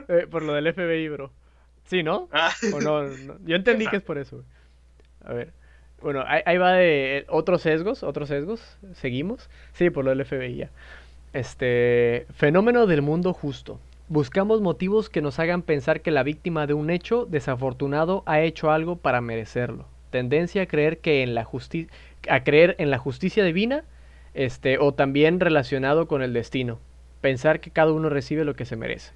Eh, 0.08 0.28
por 0.30 0.44
lo 0.44 0.54
del 0.54 0.74
FBI, 0.74 1.10
bro. 1.10 1.32
¿Sí, 1.86 2.04
no? 2.04 2.30
Ah. 2.32 2.52
¿O 2.74 2.80
no, 2.80 3.06
Yo 3.46 3.56
entendí 3.56 3.88
que 3.88 3.98
es 3.98 4.02
por 4.02 4.18
eso. 4.18 4.44
A 5.24 5.34
ver. 5.34 5.54
Bueno, 6.02 6.24
ahí, 6.28 6.58
va 6.58 6.74
de 6.74 7.20
eh, 7.20 7.26
otros 7.30 7.62
sesgos, 7.62 8.04
otros 8.04 8.30
sesgos. 8.30 8.78
Seguimos. 8.94 9.50
Sí, 9.74 9.90
por 9.90 10.04
lo 10.04 10.12
del 10.12 10.26
FBI 10.26 10.56
ya. 10.56 10.70
Este, 11.34 12.26
fenómeno 12.34 12.86
del 12.86 13.02
mundo 13.02 13.34
justo. 13.34 13.80
Buscamos 14.08 14.62
motivos 14.62 15.10
que 15.10 15.22
nos 15.22 15.40
hagan 15.40 15.62
pensar 15.62 16.02
que 16.02 16.12
la 16.12 16.24
víctima 16.24 16.68
de 16.68 16.74
un 16.74 16.90
hecho 16.90 17.26
desafortunado 17.26 18.24
ha 18.26 18.42
hecho 18.42 18.72
algo 18.72 18.98
para 18.98 19.22
merecerlo 19.22 19.88
tendencia 20.16 20.62
a 20.62 20.66
creer 20.66 21.00
que 21.00 21.24
en 21.24 21.36
la 21.36 21.44
justicia 21.44 21.92
a 22.30 22.44
creer 22.46 22.76
en 22.80 22.90
la 22.90 22.98
justicia 22.98 23.44
divina, 23.44 23.84
este, 24.36 24.78
o 24.78 24.94
también 24.94 25.40
relacionado 25.40 26.08
con 26.08 26.22
el 26.22 26.34
destino. 26.34 26.80
Pensar 27.22 27.60
que 27.60 27.72
cada 27.72 27.92
uno 27.92 28.10
recibe 28.10 28.46
lo 28.46 28.56
que 28.56 28.66
se 28.66 28.76
merece. 28.76 29.14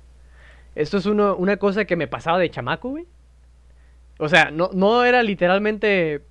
Esto 0.75 0.97
es 0.97 1.05
una 1.05 1.57
cosa 1.57 1.85
que 1.85 1.95
me 1.95 2.07
pasaba 2.07 2.39
de 2.39 2.49
chamaco, 2.49 2.89
güey. 2.89 3.05
O 4.17 4.29
sea, 4.29 4.49
no, 4.49 4.69
no 4.73 5.03
era 5.03 5.21
literalmente 5.23 6.21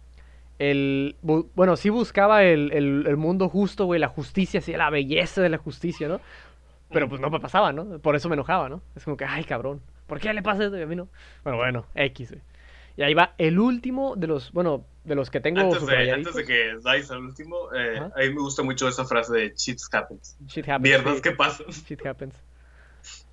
el... 0.58 1.16
Bueno, 1.22 1.76
sí 1.76 1.90
buscaba 1.90 2.42
el, 2.44 2.72
el, 2.72 3.16
mundo 3.16 3.48
justo, 3.48 3.84
güey, 3.84 4.00
la 4.00 4.08
justicia, 4.08 4.60
sí, 4.60 4.72
la 4.72 4.90
belleza 4.90 5.42
de 5.42 5.50
la 5.50 5.58
justicia, 5.58 6.08
¿no? 6.08 6.20
Pero 6.90 7.08
pues 7.08 7.20
no 7.20 7.30
me 7.30 7.40
pasaba, 7.40 7.72
¿no? 7.72 7.98
Por 7.98 8.16
eso 8.16 8.28
me 8.28 8.34
enojaba, 8.34 8.68
¿no? 8.68 8.80
Es 8.96 9.04
como 9.04 9.16
que, 9.16 9.24
ay, 9.24 9.44
cabrón, 9.44 9.82
¿por 10.06 10.20
qué 10.20 10.32
le 10.32 10.42
pasa 10.42 10.64
esto 10.64 10.82
a 10.82 10.86
mí 10.86 10.96
no? 10.96 11.08
Bueno, 11.44 11.58
bueno, 11.58 11.86
X, 11.94 12.30
güey. 12.30 12.42
Y 12.96 13.02
ahí 13.02 13.14
va 13.14 13.34
el 13.38 13.58
último 13.58 14.16
de 14.16 14.26
los, 14.26 14.52
bueno, 14.52 14.84
de 15.08 15.14
los 15.14 15.30
que 15.30 15.40
tengo 15.40 15.60
antes 15.60 15.86
de, 15.86 16.12
antes 16.12 16.34
de 16.34 16.44
que 16.44 16.74
dais 16.82 17.10
al 17.10 17.24
último, 17.24 17.72
eh, 17.74 17.98
a 17.98 18.20
mí 18.20 18.28
me 18.28 18.40
gusta 18.40 18.62
mucho 18.62 18.86
esa 18.86 19.04
frase 19.04 19.32
de 19.32 19.54
shit 19.56 19.80
happens. 19.90 20.36
Shit 20.46 20.68
happens. 20.68 20.82
Mierdas 20.82 21.20
que 21.20 21.32
pasan. 21.32 21.66
Shit 21.88 22.04
happens. 22.04 22.34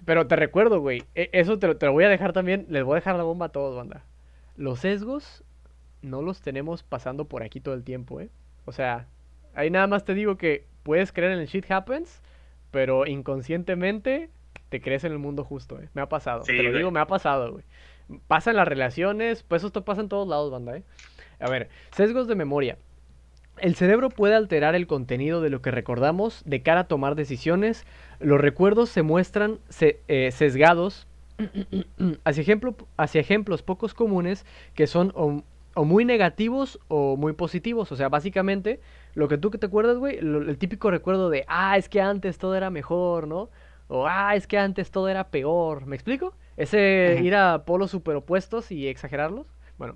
Pero 0.06 0.26
te 0.26 0.36
recuerdo, 0.36 0.80
güey, 0.80 1.04
e, 1.16 1.30
eso 1.34 1.60
te 1.60 1.68
lo, 1.68 1.78
te 1.78 1.86
lo, 1.86 1.92
voy 1.92 2.06
a 2.06 2.10
dejar 2.10 2.32
también, 2.32 2.66
les 2.70 2.84
voy 2.84 2.94
a 2.94 2.96
dejar 2.96 3.18
la 3.18 3.24
bomba 3.24 3.48
a 3.48 3.50
todos, 3.50 3.76
banda. 3.76 4.04
Los 4.56 4.80
sesgos 4.80 5.44
no 6.02 6.22
los 6.22 6.42
tenemos 6.42 6.84
pasando 6.84 7.26
por 7.26 7.44
aquí 7.44 7.60
todo 7.60 7.76
el 7.76 7.84
tiempo, 7.84 8.22
¿eh? 8.22 8.30
O 8.66 8.72
sea, 8.72 9.08
ahí 9.54 9.70
nada 9.70 9.88
más 9.88 10.06
te 10.06 10.14
digo 10.14 10.38
que 10.38 10.66
puedes 10.84 11.12
creer 11.12 11.34
en 11.34 11.40
el 11.40 11.48
shit 11.48 11.70
happens, 11.70 12.22
pero 12.72 13.06
inconscientemente 13.06 14.30
te 14.70 14.82
crees 14.82 15.04
en 15.04 15.12
el 15.12 15.20
mundo 15.20 15.44
justo, 15.44 15.80
¿eh? 15.82 15.90
Me 15.94 16.02
ha 16.02 16.08
pasado. 16.08 16.44
te 16.44 16.64
lo 16.64 16.78
digo, 16.78 16.92
me 16.92 17.02
ha 17.02 17.08
pasado, 17.08 17.52
güey. 17.52 17.66
Pasa 18.28 18.52
en 18.52 18.58
las 18.58 18.68
relaciones, 18.68 19.44
pues 19.44 19.64
esto 19.64 19.84
pasa 19.84 20.02
en 20.02 20.10
todos 20.10 20.28
lados, 20.28 20.52
banda, 20.52 20.78
¿eh? 20.78 20.84
A 21.40 21.50
ver, 21.50 21.70
sesgos 21.92 22.28
de 22.28 22.36
memoria. 22.36 22.78
El 23.58 23.76
cerebro 23.76 24.10
puede 24.10 24.36
alterar 24.36 24.76
el 24.76 24.86
contenido 24.86 25.42
de 25.42 25.50
lo 25.50 25.62
que 25.62 25.72
recordamos 25.72 26.44
de 26.46 26.62
cara 26.62 26.82
a 26.82 26.88
tomar 26.88 27.16
decisiones. 27.16 27.86
Los 28.20 28.42
recuerdos 28.42 28.90
se 28.90 29.02
muestran 29.02 29.60
eh, 29.80 30.30
sesgados 30.32 31.08
hacia, 32.26 32.42
ejemplo, 32.42 32.76
hacia 32.98 33.22
ejemplos 33.22 33.62
pocos 33.62 33.94
comunes 33.94 34.46
que 34.74 34.88
son 34.88 35.14
o, 35.16 35.44
muy 35.86 36.04
negativos 36.04 36.80
o 36.90 37.16
muy 37.16 37.34
positivos. 37.34 37.92
O 37.94 37.96
sea, 37.96 38.10
básicamente, 38.10 38.82
lo 39.14 39.30
que 39.30 39.38
tú 39.38 39.52
que 39.52 39.58
te 39.58 39.68
acuerdas, 39.68 39.98
güey, 39.98 40.18
el 40.18 40.58
típico 40.58 40.92
recuerdo 40.92 41.30
de, 41.30 41.46
ah, 41.48 41.78
es 41.78 41.88
que 41.88 42.02
antes 42.02 42.38
todo 42.38 42.56
era 42.56 42.70
mejor, 42.70 43.28
¿no? 43.28 43.50
O, 43.88 44.06
ah, 44.08 44.36
es 44.36 44.48
que 44.48 44.58
antes 44.58 44.92
todo 44.92 45.08
era 45.08 45.30
peor. 45.30 45.86
¿Me 45.86 45.96
explico? 45.96 46.34
Ese 46.58 47.20
ir 47.22 47.36
a 47.36 47.66
polos 47.66 47.92
superopuestos 47.92 48.72
y 48.72 48.88
exagerarlos. 48.88 49.48
Bueno, 49.78 49.96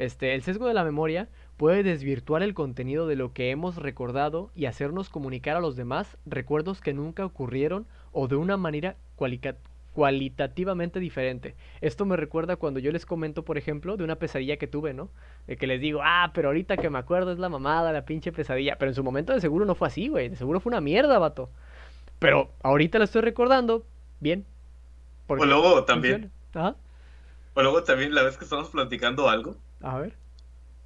este, 0.00 0.34
el 0.34 0.42
sesgo 0.42 0.66
de 0.66 0.72
la 0.72 0.82
memoria 0.82 1.28
puede 1.58 1.82
desvirtuar 1.82 2.42
el 2.42 2.54
contenido 2.54 3.06
de 3.06 3.16
lo 3.16 3.34
que 3.34 3.50
hemos 3.50 3.76
recordado 3.76 4.50
y 4.54 4.64
hacernos 4.64 5.10
comunicar 5.10 5.58
a 5.58 5.60
los 5.60 5.76
demás 5.76 6.16
recuerdos 6.24 6.80
que 6.80 6.94
nunca 6.94 7.26
ocurrieron 7.26 7.86
o 8.12 8.26
de 8.26 8.36
una 8.36 8.56
manera 8.56 8.96
cualitativamente 9.92 11.00
diferente. 11.00 11.54
Esto 11.82 12.06
me 12.06 12.16
recuerda 12.16 12.56
cuando 12.56 12.80
yo 12.80 12.92
les 12.92 13.04
comento, 13.04 13.44
por 13.44 13.58
ejemplo, 13.58 13.98
de 13.98 14.04
una 14.04 14.16
pesadilla 14.16 14.56
que 14.56 14.66
tuve, 14.66 14.94
¿no? 14.94 15.10
De 15.46 15.58
que 15.58 15.66
les 15.66 15.82
digo, 15.82 16.00
ah, 16.02 16.30
pero 16.32 16.48
ahorita 16.48 16.78
que 16.78 16.88
me 16.88 16.98
acuerdo 16.98 17.30
es 17.30 17.38
la 17.38 17.50
mamada, 17.50 17.92
la 17.92 18.06
pinche 18.06 18.32
pesadilla. 18.32 18.76
Pero 18.78 18.92
en 18.92 18.94
su 18.94 19.04
momento 19.04 19.34
de 19.34 19.42
seguro 19.42 19.66
no 19.66 19.74
fue 19.74 19.88
así, 19.88 20.08
güey. 20.08 20.30
De 20.30 20.36
seguro 20.36 20.60
fue 20.60 20.70
una 20.70 20.80
mierda, 20.80 21.18
vato. 21.18 21.50
Pero 22.18 22.50
ahorita 22.62 22.98
la 22.98 23.04
estoy 23.04 23.20
recordando, 23.20 23.84
bien, 24.18 24.46
o 25.26 25.44
luego 25.44 25.84
también. 25.84 26.32
O 26.54 27.62
luego 27.62 27.84
también 27.84 28.14
la 28.14 28.22
vez 28.22 28.38
que 28.38 28.44
estábamos 28.44 28.70
platicando 28.70 29.28
algo. 29.28 29.56
A 29.82 29.98
ver. 29.98 30.14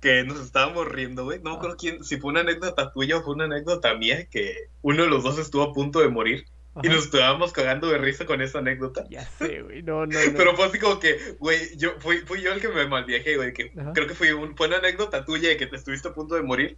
Que 0.00 0.24
nos 0.24 0.40
estábamos 0.40 0.86
riendo, 0.88 1.24
güey. 1.24 1.40
No 1.40 1.50
me 1.50 1.56
acuerdo 1.56 1.76
quién, 1.76 2.04
si 2.04 2.18
fue 2.18 2.30
una 2.30 2.40
anécdota 2.40 2.92
tuya 2.92 3.18
o 3.18 3.22
fue 3.22 3.34
una 3.34 3.44
anécdota 3.44 3.94
mía, 3.94 4.26
que 4.26 4.68
uno 4.82 5.04
de 5.04 5.08
los 5.08 5.22
dos 5.22 5.38
estuvo 5.38 5.62
a 5.62 5.72
punto 5.72 6.00
de 6.00 6.08
morir. 6.08 6.44
Y 6.82 6.88
nos 6.88 7.04
estábamos 7.04 7.52
cagando 7.52 7.88
de 7.88 7.98
risa 7.98 8.26
con 8.26 8.42
esa 8.42 8.58
anécdota. 8.58 9.04
Ya 9.08 9.24
sé, 9.24 9.62
güey. 9.62 9.82
No, 9.82 10.06
no, 10.06 10.18
Pero 10.36 10.56
fue 10.56 10.66
así 10.66 10.80
como 10.80 10.98
que, 10.98 11.36
güey, 11.38 11.76
yo, 11.76 11.92
fui, 12.00 12.18
fui 12.18 12.42
yo 12.42 12.52
el 12.52 12.60
que 12.60 12.68
me 12.68 12.86
malviajé, 12.86 13.36
güey. 13.36 13.52
Que 13.52 13.70
creo 13.94 14.08
que 14.08 14.14
fue, 14.14 14.28
fue 14.56 14.66
una 14.66 14.78
anécdota 14.78 15.24
tuya 15.24 15.50
de 15.50 15.56
que 15.56 15.68
te 15.68 15.76
estuviste 15.76 16.08
a 16.08 16.14
punto 16.14 16.34
de 16.34 16.42
morir. 16.42 16.76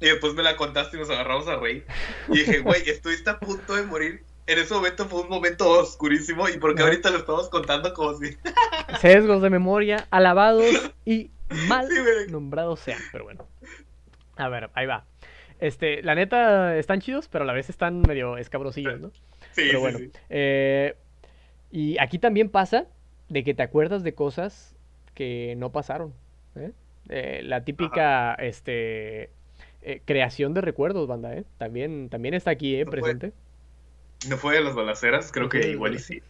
Y 0.00 0.06
después 0.06 0.34
me 0.34 0.42
la 0.42 0.56
contaste 0.56 0.96
y 0.96 1.00
nos 1.00 1.10
agarramos 1.10 1.46
a 1.46 1.56
reír. 1.56 1.84
Y 2.28 2.38
dije, 2.38 2.60
güey, 2.60 2.82
estuviste 2.88 3.28
a 3.28 3.38
punto 3.38 3.74
de 3.74 3.82
morir 3.82 4.24
en 4.46 4.58
ese 4.58 4.74
momento 4.74 5.06
fue 5.06 5.22
un 5.22 5.28
momento 5.30 5.70
oscurísimo 5.70 6.48
y 6.48 6.58
porque 6.58 6.82
ahorita 6.82 7.10
lo 7.10 7.18
estamos 7.18 7.48
contando 7.48 7.94
como 7.94 8.14
si... 8.18 8.36
Sesgos 9.00 9.40
de 9.40 9.50
memoria, 9.50 10.06
alabados 10.10 10.64
y 11.04 11.30
mal 11.68 11.88
nombrados 12.30 12.80
sean, 12.80 13.00
pero 13.12 13.24
bueno. 13.24 13.46
A 14.36 14.48
ver, 14.48 14.70
ahí 14.74 14.86
va. 14.86 15.04
Este, 15.60 16.02
la 16.02 16.14
neta, 16.14 16.76
están 16.76 17.00
chidos, 17.00 17.28
pero 17.28 17.44
a 17.44 17.46
la 17.46 17.52
vez 17.52 17.70
están 17.70 18.02
medio 18.02 18.36
escabrosillos, 18.36 19.00
¿no? 19.00 19.10
Sí, 19.52 19.62
pero 19.68 19.80
bueno. 19.80 19.98
Eh, 20.28 20.96
y 21.70 21.98
aquí 21.98 22.18
también 22.18 22.48
pasa 22.48 22.86
de 23.28 23.44
que 23.44 23.54
te 23.54 23.62
acuerdas 23.62 24.02
de 24.02 24.14
cosas 24.14 24.76
que 25.14 25.54
no 25.56 25.70
pasaron. 25.70 26.12
¿eh? 26.56 26.72
Eh, 27.08 27.40
la 27.44 27.64
típica, 27.64 28.34
este, 28.34 29.30
creación 30.04 30.54
de 30.54 30.60
recuerdos, 30.60 31.06
banda, 31.06 31.34
¿eh? 31.34 31.44
También, 31.58 32.08
también 32.08 32.34
está 32.34 32.50
aquí, 32.50 32.76
¿eh? 32.76 32.86
presente. 32.86 33.32
No 34.28 34.36
fue 34.36 34.54
de 34.54 34.62
las 34.62 34.74
balaceras, 34.74 35.30
creo 35.32 35.48
que 35.48 35.68
igual 35.70 35.94
y 35.94 35.98
sí. 35.98 36.22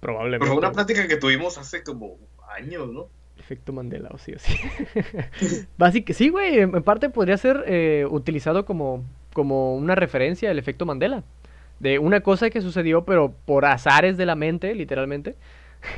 Probablemente. 0.00 0.44
Pero 0.44 0.52
fue 0.52 0.58
una 0.58 0.72
plática 0.72 1.06
que 1.06 1.16
tuvimos 1.16 1.58
hace 1.58 1.84
como 1.84 2.18
años, 2.48 2.88
¿no? 2.88 3.08
Efecto 3.38 3.72
Mandela, 3.72 4.08
o 4.12 4.18
sí 4.18 4.32
o 4.32 4.38
sí. 4.38 4.54
Básicamente, 5.78 6.14
sí, 6.14 6.28
güey, 6.28 6.58
en 6.58 6.82
parte 6.82 7.10
podría 7.10 7.36
ser 7.36 7.64
eh, 7.66 8.06
utilizado 8.08 8.64
como, 8.64 9.04
como 9.32 9.74
una 9.74 9.94
referencia 9.94 10.50
al 10.50 10.58
efecto 10.58 10.86
Mandela. 10.86 11.24
De 11.80 11.98
una 11.98 12.20
cosa 12.20 12.50
que 12.50 12.60
sucedió, 12.60 13.04
pero 13.04 13.34
por 13.44 13.64
azares 13.64 14.16
de 14.16 14.26
la 14.26 14.36
mente, 14.36 14.74
literalmente. 14.74 15.34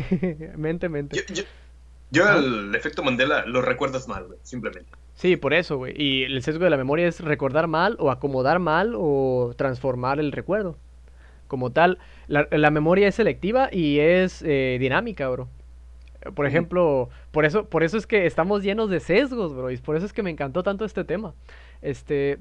mente, 0.57 0.89
mente. 0.89 1.23
Yo, 2.11 2.39
el 2.39 2.75
efecto 2.75 3.03
Mandela 3.03 3.45
lo 3.45 3.61
recuerdas 3.61 4.09
mal, 4.09 4.25
güey, 4.27 4.39
simplemente. 4.43 4.91
Sí, 5.15 5.37
por 5.37 5.53
eso, 5.53 5.77
güey. 5.77 5.95
Y 6.01 6.25
el 6.25 6.43
sesgo 6.43 6.65
de 6.65 6.71
la 6.71 6.77
memoria 6.77 7.07
es 7.07 7.21
recordar 7.21 7.67
mal 7.67 7.97
o 7.99 8.11
acomodar 8.11 8.59
mal 8.59 8.95
o 8.97 9.53
transformar 9.57 10.19
el 10.21 10.33
recuerdo 10.33 10.77
como 11.49 11.71
tal. 11.71 11.99
La, 12.27 12.71
memoria 12.71 13.09
es 13.09 13.15
selectiva 13.15 13.69
y 13.71 13.99
es 13.99 14.43
eh, 14.43 14.77
dinámica, 14.81 15.29
bro. 15.29 15.49
Por 16.35 16.47
ejemplo, 16.47 17.09
por 17.31 17.45
eso, 17.45 17.69
por 17.69 17.83
eso 17.83 17.97
es 17.97 18.07
que 18.07 18.27
estamos 18.27 18.63
llenos 18.63 18.91
de 18.91 19.01
sesgos, 19.01 19.55
bro. 19.55 19.71
Y 19.71 19.77
por 19.79 19.97
eso 19.97 20.07
es 20.07 20.13
que 20.13 20.23
me 20.23 20.31
encantó 20.31 20.63
tanto 20.63 20.85
este 20.85 21.05
tema. 21.05 21.35
Este. 21.83 22.39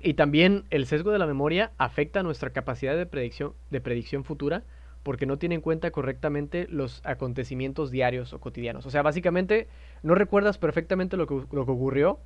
Y 0.00 0.14
también 0.14 0.64
el 0.70 0.86
sesgo 0.86 1.10
de 1.10 1.18
la 1.18 1.26
memoria 1.26 1.72
afecta 1.76 2.22
nuestra 2.22 2.50
capacidad 2.50 2.96
de 2.96 3.06
predicción, 3.06 3.54
de 3.70 3.80
predicción 3.80 4.24
futura 4.24 4.62
porque 5.02 5.26
no 5.26 5.38
tiene 5.38 5.54
en 5.54 5.60
cuenta 5.60 5.90
correctamente 5.90 6.66
los 6.68 7.00
acontecimientos 7.04 7.90
diarios 7.90 8.32
o 8.32 8.40
cotidianos. 8.40 8.84
O 8.84 8.90
sea, 8.90 9.02
básicamente 9.02 9.66
no 10.02 10.14
recuerdas 10.14 10.58
perfectamente 10.58 11.16
lo 11.16 11.26
que, 11.26 11.34
lo 11.50 11.64
que 11.64 11.72
ocurrió 11.72 12.18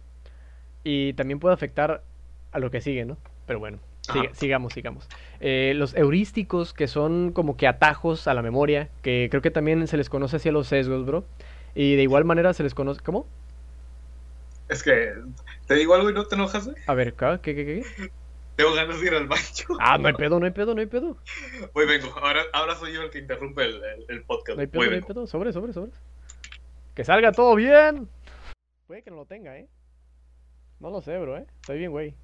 y 0.82 1.12
también 1.12 1.38
puede 1.38 1.54
afectar 1.54 2.02
a 2.50 2.58
lo 2.58 2.70
que 2.70 2.80
sigue, 2.80 3.04
¿no? 3.04 3.18
Pero 3.46 3.60
bueno 3.60 3.91
sigamos, 4.32 4.72
sigamos. 4.72 5.08
Eh, 5.40 5.72
los 5.76 5.94
heurísticos, 5.94 6.72
que 6.72 6.88
son 6.88 7.32
como 7.32 7.56
que 7.56 7.66
atajos 7.66 8.26
a 8.28 8.34
la 8.34 8.42
memoria, 8.42 8.88
que 9.02 9.28
creo 9.30 9.42
que 9.42 9.50
también 9.50 9.86
se 9.86 9.96
les 9.96 10.08
conoce 10.08 10.36
así 10.36 10.48
a 10.48 10.52
los 10.52 10.68
sesgos, 10.68 11.04
bro. 11.06 11.24
Y 11.74 11.96
de 11.96 12.02
igual 12.02 12.24
manera 12.24 12.52
se 12.52 12.62
les 12.62 12.74
conoce. 12.74 13.00
¿Cómo? 13.02 13.26
Es 14.68 14.82
que 14.82 15.12
te 15.66 15.74
digo 15.74 15.94
algo 15.94 16.10
y 16.10 16.14
no 16.14 16.24
te 16.26 16.34
enojas, 16.34 16.66
¿eh? 16.66 16.74
A 16.86 16.94
ver, 16.94 17.14
¿qué, 17.14 17.54
qué, 17.54 17.54
qué? 17.54 17.84
Tengo 18.56 18.74
ganas 18.74 19.00
de 19.00 19.06
ir 19.06 19.14
al 19.14 19.26
baño. 19.26 19.42
Ah, 19.80 19.98
no 19.98 20.08
hay 20.08 20.14
pedo, 20.14 20.38
no 20.38 20.46
hay 20.46 20.52
pedo, 20.52 20.74
no 20.74 20.80
hay 20.80 20.86
pedo. 20.86 21.16
Voy, 21.72 21.86
vengo. 21.86 22.14
Ahora, 22.18 22.42
ahora 22.52 22.74
soy 22.76 22.92
yo 22.92 23.02
el 23.02 23.10
que 23.10 23.18
interrumpe 23.18 23.64
el, 23.64 23.82
el, 24.08 24.22
podcast. 24.24 24.56
No 24.56 24.60
hay 24.60 24.66
pedo, 24.66 24.84
no 24.84 24.92
hay 24.92 25.00
pedo. 25.00 25.26
Sobre, 25.26 25.52
sobre, 25.52 25.72
sobre. 25.72 25.92
Que 26.94 27.04
salga 27.04 27.32
todo 27.32 27.54
bien. 27.54 28.08
Puede 28.86 29.02
que 29.02 29.10
no 29.10 29.16
lo 29.16 29.24
tenga, 29.24 29.58
¿eh? 29.58 29.68
No 30.80 30.90
lo 30.90 31.00
sé, 31.00 31.16
bro, 31.18 31.38
¿eh? 31.38 31.46
Estoy 31.60 31.78
bien, 31.78 31.90
güey. 31.90 32.14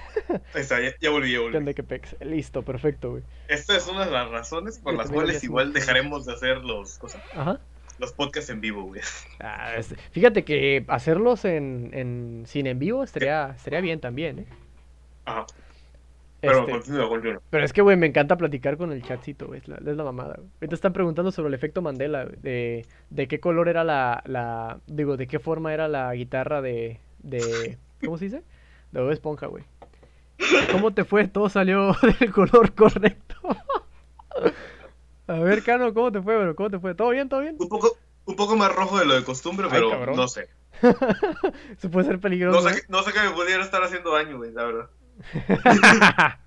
Ahí 0.54 0.60
está, 0.60 0.78
ya, 0.80 1.10
volví, 1.10 1.32
ya 1.32 1.40
volví. 1.40 1.52
Listo, 2.20 2.62
perfecto, 2.62 3.10
güey. 3.10 3.22
Esta 3.48 3.76
es 3.76 3.86
una 3.86 4.04
de 4.04 4.10
las 4.10 4.30
razones 4.30 4.78
por 4.78 4.94
las 4.94 5.10
cuales 5.10 5.42
igual 5.44 5.72
dejaremos 5.72 6.26
de 6.26 6.34
hacer 6.34 6.58
los 6.58 6.98
cosas. 6.98 7.22
Los 7.98 8.12
podcasts 8.12 8.50
en 8.50 8.60
vivo, 8.60 8.82
güey. 8.84 9.00
Ah, 9.40 9.76
fíjate 10.10 10.44
que 10.44 10.84
hacerlos 10.88 11.44
en, 11.44 11.90
en 11.92 12.44
sin 12.46 12.66
en 12.66 12.78
vivo 12.78 13.04
estaría, 13.04 13.50
estaría 13.56 13.80
bien 13.80 14.00
también, 14.00 14.40
¿eh? 14.40 14.46
Ajá. 15.24 15.46
Pero 16.42 16.66
este, 16.76 16.92
Pero 17.50 17.64
es 17.64 17.72
que, 17.72 17.82
güey, 17.82 17.96
me 17.96 18.08
encanta 18.08 18.36
platicar 18.36 18.76
con 18.76 18.90
el 18.90 19.00
chatcito, 19.04 19.46
güey. 19.46 19.60
Es 19.60 19.68
la, 19.68 19.76
es 19.76 19.96
la 19.96 20.02
mamada, 20.02 20.34
güey. 20.38 20.48
Ahorita 20.56 20.74
están 20.74 20.92
preguntando 20.92 21.30
sobre 21.30 21.48
el 21.48 21.54
efecto 21.54 21.82
Mandela, 21.82 22.24
De, 22.24 22.84
de 23.10 23.28
qué 23.28 23.38
color 23.38 23.68
era 23.68 23.84
la, 23.84 24.24
la... 24.26 24.80
Digo, 24.88 25.16
de 25.16 25.28
qué 25.28 25.38
forma 25.38 25.72
era 25.72 25.86
la 25.86 26.12
guitarra 26.14 26.60
de... 26.60 26.98
de 27.20 27.78
¿Cómo 28.04 28.18
se 28.18 28.24
dice? 28.24 28.42
De 28.90 29.12
Esponja, 29.12 29.46
güey. 29.46 29.62
¿Cómo 30.70 30.92
te 30.92 31.04
fue? 31.04 31.28
Todo 31.28 31.48
salió 31.48 31.96
del 32.20 32.32
color 32.32 32.74
correcto. 32.74 33.36
A 35.26 35.38
ver, 35.38 35.62
Cano, 35.62 35.94
¿cómo 35.94 36.10
te 36.10 36.20
fue, 36.20 36.36
bro? 36.36 36.56
¿Cómo 36.56 36.70
te 36.70 36.78
fue? 36.78 36.94
¿Todo 36.94 37.10
bien, 37.10 37.28
todo 37.28 37.40
bien? 37.40 37.56
Un 37.58 37.68
poco, 37.68 37.96
un 38.24 38.36
poco 38.36 38.56
más 38.56 38.74
rojo 38.74 38.98
de 38.98 39.06
lo 39.06 39.14
de 39.14 39.24
costumbre, 39.24 39.68
pero 39.70 40.14
no 40.14 40.28
sé. 40.28 40.48
Eso 41.78 41.90
puede 41.90 42.06
ser 42.06 42.18
peligroso. 42.18 42.60
No 42.60 42.68
sé, 42.68 42.82
no 42.88 43.02
sé 43.02 43.12
que 43.12 43.20
me 43.20 43.30
pudiera 43.30 43.62
estar 43.62 43.82
haciendo 43.82 44.12
daño, 44.12 44.38
güey, 44.38 44.52
la 44.52 44.64
verdad. 44.64 44.90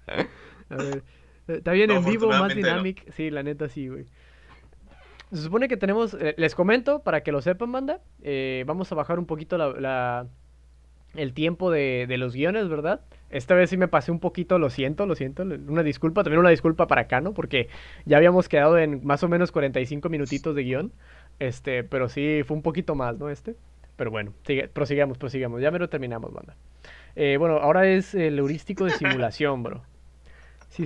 a 0.69 0.75
ver. 0.75 1.03
Está 1.47 1.71
bien 1.71 1.91
en 1.91 2.03
vivo, 2.03 2.27
más 2.27 2.53
dinámico. 2.53 3.03
Sí, 3.15 3.29
la 3.29 3.43
neta 3.43 3.69
sí, 3.69 3.87
güey. 3.87 4.05
Se 5.31 5.41
supone 5.41 5.67
que 5.67 5.77
tenemos, 5.77 6.15
eh, 6.15 6.33
les 6.37 6.55
comento 6.55 6.99
para 6.99 7.21
que 7.21 7.31
lo 7.31 7.41
sepan, 7.41 7.71
banda. 7.71 8.01
Eh, 8.23 8.63
vamos 8.67 8.91
a 8.91 8.95
bajar 8.95 9.19
un 9.19 9.25
poquito 9.25 9.57
la, 9.57 10.27
el 11.13 11.33
tiempo 11.33 11.71
de, 11.71 12.05
de, 12.07 12.17
los 12.17 12.33
guiones, 12.33 12.67
¿verdad? 12.67 13.01
Esta 13.35 13.53
vez 13.53 13.69
sí 13.69 13.75
me 13.75 13.89
pasé 13.89 14.11
un 14.11 14.21
poquito, 14.21 14.57
lo 14.59 14.69
siento, 14.69 15.05
lo 15.05 15.13
siento. 15.13 15.43
Una 15.43 15.83
disculpa, 15.83 16.23
también 16.23 16.39
una 16.39 16.51
disculpa 16.51 16.87
para 16.87 17.07
Cano, 17.07 17.33
porque 17.33 17.67
ya 18.05 18.15
habíamos 18.15 18.47
quedado 18.47 18.77
en 18.77 19.05
más 19.05 19.23
o 19.23 19.27
menos 19.27 19.51
45 19.51 20.07
minutitos 20.07 20.55
de 20.55 20.63
guion. 20.63 20.93
Este, 21.39 21.83
pero 21.83 22.07
sí 22.07 22.43
fue 22.47 22.55
un 22.55 22.63
poquito 22.63 22.95
más, 22.95 23.17
¿no? 23.17 23.29
Este. 23.29 23.57
Pero 23.97 24.09
bueno, 24.09 24.33
sigue, 24.47 24.69
prosigamos, 24.69 25.17
prosigamos. 25.17 25.61
Ya 25.61 25.69
me 25.69 25.79
lo 25.79 25.89
terminamos, 25.89 26.33
banda. 26.33 26.55
Eh, 27.17 27.35
bueno, 27.37 27.57
ahora 27.57 27.85
es 27.89 28.15
el 28.15 28.39
heurístico 28.39 28.85
de 28.85 28.91
simulación, 28.91 29.63
bro. 29.63 29.83
Sí, 30.69 30.85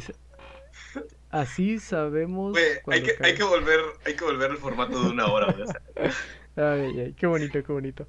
así 1.29 1.77
sabemos. 1.77 2.57
hay, 2.87 3.03
que, 3.03 3.11
hay, 3.19 3.35
que, 3.35 3.43
volver, 3.43 3.79
hay 4.07 4.15
que 4.15 4.25
volver 4.25 4.49
al 4.49 4.57
formato 4.57 5.03
de 5.03 5.11
una 5.11 5.27
hora. 5.27 5.55
ay, 6.55 6.99
ay, 6.99 7.13
qué 7.15 7.27
bonito, 7.27 7.63
qué 7.63 7.71
bonito. 7.71 8.07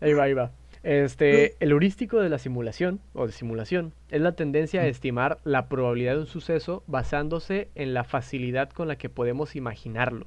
Ahí 0.00 0.12
va, 0.12 0.24
ahí 0.24 0.32
va. 0.32 0.52
Este, 0.84 1.56
el 1.60 1.70
heurístico 1.70 2.20
de 2.20 2.28
la 2.28 2.38
simulación 2.38 3.00
o 3.14 3.26
de 3.26 3.32
simulación 3.32 3.94
es 4.10 4.20
la 4.20 4.32
tendencia 4.32 4.82
a 4.82 4.86
estimar 4.86 5.38
la 5.42 5.66
probabilidad 5.70 6.12
de 6.12 6.20
un 6.20 6.26
suceso 6.26 6.84
basándose 6.86 7.70
en 7.74 7.94
la 7.94 8.04
facilidad 8.04 8.68
con 8.68 8.86
la 8.86 8.96
que 8.96 9.08
podemos 9.08 9.56
imaginarlo. 9.56 10.26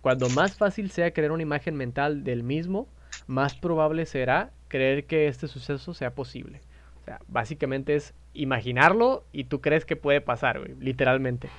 Cuando 0.00 0.28
más 0.28 0.56
fácil 0.56 0.92
sea 0.92 1.12
crear 1.12 1.32
una 1.32 1.42
imagen 1.42 1.74
mental 1.74 2.22
del 2.22 2.44
mismo, 2.44 2.86
más 3.26 3.54
probable 3.54 4.06
será 4.06 4.50
creer 4.68 5.04
que 5.06 5.26
este 5.26 5.48
suceso 5.48 5.94
sea 5.94 6.14
posible. 6.14 6.60
O 7.00 7.04
sea, 7.04 7.20
básicamente 7.26 7.96
es 7.96 8.14
imaginarlo 8.34 9.24
y 9.32 9.44
tú 9.44 9.60
crees 9.60 9.84
que 9.84 9.96
puede 9.96 10.20
pasar, 10.20 10.60
güey, 10.60 10.76
literalmente. 10.78 11.50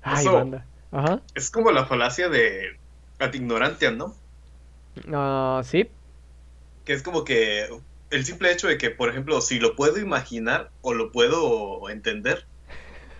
Ay, 0.00 0.26
banda. 0.26 0.64
Ajá. 0.92 1.22
Es 1.34 1.50
como 1.50 1.72
la 1.72 1.86
falacia 1.86 2.28
de 2.28 2.78
ad 3.18 3.34
ignorantia, 3.34 3.90
¿no? 3.90 4.14
Ah, 5.12 5.60
sí. 5.64 5.90
Que 6.88 6.94
es 6.94 7.02
como 7.02 7.22
que 7.22 7.68
el 8.08 8.24
simple 8.24 8.50
hecho 8.50 8.66
de 8.66 8.78
que, 8.78 8.88
por 8.88 9.10
ejemplo, 9.10 9.42
si 9.42 9.60
lo 9.60 9.76
puedo 9.76 9.98
imaginar 9.98 10.70
o 10.80 10.94
lo 10.94 11.12
puedo 11.12 11.86
entender, 11.90 12.46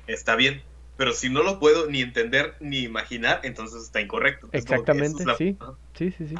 está 0.06 0.36
bien. 0.36 0.62
Pero 0.96 1.12
si 1.12 1.28
no 1.28 1.42
lo 1.42 1.60
puedo 1.60 1.90
ni 1.90 2.00
entender 2.00 2.54
ni 2.60 2.78
imaginar, 2.78 3.40
entonces 3.42 3.82
está 3.82 4.00
incorrecto. 4.00 4.48
Exactamente, 4.52 5.22
sí. 5.36 5.58
Sí, 5.92 6.12
sí, 6.12 6.28
sí. 6.28 6.34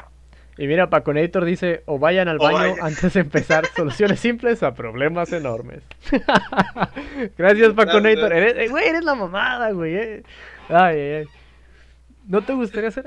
Y 0.57 0.65
mira, 0.65 0.89
Paconator 0.89 1.45
dice, 1.45 1.83
o 1.85 1.99
vayan 1.99 2.29
al 2.29 2.39
baño 2.39 2.77
antes 2.81 3.13
de 3.13 3.19
empezar. 3.19 3.67
Soluciones 3.75 4.19
simples 4.19 4.63
a 4.63 4.73
problemas 4.73 5.31
enormes. 5.31 5.83
Gracias, 7.37 7.73
Paconator. 7.73 8.33
Eres, 8.33 8.57
eh, 8.57 8.69
güey, 8.69 8.87
eres 8.87 9.03
la 9.03 9.13
mamada, 9.13 9.69
güey. 9.69 9.95
Eh. 9.95 10.23
Ay, 10.67 10.99
ay, 10.99 11.11
ay. 11.11 11.25
¿No 12.25 12.41
te 12.41 12.53
gustaría 12.53 12.89
ser, 12.89 13.05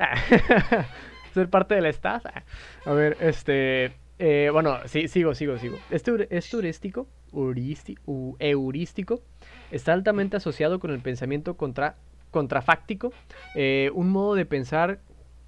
ser 1.35 1.51
parte 1.51 1.75
de 1.75 1.81
la 1.81 1.89
estafa? 1.89 2.45
A 2.87 2.93
ver, 2.93 3.17
este... 3.19 4.01
Eh, 4.25 4.51
bueno, 4.53 4.79
sí, 4.85 5.09
sigo, 5.09 5.35
sigo, 5.35 5.59
sigo. 5.59 5.79
Este, 5.91 6.29
este 6.31 6.57
heurístico, 6.57 7.09
heurístico, 8.39 9.21
está 9.73 9.95
altamente 9.95 10.37
asociado 10.37 10.79
con 10.79 10.93
el 10.93 11.01
pensamiento 11.01 11.57
contra, 11.57 11.97
contrafáctico, 12.31 13.13
eh, 13.57 13.91
un 13.95 14.11
modo 14.11 14.37
de 14.37 14.47
pensar 14.47 15.01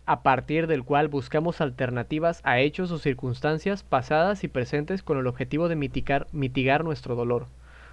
a 0.06 0.24
partir 0.24 0.66
del 0.66 0.82
cual 0.82 1.06
buscamos 1.06 1.60
alternativas 1.60 2.40
a 2.42 2.58
hechos 2.58 2.90
o 2.90 2.98
circunstancias 2.98 3.84
pasadas 3.84 4.42
y 4.42 4.48
presentes 4.48 5.04
con 5.04 5.18
el 5.18 5.28
objetivo 5.28 5.68
de 5.68 5.76
mitigar, 5.76 6.26
mitigar 6.32 6.82
nuestro 6.82 7.14
dolor. 7.14 7.46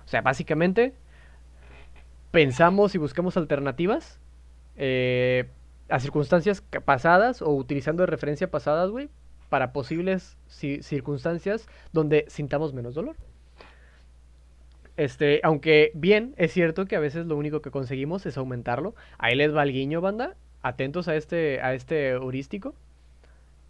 O 0.03 0.07
sea, 0.07 0.21
básicamente 0.21 0.95
pensamos 2.31 2.95
y 2.95 2.97
buscamos 2.97 3.37
alternativas 3.37 4.19
eh, 4.77 5.47
a 5.89 5.99
circunstancias 5.99 6.63
pasadas 6.85 7.43
o 7.43 7.51
utilizando 7.51 8.01
de 8.01 8.07
referencia 8.07 8.49
pasadas, 8.49 8.89
güey, 8.89 9.09
para 9.51 9.73
posibles 9.73 10.37
circunstancias 10.47 11.67
donde 11.91 12.23
sintamos 12.29 12.73
menos 12.73 12.95
dolor. 12.95 13.17
Este, 14.95 15.41
aunque 15.43 15.91
bien, 15.93 16.33
es 16.37 16.53
cierto 16.53 16.85
que 16.85 16.95
a 16.95 17.01
veces 17.01 17.25
lo 17.25 17.35
único 17.35 17.61
que 17.61 17.69
conseguimos 17.69 18.25
es 18.25 18.37
aumentarlo. 18.37 18.95
Ahí 19.17 19.35
les 19.35 19.53
va 19.53 19.63
el 19.63 19.73
guiño, 19.73 19.99
banda. 19.99 20.37
Atentos 20.61 21.09
a 21.09 21.17
este, 21.17 21.59
a 21.59 21.73
este 21.73 22.11
heurístico. 22.11 22.73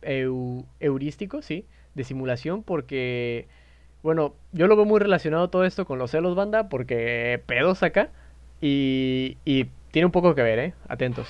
heurístico, 0.03 1.41
sí, 1.41 1.66
de 1.95 2.03
simulación, 2.03 2.62
porque, 2.62 3.48
bueno, 4.03 4.36
yo 4.52 4.68
lo 4.68 4.76
veo 4.76 4.86
muy 4.86 4.99
relacionado 4.99 5.49
todo 5.49 5.66
esto 5.66 5.86
con 5.86 5.98
los 5.98 6.12
celos, 6.12 6.36
banda, 6.36 6.70
porque 6.70 7.41
pedos 7.48 7.82
acá. 7.82 8.12
Y, 8.62 9.38
y 9.45 9.66
tiene 9.90 10.06
un 10.06 10.12
poco 10.12 10.36
que 10.36 10.44
ver, 10.44 10.60
¿eh? 10.60 10.74
Atentos. 10.88 11.28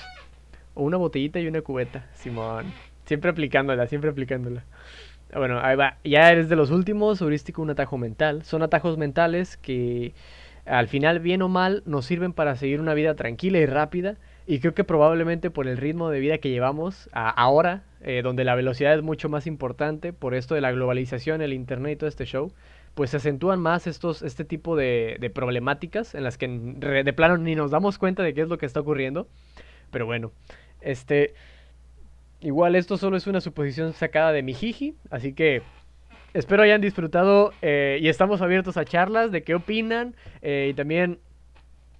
Una 0.74 0.98
botellita 0.98 1.40
y 1.40 1.46
una 1.46 1.62
cubeta, 1.62 2.10
Simón. 2.12 2.66
Siempre 3.04 3.30
aplicándola, 3.30 3.86
siempre 3.86 4.10
aplicándola. 4.10 4.64
Bueno, 5.34 5.60
ahí 5.62 5.76
va. 5.76 5.96
Ya 6.04 6.30
eres 6.30 6.48
de 6.48 6.56
los 6.56 6.70
últimos, 6.70 7.20
heurístico, 7.20 7.62
un 7.62 7.70
atajo 7.70 7.96
mental. 7.96 8.44
Son 8.44 8.62
atajos 8.62 8.98
mentales 8.98 9.56
que 9.56 10.12
al 10.66 10.88
final, 10.88 11.20
bien 11.20 11.42
o 11.42 11.48
mal, 11.48 11.82
nos 11.86 12.06
sirven 12.06 12.32
para 12.32 12.54
seguir 12.56 12.80
una 12.80 12.94
vida 12.94 13.14
tranquila 13.14 13.58
y 13.58 13.66
rápida. 13.66 14.16
Y 14.46 14.60
creo 14.60 14.74
que 14.74 14.84
probablemente 14.84 15.50
por 15.50 15.68
el 15.68 15.76
ritmo 15.76 16.10
de 16.10 16.20
vida 16.20 16.38
que 16.38 16.50
llevamos 16.50 17.08
ahora, 17.12 17.84
eh, 18.02 18.22
donde 18.22 18.44
la 18.44 18.54
velocidad 18.54 18.94
es 18.94 19.02
mucho 19.02 19.28
más 19.28 19.46
importante, 19.46 20.12
por 20.12 20.34
esto 20.34 20.54
de 20.54 20.60
la 20.60 20.72
globalización, 20.72 21.40
el 21.42 21.52
internet 21.52 21.92
y 21.92 21.96
todo 21.96 22.08
este 22.08 22.26
show, 22.26 22.52
pues 22.94 23.10
se 23.10 23.18
acentúan 23.18 23.60
más 23.60 23.86
estos, 23.86 24.22
este 24.22 24.44
tipo 24.44 24.76
de, 24.76 25.16
de 25.20 25.30
problemáticas 25.30 26.14
en 26.14 26.24
las 26.24 26.36
que 26.38 26.48
de 26.48 27.12
plano 27.12 27.38
ni 27.38 27.54
nos 27.54 27.70
damos 27.70 27.98
cuenta 27.98 28.22
de 28.22 28.34
qué 28.34 28.42
es 28.42 28.48
lo 28.48 28.58
que 28.58 28.66
está 28.66 28.80
ocurriendo. 28.80 29.28
Pero 29.90 30.06
bueno, 30.06 30.32
este, 30.80 31.34
Igual 32.42 32.74
esto 32.74 32.96
solo 32.96 33.16
es 33.16 33.28
una 33.28 33.40
suposición 33.40 33.92
sacada 33.92 34.32
de 34.32 34.42
mi 34.42 34.52
jiji, 34.52 34.96
así 35.10 35.32
que 35.32 35.62
espero 36.34 36.64
hayan 36.64 36.80
disfrutado 36.80 37.52
eh, 37.62 38.00
y 38.02 38.08
estamos 38.08 38.42
abiertos 38.42 38.76
a 38.76 38.84
charlas 38.84 39.30
de 39.30 39.44
qué 39.44 39.54
opinan 39.54 40.16
eh, 40.40 40.68
y 40.70 40.74
también 40.74 41.20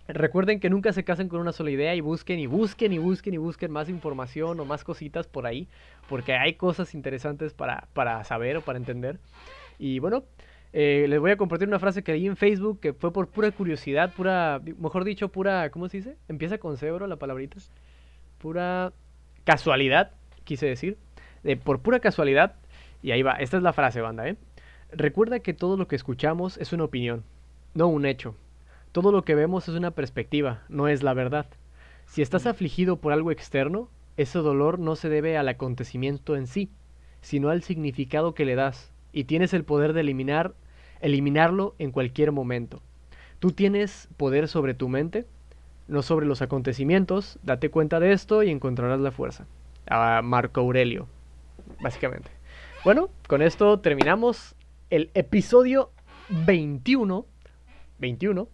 recuerden 0.08 0.58
que 0.58 0.68
nunca 0.68 0.92
se 0.92 1.04
casen 1.04 1.28
con 1.28 1.38
una 1.38 1.52
sola 1.52 1.70
idea 1.70 1.94
y 1.94 2.00
busquen 2.00 2.40
y 2.40 2.48
busquen 2.48 2.92
y 2.92 2.98
busquen 2.98 3.34
y 3.34 3.36
busquen 3.36 3.70
más 3.70 3.88
información 3.88 4.58
o 4.58 4.64
más 4.64 4.82
cositas 4.82 5.28
por 5.28 5.46
ahí 5.46 5.68
porque 6.08 6.34
hay 6.34 6.54
cosas 6.54 6.92
interesantes 6.94 7.54
para, 7.54 7.86
para 7.92 8.24
saber 8.24 8.56
o 8.56 8.62
para 8.62 8.78
entender 8.78 9.20
y 9.78 10.00
bueno 10.00 10.24
eh, 10.72 11.06
les 11.08 11.20
voy 11.20 11.30
a 11.30 11.36
compartir 11.36 11.68
una 11.68 11.78
frase 11.78 12.02
que 12.02 12.12
leí 12.12 12.26
en 12.26 12.36
Facebook 12.36 12.80
que 12.80 12.94
fue 12.94 13.12
por 13.12 13.28
pura 13.28 13.52
curiosidad, 13.52 14.12
pura, 14.12 14.60
mejor 14.78 15.04
dicho, 15.04 15.28
pura, 15.28 15.70
¿cómo 15.70 15.88
se 15.88 15.98
dice? 15.98 16.16
Empieza 16.28 16.56
con 16.56 16.78
cebro 16.78 17.06
la 17.06 17.16
palabrita. 17.16 17.58
Pura 18.38 18.94
casualidad 19.44 20.12
quise 20.44 20.66
decir, 20.66 20.98
de 21.42 21.56
por 21.56 21.80
pura 21.80 22.00
casualidad, 22.00 22.54
y 23.02 23.10
ahí 23.10 23.22
va, 23.22 23.32
esta 23.32 23.56
es 23.56 23.62
la 23.62 23.72
frase, 23.72 24.00
banda, 24.00 24.28
¿eh? 24.28 24.36
Recuerda 24.92 25.40
que 25.40 25.54
todo 25.54 25.76
lo 25.76 25.88
que 25.88 25.96
escuchamos 25.96 26.58
es 26.58 26.72
una 26.72 26.84
opinión, 26.84 27.24
no 27.74 27.88
un 27.88 28.06
hecho. 28.06 28.36
Todo 28.92 29.10
lo 29.10 29.24
que 29.24 29.34
vemos 29.34 29.68
es 29.68 29.74
una 29.74 29.92
perspectiva, 29.92 30.62
no 30.68 30.86
es 30.86 31.02
la 31.02 31.14
verdad. 31.14 31.46
Si 32.04 32.20
estás 32.20 32.46
afligido 32.46 32.96
por 32.96 33.12
algo 33.12 33.30
externo, 33.30 33.88
ese 34.16 34.38
dolor 34.38 34.78
no 34.78 34.94
se 34.94 35.08
debe 35.08 35.38
al 35.38 35.48
acontecimiento 35.48 36.36
en 36.36 36.46
sí, 36.46 36.70
sino 37.22 37.48
al 37.48 37.62
significado 37.62 38.34
que 38.34 38.44
le 38.44 38.54
das, 38.54 38.92
y 39.12 39.24
tienes 39.24 39.54
el 39.54 39.64
poder 39.64 39.94
de 39.94 40.02
eliminar, 40.02 40.54
eliminarlo 41.00 41.74
en 41.78 41.90
cualquier 41.90 42.30
momento. 42.30 42.82
Tú 43.38 43.50
tienes 43.52 44.08
poder 44.16 44.46
sobre 44.46 44.74
tu 44.74 44.88
mente, 44.88 45.24
no 45.88 46.02
sobre 46.02 46.26
los 46.26 46.42
acontecimientos, 46.42 47.38
date 47.42 47.70
cuenta 47.70 47.98
de 47.98 48.12
esto 48.12 48.42
y 48.42 48.50
encontrarás 48.50 49.00
la 49.00 49.10
fuerza 49.10 49.46
a 49.86 50.22
Marco 50.22 50.60
Aurelio, 50.60 51.08
básicamente. 51.80 52.30
Bueno, 52.84 53.10
con 53.28 53.42
esto 53.42 53.80
terminamos 53.80 54.54
el 54.90 55.10
episodio 55.14 55.90
21, 56.28 57.26
21 57.98 58.48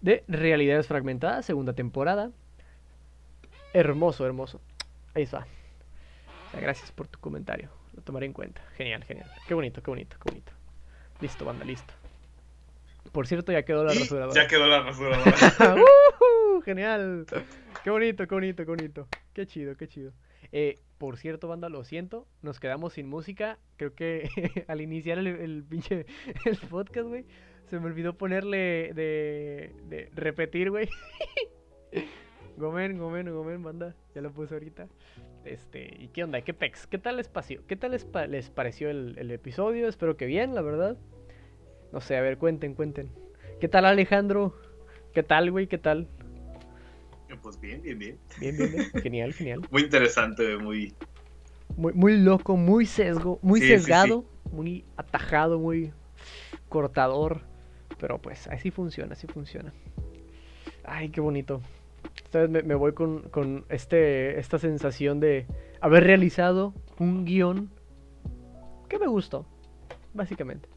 de 0.00 0.24
Realidades 0.28 0.86
Fragmentadas, 0.86 1.46
segunda 1.46 1.72
temporada. 1.72 2.30
Hermoso, 3.72 4.26
hermoso. 4.26 4.60
Ahí 5.14 5.22
está. 5.22 5.46
gracias 6.52 6.90
por 6.92 7.06
tu 7.06 7.18
comentario. 7.20 7.70
Lo 7.94 8.02
tomaré 8.02 8.26
en 8.26 8.32
cuenta. 8.32 8.62
Genial, 8.76 9.04
genial. 9.04 9.30
Qué 9.46 9.54
bonito, 9.54 9.82
qué 9.82 9.90
bonito, 9.90 10.16
qué 10.22 10.30
bonito. 10.30 10.52
Listo, 11.20 11.44
banda, 11.44 11.64
listo. 11.64 11.92
Por 13.12 13.26
cierto, 13.26 13.52
ya 13.52 13.62
quedó 13.64 13.84
la 13.84 13.92
rasuradora. 13.92 14.40
Ya 14.40 14.48
quedó 14.48 14.66
la 14.66 14.82
rasuradora. 14.82 15.34
Genial. 16.64 17.26
Qué 17.82 17.90
bonito, 17.90 18.26
qué 18.26 18.34
bonito, 18.34 18.64
qué 18.64 18.70
bonito. 18.70 19.08
Qué 19.32 19.46
chido, 19.46 19.76
qué 19.76 19.86
chido. 19.86 20.12
Eh, 20.52 20.78
por 20.98 21.16
cierto, 21.16 21.48
banda, 21.48 21.68
lo 21.68 21.84
siento, 21.84 22.26
nos 22.42 22.58
quedamos 22.58 22.94
sin 22.94 23.08
música. 23.08 23.58
Creo 23.76 23.94
que 23.94 24.28
al 24.68 24.80
iniciar 24.80 25.18
el, 25.18 25.64
pinche 25.68 26.06
el 26.44 26.56
podcast, 26.68 27.08
güey, 27.08 27.24
se 27.66 27.78
me 27.78 27.86
olvidó 27.86 28.16
ponerle 28.18 28.92
de, 28.94 30.10
repetir, 30.14 30.70
güey. 30.70 30.88
Gomen, 32.56 32.98
Gomen, 32.98 33.32
Gomen, 33.32 33.62
banda. 33.62 33.94
Ya 34.14 34.20
lo 34.20 34.32
puse 34.32 34.54
ahorita. 34.54 34.88
Este, 35.44 35.88
¿y 35.98 36.08
qué 36.08 36.24
onda? 36.24 36.42
¿Qué 36.42 36.52
pex? 36.52 36.86
¿Qué 36.86 36.98
tal 36.98 37.16
les? 37.16 37.30
¿Qué 37.66 37.76
tal 37.76 37.92
les, 37.92 38.06
les 38.28 38.50
pareció 38.50 38.90
el, 38.90 39.16
el, 39.16 39.30
episodio? 39.30 39.88
Espero 39.88 40.16
que 40.16 40.26
bien, 40.26 40.54
la 40.54 40.60
verdad. 40.60 40.98
No 41.92 42.00
sé, 42.00 42.16
a 42.16 42.20
ver, 42.20 42.36
cuenten, 42.36 42.74
cuenten. 42.74 43.10
¿Qué 43.60 43.68
tal 43.68 43.86
Alejandro? 43.86 44.54
¿Qué 45.14 45.22
tal, 45.22 45.50
güey? 45.50 45.68
¿Qué 45.68 45.78
tal? 45.78 46.08
Pues 47.42 47.60
bien, 47.60 47.82
bien, 47.82 47.98
bien. 47.98 48.18
Bien, 48.38 48.56
bien, 48.56 48.72
bien. 48.72 48.90
Genial, 49.02 49.32
genial. 49.32 49.60
Muy 49.70 49.82
interesante, 49.82 50.56
muy... 50.56 50.94
Muy, 51.76 51.92
muy 51.92 52.18
loco, 52.18 52.56
muy 52.56 52.84
sesgo, 52.84 53.38
muy 53.42 53.60
sesgado, 53.60 54.24
muy 54.50 54.84
atajado, 54.96 55.58
muy 55.58 55.92
cortador. 56.68 57.42
Pero 57.98 58.18
pues 58.18 58.48
así 58.48 58.70
funciona, 58.70 59.12
así 59.12 59.26
funciona. 59.26 59.72
Ay, 60.84 61.10
qué 61.10 61.20
bonito. 61.20 61.62
Esta 62.24 62.46
vez 62.46 62.64
me, 62.64 62.74
voy 62.74 62.92
con, 62.92 63.22
con, 63.30 63.64
este, 63.68 64.38
esta 64.38 64.58
sensación 64.58 65.20
de 65.20 65.46
haber 65.80 66.04
realizado 66.04 66.74
un 66.98 67.24
guion 67.24 67.70
que 68.88 68.98
me 68.98 69.06
gustó, 69.06 69.46
básicamente. 70.12 70.68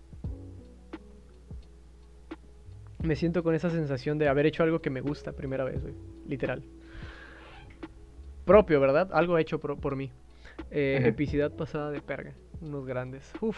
Me 3.01 3.15
siento 3.15 3.43
con 3.43 3.55
esa 3.55 3.69
sensación 3.69 4.17
de 4.17 4.29
haber 4.29 4.45
hecho 4.45 4.63
algo 4.63 4.81
que 4.81 4.89
me 4.89 5.01
gusta 5.01 5.33
primera 5.33 5.63
vez, 5.63 5.81
Literal. 6.27 6.63
Propio, 8.45 8.79
¿verdad? 8.79 9.09
Algo 9.13 9.37
hecho 9.37 9.59
por, 9.59 9.95
mí. 9.95 10.11
Eh, 10.69 11.01
epicidad 11.05 11.51
pasada 11.51 11.91
de 11.91 12.01
perga. 12.01 12.33
Unos 12.61 12.85
grandes. 12.85 13.31
Uf. 13.41 13.57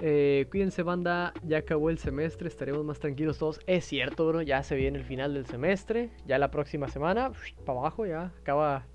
Eh, 0.00 0.46
cuídense, 0.50 0.82
banda. 0.82 1.34
Ya 1.42 1.58
acabó 1.58 1.90
el 1.90 1.98
semestre. 1.98 2.48
Estaremos 2.48 2.84
más 2.84 2.98
tranquilos 2.98 3.38
todos. 3.38 3.60
Es 3.66 3.84
cierto, 3.84 4.26
bro. 4.26 4.42
Ya 4.42 4.62
se 4.62 4.76
viene 4.76 4.98
el 4.98 5.04
final 5.04 5.34
del 5.34 5.46
semestre. 5.46 6.10
Ya 6.26 6.38
la 6.38 6.50
próxima 6.50 6.88
semana. 6.88 7.32
Para 7.66 7.78
abajo, 7.78 8.06
ya. 8.06 8.32
Acaba, 8.40 8.86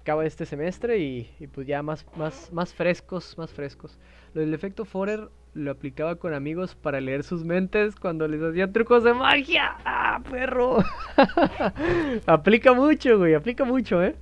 acaba 0.00 0.24
este 0.24 0.46
semestre. 0.46 0.98
Y, 0.98 1.48
pues 1.52 1.66
ya 1.66 1.82
más, 1.82 2.06
más, 2.16 2.52
más 2.52 2.72
frescos. 2.72 3.36
Más 3.36 3.52
frescos. 3.52 3.98
Lo 4.32 4.40
del 4.40 4.54
efecto 4.54 4.84
Forer 4.84 5.28
lo 5.54 5.70
aplicaba 5.70 6.16
con 6.16 6.34
amigos 6.34 6.74
para 6.74 7.00
leer 7.00 7.24
sus 7.24 7.44
mentes 7.44 7.96
cuando 7.96 8.28
les 8.28 8.42
hacía 8.42 8.72
trucos 8.72 9.04
de 9.04 9.14
magia. 9.14 9.76
¡Ah, 9.84 10.20
perro! 10.30 10.78
aplica 12.26 12.72
mucho, 12.72 13.18
güey. 13.18 13.34
Aplica 13.34 13.64
mucho, 13.64 14.02
¿eh? 14.02 14.14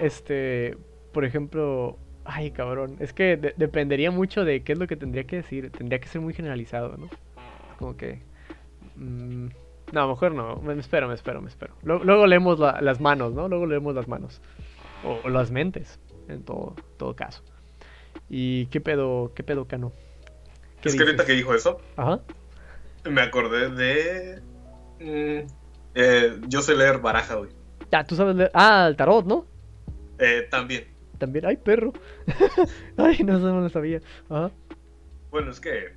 Este. 0.00 0.76
Por 1.12 1.24
ejemplo 1.24 1.98
Ay, 2.32 2.50
cabrón. 2.52 2.96
Es 3.00 3.12
que 3.12 3.36
dependería 3.56 4.10
mucho 4.10 4.44
de 4.44 4.62
qué 4.62 4.72
es 4.72 4.78
lo 4.78 4.86
que 4.86 4.96
tendría 4.96 5.24
que 5.24 5.36
decir. 5.36 5.70
Tendría 5.72 5.98
que 6.00 6.08
ser 6.08 6.20
muy 6.20 6.34
generalizado, 6.34 6.96
¿no? 6.96 7.08
Como 7.78 7.96
que. 7.96 8.22
Mm, 8.96 9.48
no, 9.92 10.08
mejor 10.08 10.32
no. 10.32 10.56
Me, 10.56 10.74
espero, 10.74 11.08
me 11.08 11.14
espero, 11.14 11.40
me 11.40 11.48
espero. 11.48 11.74
Luego, 11.82 12.26
leemos 12.26 12.58
las 12.58 13.00
manos, 13.00 13.32
¿no? 13.32 13.48
Luego 13.48 13.66
leemos 13.66 13.94
las 13.94 14.06
manos. 14.06 14.40
O, 15.04 15.28
las 15.28 15.50
mentes, 15.50 15.98
en 16.28 16.44
todo, 16.44 16.76
todo 16.98 17.16
caso. 17.16 17.42
¿Y 18.28 18.66
qué 18.66 18.80
pedo, 18.80 19.32
qué 19.34 19.42
pedo, 19.42 19.64
Cano? 19.66 19.92
Es 20.84 20.94
que 20.94 21.02
ahorita 21.02 21.26
que 21.26 21.32
dijo 21.32 21.54
eso, 21.54 21.80
Ajá. 21.96 22.20
me 23.04 23.20
acordé 23.20 23.70
de. 23.70 24.42
Mm, 25.00 25.46
eh, 25.94 26.40
yo 26.48 26.62
sé 26.62 26.74
leer 26.74 26.98
baraja, 26.98 27.36
güey. 27.36 27.50
Ya, 27.90 28.04
tú 28.04 28.14
sabes 28.16 28.36
leer. 28.36 28.50
Ah, 28.54 28.86
el 28.88 28.96
tarot, 28.96 29.26
¿no? 29.26 29.46
Eh, 30.18 30.46
también 30.50 31.00
también. 31.20 31.46
¡Ay, 31.46 31.56
perro! 31.56 31.92
Ay, 32.96 33.18
no, 33.22 33.38
no 33.38 33.60
lo 33.60 33.68
sabía. 33.68 34.00
Bueno, 35.30 35.52
es 35.52 35.60
que. 35.60 35.94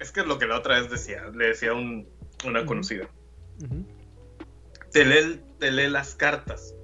Es 0.00 0.10
que 0.10 0.24
lo 0.24 0.38
que 0.38 0.46
la 0.46 0.58
otra 0.58 0.80
vez 0.80 0.90
decía, 0.90 1.26
le 1.32 1.48
decía 1.48 1.74
un, 1.74 2.08
una 2.44 2.64
conocida. 2.64 3.06
te, 4.90 5.04
lee, 5.04 5.40
te, 5.58 5.70
lee, 5.70 5.88
las 5.90 6.14
cartas. 6.14 6.74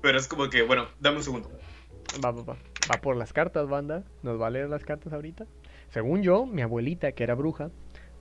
Pero 0.00 0.16
es 0.16 0.28
como 0.28 0.48
que, 0.48 0.62
bueno, 0.62 0.88
dame 1.00 1.18
un 1.18 1.24
segundo. 1.24 1.50
Va, 2.24 2.30
va, 2.30 2.42
va. 2.42 2.56
Va 2.90 3.00
por 3.00 3.16
las 3.16 3.32
cartas, 3.32 3.68
banda. 3.68 4.02
Nos 4.22 4.40
va 4.40 4.48
a 4.48 4.50
leer 4.50 4.68
las 4.68 4.84
cartas 4.84 5.12
ahorita. 5.12 5.46
Según 5.90 6.22
yo, 6.22 6.46
mi 6.46 6.62
abuelita, 6.62 7.12
que 7.12 7.22
era 7.22 7.34
bruja, 7.34 7.70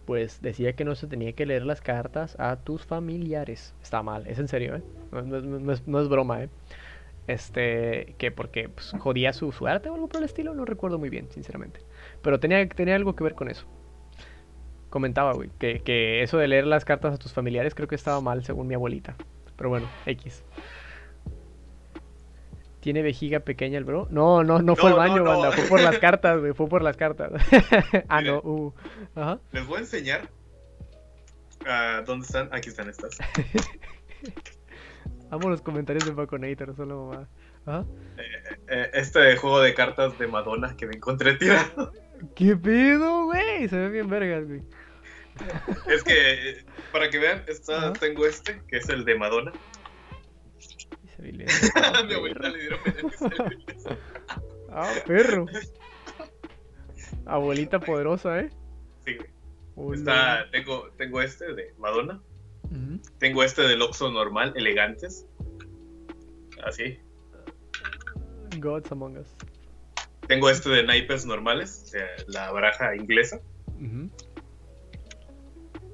pues 0.05 0.41
decía 0.41 0.73
que 0.73 0.85
no 0.85 0.95
se 0.95 1.07
tenía 1.07 1.33
que 1.33 1.45
leer 1.45 1.65
las 1.65 1.81
cartas 1.81 2.35
a 2.39 2.57
tus 2.57 2.85
familiares. 2.85 3.73
Está 3.81 4.03
mal, 4.03 4.27
es 4.27 4.37
en 4.37 4.47
serio, 4.47 4.75
¿eh? 4.75 4.83
No, 5.11 5.99
es, 6.01 6.09
broma, 6.09 6.43
¿eh? 6.43 6.49
Este, 7.27 8.15
que 8.17 8.31
porque 8.31 8.69
pues, 8.69 8.93
jodía 8.99 9.33
su 9.33 9.51
suerte 9.51 9.89
o 9.89 9.95
algo 9.95 10.07
por 10.07 10.17
el 10.17 10.25
estilo, 10.25 10.53
no 10.53 10.65
recuerdo 10.65 10.99
muy 10.99 11.09
bien, 11.09 11.27
sinceramente. 11.31 11.79
Pero 12.21 12.39
tenía, 12.39 12.67
tenía 12.69 12.95
algo 12.95 13.15
que 13.15 13.23
ver 13.23 13.35
con 13.35 13.49
eso. 13.49 13.65
Comentaba, 14.89 15.33
güey, 15.33 15.49
que 15.59 16.23
eso 16.23 16.37
de 16.37 16.47
leer 16.47 16.65
las 16.65 16.85
cartas 16.85 17.13
a 17.13 17.17
tus 17.17 17.33
familiares 17.33 17.75
creo 17.75 17.87
que 17.87 17.95
estaba 17.95 18.21
mal 18.21 18.43
según 18.43 18.67
mi 18.67 18.73
abuelita. 18.73 19.15
Pero 19.55 19.69
bueno, 19.69 19.87
X. 20.05 20.43
¿Tiene 22.79 23.01
vejiga 23.01 23.41
pequeña 23.41 23.77
el 23.77 23.83
bro? 23.83 24.07
No, 24.09 24.43
no, 24.43 24.61
no, 24.61 24.75
fue 24.75 24.91
al 24.91 24.95
baño, 24.95 25.23
banda. 25.23 25.51
Fue 25.51 25.65
por 25.65 25.81
las 25.81 25.99
cartas, 25.99 26.39
güey. 26.39 26.53
Fue 26.53 26.67
por 26.67 26.81
las 26.81 26.95
cartas. 26.95 27.31
ah, 28.07 28.21
no. 28.21 28.39
Uh. 28.39 28.73
Ajá. 29.15 29.39
Les 29.51 29.67
voy 29.67 29.77
a 29.77 29.79
enseñar. 29.81 30.29
Uh, 31.61 32.05
¿Dónde 32.05 32.25
están? 32.25 32.47
Aquí 32.53 32.69
están 32.69 32.89
estas. 32.89 33.17
Amo 35.31 35.49
los 35.49 35.61
comentarios 35.61 36.05
de 36.05 36.11
Baconator, 36.11 36.75
solo 36.75 37.07
mamá. 37.07 37.27
Ajá. 37.65 37.85
Eh, 38.17 38.57
eh, 38.69 38.89
este 38.93 39.35
juego 39.35 39.59
de 39.59 39.73
cartas 39.73 40.17
de 40.17 40.27
Madonna 40.27 40.75
que 40.77 40.87
me 40.87 40.95
encontré 40.95 41.35
tirado. 41.35 41.91
¿Qué 42.35 42.55
pedo, 42.55 43.25
güey? 43.25 43.67
Se 43.67 43.77
ve 43.77 43.89
bien 43.89 44.09
vergas, 44.09 44.47
güey. 44.47 44.61
Es 45.87 46.03
que, 46.03 46.65
para 46.91 47.09
que 47.09 47.19
vean, 47.19 47.43
está, 47.47 47.93
tengo 47.93 48.25
este, 48.25 48.61
que 48.67 48.77
es 48.77 48.89
el 48.89 49.05
de 49.05 49.15
Madonna. 49.15 49.51
Mi 52.07 52.13
abuelita 52.13 52.49
le 52.49 52.59
dieron 52.59 52.79
Ah, 54.71 54.93
perro. 55.05 55.45
Abuelita 57.25 57.79
poderosa, 57.79 58.39
¿eh? 58.39 58.49
Sí, 59.05 59.17
Está, 59.93 60.49
tengo, 60.51 60.89
tengo 60.97 61.21
este 61.21 61.53
de 61.53 61.73
Madonna. 61.77 62.21
Tengo 63.17 63.43
este 63.43 63.63
del 63.63 63.81
Oxxo 63.81 64.11
normal, 64.11 64.53
elegantes. 64.55 65.25
Así. 66.63 66.99
Gods 68.57 68.91
Among 68.91 69.17
Us. 69.17 69.27
Tengo 70.27 70.49
este 70.49 70.69
de 70.69 70.83
naipes 70.83 71.25
normales, 71.25 71.81
o 71.85 71.87
sea, 71.87 72.07
la 72.27 72.51
baraja 72.51 72.95
inglesa. 72.95 73.41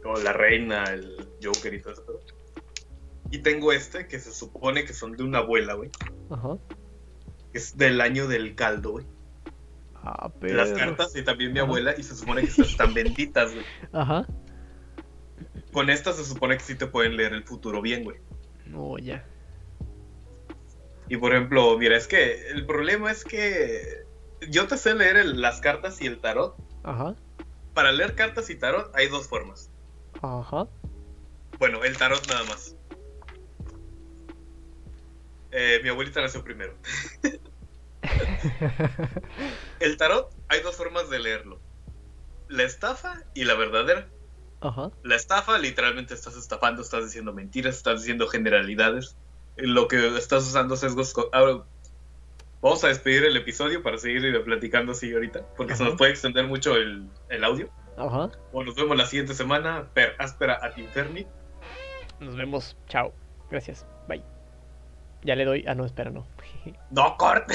Como 0.03 0.17
la 0.17 0.33
reina, 0.33 0.83
el 0.85 1.29
Joker 1.41 1.73
y 1.73 1.81
todo 1.81 1.93
eso. 1.93 2.34
Y 3.35 3.39
tengo 3.39 3.73
este 3.73 4.07
que 4.07 4.17
se 4.17 4.31
supone 4.31 4.85
que 4.85 4.93
son 4.93 5.17
de 5.17 5.23
una 5.23 5.39
abuela, 5.39 5.73
güey. 5.73 5.89
Ajá. 6.29 6.57
Es 7.51 7.75
del 7.75 7.99
año 7.99 8.29
del 8.29 8.55
caldo, 8.55 8.91
güey. 8.91 9.05
Ah, 9.95 10.31
pero... 10.39 10.55
Las 10.55 10.71
cartas 10.71 11.13
y 11.17 11.21
también 11.21 11.51
mi 11.51 11.59
abuela 11.59 11.93
y 11.97 12.03
se 12.03 12.15
supone 12.15 12.43
que 12.43 12.61
están 12.61 12.93
benditas, 12.93 13.53
güey. 13.53 13.65
Ajá. 13.91 14.25
Con 15.73 15.89
estas 15.89 16.15
se 16.15 16.23
supone 16.23 16.55
que 16.55 16.63
sí 16.63 16.75
te 16.75 16.87
pueden 16.87 17.17
leer 17.17 17.33
el 17.33 17.43
futuro 17.43 17.81
bien, 17.81 18.05
güey. 18.05 18.19
No, 18.67 18.97
ya. 18.99 19.25
Y 21.09 21.17
por 21.17 21.33
ejemplo, 21.33 21.77
mira, 21.77 21.97
es 21.97 22.07
que 22.07 22.47
el 22.51 22.65
problema 22.65 23.11
es 23.11 23.25
que 23.25 24.05
yo 24.49 24.65
te 24.67 24.77
sé 24.77 24.95
leer 24.95 25.25
las 25.25 25.59
cartas 25.59 26.01
y 26.01 26.05
el 26.05 26.19
tarot. 26.19 26.55
Ajá. 26.83 27.15
Para 27.73 27.91
leer 27.91 28.15
cartas 28.15 28.49
y 28.49 28.55
tarot 28.55 28.95
hay 28.95 29.09
dos 29.09 29.27
formas. 29.27 29.69
Ajá. 30.21 30.69
Bueno, 31.59 31.83
el 31.83 31.97
tarot 31.97 32.25
nada 32.29 32.45
más. 32.45 32.74
Eh, 35.57 35.79
mi 35.81 35.87
abuelita 35.87 36.19
nació 36.21 36.43
primero. 36.43 36.75
el 39.79 39.95
tarot, 39.95 40.29
hay 40.49 40.59
dos 40.59 40.75
formas 40.75 41.09
de 41.09 41.19
leerlo. 41.19 41.61
La 42.49 42.63
estafa 42.63 43.23
y 43.33 43.45
la 43.45 43.53
verdadera. 43.53 44.09
Ajá. 44.59 44.91
La 45.03 45.15
estafa, 45.15 45.57
literalmente 45.57 46.13
estás 46.13 46.35
estafando, 46.35 46.81
estás 46.81 47.05
diciendo 47.05 47.31
mentiras, 47.31 47.77
estás 47.77 48.01
diciendo 48.01 48.27
generalidades. 48.27 49.15
Lo 49.55 49.87
que 49.87 50.17
estás 50.17 50.43
usando 50.43 50.75
sesgos... 50.75 51.15
Ahora, 51.31 51.63
vamos 52.61 52.83
a 52.83 52.89
despedir 52.89 53.23
el 53.23 53.37
episodio 53.37 53.81
para 53.81 53.97
seguir 53.97 54.43
platicando 54.43 54.91
así 54.91 55.13
ahorita, 55.13 55.45
porque 55.55 55.77
se 55.77 55.85
nos 55.85 55.95
puede 55.95 56.11
extender 56.11 56.45
mucho 56.47 56.75
el, 56.75 57.09
audio. 57.45 57.69
Ajá. 57.97 58.29
Nos 58.51 58.75
vemos 58.75 58.97
la 58.97 59.05
siguiente 59.05 59.33
semana. 59.33 59.89
Per 59.93 60.15
áspera 60.19 60.59
at 60.61 60.77
inferni. 60.77 61.25
Nos 62.19 62.35
vemos. 62.35 62.75
Chao. 62.89 63.13
Gracias. 63.49 63.85
Bye. 64.09 64.34
Ya 65.25 65.35
le 65.35 65.43
doy. 65.43 65.65
Ah, 65.67 65.73
no, 65.73 65.85
espera, 65.85 66.11
no. 66.11 66.25
no 66.91 67.17
corte. 67.17 67.43